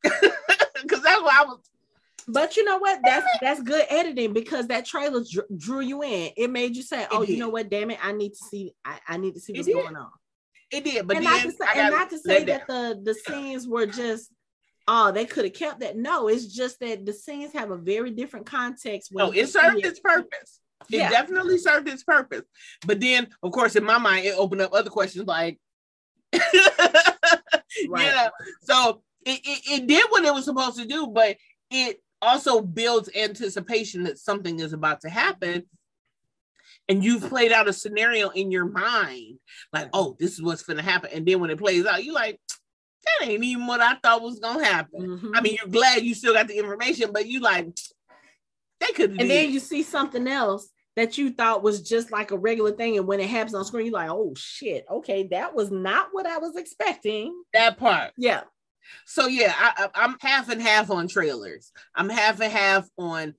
because 0.02 0.22
that's 1.02 1.22
what 1.22 1.34
I 1.34 1.44
was. 1.44 1.58
But 2.28 2.56
you 2.56 2.64
know 2.64 2.78
what? 2.78 3.00
That's 3.04 3.26
that's 3.40 3.62
good 3.62 3.84
editing 3.90 4.32
because 4.32 4.68
that 4.68 4.86
trailer 4.86 5.24
drew, 5.28 5.42
drew 5.56 5.80
you 5.80 6.02
in. 6.02 6.30
It 6.36 6.50
made 6.50 6.76
you 6.76 6.82
say, 6.82 7.06
"Oh, 7.10 7.22
you 7.22 7.36
know 7.36 7.48
what? 7.48 7.68
Damn 7.68 7.90
it! 7.90 7.98
I 8.02 8.12
need 8.12 8.30
to 8.30 8.44
see. 8.50 8.72
I, 8.84 8.98
I 9.08 9.16
need 9.16 9.34
to 9.34 9.40
see 9.40 9.52
what's 9.54 9.66
going 9.66 9.96
on." 9.96 10.10
It 10.70 10.84
did, 10.84 11.06
but 11.06 11.16
and 11.16 11.26
then 11.26 11.32
not 11.32 11.42
to 11.42 11.51
say, 11.51 11.66
and 11.74 11.94
not 11.94 12.10
to 12.10 12.18
say 12.18 12.44
that 12.44 12.66
the 12.66 13.01
the 13.02 13.14
scenes 13.14 13.66
were 13.66 13.86
just 13.86 14.30
oh 14.86 15.10
they 15.10 15.24
could 15.24 15.44
have 15.44 15.55
kept 15.55 15.80
that. 15.80 15.97
No, 15.97 16.28
it's 16.28 16.47
just 16.47 16.78
that 16.80 17.05
the 17.05 17.12
scenes 17.12 17.52
have 17.52 17.70
a 17.70 17.76
very 17.76 18.10
different 18.10 18.47
context. 18.47 19.10
No, 19.12 19.32
it 19.32 19.48
served 19.48 19.84
its 19.84 20.01
purpose. 20.01 20.60
It 20.88 20.97
yeah. 20.97 21.10
definitely 21.10 21.59
served 21.59 21.88
its 21.88 22.05
purpose. 22.05 22.42
But 22.86 23.01
then, 23.01 23.28
of 23.42 23.52
course, 23.52 23.76
in 23.76 23.84
my 23.84 23.98
mind, 23.98 24.26
it 24.26 24.34
opened 24.36 24.62
up 24.62 24.72
other 24.72 24.90
questions 24.90 25.26
like, 25.26 25.59
right. 26.32 26.42
you 27.76 27.88
know, 27.88 28.30
so 28.62 29.02
it, 29.26 29.40
it, 29.44 29.82
it 29.82 29.86
did 29.86 30.06
what 30.09 30.24
it 30.24 30.32
was 30.32 30.47
supposed 30.47 30.78
to 30.78 30.86
do, 30.86 31.06
but 31.09 31.36
it 31.70 32.02
also 32.22 32.60
builds 32.60 33.10
anticipation 33.14 34.05
that 34.05 34.18
something 34.18 34.60
is 34.60 34.72
about 34.72 35.01
to 35.02 35.10
happen 35.10 35.64
and 36.90 37.04
you've 37.04 37.28
played 37.28 37.52
out 37.52 37.68
a 37.68 37.72
scenario 37.72 38.30
in 38.30 38.50
your 38.50 38.64
mind, 38.64 39.38
like, 39.72 39.88
oh, 39.92 40.16
this 40.18 40.32
is 40.32 40.42
what's 40.42 40.64
gonna 40.64 40.82
happen. 40.82 41.10
And 41.14 41.24
then 41.24 41.38
when 41.38 41.50
it 41.50 41.58
plays 41.58 41.86
out, 41.86 42.02
you're 42.02 42.12
like, 42.12 42.40
that 43.04 43.28
ain't 43.28 43.44
even 43.44 43.68
what 43.68 43.80
I 43.80 43.94
thought 44.02 44.22
was 44.22 44.40
gonna 44.40 44.64
happen. 44.64 45.00
Mm-hmm. 45.00 45.30
I 45.32 45.40
mean, 45.40 45.56
you're 45.56 45.70
glad 45.70 46.02
you 46.02 46.14
still 46.14 46.34
got 46.34 46.48
the 46.48 46.58
information, 46.58 47.12
but 47.12 47.26
you 47.26 47.40
like, 47.40 47.68
they 48.80 48.88
could. 48.88 49.20
And 49.20 49.30
then 49.30 49.52
you 49.52 49.60
see 49.60 49.84
something 49.84 50.26
else 50.26 50.68
that 50.96 51.16
you 51.16 51.30
thought 51.30 51.62
was 51.62 51.80
just 51.80 52.10
like 52.10 52.32
a 52.32 52.38
regular 52.38 52.72
thing, 52.72 52.98
and 52.98 53.06
when 53.06 53.20
it 53.20 53.30
happens 53.30 53.54
on 53.54 53.64
screen, 53.64 53.86
you're 53.86 53.94
like, 53.94 54.10
oh 54.10 54.34
shit, 54.36 54.84
okay, 54.90 55.28
that 55.30 55.54
was 55.54 55.70
not 55.70 56.08
what 56.10 56.26
I 56.26 56.38
was 56.38 56.56
expecting. 56.56 57.40
That 57.54 57.78
part, 57.78 58.10
yeah. 58.18 58.42
So 59.06 59.28
yeah, 59.28 59.54
I, 59.56 59.88
I'm 59.94 60.16
half 60.20 60.48
and 60.48 60.60
half 60.60 60.90
on 60.90 61.06
trailers. 61.06 61.70
I'm 61.94 62.08
half 62.08 62.40
and 62.40 62.52
half 62.52 62.88
on 62.98 63.34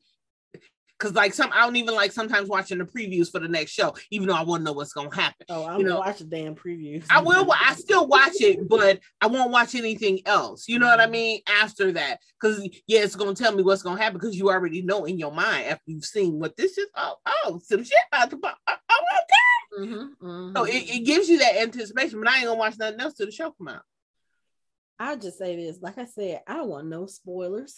because 1.01 1.15
like 1.15 1.33
some 1.33 1.49
I 1.51 1.61
don't 1.61 1.75
even 1.77 1.95
like 1.95 2.11
sometimes 2.11 2.47
watching 2.47 2.77
the 2.77 2.85
previews 2.85 3.31
for 3.31 3.39
the 3.39 3.47
next 3.47 3.71
show, 3.71 3.95
even 4.11 4.27
though 4.27 4.35
I 4.35 4.43
want 4.43 4.61
to 4.61 4.65
know 4.65 4.73
what's 4.73 4.93
gonna 4.93 5.13
happen. 5.13 5.45
Oh, 5.49 5.63
I 5.63 5.77
you 5.77 5.83
know, 5.83 5.95
gonna 5.95 5.99
watch 6.01 6.19
the 6.19 6.25
damn 6.25 6.55
previews. 6.55 7.05
I 7.09 7.21
will. 7.21 7.51
I 7.51 7.73
still 7.73 8.07
watch 8.07 8.35
it, 8.35 8.67
but 8.67 8.99
I 9.19 9.27
won't 9.27 9.51
watch 9.51 9.73
anything 9.73 10.19
else. 10.25 10.67
You 10.67 10.77
know 10.77 10.85
what 10.85 10.99
I 10.99 11.05
mm-hmm. 11.05 11.11
mean? 11.13 11.41
After 11.47 11.91
that, 11.93 12.19
because 12.39 12.67
yeah, 12.87 12.99
it's 12.99 13.15
gonna 13.15 13.33
tell 13.33 13.55
me 13.55 13.63
what's 13.63 13.81
gonna 13.81 14.01
happen 14.01 14.19
because 14.19 14.37
you 14.37 14.49
already 14.49 14.83
know 14.83 15.05
in 15.05 15.17
your 15.17 15.31
mind 15.31 15.67
after 15.67 15.83
you've 15.87 16.05
seen 16.05 16.39
what 16.39 16.55
this 16.55 16.77
is. 16.77 16.87
Oh, 16.95 17.15
oh, 17.25 17.59
some 17.63 17.83
shit 17.83 17.97
about 18.11 18.29
to 18.29 18.37
pop. 18.37 18.57
Oh, 18.67 18.75
oh, 18.89 19.05
okay. 19.23 19.85
Mm-hmm, 19.85 20.25
mm-hmm. 20.27 20.55
So 20.55 20.63
it, 20.65 20.95
it 20.95 21.05
gives 21.05 21.29
you 21.29 21.39
that 21.39 21.57
anticipation, 21.57 22.19
but 22.19 22.29
I 22.29 22.37
ain't 22.37 22.45
gonna 22.45 22.59
watch 22.59 22.77
nothing 22.77 22.99
else 22.99 23.15
till 23.15 23.25
the 23.25 23.31
show 23.31 23.51
come 23.51 23.69
out. 23.69 23.83
I'll 24.99 25.17
just 25.17 25.39
say 25.39 25.55
this, 25.55 25.81
like 25.81 25.97
I 25.97 26.05
said, 26.05 26.41
I 26.45 26.57
don't 26.57 26.69
want 26.69 26.87
no 26.87 27.07
spoilers. 27.07 27.73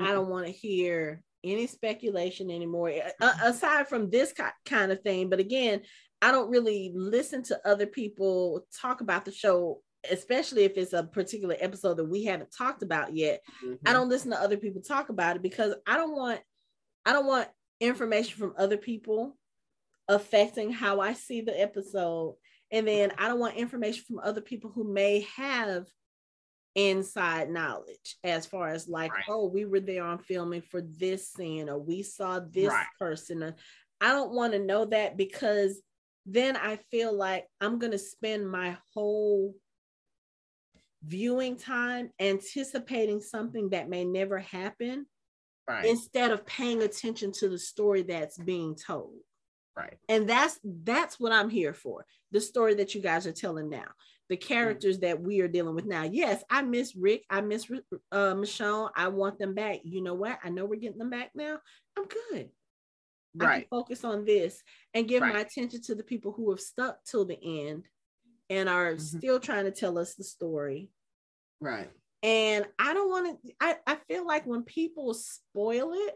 Mm-hmm. 0.00 0.10
I 0.10 0.14
don't 0.14 0.28
want 0.28 0.46
to 0.46 0.52
hear 0.52 1.24
any 1.44 1.66
speculation 1.66 2.50
anymore 2.50 2.92
aside 3.20 3.88
from 3.88 4.10
this 4.10 4.32
kind 4.64 4.92
of 4.92 5.00
thing. 5.02 5.28
But 5.28 5.40
again 5.40 5.82
i 6.22 6.30
don't 6.30 6.50
really 6.50 6.92
listen 6.94 7.42
to 7.42 7.68
other 7.68 7.86
people 7.86 8.64
talk 8.80 9.00
about 9.00 9.24
the 9.24 9.32
show 9.32 9.80
especially 10.10 10.64
if 10.64 10.76
it's 10.76 10.94
a 10.94 11.04
particular 11.04 11.54
episode 11.60 11.96
that 11.96 12.08
we 12.08 12.24
haven't 12.24 12.50
talked 12.50 12.82
about 12.82 13.14
yet. 13.14 13.40
Mm-hmm. 13.64 13.86
i 13.86 13.92
don't 13.92 14.08
listen 14.08 14.30
to 14.30 14.40
other 14.40 14.56
people 14.56 14.80
talk 14.80 15.10
about 15.10 15.36
it 15.36 15.42
because 15.42 15.74
i 15.86 15.96
don't 15.96 16.16
want 16.16 16.40
i 17.04 17.12
don't 17.12 17.26
want 17.26 17.48
information 17.80 18.38
from 18.38 18.54
other 18.56 18.76
people 18.76 19.36
affecting 20.08 20.72
how 20.72 21.00
i 21.00 21.12
see 21.12 21.40
the 21.40 21.60
episode. 21.60 22.36
And 22.70 22.88
then 22.88 23.12
i 23.18 23.28
don't 23.28 23.40
want 23.40 23.56
information 23.56 24.04
from 24.06 24.20
other 24.20 24.40
people 24.40 24.70
who 24.74 24.84
may 24.84 25.26
have 25.36 25.86
inside 26.74 27.50
knowledge 27.50 28.16
as 28.24 28.46
far 28.46 28.68
as 28.68 28.88
like 28.88 29.12
right. 29.12 29.24
oh 29.28 29.46
we 29.46 29.64
were 29.64 29.80
there 29.80 30.04
on 30.04 30.18
filming 30.18 30.62
for 30.62 30.80
this 30.80 31.30
scene 31.30 31.68
or 31.68 31.78
we 31.78 32.02
saw 32.02 32.40
this 32.40 32.68
right. 32.68 32.86
person 32.98 33.54
i 34.00 34.08
don't 34.08 34.32
want 34.32 34.52
to 34.54 34.58
know 34.58 34.86
that 34.86 35.16
because 35.16 35.82
then 36.24 36.56
i 36.56 36.76
feel 36.90 37.14
like 37.14 37.46
i'm 37.60 37.78
going 37.78 37.92
to 37.92 37.98
spend 37.98 38.48
my 38.48 38.74
whole 38.94 39.54
viewing 41.04 41.56
time 41.56 42.10
anticipating 42.18 43.20
something 43.20 43.70
that 43.70 43.90
may 43.90 44.04
never 44.04 44.38
happen 44.38 45.04
right. 45.68 45.84
instead 45.84 46.30
of 46.30 46.46
paying 46.46 46.82
attention 46.82 47.32
to 47.32 47.50
the 47.50 47.58
story 47.58 48.02
that's 48.02 48.38
being 48.38 48.74
told 48.74 49.12
right 49.76 49.98
and 50.08 50.26
that's 50.26 50.58
that's 50.84 51.20
what 51.20 51.32
i'm 51.32 51.50
here 51.50 51.74
for 51.74 52.06
the 52.30 52.40
story 52.40 52.74
that 52.74 52.94
you 52.94 53.02
guys 53.02 53.26
are 53.26 53.32
telling 53.32 53.68
now 53.68 53.88
the 54.32 54.36
characters 54.38 55.00
that 55.00 55.20
we 55.20 55.42
are 55.42 55.46
dealing 55.46 55.74
with 55.74 55.84
now. 55.84 56.04
Yes, 56.04 56.42
I 56.48 56.62
miss 56.62 56.96
Rick. 56.96 57.26
I 57.28 57.42
miss 57.42 57.70
uh, 58.10 58.32
Michonne. 58.32 58.88
I 58.96 59.08
want 59.08 59.38
them 59.38 59.52
back. 59.52 59.80
You 59.84 60.02
know 60.02 60.14
what? 60.14 60.38
I 60.42 60.48
know 60.48 60.64
we're 60.64 60.80
getting 60.80 60.96
them 60.96 61.10
back 61.10 61.32
now. 61.34 61.58
I'm 61.98 62.06
good. 62.06 62.48
Right. 63.36 63.48
I 63.50 63.58
can 63.58 63.68
focus 63.68 64.04
on 64.04 64.24
this 64.24 64.62
and 64.94 65.06
give 65.06 65.20
right. 65.20 65.34
my 65.34 65.40
attention 65.40 65.82
to 65.82 65.94
the 65.94 66.02
people 66.02 66.32
who 66.32 66.48
have 66.48 66.60
stuck 66.60 67.04
till 67.04 67.26
the 67.26 67.38
end 67.42 67.84
and 68.48 68.70
are 68.70 68.92
mm-hmm. 68.92 69.18
still 69.18 69.38
trying 69.38 69.66
to 69.66 69.70
tell 69.70 69.98
us 69.98 70.14
the 70.14 70.24
story. 70.24 70.88
Right. 71.60 71.90
And 72.22 72.64
I 72.78 72.94
don't 72.94 73.10
want 73.10 73.38
to, 73.44 73.52
I, 73.60 73.76
I 73.86 73.98
feel 74.08 74.26
like 74.26 74.46
when 74.46 74.62
people 74.62 75.12
spoil 75.12 75.92
it, 75.92 76.14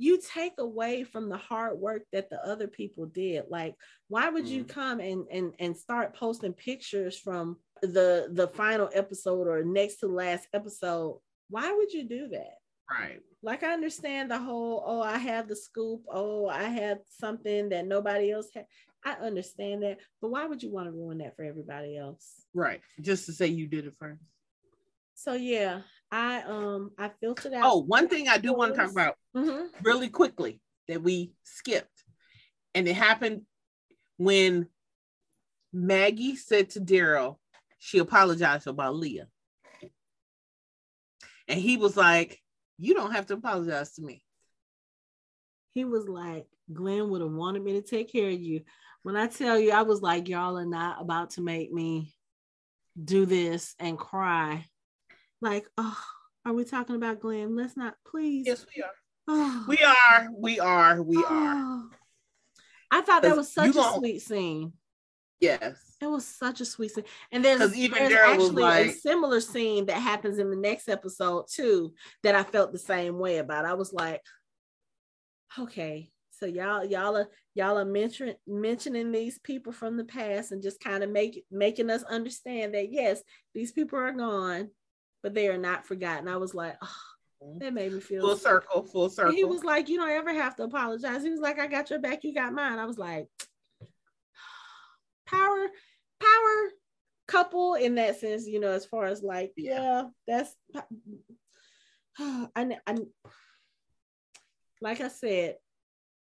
you 0.00 0.18
take 0.18 0.54
away 0.58 1.04
from 1.04 1.28
the 1.28 1.36
hard 1.36 1.78
work 1.78 2.04
that 2.10 2.30
the 2.30 2.42
other 2.42 2.66
people 2.66 3.04
did. 3.04 3.44
Like 3.50 3.74
why 4.08 4.30
would 4.30 4.46
you 4.46 4.64
mm. 4.64 4.68
come 4.68 4.98
and 4.98 5.26
and 5.30 5.52
and 5.58 5.76
start 5.76 6.16
posting 6.16 6.54
pictures 6.54 7.18
from 7.18 7.58
the 7.82 8.28
the 8.32 8.48
final 8.48 8.88
episode 8.94 9.46
or 9.46 9.62
next 9.62 9.96
to 9.96 10.06
last 10.06 10.48
episode? 10.54 11.20
Why 11.50 11.70
would 11.70 11.92
you 11.92 12.08
do 12.08 12.28
that? 12.28 12.54
Right. 12.90 13.20
Like 13.42 13.62
i 13.62 13.74
understand 13.74 14.30
the 14.30 14.38
whole 14.38 14.82
oh 14.86 15.02
i 15.02 15.18
have 15.18 15.48
the 15.48 15.56
scoop. 15.56 16.00
Oh 16.10 16.48
i 16.48 16.64
have 16.64 17.00
something 17.10 17.68
that 17.68 17.86
nobody 17.86 18.32
else 18.32 18.48
had. 18.54 18.64
I 19.04 19.12
understand 19.14 19.82
that 19.82 19.98
but 20.22 20.30
why 20.30 20.46
would 20.46 20.62
you 20.62 20.72
want 20.72 20.86
to 20.86 20.92
ruin 20.92 21.18
that 21.18 21.36
for 21.36 21.44
everybody 21.44 21.98
else? 21.98 22.46
Right. 22.54 22.80
Just 23.02 23.26
to 23.26 23.34
say 23.34 23.48
you 23.48 23.66
did 23.66 23.84
it 23.84 23.94
first. 23.98 24.22
So 25.14 25.34
yeah 25.34 25.82
I 26.10 26.40
um 26.42 26.92
I 26.98 27.10
filtered 27.20 27.52
out. 27.52 27.64
Oh, 27.66 27.82
one 27.82 28.08
thing 28.08 28.28
I 28.28 28.38
do 28.38 28.54
want 28.54 28.74
to 28.74 28.80
talk 28.80 28.90
about 28.90 29.16
mm-hmm. 29.36 29.66
really 29.82 30.08
quickly 30.08 30.60
that 30.88 31.02
we 31.02 31.32
skipped, 31.42 32.04
and 32.74 32.86
it 32.88 32.94
happened 32.94 33.42
when 34.16 34.66
Maggie 35.72 36.36
said 36.36 36.70
to 36.70 36.80
Daryl 36.80 37.36
she 37.78 37.98
apologized 37.98 38.66
about 38.66 38.96
Leah, 38.96 39.28
and 41.48 41.60
he 41.60 41.76
was 41.76 41.96
like, 41.96 42.40
"You 42.78 42.94
don't 42.94 43.12
have 43.12 43.26
to 43.26 43.34
apologize 43.34 43.94
to 43.94 44.02
me." 44.02 44.22
He 45.72 45.84
was 45.84 46.08
like, 46.08 46.46
"Glenn 46.72 47.08
would 47.10 47.20
have 47.20 47.30
wanted 47.30 47.62
me 47.62 47.74
to 47.74 47.82
take 47.82 48.12
care 48.12 48.30
of 48.30 48.40
you." 48.40 48.62
When 49.02 49.16
I 49.16 49.28
tell 49.28 49.58
you, 49.58 49.72
I 49.72 49.82
was 49.82 50.02
like, 50.02 50.28
"Y'all 50.28 50.58
are 50.58 50.66
not 50.66 51.00
about 51.00 51.30
to 51.30 51.40
make 51.40 51.72
me 51.72 52.14
do 53.02 53.24
this 53.24 53.74
and 53.78 53.98
cry." 53.98 54.66
like, 55.40 55.66
oh, 55.78 55.98
are 56.44 56.52
we 56.52 56.64
talking 56.64 56.96
about 56.96 57.20
Glenn? 57.20 57.56
Let's 57.56 57.76
not, 57.76 57.94
please. 58.06 58.46
Yes, 58.46 58.66
we 58.74 58.82
are. 58.82 58.90
Oh. 59.30 59.64
We 59.68 59.78
are. 59.78 60.28
We 60.36 60.58
are. 60.58 61.02
We 61.02 61.16
oh. 61.16 61.24
are. 61.28 61.82
I 62.90 63.02
thought 63.02 63.22
that 63.22 63.36
was 63.36 63.52
such 63.52 63.76
a 63.76 63.92
sweet 63.94 64.20
scene. 64.20 64.72
Yes. 65.38 65.96
It 66.02 66.06
was 66.06 66.26
such 66.26 66.60
a 66.60 66.64
sweet 66.64 66.90
scene. 66.90 67.04
And 67.30 67.44
there's, 67.44 67.76
even 67.76 68.08
there's 68.08 68.14
actually 68.14 68.64
a 68.64 68.92
similar 68.92 69.40
scene 69.40 69.86
that 69.86 70.00
happens 70.00 70.38
in 70.38 70.50
the 70.50 70.56
next 70.56 70.88
episode 70.88 71.44
too 71.48 71.94
that 72.24 72.34
I 72.34 72.42
felt 72.42 72.72
the 72.72 72.78
same 72.78 73.18
way 73.18 73.38
about. 73.38 73.64
I 73.64 73.74
was 73.74 73.92
like, 73.92 74.20
okay, 75.58 76.10
so 76.32 76.46
y'all, 76.46 76.84
y'all 76.84 77.16
are 77.16 77.28
y'all 77.54 77.78
are 77.78 77.84
mentioning 77.84 78.34
mentioning 78.46 79.12
these 79.12 79.38
people 79.38 79.72
from 79.72 79.96
the 79.96 80.04
past 80.04 80.52
and 80.52 80.62
just 80.62 80.80
kind 80.80 81.04
of 81.04 81.10
make 81.10 81.44
making 81.50 81.90
us 81.90 82.02
understand 82.04 82.74
that 82.74 82.90
yes, 82.90 83.22
these 83.54 83.70
people 83.70 83.98
are 83.98 84.12
gone, 84.12 84.70
but 85.22 85.34
they 85.34 85.48
are 85.48 85.58
not 85.58 85.86
forgotten. 85.86 86.28
I 86.28 86.38
was 86.38 86.54
like, 86.54 86.76
oh, 86.82 86.96
that 87.58 87.72
made 87.72 87.92
me 87.92 88.00
feel 88.00 88.22
Full 88.26 88.36
circle, 88.36 88.82
full 88.82 89.04
and 89.04 89.12
circle. 89.12 89.32
he 89.32 89.44
was 89.44 89.64
like, 89.64 89.88
You 89.88 89.98
don't 89.98 90.10
ever 90.10 90.32
have 90.32 90.56
to 90.56 90.64
apologize. 90.64 91.22
He 91.22 91.30
was 91.30 91.40
like, 91.40 91.58
I 91.58 91.66
got 91.66 91.90
your 91.90 91.98
back, 91.98 92.24
you 92.24 92.34
got 92.34 92.52
mine. 92.52 92.78
I 92.78 92.86
was 92.86 92.98
like, 92.98 93.26
Power, 95.26 95.68
power 96.20 96.70
couple 97.28 97.74
in 97.74 97.94
that 97.94 98.18
sense, 98.18 98.46
you 98.46 98.58
know, 98.60 98.72
as 98.72 98.84
far 98.84 99.06
as 99.06 99.22
like, 99.22 99.52
yeah, 99.56 100.02
Yeah. 100.02 100.02
that's 100.26 100.54
I, 102.18 102.76
I 102.86 102.96
like 104.82 105.00
I 105.00 105.08
said, 105.08 105.56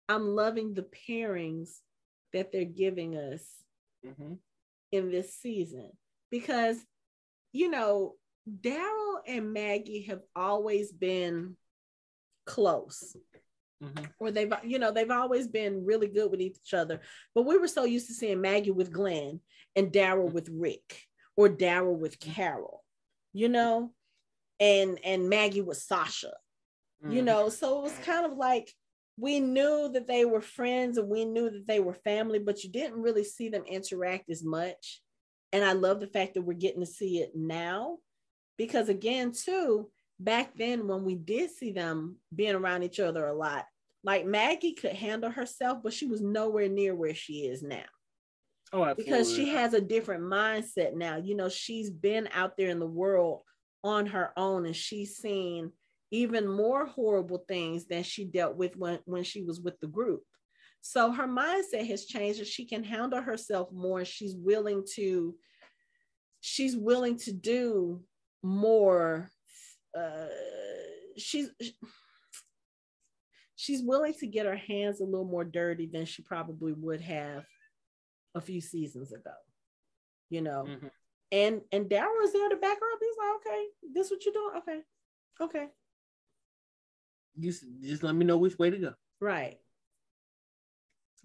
I'm 0.08 0.28
loving 0.28 0.74
the 0.74 0.82
pairings 1.08 1.70
that 2.32 2.52
they're 2.52 2.64
giving 2.64 3.16
us 3.16 3.42
Mhm. 4.04 4.38
in 4.92 5.10
this 5.10 5.34
season 5.34 5.90
because 6.30 6.78
you 7.52 7.70
know 7.70 8.14
Daryl 8.48 9.20
and 9.26 9.52
Maggie 9.52 10.02
have 10.02 10.22
always 10.34 10.92
been 10.92 11.56
close. 12.46 13.16
Mhm. 13.82 14.12
or 14.18 14.30
they've 14.30 14.52
you 14.62 14.78
know 14.78 14.92
they've 14.92 15.10
always 15.10 15.48
been 15.48 15.86
really 15.86 16.06
good 16.06 16.30
with 16.30 16.42
each 16.42 16.74
other. 16.74 17.00
But 17.34 17.44
we 17.46 17.56
were 17.56 17.66
so 17.68 17.84
used 17.84 18.08
to 18.08 18.12
seeing 18.12 18.40
Maggie 18.42 18.70
with 18.72 18.92
Glenn 18.92 19.40
and 19.74 19.90
Daryl 19.90 20.30
with 20.30 20.50
Rick 20.50 21.06
or 21.34 21.48
Daryl 21.48 21.96
with 21.98 22.20
Carol 22.20 22.84
you 23.32 23.48
know? 23.48 23.94
And 24.58 24.98
and 25.02 25.30
Maggie 25.30 25.62
with 25.62 25.78
Sasha 25.78 26.34
you 27.08 27.22
Mhm. 27.22 27.24
know? 27.24 27.48
So 27.48 27.78
it 27.78 27.82
was 27.84 27.98
kind 28.00 28.26
of 28.26 28.36
like 28.36 28.74
we 29.16 29.40
knew 29.40 29.88
that 29.92 30.06
they 30.06 30.26
were 30.26 30.42
friends 30.42 30.98
and 30.98 31.08
we 31.08 31.24
knew 31.24 31.48
that 31.48 31.66
they 31.66 31.80
were 31.80 31.94
family 31.94 32.38
but 32.38 32.62
you 32.62 32.68
didn't 32.70 33.00
really 33.00 33.24
see 33.24 33.48
them 33.48 33.64
interact 33.64 34.28
as 34.28 34.44
much. 34.44 35.02
And 35.52 35.64
i 35.64 35.72
love 35.72 36.00
the 36.00 36.06
fact 36.06 36.34
that 36.34 36.42
we're 36.42 36.52
getting 36.52 36.80
to 36.80 36.86
see 36.86 37.20
it 37.22 37.34
now 37.34 37.98
because 38.60 38.88
again 38.90 39.32
too 39.32 39.90
back 40.18 40.54
then 40.56 40.86
when 40.86 41.04
we 41.04 41.14
did 41.14 41.50
see 41.50 41.72
them 41.72 42.16
being 42.34 42.54
around 42.54 42.82
each 42.82 43.00
other 43.00 43.26
a 43.26 43.32
lot 43.32 43.64
like 44.04 44.26
maggie 44.26 44.74
could 44.74 44.92
handle 44.92 45.30
herself 45.30 45.78
but 45.82 45.94
she 45.94 46.06
was 46.06 46.20
nowhere 46.20 46.68
near 46.68 46.94
where 46.94 47.14
she 47.14 47.46
is 47.46 47.62
now 47.62 47.84
Oh, 48.72 48.84
absolutely. 48.84 49.04
because 49.04 49.34
she 49.34 49.48
has 49.48 49.74
a 49.74 49.80
different 49.80 50.22
mindset 50.22 50.94
now. 50.94 51.16
You 51.16 51.34
know, 51.34 51.48
she's 51.48 51.90
been 51.90 52.28
out 52.32 52.56
there 52.56 52.68
in 52.68 52.78
the 52.78 52.86
world 52.86 53.42
on 53.82 54.06
her 54.06 54.32
own 54.36 54.64
and 54.64 54.76
she's 54.76 55.16
seen 55.16 55.72
even 56.12 56.46
more 56.46 56.86
horrible 56.86 57.44
things 57.48 57.86
than 57.86 58.02
she 58.02 58.24
dealt 58.24 58.56
with 58.56 58.76
when, 58.76 59.00
when 59.06 59.24
she 59.24 59.42
was 59.42 59.60
with 59.60 59.78
the 59.80 59.88
group. 59.88 60.22
So 60.82 61.10
her 61.10 61.26
mindset 61.26 61.86
has 61.88 62.06
changed 62.06 62.38
and 62.38 62.46
she 62.48 62.64
can 62.64 62.84
handle 62.84 63.20
herself 63.20 63.72
more. 63.72 64.04
She's 64.04 64.36
willing 64.36 64.84
to, 64.94 65.34
she's 66.40 66.76
willing 66.76 67.16
to 67.18 67.32
do 67.32 68.02
more. 68.42 69.30
Uh, 69.96 70.26
she's 71.16 71.50
she's 73.56 73.82
willing 73.82 74.14
to 74.14 74.26
get 74.26 74.46
her 74.46 74.56
hands 74.56 75.00
a 75.00 75.04
little 75.04 75.24
more 75.26 75.44
dirty 75.44 75.86
than 75.86 76.06
she 76.06 76.22
probably 76.22 76.72
would 76.72 77.00
have 77.00 77.44
a 78.34 78.40
few 78.40 78.60
seasons 78.60 79.12
ago. 79.12 79.32
You 80.28 80.42
know, 80.42 80.64
Mhm. 80.68 80.90
and 81.32 81.62
and 81.72 81.90
Daryl 81.90 82.18
was 82.20 82.32
there 82.32 82.48
to 82.48 82.56
back 82.56 82.78
her 82.78 82.92
up. 82.92 82.98
He's 83.00 83.16
like, 83.18 83.36
okay, 83.46 83.66
this 83.92 84.06
is 84.06 84.12
what 84.12 84.24
you're 84.24 84.34
doing? 84.34 84.56
Okay, 84.58 84.82
okay, 85.40 85.68
Just, 87.38 87.64
just 87.80 88.02
let 88.02 88.14
me 88.14 88.24
know 88.24 88.38
which 88.38 88.58
way 88.58 88.70
to 88.70 88.78
go. 88.78 88.94
right. 89.20 89.58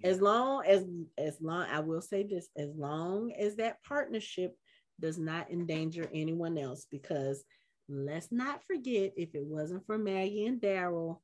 As 0.03 0.19
long 0.19 0.65
as 0.65 0.83
as 1.17 1.39
long 1.41 1.67
I 1.69 1.79
will 1.79 2.01
say 2.01 2.23
this, 2.23 2.49
as 2.57 2.69
long 2.75 3.31
as 3.31 3.55
that 3.55 3.81
partnership 3.83 4.57
does 4.99 5.17
not 5.17 5.51
endanger 5.51 6.09
anyone 6.13 6.57
else, 6.57 6.87
because 6.89 7.43
let's 7.87 8.31
not 8.31 8.63
forget 8.65 9.13
if 9.15 9.35
it 9.35 9.43
wasn't 9.43 9.85
for 9.85 9.97
Maggie 9.97 10.45
and 10.45 10.61
Daryl 10.61 11.19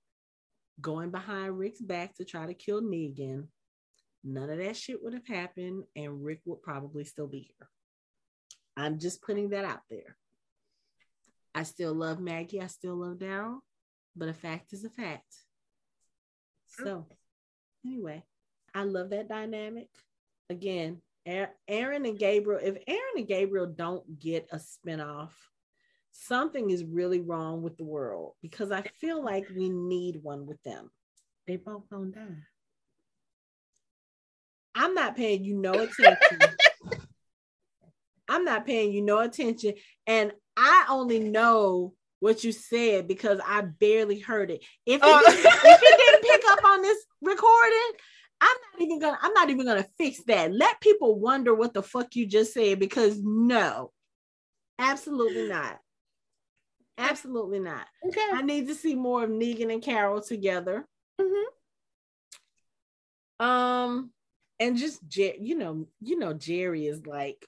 going 0.80 1.11
behind 1.11 1.57
Rick's 1.57 1.81
back 1.81 2.15
to 2.15 2.26
try 2.26 2.45
to 2.45 2.53
kill 2.53 2.81
Negan, 2.81 3.48
none 4.23 4.49
of 4.49 4.57
that 4.57 4.76
shit 4.76 5.02
would 5.02 5.14
have 5.14 5.27
happened, 5.27 5.84
and 5.95 6.23
Rick 6.23 6.41
would 6.45 6.61
probably 6.61 7.03
still 7.06 7.27
be 7.27 7.39
here. 7.57 7.68
I'm 8.77 8.99
just 8.99 9.22
putting 9.22 9.49
that 9.49 9.65
out 9.65 9.81
there. 9.89 10.18
I 11.53 11.64
still 11.64 11.93
love 11.93 12.19
Maggie. 12.19 12.61
I 12.61 12.68
still 12.68 12.95
love 12.95 13.18
Daryl, 13.18 13.60
but 14.15 14.30
a 14.30 14.34
fact 14.34 14.73
is 14.73 14.85
a 14.85 14.89
fact. 14.89 15.35
So, 16.68 17.06
anyway, 17.85 18.23
I 18.73 18.84
love 18.84 19.10
that 19.10 19.27
dynamic. 19.27 19.89
Again, 20.49 21.02
Aaron 21.26 22.06
and 22.06 22.18
Gabriel, 22.18 22.60
if 22.64 22.77
Aaron 22.88 23.02
and 23.18 23.27
Gabriel 23.27 23.68
don't 23.68 24.19
get 24.19 24.48
a 24.52 24.57
spinoff, 24.57 25.31
something 26.11 26.69
is 26.69 26.84
really 26.84 27.19
wrong 27.22 27.61
with 27.61 27.77
the 27.77 27.84
world 27.84 28.34
because 28.41 28.72
I 28.72 28.81
feel 28.99 29.23
like 29.23 29.48
we 29.56 29.69
need 29.69 30.22
one 30.22 30.45
with 30.45 30.61
them. 30.64 30.89
They 31.48 31.57
both 31.57 31.89
gonna 31.89 32.11
die. 32.11 32.43
I'm 34.76 34.93
not 34.93 35.15
paying 35.15 35.43
you 35.43 35.56
no 35.56 35.73
attention. 35.73 36.39
I'm 38.27 38.45
not 38.45 38.65
paying 38.65 38.93
you 38.93 39.02
no 39.02 39.19
attention. 39.19 39.73
And 40.07 40.31
I 40.56 40.85
only 40.89 41.19
know 41.19 41.93
what 42.19 42.43
you 42.43 42.52
said 42.52 43.07
because 43.07 43.39
I 43.45 43.61
barely 43.61 44.19
heard 44.19 44.52
it. 44.52 44.64
If 44.85 45.02
it, 45.02 45.03
Oh. 45.03 45.22
didn't, 45.26 45.45
if 45.45 45.81
it 45.84 45.98
didn't 45.98 46.23
pick 46.23 46.43
up 46.52 46.64
on 46.64 46.81
this 46.81 46.98
recording, 47.22 47.91
I'm 48.39 49.34
not 49.34 49.49
even 49.49 49.51
gonna 49.66 49.72
even 49.72 49.84
gonna 49.84 49.90
fix 49.98 50.24
that. 50.26 50.54
Let 50.54 50.82
people 50.82 51.20
wonder 51.20 51.54
what 51.54 51.74
the 51.74 51.84
fuck 51.84 52.16
you 52.16 52.26
just 52.26 52.54
said 52.54 52.80
because 52.80 53.20
no, 53.22 53.92
absolutely 54.80 55.48
not. 55.48 55.80
Absolutely 56.98 57.60
not. 57.60 57.88
Okay. 58.06 58.30
I 58.34 58.42
need 58.42 58.68
to 58.68 58.76
see 58.76 58.96
more 58.96 59.24
of 59.24 59.30
Negan 59.30 59.74
and 59.74 59.82
Carol 59.82 60.22
together. 60.22 60.86
Um, 63.40 64.12
and 64.60 64.78
just 64.78 65.00
Jer- 65.08 65.34
you 65.40 65.58
know, 65.58 65.88
you 66.00 66.20
know, 66.20 66.34
Jerry 66.34 66.86
is 66.86 67.08
like 67.08 67.44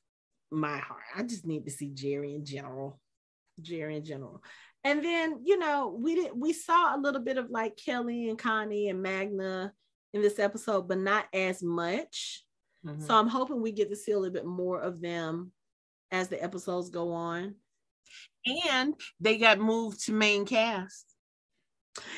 my 0.50 0.78
heart. 0.78 1.04
I 1.16 1.22
just 1.22 1.46
need 1.46 1.66
to 1.66 1.72
see 1.72 1.92
Jerry 1.94 2.34
in 2.34 2.46
general. 2.46 3.00
Jerry 3.62 3.98
in 3.98 4.04
general. 4.04 4.42
And 4.84 5.06
then, 5.06 5.42
you 5.46 5.60
know, 5.60 5.96
we 5.98 6.16
did 6.16 6.32
we 6.36 6.52
saw 6.52 6.96
a 6.96 7.00
little 7.00 7.22
bit 7.22 7.38
of 7.38 7.52
like 7.52 7.78
Kelly 7.78 8.28
and 8.30 8.40
Connie 8.40 8.90
and 8.90 9.04
Magna 9.04 9.72
in 10.14 10.22
this 10.22 10.40
episode, 10.40 10.88
but 10.88 10.98
not 11.00 11.26
as 11.34 11.62
much. 11.64 12.44
Mhm. 12.86 13.02
So 13.06 13.16
I'm 13.16 13.28
hoping 13.28 13.62
we 13.62 13.72
get 13.72 13.90
to 13.90 13.96
see 13.96 14.12
a 14.12 14.20
little 14.20 14.34
bit 14.34 14.46
more 14.46 14.80
of 14.80 15.02
them 15.02 15.52
as 16.12 16.28
the 16.30 16.42
episodes 16.42 16.90
go 16.90 17.12
on. 17.14 17.56
and 18.68 18.94
they 19.20 19.38
got 19.38 19.58
moved 19.58 20.06
to 20.06 20.12
main 20.12 20.46
cast. 20.46 21.06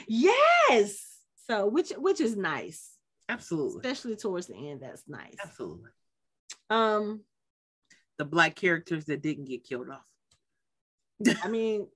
Yes. 0.07 1.19
So 1.47 1.67
which 1.67 1.91
which 1.91 2.19
is 2.19 2.35
nice. 2.35 2.91
Absolutely. 3.29 3.77
especially 3.79 4.15
towards 4.15 4.45
the 4.47 4.55
end 4.69 4.81
that's 4.81 5.01
nice 5.07 5.35
Absolutely. 5.43 5.89
um 6.69 7.23
The 8.17 8.25
black 8.25 8.55
characters 8.55 9.05
that 9.05 9.21
didn't 9.23 9.45
get 9.45 9.63
killed 9.63 9.89
off. 9.89 10.05
i 11.43 11.47
mean 11.47 11.87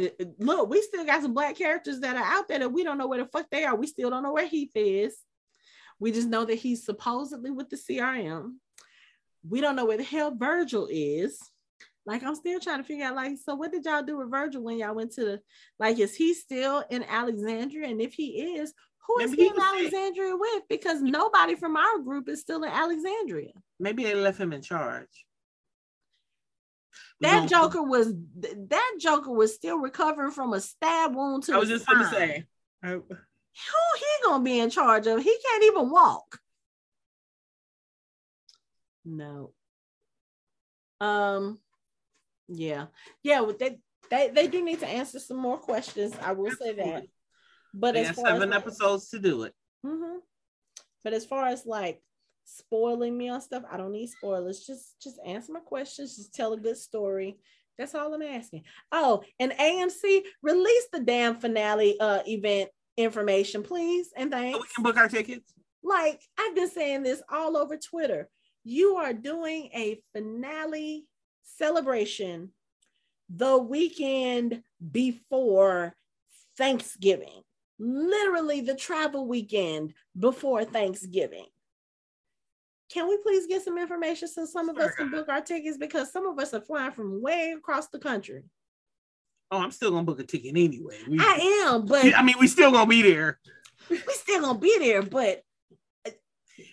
Uh, 0.00 0.06
uh, 0.20 0.24
look 0.38 0.70
we 0.70 0.80
still 0.80 1.04
got 1.04 1.22
some 1.22 1.34
black 1.34 1.56
characters 1.56 2.00
that 2.00 2.16
are 2.16 2.24
out 2.24 2.48
there 2.48 2.58
that 2.58 2.72
we 2.72 2.82
don't 2.82 2.98
know 2.98 3.08
where 3.08 3.22
the 3.22 3.28
fuck 3.28 3.46
they 3.50 3.64
are. 3.64 3.76
We 3.76 3.86
still 3.86 4.10
don't 4.10 4.22
know 4.22 4.32
where 4.32 4.46
heath 4.46 4.72
is. 4.74 5.16
We 5.98 6.12
just 6.12 6.28
know 6.28 6.44
that 6.44 6.54
he's 6.54 6.84
supposedly 6.84 7.50
with 7.50 7.68
the 7.70 7.76
crm 7.76 8.54
we 9.48 9.60
don't 9.60 9.76
know 9.76 9.84
where 9.84 9.96
the 9.96 10.04
hell 10.04 10.34
virgil 10.34 10.88
is. 10.90 11.38
Like 12.04 12.24
i'm 12.24 12.34
still 12.34 12.58
trying 12.58 12.78
to 12.78 12.84
figure 12.84 13.04
out 13.04 13.14
like 13.14 13.36
so 13.44 13.54
what 13.54 13.70
did 13.70 13.84
y'all 13.84 14.02
do 14.02 14.18
with 14.18 14.30
virgil 14.30 14.62
when 14.62 14.78
y'all 14.78 14.94
went 14.94 15.12
to 15.12 15.24
the 15.24 15.40
like 15.78 16.00
is 16.00 16.16
he 16.16 16.34
still 16.34 16.84
in 16.90 17.04
alexandria? 17.04 17.88
And 17.88 18.00
if 18.00 18.14
he 18.14 18.56
is 18.56 18.74
who 19.06 19.20
is 19.20 19.30
Maybe 19.30 19.42
he 19.42 19.48
he 19.48 19.54
in 19.54 19.54
sick. 19.54 19.64
alexandria 19.64 20.36
with? 20.36 20.62
Because 20.68 21.00
nobody 21.00 21.54
from 21.54 21.76
our 21.76 21.98
group 21.98 22.28
is 22.28 22.40
still 22.40 22.62
in 22.64 22.70
alexandria. 22.70 23.52
Maybe 23.78 24.02
they 24.04 24.14
left 24.14 24.40
him 24.40 24.52
in 24.52 24.62
charge. 24.62 25.26
We 27.20 27.26
That 27.26 27.36
gonna- 27.36 27.48
Joker 27.48 27.82
was 27.82 28.12
that 28.12 28.96
Joker 29.00 29.32
was 29.32 29.54
still 29.54 29.78
recovering 29.78 30.30
from 30.32 30.52
a 30.52 30.60
stab 30.60 31.14
wound 31.14 31.44
to 31.44 31.54
I 31.54 31.58
was 31.58 31.68
the 31.68 31.76
just 31.76 31.86
gonna 31.86 32.08
say. 32.10 32.46
I- 32.82 32.90
who 32.90 33.02
he 33.98 34.06
gonna 34.24 34.42
be 34.42 34.58
in 34.60 34.70
charge 34.70 35.06
of? 35.06 35.22
He 35.22 35.36
can't 35.44 35.64
even 35.64 35.90
walk. 35.90 36.38
No. 39.04 39.52
Um. 41.00 41.58
Yeah. 42.48 42.86
Yeah. 43.22 43.40
Well, 43.40 43.56
they 43.58 43.78
they 44.10 44.28
they 44.30 44.48
do 44.48 44.64
need 44.64 44.80
to 44.80 44.86
answer 44.86 45.18
some 45.18 45.36
more 45.38 45.58
questions. 45.58 46.14
I 46.22 46.32
will 46.32 46.50
say 46.52 46.74
that. 46.74 47.04
But 47.74 47.94
They 47.94 48.02
as 48.02 48.08
got 48.08 48.16
far 48.16 48.26
as 48.26 48.32
seven 48.34 48.50
like, 48.50 48.60
episodes 48.60 49.08
to 49.10 49.18
do 49.18 49.42
it. 49.44 49.54
Mhm. 49.84 50.20
but 51.02 51.12
as 51.12 51.24
far 51.26 51.46
as 51.46 51.66
like 51.66 52.00
spoiling 52.44 53.16
me 53.16 53.28
on 53.28 53.40
stuff. 53.40 53.62
I 53.70 53.76
don't 53.76 53.92
need 53.92 54.08
spoilers. 54.08 54.66
Just 54.66 55.00
just 55.00 55.18
answer 55.24 55.52
my 55.52 55.60
questions. 55.60 56.16
Just 56.16 56.34
tell 56.34 56.52
a 56.52 56.60
good 56.60 56.76
story. 56.76 57.38
That's 57.78 57.94
all 57.94 58.12
I'm 58.14 58.22
asking. 58.22 58.64
Oh, 58.90 59.22
and 59.40 59.52
AMC 59.52 60.22
release 60.42 60.86
the 60.92 61.00
damn 61.00 61.36
finale 61.36 61.98
uh 62.00 62.20
event 62.26 62.70
information, 62.96 63.62
please. 63.62 64.10
And 64.16 64.30
thanks. 64.30 64.58
So 64.58 64.62
we 64.62 64.68
can 64.74 64.84
book 64.84 64.96
our 64.96 65.08
tickets. 65.08 65.52
Like 65.82 66.20
I've 66.38 66.54
been 66.54 66.70
saying 66.70 67.02
this 67.02 67.22
all 67.30 67.56
over 67.56 67.76
Twitter. 67.76 68.28
You 68.64 68.96
are 68.96 69.12
doing 69.12 69.70
a 69.74 70.00
finale 70.12 71.06
celebration 71.42 72.50
the 73.34 73.56
weekend 73.58 74.62
before 74.90 75.94
Thanksgiving, 76.56 77.42
literally 77.78 78.60
the 78.60 78.74
travel 78.74 79.26
weekend 79.26 79.94
before 80.18 80.64
Thanksgiving. 80.64 81.46
Can 82.92 83.08
we 83.08 83.16
please 83.18 83.46
get 83.46 83.62
some 83.62 83.78
information 83.78 84.28
so 84.28 84.44
some 84.44 84.68
of 84.68 84.76
us 84.78 84.94
can 84.94 85.10
book 85.10 85.28
our 85.28 85.40
tickets 85.40 85.78
because 85.78 86.12
some 86.12 86.26
of 86.26 86.38
us 86.38 86.52
are 86.52 86.60
flying 86.60 86.92
from 86.92 87.22
way 87.22 87.54
across 87.56 87.88
the 87.88 87.98
country? 87.98 88.42
Oh, 89.50 89.58
I'm 89.58 89.70
still 89.70 89.90
gonna 89.90 90.02
book 90.04 90.20
a 90.20 90.24
ticket 90.24 90.50
anyway. 90.56 90.98
We, 91.08 91.18
I 91.18 91.68
am, 91.70 91.86
but 91.86 92.14
I 92.14 92.22
mean, 92.22 92.36
we 92.38 92.46
still 92.48 92.70
gonna 92.70 92.86
be 92.88 93.02
there. 93.02 93.38
we 93.88 93.98
still 94.10 94.40
gonna 94.42 94.58
be 94.58 94.76
there, 94.78 95.02
but 95.02 95.42
uh, 96.06 96.10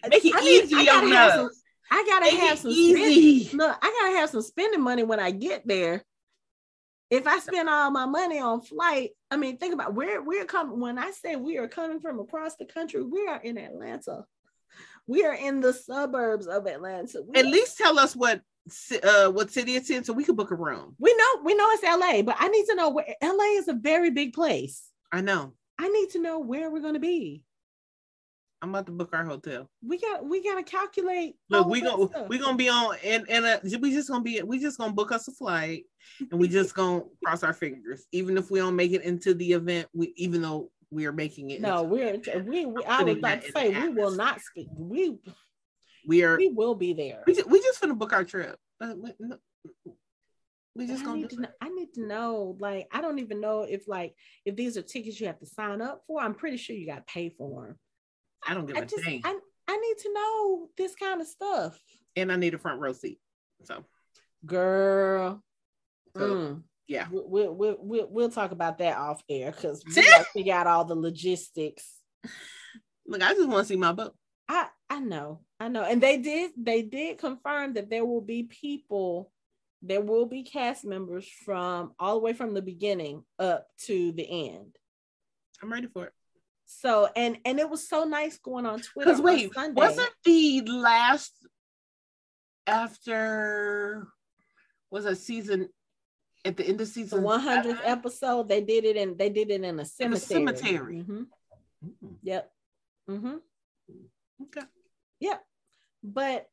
Make 0.10 0.26
it 0.26 0.36
I 0.36 0.40
mean, 0.42 0.64
easy 0.64 0.76
I 0.76 0.86
gotta 0.86 1.06
on 1.08 1.12
have 1.14 1.30
us. 1.32 1.36
some- 1.36 1.50
I 1.92 2.04
gotta 2.08 2.26
Make 2.26 2.40
have 2.42 2.60
some 2.60 2.72
easy. 2.72 3.44
spending. 3.46 3.58
Look, 3.58 3.78
I 3.82 4.00
gotta 4.02 4.18
have 4.20 4.30
some 4.30 4.42
spending 4.44 4.82
money 4.82 5.04
when 5.04 5.20
I 5.20 5.32
get 5.32 5.68
there. 5.68 6.04
If 7.10 7.26
I 7.26 7.40
spend 7.40 7.68
all 7.68 7.90
my 7.90 8.06
money 8.06 8.40
on 8.40 8.62
flight, 8.62 9.12
I 9.32 9.38
mean, 9.38 9.58
think 9.58 9.74
about 9.74 9.96
where 9.96 10.22
we're 10.22 10.46
coming. 10.46 10.80
When 10.80 11.00
I 11.00 11.10
say 11.12 11.36
we 11.36 11.58
are 11.58 11.68
coming 11.68 12.00
from 12.00 12.20
across 12.20 12.56
the 12.58 12.66
country, 12.66 13.02
we 13.04 13.26
are 13.28 13.42
in 13.42 13.58
Atlanta. 13.58 14.26
We 15.10 15.26
are 15.26 15.34
in 15.34 15.60
the 15.60 15.74
suburbs 15.74 16.46
of 16.46 16.68
Atlanta. 16.68 17.24
We, 17.28 17.40
At 17.40 17.48
least 17.48 17.80
tell 17.80 17.98
us 17.98 18.16
what 18.16 18.42
uh 19.02 19.32
what 19.32 19.50
city 19.50 19.76
it's 19.76 19.90
in 19.90 20.04
so 20.04 20.14
we 20.14 20.24
can 20.24 20.36
book 20.36 20.52
a 20.52 20.56
room. 20.56 20.96
we 21.00 21.16
know 21.16 21.42
we 21.44 21.56
know 21.56 21.68
it's 21.72 21.82
LA, 21.82 22.22
but 22.22 22.36
I 22.38 22.48
need 22.48 22.66
to 22.68 22.76
know 22.76 22.92
where 22.92 23.08
LA 23.24 23.58
is 23.58 23.68
a 23.68 23.74
very 23.74 24.12
big 24.12 24.34
place. 24.34 24.84
I 25.12 25.22
know. 25.22 25.54
I 25.80 25.88
need 25.88 26.12
to 26.12 26.20
know 26.20 26.38
where 26.38 26.70
we're 26.70 26.82
gonna 26.84 27.00
be. 27.00 27.42
I'm 28.62 28.70
about 28.70 28.86
to 28.86 28.92
book 28.92 29.10
our 29.14 29.26
hotel. 29.26 29.68
We 29.84 30.00
got 30.00 30.24
we 30.24 30.44
gotta 30.44 30.62
calculate. 30.62 31.38
Look, 31.50 31.66
we 31.66 31.82
gonna 31.82 32.08
stuff. 32.08 32.28
we 32.28 32.38
gonna 32.38 32.56
be 32.56 32.70
on 32.70 32.96
and 33.04 33.28
and 33.30 33.46
uh, 33.46 33.60
we 33.80 33.92
just 33.92 34.10
gonna 34.10 34.24
be 34.24 34.44
we 34.44 34.60
just 34.60 34.78
gonna 34.78 34.94
book 34.94 35.12
us 35.12 35.28
a 35.28 35.32
flight 35.32 35.86
and 36.30 36.40
we 36.40 36.48
just 36.60 36.76
gonna 36.76 37.02
cross 37.26 37.42
our 37.42 37.54
fingers. 37.54 38.06
Even 38.12 38.38
if 38.38 38.52
we 38.52 38.60
don't 38.60 38.76
make 38.76 38.92
it 38.92 39.02
into 39.02 39.34
the 39.34 39.54
event, 39.54 39.88
we 39.92 40.14
even 40.18 40.44
though 40.44 40.70
we 40.92 41.06
are 41.06 41.12
making 41.12 41.52
it. 41.52 41.62
No, 41.62 41.84
we're 41.84 42.20
we. 42.46 42.66
we 42.66 42.84
I 42.84 43.04
was 43.04 43.18
about 43.18 43.44
to 43.44 43.52
say 43.52 43.70
we 43.70 43.90
will 43.90 44.12
not 44.12 44.42
speak. 44.42 44.70
We 44.76 45.18
we 46.06 46.24
are 46.24 46.38
we 46.38 46.50
will 46.50 46.76
be 46.76 46.94
there. 46.94 47.24
we 47.28 47.36
just, 47.36 47.50
we 47.50 47.60
just 47.62 47.82
finna 47.82 47.98
book 47.98 48.14
our 48.14 48.24
trip. 48.24 48.58
Uh, 48.82 48.94
we, 50.76 50.88
just 50.88 51.04
I 51.04 51.06
gonna 51.06 51.18
need 51.18 51.30
to 51.32 51.42
know, 51.42 51.50
I 51.62 51.70
need 51.70 51.94
to 51.96 52.08
know. 52.08 52.58
Like 52.60 52.88
I 52.92 53.02
don't 53.02 53.20
even 53.20 53.42
know 53.42 53.64
if 53.64 53.88
like 53.88 54.16
if 54.46 54.56
these 54.56 54.78
are 54.78 54.82
tickets 54.82 55.20
you 55.20 55.28
have 55.28 55.40
to 55.40 55.46
sign 55.46 55.82
up 55.82 56.02
for. 56.08 56.22
I'm 56.22 56.34
pretty 56.34 56.58
sure 56.58 56.76
you 56.76 56.88
got 56.88 57.08
to 57.08 57.14
pay 57.14 57.30
for 57.30 57.66
them. 57.66 57.80
I 58.48 58.54
don't 58.54 58.66
give 58.66 58.78
I 58.78 58.82
a 58.82 58.86
just 58.86 59.04
dang. 59.04 59.22
I, 59.24 59.38
I 59.68 59.78
need 59.78 59.98
to 60.00 60.14
know 60.14 60.70
this 60.78 60.96
kind 60.96 61.22
of 61.22 61.28
stuff, 61.28 61.78
and 62.16 62.32
I 62.32 62.38
need 62.38 62.54
a 62.54 62.58
front 62.58 62.80
row 62.80 62.94
seat. 62.94 63.20
So, 63.66 63.84
girl. 64.46 65.44
so 66.16 66.22
mm. 66.22 66.64
Yeah. 66.90 67.08
We- 67.10 67.22
We'll, 67.24 67.54
we'll, 67.54 67.78
we'll, 67.80 68.08
we'll 68.10 68.30
talk 68.32 68.52
about 68.52 68.80
that 68.80 68.98
off 68.98 69.24
air 69.30 69.52
because 69.52 69.84
we 69.86 70.02
got 70.02 70.26
figure 70.34 70.54
out 70.54 70.68
all 70.68 70.84
the 70.84 70.96
logistics. 70.96 71.88
Look, 73.08 73.22
I 73.22 73.34
just 73.34 73.48
want 73.48 73.66
to 73.66 73.74
see 73.74 73.78
my 73.78 73.94
book. 73.94 74.14
I 74.50 74.68
I 74.90 75.00
know, 75.00 75.42
I 75.60 75.68
know, 75.70 75.84
and 75.84 76.02
they 76.02 76.18
did 76.18 76.52
they 76.58 76.82
did 76.82 77.20
confirm 77.20 77.74
that 77.74 77.90
there 77.90 78.04
will 78.06 78.22
be 78.22 78.44
people, 78.44 79.32
there 79.84 80.02
will 80.02 80.26
be 80.26 80.44
cast 80.44 80.84
members 80.84 81.28
from 81.46 81.94
all 82.00 82.16
the 82.16 82.20
way 82.26 82.34
from 82.34 82.54
the 82.56 82.62
beginning 82.62 83.24
up 83.38 83.68
to 83.86 84.12
the 84.12 84.50
end. 84.50 84.76
I'm 85.62 85.72
ready 85.72 85.88
for 85.88 86.06
it. 86.08 86.14
So 86.66 87.08
and 87.16 87.38
and 87.46 87.60
it 87.60 87.70
was 87.70 87.88
so 87.88 88.06
nice 88.06 88.40
going 88.40 88.66
on 88.66 88.82
Twitter. 88.82 89.12
Because 89.12 89.22
wait, 89.22 89.54
Sunday. 89.54 89.74
wasn't 89.80 90.12
the 90.26 90.62
last 90.66 91.34
after 92.66 94.08
was 94.92 95.06
a 95.06 95.16
season 95.16 95.70
at 96.46 96.56
the 96.58 96.64
end 96.64 96.74
of 96.74 96.78
the 96.80 96.86
season 96.88 97.24
100th 97.24 97.64
seven? 97.64 97.78
episode? 97.84 98.48
They 98.50 98.62
did 98.62 98.86
it 98.86 98.96
in 98.96 99.18
they 99.18 99.30
did 99.30 99.50
it 99.52 99.62
in 99.62 99.66
a 99.66 99.68
In 99.68 99.80
a 99.80 99.86
cemetery. 99.86 100.20
cemetery. 100.20 100.96
Mhm. 101.04 101.28
Mm, 101.86 102.16
Yep. 102.24 102.52
hmm 103.08 103.36
Okay. 104.44 104.62
Yep. 105.20 105.44
but 106.04 106.48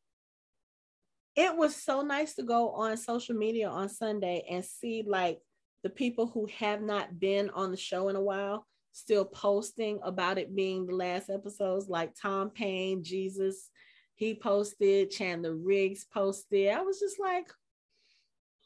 it 1.36 1.54
was 1.56 1.76
so 1.76 2.00
nice 2.02 2.34
to 2.34 2.42
go 2.42 2.70
on 2.70 2.96
social 2.96 3.36
media 3.36 3.68
on 3.68 3.88
Sunday 3.88 4.44
and 4.50 4.64
see 4.64 5.04
like 5.06 5.38
the 5.82 5.90
people 5.90 6.26
who 6.26 6.46
have 6.58 6.80
not 6.80 7.20
been 7.20 7.50
on 7.50 7.70
the 7.70 7.76
show 7.76 8.08
in 8.08 8.16
a 8.16 8.20
while 8.22 8.66
still 8.92 9.24
posting 9.26 10.00
about 10.02 10.38
it 10.38 10.56
being 10.56 10.86
the 10.86 10.94
last 10.94 11.28
episodes 11.28 11.88
like 11.88 12.14
Tom 12.20 12.48
Payne, 12.50 13.04
Jesus, 13.04 13.68
he 14.14 14.34
posted, 14.34 15.10
Chandler 15.10 15.54
Riggs 15.54 16.06
posted. 16.06 16.70
I 16.70 16.80
was 16.80 16.98
just 16.98 17.20
like, 17.20 17.52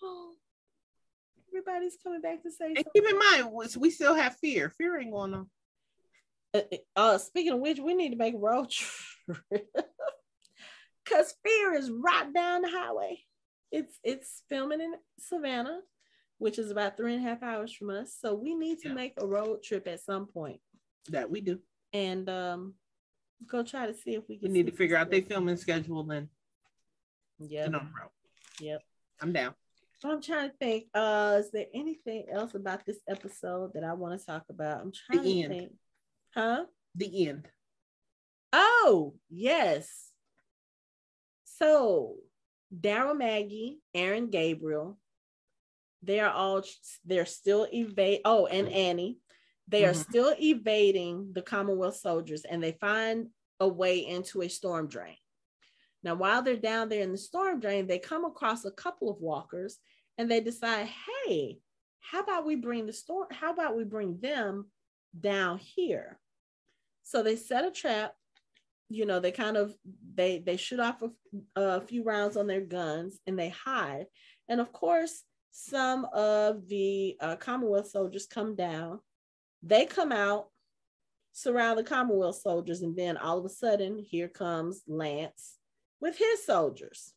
oh, 0.03 0.33
everybody's 1.51 1.97
coming 2.03 2.21
back 2.21 2.43
to 2.43 2.51
say 2.51 2.67
And 2.67 2.77
something. 2.77 2.93
keep 2.95 3.09
in 3.11 3.19
mind, 3.19 3.53
we- 3.53 3.81
we 3.81 3.91
still 3.91 4.15
have 4.15 4.37
fear. 4.37 4.71
Fear 4.71 4.99
ain't 5.01 5.13
going 5.13 5.35
on. 5.35 5.51
Uh, 6.55 6.63
uh, 6.97 7.19
speaking 7.19 7.53
of 7.53 7.61
which, 7.61 7.79
we 7.79 7.95
need 7.95 8.11
to 8.11 8.17
make 8.17 8.35
a 8.35 8.39
road 8.39 8.71
trip 8.71 9.67
because 11.05 11.35
Fear 11.45 11.75
is 11.75 11.91
right 11.91 12.33
down 12.33 12.63
the 12.63 12.71
highway. 12.71 13.25
It's 13.71 13.99
it's 14.03 14.43
filming 14.49 14.81
in 14.81 14.95
Savannah, 15.21 15.81
which 16.39 16.59
is 16.59 16.71
about 16.73 16.97
three 16.97 17.15
and 17.15 17.25
a 17.25 17.29
half 17.29 17.43
hours 17.43 17.73
from 17.73 17.91
us. 17.91 18.17
So 18.21 18.35
we 18.35 18.55
need 18.55 18.81
to 18.81 18.89
Yeah. 18.89 18.95
make 18.95 19.15
a 19.19 19.27
road 19.27 19.63
trip 19.63 19.87
at 19.87 20.01
some 20.01 20.27
point 20.27 20.61
That 21.09 21.31
we 21.31 21.41
do. 21.41 21.61
and 21.93 22.29
um 22.29 22.75
go 23.47 23.63
try 23.63 23.87
to 23.87 23.95
see 23.95 24.15
if 24.17 24.29
we 24.29 24.39
can. 24.39 24.49
We 24.49 24.53
need 24.55 24.67
to 24.67 24.73
figure 24.73 24.97
out 24.97 25.09
their 25.11 25.21
stuff. 25.21 25.29
filming 25.29 25.57
schedule 25.57 26.03
then. 26.03 26.29
Yeah, 27.39 27.67
get 27.67 27.75
on 27.77 27.93
the 27.95 28.01
road. 28.01 28.11
Yep. 28.61 28.83
I'm 29.21 29.33
down. 29.33 29.55
I'm 30.09 30.23
trying 30.23 30.51
to 30.51 30.57
think. 30.57 30.87
Uh, 30.95 31.37
is 31.41 31.51
there 31.51 31.67
anything 31.75 32.27
else 32.33 32.55
about 32.55 32.87
this 32.87 32.99
episode 33.09 33.73
that 33.75 33.85
I 33.85 33.93
want 33.93 34.19
to 34.19 34.25
talk 34.27 34.45
about? 34.49 34.81
I'm 34.81 34.93
trying 34.93 35.23
to 35.23 35.41
end. 35.43 35.53
think. 35.53 35.73
Huh? 36.35 36.65
The 36.95 37.29
end. 37.29 37.49
Oh, 38.53 39.15
yes. 39.29 40.11
So 41.45 42.17
Daryl 42.75 43.17
Maggie, 43.17 43.81
Aaron 43.95 44.31
Gabriel, 44.31 44.99
they 46.03 46.21
are 46.21 46.31
all 46.31 46.63
they're 47.05 47.27
still 47.27 47.67
evade. 47.73 48.21
Oh, 48.25 48.47
and 48.47 48.69
Annie, 48.69 49.19
they 49.69 49.85
are 49.85 49.93
Mhm. 49.93 50.09
still 50.09 50.35
evading 50.41 51.33
the 51.35 51.43
Commonwealth 51.43 51.97
soldiers, 51.97 52.45
and 52.45 52.63
they 52.63 52.73
find 52.73 53.31
a 53.61 53.69
way 53.69 54.07
into 54.07 54.41
a 54.43 54.49
storm 54.49 54.89
drain. 54.89 55.17
Now, 56.03 56.15
while 56.15 56.43
they're 56.43 56.57
down 56.57 56.89
there 56.89 57.03
in 57.03 57.13
the 57.13 57.19
storm 57.19 57.61
drain, 57.61 57.87
they 57.87 57.99
come 57.99 58.25
across 58.25 58.65
a 58.65 58.71
couple 58.71 59.11
of 59.11 59.21
walkers, 59.21 59.79
and 60.19 60.31
they 60.31 60.41
decide, 60.41 60.89
hey, 61.27 61.59
how 62.01 62.21
about 62.21 62.47
we 62.47 62.57
bring 62.57 62.87
the 62.87 62.93
storm? 62.93 63.29
How 63.31 63.53
about 63.53 63.77
we 63.77 63.85
bring 63.85 64.19
them 64.21 64.67
down 65.19 65.59
here? 65.59 66.19
So 67.03 67.23
they 67.23 67.37
set 67.37 67.65
a 67.65 67.71
trap 67.71 68.15
you 68.91 69.07
know 69.07 69.21
they 69.21 69.31
kind 69.31 69.57
of 69.57 69.75
they 70.15 70.41
they 70.41 70.57
shoot 70.57 70.81
off 70.81 71.01
a, 71.01 71.61
a 71.61 71.81
few 71.81 72.03
rounds 72.03 72.37
on 72.37 72.47
their 72.47 72.61
guns 72.61 73.21
and 73.27 73.39
they 73.39 73.49
hide 73.49 74.07
and 74.49 74.61
of 74.61 74.73
course 74.73 75.23
some 75.53 76.07
of 76.13 76.69
the 76.69 77.17
uh, 77.21 77.37
commonwealth 77.37 77.89
soldiers 77.89 78.27
come 78.27 78.55
down 78.55 78.99
they 79.63 79.87
come 79.87 80.13
out 80.13 80.49
surround 81.33 81.79
the 81.79 81.85
commonwealth 81.85 82.41
soldiers 82.41 82.83
and 82.83 82.97
then 82.97 83.17
all 83.17 83.39
of 83.39 83.45
a 83.45 83.49
sudden 83.49 83.97
here 83.99 84.29
comes 84.29 84.83
lance 84.89 85.57
with 86.01 86.17
his 86.17 86.45
soldiers 86.45 87.13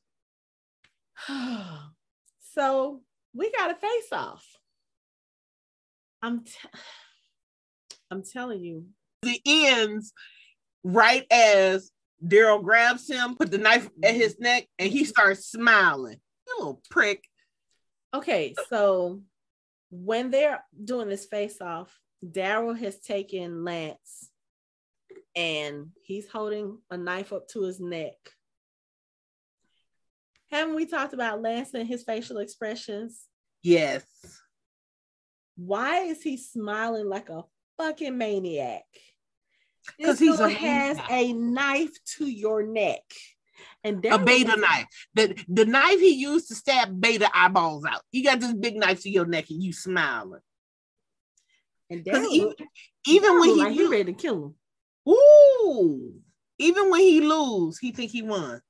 so 2.54 3.02
we 3.34 3.52
got 3.52 3.72
a 3.72 3.76
face 3.76 4.12
off 4.12 4.46
i'm 6.22 6.44
t- 6.44 6.54
i'm 8.12 8.24
telling 8.24 8.60
you 8.60 8.86
The 9.22 9.40
ends 9.46 10.14
right 10.84 11.26
as 11.32 11.92
Daryl 12.26 12.64
grabs 12.64 13.10
him, 13.10 13.36
put 13.36 13.52
the 13.52 13.58
knife 13.58 13.90
at 14.02 14.16
his 14.16 14.36
mm-hmm. 14.36 14.44
neck, 14.44 14.68
and 14.80 14.92
he 14.92 15.06
starts 15.06 15.48
smiling. 15.48 16.20
You 16.48 16.56
little 16.58 16.82
prick. 16.90 17.24
Okay, 18.14 18.54
so 18.70 19.22
when 19.90 20.32
they're 20.32 20.64
doing 20.84 21.10
this 21.10 21.26
face 21.26 21.60
off, 21.62 21.98
Daryl 22.26 22.78
has 22.78 23.00
taken 23.00 23.64
Lance 23.64 24.30
and 25.36 25.88
he's 26.04 26.30
holding 26.30 26.78
a 26.90 26.98
knife 26.98 27.34
up 27.34 27.48
to 27.50 27.64
his 27.64 27.80
neck. 27.80 28.16
Haven't 30.54 30.76
we 30.76 30.86
talked 30.86 31.14
about 31.14 31.42
Lance 31.42 31.74
and 31.74 31.88
his 31.88 32.04
facial 32.04 32.38
expressions? 32.38 33.24
Yes. 33.64 34.06
Why 35.56 36.02
is 36.02 36.22
he 36.22 36.38
smiling 36.38 37.10
like 37.10 37.30
a 37.30 37.44
fucking 37.80 38.16
maniac? 38.16 38.84
Because 39.98 40.20
he 40.20 40.28
has 40.28 41.00
a 41.10 41.34
knife 41.34 41.98
to 42.18 42.28
your 42.28 42.62
neck. 42.62 43.02
And 43.84 44.06
a 44.06 44.20
beta 44.20 44.56
knife. 44.56 44.86
The 45.16 45.44
the 45.48 45.66
knife 45.66 46.00
he 46.00 46.14
used 46.14 46.50
to 46.50 46.56
stab 46.56 47.02
beta 47.02 47.30
eyeballs 47.34 47.84
out. 47.86 48.02
He 48.12 48.22
got 48.22 48.40
this 48.40 48.54
big 48.54 48.76
knife 48.76 49.02
to 49.02 49.10
your 49.10 49.26
neck 49.26 49.50
and 49.50 49.62
you 49.62 49.74
smiling. 49.74 50.42
And 51.90 52.08
even, 52.08 52.54
even 53.08 53.40
when 53.40 53.50
he, 53.50 53.56
like 53.56 53.74
he 53.74 53.88
ready 53.88 54.04
to 54.06 54.14
kill 54.14 54.56
him. 55.06 55.12
Ooh. 55.12 56.14
Even 56.60 56.92
when 56.92 57.02
he 57.02 57.22
lose, 57.22 57.80
he 57.80 57.92
think 57.92 58.12
he 58.12 58.22
won. 58.22 58.62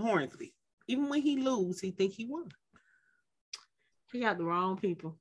Hornsby. 0.00 0.52
Even 0.88 1.08
when 1.08 1.22
he 1.22 1.36
lose, 1.36 1.80
he 1.80 1.90
think 1.90 2.12
he 2.12 2.26
won. 2.26 2.48
He 4.12 4.20
got 4.20 4.38
the 4.38 4.44
wrong 4.44 4.76
people. 4.76 5.18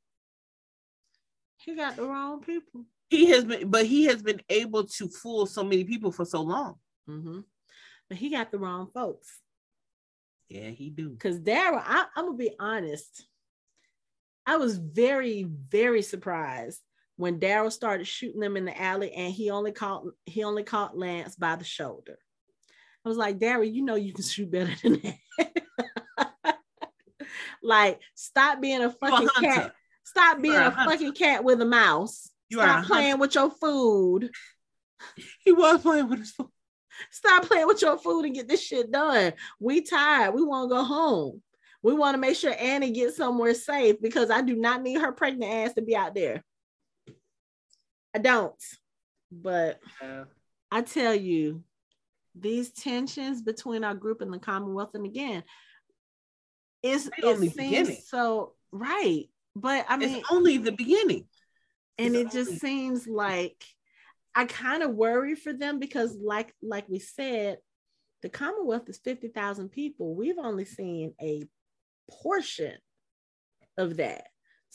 He 1.58 1.76
got 1.76 1.96
the 1.96 2.04
wrong 2.04 2.42
people. 2.42 2.86
He 3.10 3.28
has 3.32 3.46
been, 3.46 3.70
but 3.70 3.86
he 3.86 4.06
has 4.06 4.22
been 4.22 4.42
able 4.50 4.86
to 4.86 5.08
fool 5.08 5.46
so 5.46 5.64
many 5.64 5.84
people 5.84 6.12
for 6.12 6.26
so 6.26 6.42
long. 6.42 6.76
Mm-hmm. 7.10 7.40
But 8.10 8.18
he 8.18 8.30
got 8.30 8.52
the 8.52 8.60
wrong 8.60 8.90
folks. 8.94 9.40
Yeah, 10.50 10.70
he 10.70 10.90
do. 10.90 11.10
Because 11.10 11.40
Daryl, 11.40 11.82
I'm 11.86 12.08
gonna 12.16 12.38
be 12.38 12.56
honest. 12.60 13.26
I 14.46 14.58
was 14.58 14.78
very, 14.78 15.44
very 15.44 16.04
surprised 16.04 16.80
when 17.18 17.40
Daryl 17.40 17.72
started 17.72 18.06
shooting 18.06 18.42
them 18.42 18.58
in 18.58 18.66
the 18.66 18.80
alley 18.80 19.12
and 19.14 19.34
he 19.34 19.50
only 19.50 19.72
caught 19.72 20.04
he 20.26 20.44
only 20.44 20.64
caught 20.64 20.98
Lance 20.98 21.36
by 21.36 21.56
the 21.56 21.64
shoulder. 21.64 22.20
I 23.06 23.10
was 23.10 23.18
like, 23.18 23.38
Daryl, 23.38 23.72
you 23.72 23.84
know 23.84 23.96
you 23.96 24.14
can 24.14 24.24
shoot 24.24 24.50
better 24.50 24.74
than 24.82 25.02
that. 25.38 26.58
like, 27.64 28.00
stop 28.16 28.60
being 28.60 28.82
a 28.82 28.90
fucking 28.90 29.30
a 29.38 29.40
cat. 29.40 29.74
Stop 30.04 30.42
being 30.42 30.56
a, 30.56 30.68
a 30.68 30.72
fucking 30.72 31.14
cat 31.14 31.44
with 31.44 31.62
a 31.62 31.66
mouse. 31.66 32.32
You 32.50 32.58
stop 32.58 32.86
playing 32.86 33.20
with 33.20 33.36
your 33.36 33.52
food. 33.52 34.32
He 35.44 35.52
was 35.52 35.82
playing 35.82 36.10
with 36.10 36.20
his 36.20 36.32
food. 36.32 36.50
Stop 37.12 37.44
playing 37.44 37.68
with 37.68 37.82
your 37.82 37.98
food 37.98 38.26
and 38.26 38.34
get 38.34 38.48
this 38.48 38.64
shit 38.64 38.92
done. 38.92 39.34
We 39.60 39.82
tired. 39.82 40.34
We 40.34 40.44
want 40.44 40.70
to 40.70 40.76
go 40.76 40.84
home. 40.84 41.42
We 41.84 41.94
want 41.94 42.16
to 42.16 42.20
make 42.20 42.36
sure 42.36 42.56
Annie 42.58 42.92
gets 42.92 43.18
somewhere 43.18 43.54
safe 43.54 44.02
because 44.02 44.32
I 44.32 44.42
do 44.42 44.56
not 44.56 44.82
need 44.82 45.00
her 45.00 45.12
pregnant 45.12 45.52
ass 45.52 45.74
to 45.74 45.84
be 45.84 45.96
out 45.96 46.16
there. 46.16 46.44
I 48.16 48.20
don't. 48.20 48.56
But 49.32 49.80
yeah. 50.02 50.24
I 50.72 50.82
tell 50.82 51.14
you, 51.14 51.64
these 52.38 52.72
tensions 52.72 53.42
between 53.42 53.84
our 53.84 53.96
group 53.96 54.22
and 54.22 54.34
the 54.34 54.40
Commonwealth, 54.40 54.92
and 54.94 55.06
again, 55.06 55.44
it's, 56.84 57.08
it 57.18 57.38
seems 57.40 57.54
beginning. 57.54 57.98
so 58.06 58.54
right. 58.72 59.26
But 59.56 59.86
I 59.88 59.98
mean, 59.98 60.18
it's 60.18 60.32
only 60.32 60.58
the 60.58 60.72
beginning. 60.72 61.28
And 61.98 62.16
it's 62.16 62.36
it 62.36 62.38
just 62.38 62.50
only- 62.50 62.60
seems 62.60 63.08
like 63.08 63.64
I 64.36 64.46
kind 64.46 64.84
of 64.84 64.92
worry 64.92 65.36
for 65.36 65.54
them 65.54 65.80
because, 65.80 66.18
like, 66.22 66.54
like 66.62 66.90
we 66.90 67.00
said, 67.00 67.58
the 68.22 68.30
Commonwealth 68.30 68.90
is 68.90 68.98
50,000 68.98 69.70
people. 69.70 70.14
We've 70.14 70.38
only 70.38 70.66
seen 70.66 71.14
a 71.22 71.44
portion 72.10 72.76
of 73.78 73.98
that. 73.98 74.26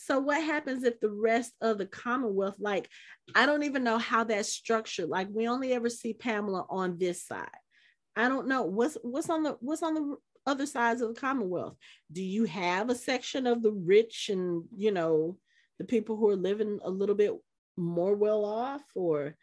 So 0.02 0.18
what 0.18 0.42
happens 0.42 0.82
if 0.84 0.98
the 0.98 1.10
rest 1.10 1.52
of 1.60 1.76
the 1.76 1.86
Commonwealth, 1.86 2.56
like 2.58 2.88
I 3.34 3.44
don't 3.44 3.64
even 3.64 3.84
know 3.84 3.98
how 3.98 4.24
that's 4.24 4.48
structured. 4.48 5.08
Like 5.08 5.28
we 5.30 5.46
only 5.46 5.72
ever 5.72 5.90
see 5.90 6.14
Pamela 6.14 6.64
on 6.70 6.98
this 6.98 7.26
side. 7.26 7.48
I 8.16 8.28
don't 8.28 8.48
know 8.48 8.62
what's 8.62 8.96
what's 9.02 9.28
on 9.28 9.42
the 9.42 9.56
what's 9.60 9.82
on 9.82 9.94
the 9.94 10.16
other 10.46 10.64
sides 10.64 11.02
of 11.02 11.14
the 11.14 11.20
Commonwealth. 11.20 11.76
Do 12.10 12.22
you 12.22 12.44
have 12.44 12.88
a 12.88 12.94
section 12.94 13.46
of 13.46 13.62
the 13.62 13.72
rich 13.72 14.30
and 14.30 14.64
you 14.74 14.90
know 14.90 15.36
the 15.78 15.84
people 15.84 16.16
who 16.16 16.30
are 16.30 16.36
living 16.36 16.80
a 16.82 16.90
little 16.90 17.14
bit 17.14 17.32
more 17.76 18.14
well 18.14 18.46
off, 18.46 18.82
or 18.94 19.36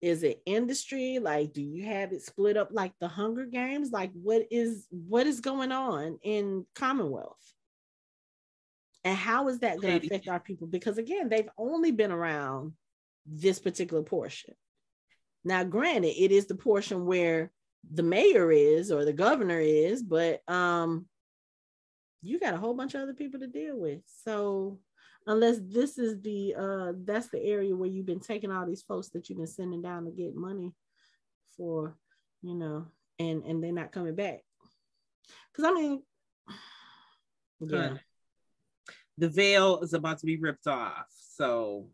is 0.00 0.22
it 0.22 0.42
industry? 0.46 1.18
Like, 1.18 1.52
do 1.52 1.62
you 1.62 1.84
have 1.84 2.12
it 2.12 2.22
split 2.22 2.56
up 2.56 2.70
like 2.72 2.92
the 2.98 3.08
Hunger 3.08 3.44
Games? 3.44 3.90
Like, 3.92 4.12
what 4.14 4.46
is 4.50 4.86
what 4.90 5.26
is 5.26 5.40
going 5.40 5.70
on 5.70 6.18
in 6.22 6.64
Commonwealth? 6.74 7.36
And 9.04 9.16
how 9.16 9.48
is 9.48 9.60
that 9.60 9.80
going 9.80 10.00
to 10.00 10.06
affect 10.06 10.28
our 10.28 10.40
people? 10.40 10.66
Because 10.66 10.98
again, 10.98 11.28
they've 11.28 11.48
only 11.56 11.92
been 11.92 12.12
around 12.12 12.72
this 13.26 13.58
particular 13.58 14.02
portion. 14.02 14.54
Now, 15.44 15.64
granted, 15.64 16.20
it 16.20 16.32
is 16.32 16.46
the 16.46 16.56
portion 16.56 17.06
where 17.06 17.52
the 17.90 18.02
mayor 18.02 18.50
is 18.50 18.90
or 18.90 19.04
the 19.04 19.12
governor 19.12 19.60
is, 19.60 20.02
but 20.02 20.42
um, 20.48 21.06
you 22.22 22.40
got 22.40 22.54
a 22.54 22.58
whole 22.58 22.74
bunch 22.74 22.94
of 22.94 23.02
other 23.02 23.14
people 23.14 23.40
to 23.40 23.46
deal 23.46 23.78
with. 23.78 24.00
So 24.24 24.80
unless 25.26 25.58
this 25.62 25.98
is 25.98 26.20
the 26.22 26.54
uh 26.58 26.92
that's 27.04 27.28
the 27.28 27.42
area 27.42 27.76
where 27.76 27.88
you've 27.88 28.06
been 28.06 28.20
taking 28.20 28.50
all 28.50 28.64
these 28.64 28.82
folks 28.82 29.10
that 29.10 29.28
you've 29.28 29.36
been 29.36 29.46
sending 29.46 29.82
down 29.82 30.06
to 30.06 30.10
get 30.10 30.34
money 30.34 30.72
for, 31.56 31.96
you 32.42 32.54
know, 32.54 32.86
and 33.18 33.44
and 33.44 33.62
they're 33.62 33.72
not 33.72 33.92
coming 33.92 34.14
back. 34.14 34.40
Because 35.52 35.70
I 35.70 35.72
mean, 35.72 36.02
yeah 37.60 37.98
the 39.18 39.28
veil 39.28 39.80
is 39.80 39.92
about 39.92 40.18
to 40.20 40.26
be 40.26 40.36
ripped 40.36 40.66
off. 40.66 41.06
So 41.34 41.88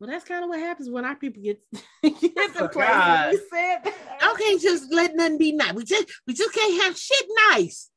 well, 0.00 0.10
that's 0.10 0.24
kind 0.24 0.44
of 0.44 0.48
what 0.48 0.60
happens 0.60 0.88
when 0.88 1.04
our 1.04 1.16
people 1.16 1.42
get, 1.42 1.60
get 2.02 2.54
to 2.56 2.68
place. 2.68 3.32
We 3.32 3.40
said 3.50 3.92
okay, 4.32 4.58
just 4.58 4.92
let 4.92 5.14
nothing 5.16 5.38
be 5.38 5.52
nice. 5.52 5.72
We 5.72 5.84
just 5.84 6.06
we 6.26 6.34
just 6.34 6.54
can't 6.54 6.82
have 6.84 6.96
shit 6.96 7.26
nice. 7.50 7.90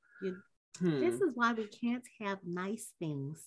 hmm. 0.80 1.00
This 1.00 1.16
is 1.16 1.32
why 1.34 1.54
we 1.54 1.68
can't 1.68 2.04
have 2.22 2.40
nice 2.46 2.92
things. 3.00 3.42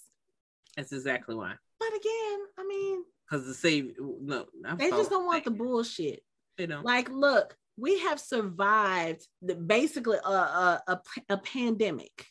That's 0.77 0.93
exactly 0.93 1.35
why. 1.35 1.55
But 1.81 1.89
again, 1.89 2.39
I 2.59 2.65
mean, 2.67 3.05
because 3.29 3.47
the 3.47 3.55
save 3.55 3.95
no, 3.99 4.47
I'm 4.65 4.79
they 4.79 4.91
just 4.91 5.11
don't 5.11 5.27
want 5.27 5.45
the 5.45 5.51
bullshit. 5.51 6.23
They 6.57 6.67
don't 6.67 6.85
like. 6.85 7.11
Look, 7.11 7.57
we 7.77 8.01
have 8.01 8.21
survived 8.21 9.27
the 9.43 9.57
basically 9.57 10.19
a 10.25 10.29
a, 10.29 10.83
a, 10.87 11.01
a 11.31 11.39
pandemic 11.39 12.29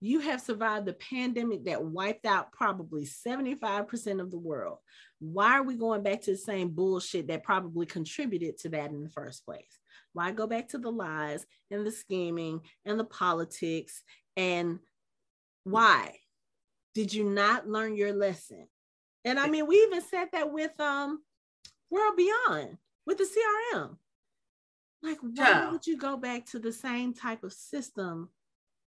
you 0.00 0.20
have 0.20 0.40
survived 0.40 0.86
the 0.86 0.92
pandemic 0.94 1.64
that 1.64 1.84
wiped 1.84 2.26
out 2.26 2.52
probably 2.52 3.04
75% 3.06 4.20
of 4.20 4.30
the 4.30 4.38
world. 4.38 4.78
Why 5.18 5.52
are 5.52 5.62
we 5.62 5.76
going 5.76 6.02
back 6.02 6.20
to 6.22 6.32
the 6.32 6.36
same 6.36 6.70
bullshit 6.70 7.28
that 7.28 7.42
probably 7.42 7.86
contributed 7.86 8.58
to 8.58 8.68
that 8.70 8.90
in 8.90 9.02
the 9.02 9.08
first 9.08 9.44
place? 9.44 9.78
Why 10.12 10.30
go 10.30 10.46
back 10.46 10.68
to 10.68 10.78
the 10.78 10.90
lies 10.90 11.46
and 11.70 11.86
the 11.86 11.90
scheming 11.90 12.60
and 12.84 13.00
the 13.00 13.04
politics? 13.04 14.02
And 14.36 14.80
why 15.64 16.18
did 16.94 17.12
you 17.14 17.24
not 17.24 17.68
learn 17.68 17.96
your 17.96 18.12
lesson? 18.12 18.68
And 19.24 19.38
I 19.38 19.48
mean, 19.48 19.66
we 19.66 19.76
even 19.76 20.02
said 20.02 20.28
that 20.32 20.52
with 20.52 20.78
um 20.78 21.22
World 21.90 22.16
Beyond, 22.16 22.76
with 23.06 23.18
the 23.18 23.24
CRM. 23.24 23.96
Like, 25.02 25.18
why 25.20 25.30
yeah. 25.36 25.70
would 25.70 25.86
you 25.86 25.96
go 25.96 26.16
back 26.16 26.46
to 26.46 26.58
the 26.58 26.72
same 26.72 27.12
type 27.12 27.44
of 27.44 27.52
system 27.52 28.30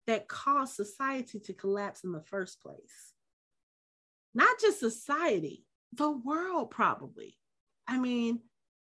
that 0.08 0.26
caused 0.26 0.74
society 0.74 1.38
to 1.38 1.52
collapse 1.52 2.02
in 2.02 2.12
the 2.12 2.22
first 2.22 2.62
place. 2.62 3.12
Not 4.34 4.58
just 4.58 4.80
society, 4.80 5.66
the 5.92 6.10
world, 6.10 6.70
probably. 6.70 7.36
I 7.86 7.98
mean, 7.98 8.40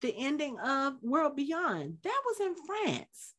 the 0.02 0.12
ending 0.18 0.58
of 0.58 1.00
World 1.02 1.36
Beyond, 1.36 1.98
that 2.02 2.22
was 2.26 2.40
in 2.40 2.54
France. 2.66 3.34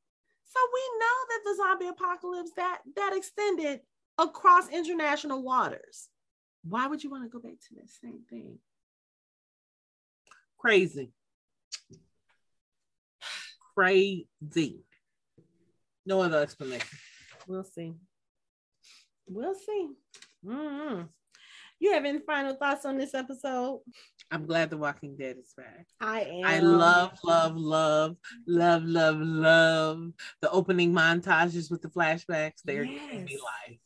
So 0.45 0.59
we 0.73 0.81
know 0.99 1.17
that 1.29 1.39
the 1.43 1.55
zombie 1.57 1.87
apocalypse 1.87 2.51
that 2.55 2.79
that 2.95 3.13
extended 3.13 3.81
across 4.17 4.69
international 4.69 5.43
waters. 5.43 6.07
Why 6.63 6.87
would 6.87 7.03
you 7.03 7.09
want 7.09 7.23
to 7.23 7.29
go 7.29 7.39
back 7.39 7.59
to 7.59 7.75
that 7.75 7.89
same 7.89 8.21
thing? 8.29 8.57
Crazy. 10.57 11.11
Crazy. 13.75 14.85
No 16.05 16.21
other 16.21 16.41
explanation. 16.41 16.99
We'll 17.47 17.63
see. 17.63 17.93
We'll 19.27 19.55
see. 19.55 19.89
Mm-hmm. 20.45 21.03
You 21.79 21.93
have 21.93 22.05
any 22.05 22.19
final 22.19 22.55
thoughts 22.55 22.85
on 22.85 22.97
this 22.97 23.13
episode? 23.13 23.81
I'm 24.31 24.45
glad 24.45 24.69
The 24.69 24.77
Walking 24.77 25.17
Dead 25.17 25.37
is 25.37 25.53
back. 25.55 25.87
I 25.99 26.21
am. 26.21 26.45
I 26.45 26.59
love, 26.59 27.17
love, 27.23 27.57
love, 27.57 28.15
love, 28.47 28.83
love, 28.83 29.17
love 29.19 30.11
the 30.41 30.49
opening 30.51 30.93
montages 30.93 31.69
with 31.69 31.81
the 31.81 31.89
flashbacks. 31.89 32.61
They're 32.63 32.83
yes. 32.83 33.01
giving 33.01 33.25
me 33.25 33.37
life. 33.37 33.79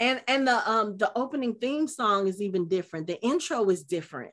And 0.00 0.22
and 0.26 0.48
the 0.48 0.68
um 0.68 0.96
the 0.96 1.12
opening 1.14 1.54
theme 1.54 1.86
song 1.86 2.26
is 2.26 2.40
even 2.40 2.66
different. 2.66 3.06
The 3.06 3.22
intro 3.22 3.68
is 3.68 3.84
different. 3.84 4.32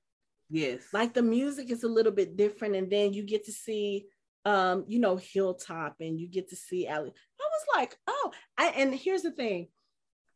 Yes. 0.49 0.81
Like 0.94 1.14
the 1.14 1.22
music 1.22 1.69
is 1.69 1.84
a 1.84 1.88
little 1.88 2.11
bit 2.11 2.38
different, 2.38 2.76
and 2.76 2.90
then 2.90 3.14
you 3.14 3.23
get 3.23 3.45
to 3.45 3.52
see 3.52 4.07
um, 4.45 4.86
you 4.88 4.99
know, 4.99 5.18
Hilltop 5.18 5.95
and 5.99 6.19
you 6.19 6.27
get 6.27 6.49
to 6.49 6.56
see 6.56 6.88
Allie. 6.88 7.14
Was 7.60 7.77
like, 7.77 7.98
oh, 8.07 8.31
I, 8.57 8.68
and 8.77 8.94
here's 8.94 9.23
the 9.23 9.31
thing. 9.31 9.68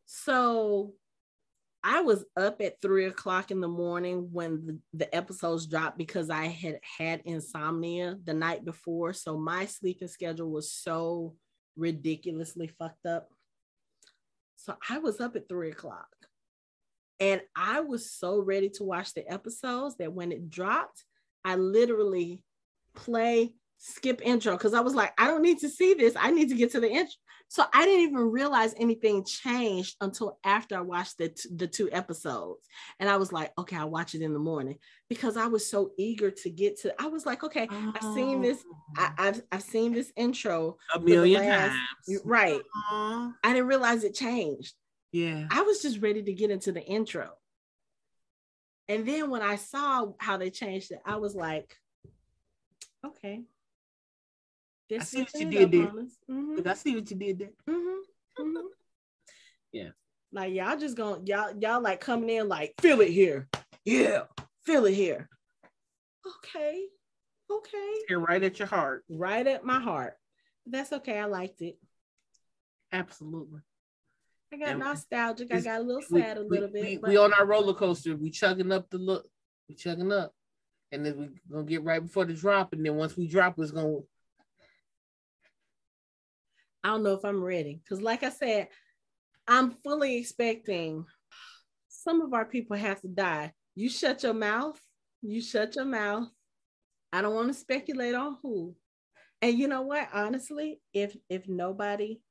So 0.06 0.94
I 1.84 2.02
was 2.02 2.24
up 2.38 2.62
at 2.62 2.82
three 2.82 3.06
o'clock 3.06 3.52
in 3.52 3.60
the 3.60 3.68
morning 3.68 4.30
when 4.32 4.66
the, 4.66 4.80
the 4.94 5.16
episodes 5.16 5.68
dropped 5.68 5.98
because 5.98 6.30
I 6.30 6.46
had 6.46 6.80
had 6.98 7.22
insomnia 7.26 8.18
the 8.24 8.34
night 8.34 8.64
before. 8.64 9.14
So 9.14 9.38
my 9.38 9.66
sleeping 9.66 10.08
schedule 10.08 10.50
was 10.50 10.72
so 10.72 11.36
ridiculously 11.76 12.68
fucked 12.68 13.06
up. 13.06 13.30
So 14.56 14.76
I 14.90 15.00
was 15.00 15.20
up 15.20 15.36
at 15.36 15.50
three 15.50 15.72
o'clock 15.72 16.08
and 17.20 17.42
I 17.56 17.82
was 17.82 18.12
so 18.12 18.40
ready 18.40 18.70
to 18.72 18.84
watch 18.84 19.14
the 19.14 19.30
episodes 19.30 19.98
that 19.98 20.14
when 20.14 20.32
it 20.32 20.50
dropped, 20.50 21.04
I 21.44 21.56
literally 21.56 22.42
play 22.96 23.56
skip 23.86 24.22
intro 24.24 24.54
because 24.54 24.74
I 24.74 24.80
was 24.80 24.96
like, 24.96 25.12
I 25.18 25.28
don't 25.28 25.42
need 25.42 25.60
to 25.60 25.70
see 25.70 25.94
this. 25.94 26.14
I 26.18 26.32
need 26.32 26.48
to 26.50 26.56
get 26.56 26.72
to 26.72 26.80
the 26.80 26.90
intro. 26.90 27.12
So 27.50 27.66
I 27.74 27.86
didn't 27.86 28.10
even 28.10 28.32
realize 28.32 28.74
anything 28.78 29.26
changed 29.26 29.98
until 30.00 30.40
after 30.46 30.78
I 30.78 30.82
watched 30.82 31.18
the, 31.18 31.30
t- 31.30 31.50
the 31.54 31.68
two 31.68 31.90
episodes. 31.92 32.66
And 33.02 33.10
I 33.10 33.18
was 33.18 33.34
like, 33.34 33.52
okay, 33.58 33.76
I'll 33.76 33.90
watch 33.90 34.16
it 34.16 34.22
in 34.22 34.32
the 34.32 34.40
morning 34.40 34.78
because 35.10 35.36
I 35.36 35.48
was 35.48 35.70
so 35.70 35.92
eager 35.98 36.32
to 36.32 36.50
get 36.50 36.80
to 36.82 36.96
I 36.98 37.08
was 37.08 37.26
like, 37.26 37.44
okay, 37.44 37.68
oh. 37.70 37.94
I've 37.94 38.14
seen 38.16 38.42
this, 38.42 38.64
I, 38.96 39.12
oh. 39.20 39.24
have 39.24 39.42
I've 39.52 39.64
seen 39.64 39.92
this 39.92 40.14
intro 40.16 40.78
a 40.96 41.00
million 41.02 41.46
last, 41.46 41.72
times. 42.08 42.22
Right. 42.24 42.62
I 42.90 43.34
didn't 43.44 43.68
realize 43.68 44.06
it 44.06 44.16
changed. 44.16 44.74
Yeah. 45.12 45.46
I 45.52 45.62
was 45.64 45.82
just 45.82 46.00
ready 46.00 46.24
to 46.24 46.34
get 46.34 46.52
into 46.52 46.72
the 46.72 46.84
intro. 46.84 47.32
And 48.88 49.06
then 49.06 49.30
when 49.30 49.42
I 49.42 49.58
saw 49.58 50.08
how 50.20 50.38
they 50.38 50.52
changed 50.52 50.92
it, 50.92 51.00
I 51.06 51.18
was 51.18 51.36
like, 51.36 51.76
okay, 53.06 53.44
I 55.02 55.04
see 55.04 55.22
what 55.22 55.34
you 55.34 55.50
did 55.50 55.72
there. 55.72 55.92
Mm-hmm. 56.30 56.68
I 56.68 56.74
see 56.74 56.96
what 56.96 57.10
you 57.10 57.18
did 57.18 57.40
there. 57.40 57.50
Mm-hmm. 57.70 58.44
Mm-hmm. 58.44 58.68
yeah. 59.72 59.90
Like 60.32 60.54
y'all 60.54 60.80
just 60.80 60.98
gonna 60.98 61.22
y'all 61.26 61.54
y'all 61.60 61.82
like 61.82 62.02
coming 62.02 62.30
in 62.30 62.48
like 62.48 62.74
feel 62.82 63.02
it 63.02 63.12
here. 63.12 63.48
Yeah, 63.86 64.24
feel 64.66 64.86
it 64.86 64.96
here. 64.96 65.30
Okay. 66.26 66.86
Okay. 67.52 67.94
Here 68.08 68.20
right 68.20 68.42
at 68.42 68.58
your 68.58 68.68
heart. 68.68 69.04
Right 69.10 69.46
at 69.46 69.64
my 69.64 69.80
heart. 69.80 70.16
That's 70.66 70.94
okay. 70.94 71.20
I 71.20 71.26
liked 71.26 71.62
it. 71.62 71.78
Absolutely. 72.92 73.60
I 74.54 74.58
got 74.58 74.70
and 74.70 74.80
nostalgic. 74.80 75.54
I 75.54 75.60
got 75.60 75.82
a 75.82 75.84
little 75.84 76.02
sad 76.02 76.38
we, 76.38 76.44
a 76.44 76.48
little 76.48 76.70
we, 76.72 76.82
bit. 76.82 77.02
We, 77.04 77.10
we, 77.10 77.18
on 77.18 77.34
our 77.34 77.46
roller 77.46 77.74
coaster. 77.74 78.16
We 78.16 78.30
chugging 78.30 78.72
up 78.72 78.90
the 78.90 78.98
look. 78.98 79.28
We 79.68 79.76
chugging 79.76 80.12
up. 80.12 80.34
And 80.92 81.06
then 81.06 81.18
we 81.18 81.30
gonna 81.52 81.66
get 81.66 81.84
right 81.84 82.02
before 82.02 82.26
the 82.26 82.34
drop. 82.34 82.74
And 82.74 82.86
then 82.86 82.96
once 82.96 83.18
we 83.18 83.28
drop, 83.28 83.60
it's 83.60 83.72
gonna 83.72 84.00
I 86.84 86.90
don't 86.90 87.04
know 87.04 87.14
if 87.14 87.24
I'm 87.24 87.44
ready. 87.44 87.82
Because, 87.84 88.02
like 88.02 88.24
I 88.24 88.30
said, 88.30 88.68
I'm 89.48 89.72
fully 89.72 90.18
expecting 90.18 91.06
some 91.88 92.22
of 92.22 92.34
our 92.34 92.46
people 92.46 92.76
have 92.76 93.02
to 93.02 93.08
die. 93.08 93.54
You 93.76 93.90
shut 93.90 94.24
your 94.24 94.34
mouth. 94.34 94.80
You 95.22 95.42
shut 95.42 95.76
your 95.76 95.86
mouth. 95.86 96.28
I 97.12 97.22
don't 97.22 97.36
want 97.36 97.48
to 97.48 97.54
speculate 97.54 98.16
on 98.16 98.38
who. 98.42 98.76
And 99.42 99.58
you 99.58 99.68
know 99.68 99.84
what? 99.84 100.10
Honestly, 100.14 100.82
if 100.94 101.16
if 101.30 101.48
nobody, 101.48 102.22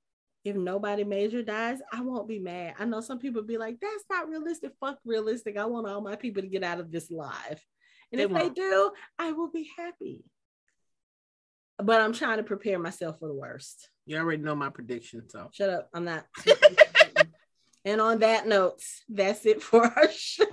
if 0.44 0.56
nobody 0.56 1.04
major 1.04 1.42
dies, 1.42 1.78
I 1.92 2.00
won't 2.00 2.28
be 2.28 2.38
mad. 2.38 2.74
I 2.78 2.84
know 2.84 3.00
some 3.00 3.18
people 3.18 3.42
be 3.42 3.58
like, 3.58 3.78
that's 3.80 4.04
not 4.10 4.28
realistic. 4.28 4.72
Fuck 4.80 4.98
realistic. 5.04 5.56
I 5.56 5.66
want 5.66 5.88
all 5.88 6.00
my 6.00 6.16
people 6.16 6.42
to 6.42 6.48
get 6.48 6.64
out 6.64 6.80
of 6.80 6.90
this 6.90 7.10
live. 7.10 7.64
And 8.10 8.18
they 8.18 8.24
if 8.24 8.30
won't. 8.30 8.54
they 8.54 8.60
do, 8.62 8.90
I 9.18 9.32
will 9.32 9.50
be 9.50 9.70
happy. 9.78 10.24
But 11.78 12.00
I'm 12.00 12.12
trying 12.12 12.38
to 12.38 12.42
prepare 12.42 12.78
myself 12.78 13.18
for 13.18 13.28
the 13.28 13.34
worst. 13.34 13.88
You 14.06 14.18
already 14.18 14.42
know 14.42 14.54
my 14.54 14.70
prediction, 14.70 15.28
so 15.28 15.50
shut 15.52 15.70
up. 15.70 15.88
I'm 15.94 16.04
not. 16.04 16.26
and 17.84 18.00
on 18.00 18.20
that 18.20 18.46
note, 18.46 18.80
that's 19.08 19.44
it 19.46 19.60
for 19.62 19.84
our 19.84 20.10
show. 20.12 20.46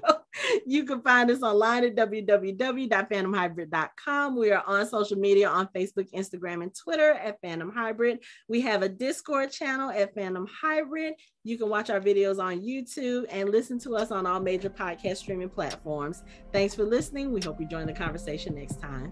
You 0.66 0.86
can 0.86 1.02
find 1.02 1.30
us 1.32 1.42
online 1.42 1.84
at 1.84 1.96
www.fandomhybrid.com. 1.96 4.38
We 4.38 4.52
are 4.52 4.64
on 4.66 4.88
social 4.88 5.18
media 5.18 5.50
on 5.50 5.68
Facebook, 5.76 6.10
Instagram, 6.14 6.64
and 6.64 6.74
Twitter 6.76 7.12
at 7.12 7.42
Fandom 7.42 7.74
Hybrid. 7.74 8.20
We 8.48 8.62
have 8.62 8.84
a 8.84 8.90
Discord 8.90 9.52
channel 9.52 9.90
at 9.90 10.16
Fandom 10.16 10.48
Hybrid. 10.50 11.16
You 11.44 11.58
can 11.58 11.70
watch 11.70 11.90
our 11.90 12.00
videos 12.00 12.42
on 12.42 12.62
YouTube 12.62 13.26
and 13.30 13.50
listen 13.50 13.80
to 13.80 13.96
us 13.96 14.12
on 14.12 14.26
all 14.26 14.40
major 14.40 14.70
podcast 14.70 15.18
streaming 15.18 15.50
platforms. 15.50 16.24
Thanks 16.54 16.76
for 16.76 16.84
listening. 16.84 17.32
We 17.32 17.42
hope 17.42 17.60
you 17.60 17.68
join 17.68 17.88
the 17.88 17.94
conversation 17.94 18.56
next 18.56 18.80
time. 18.80 19.12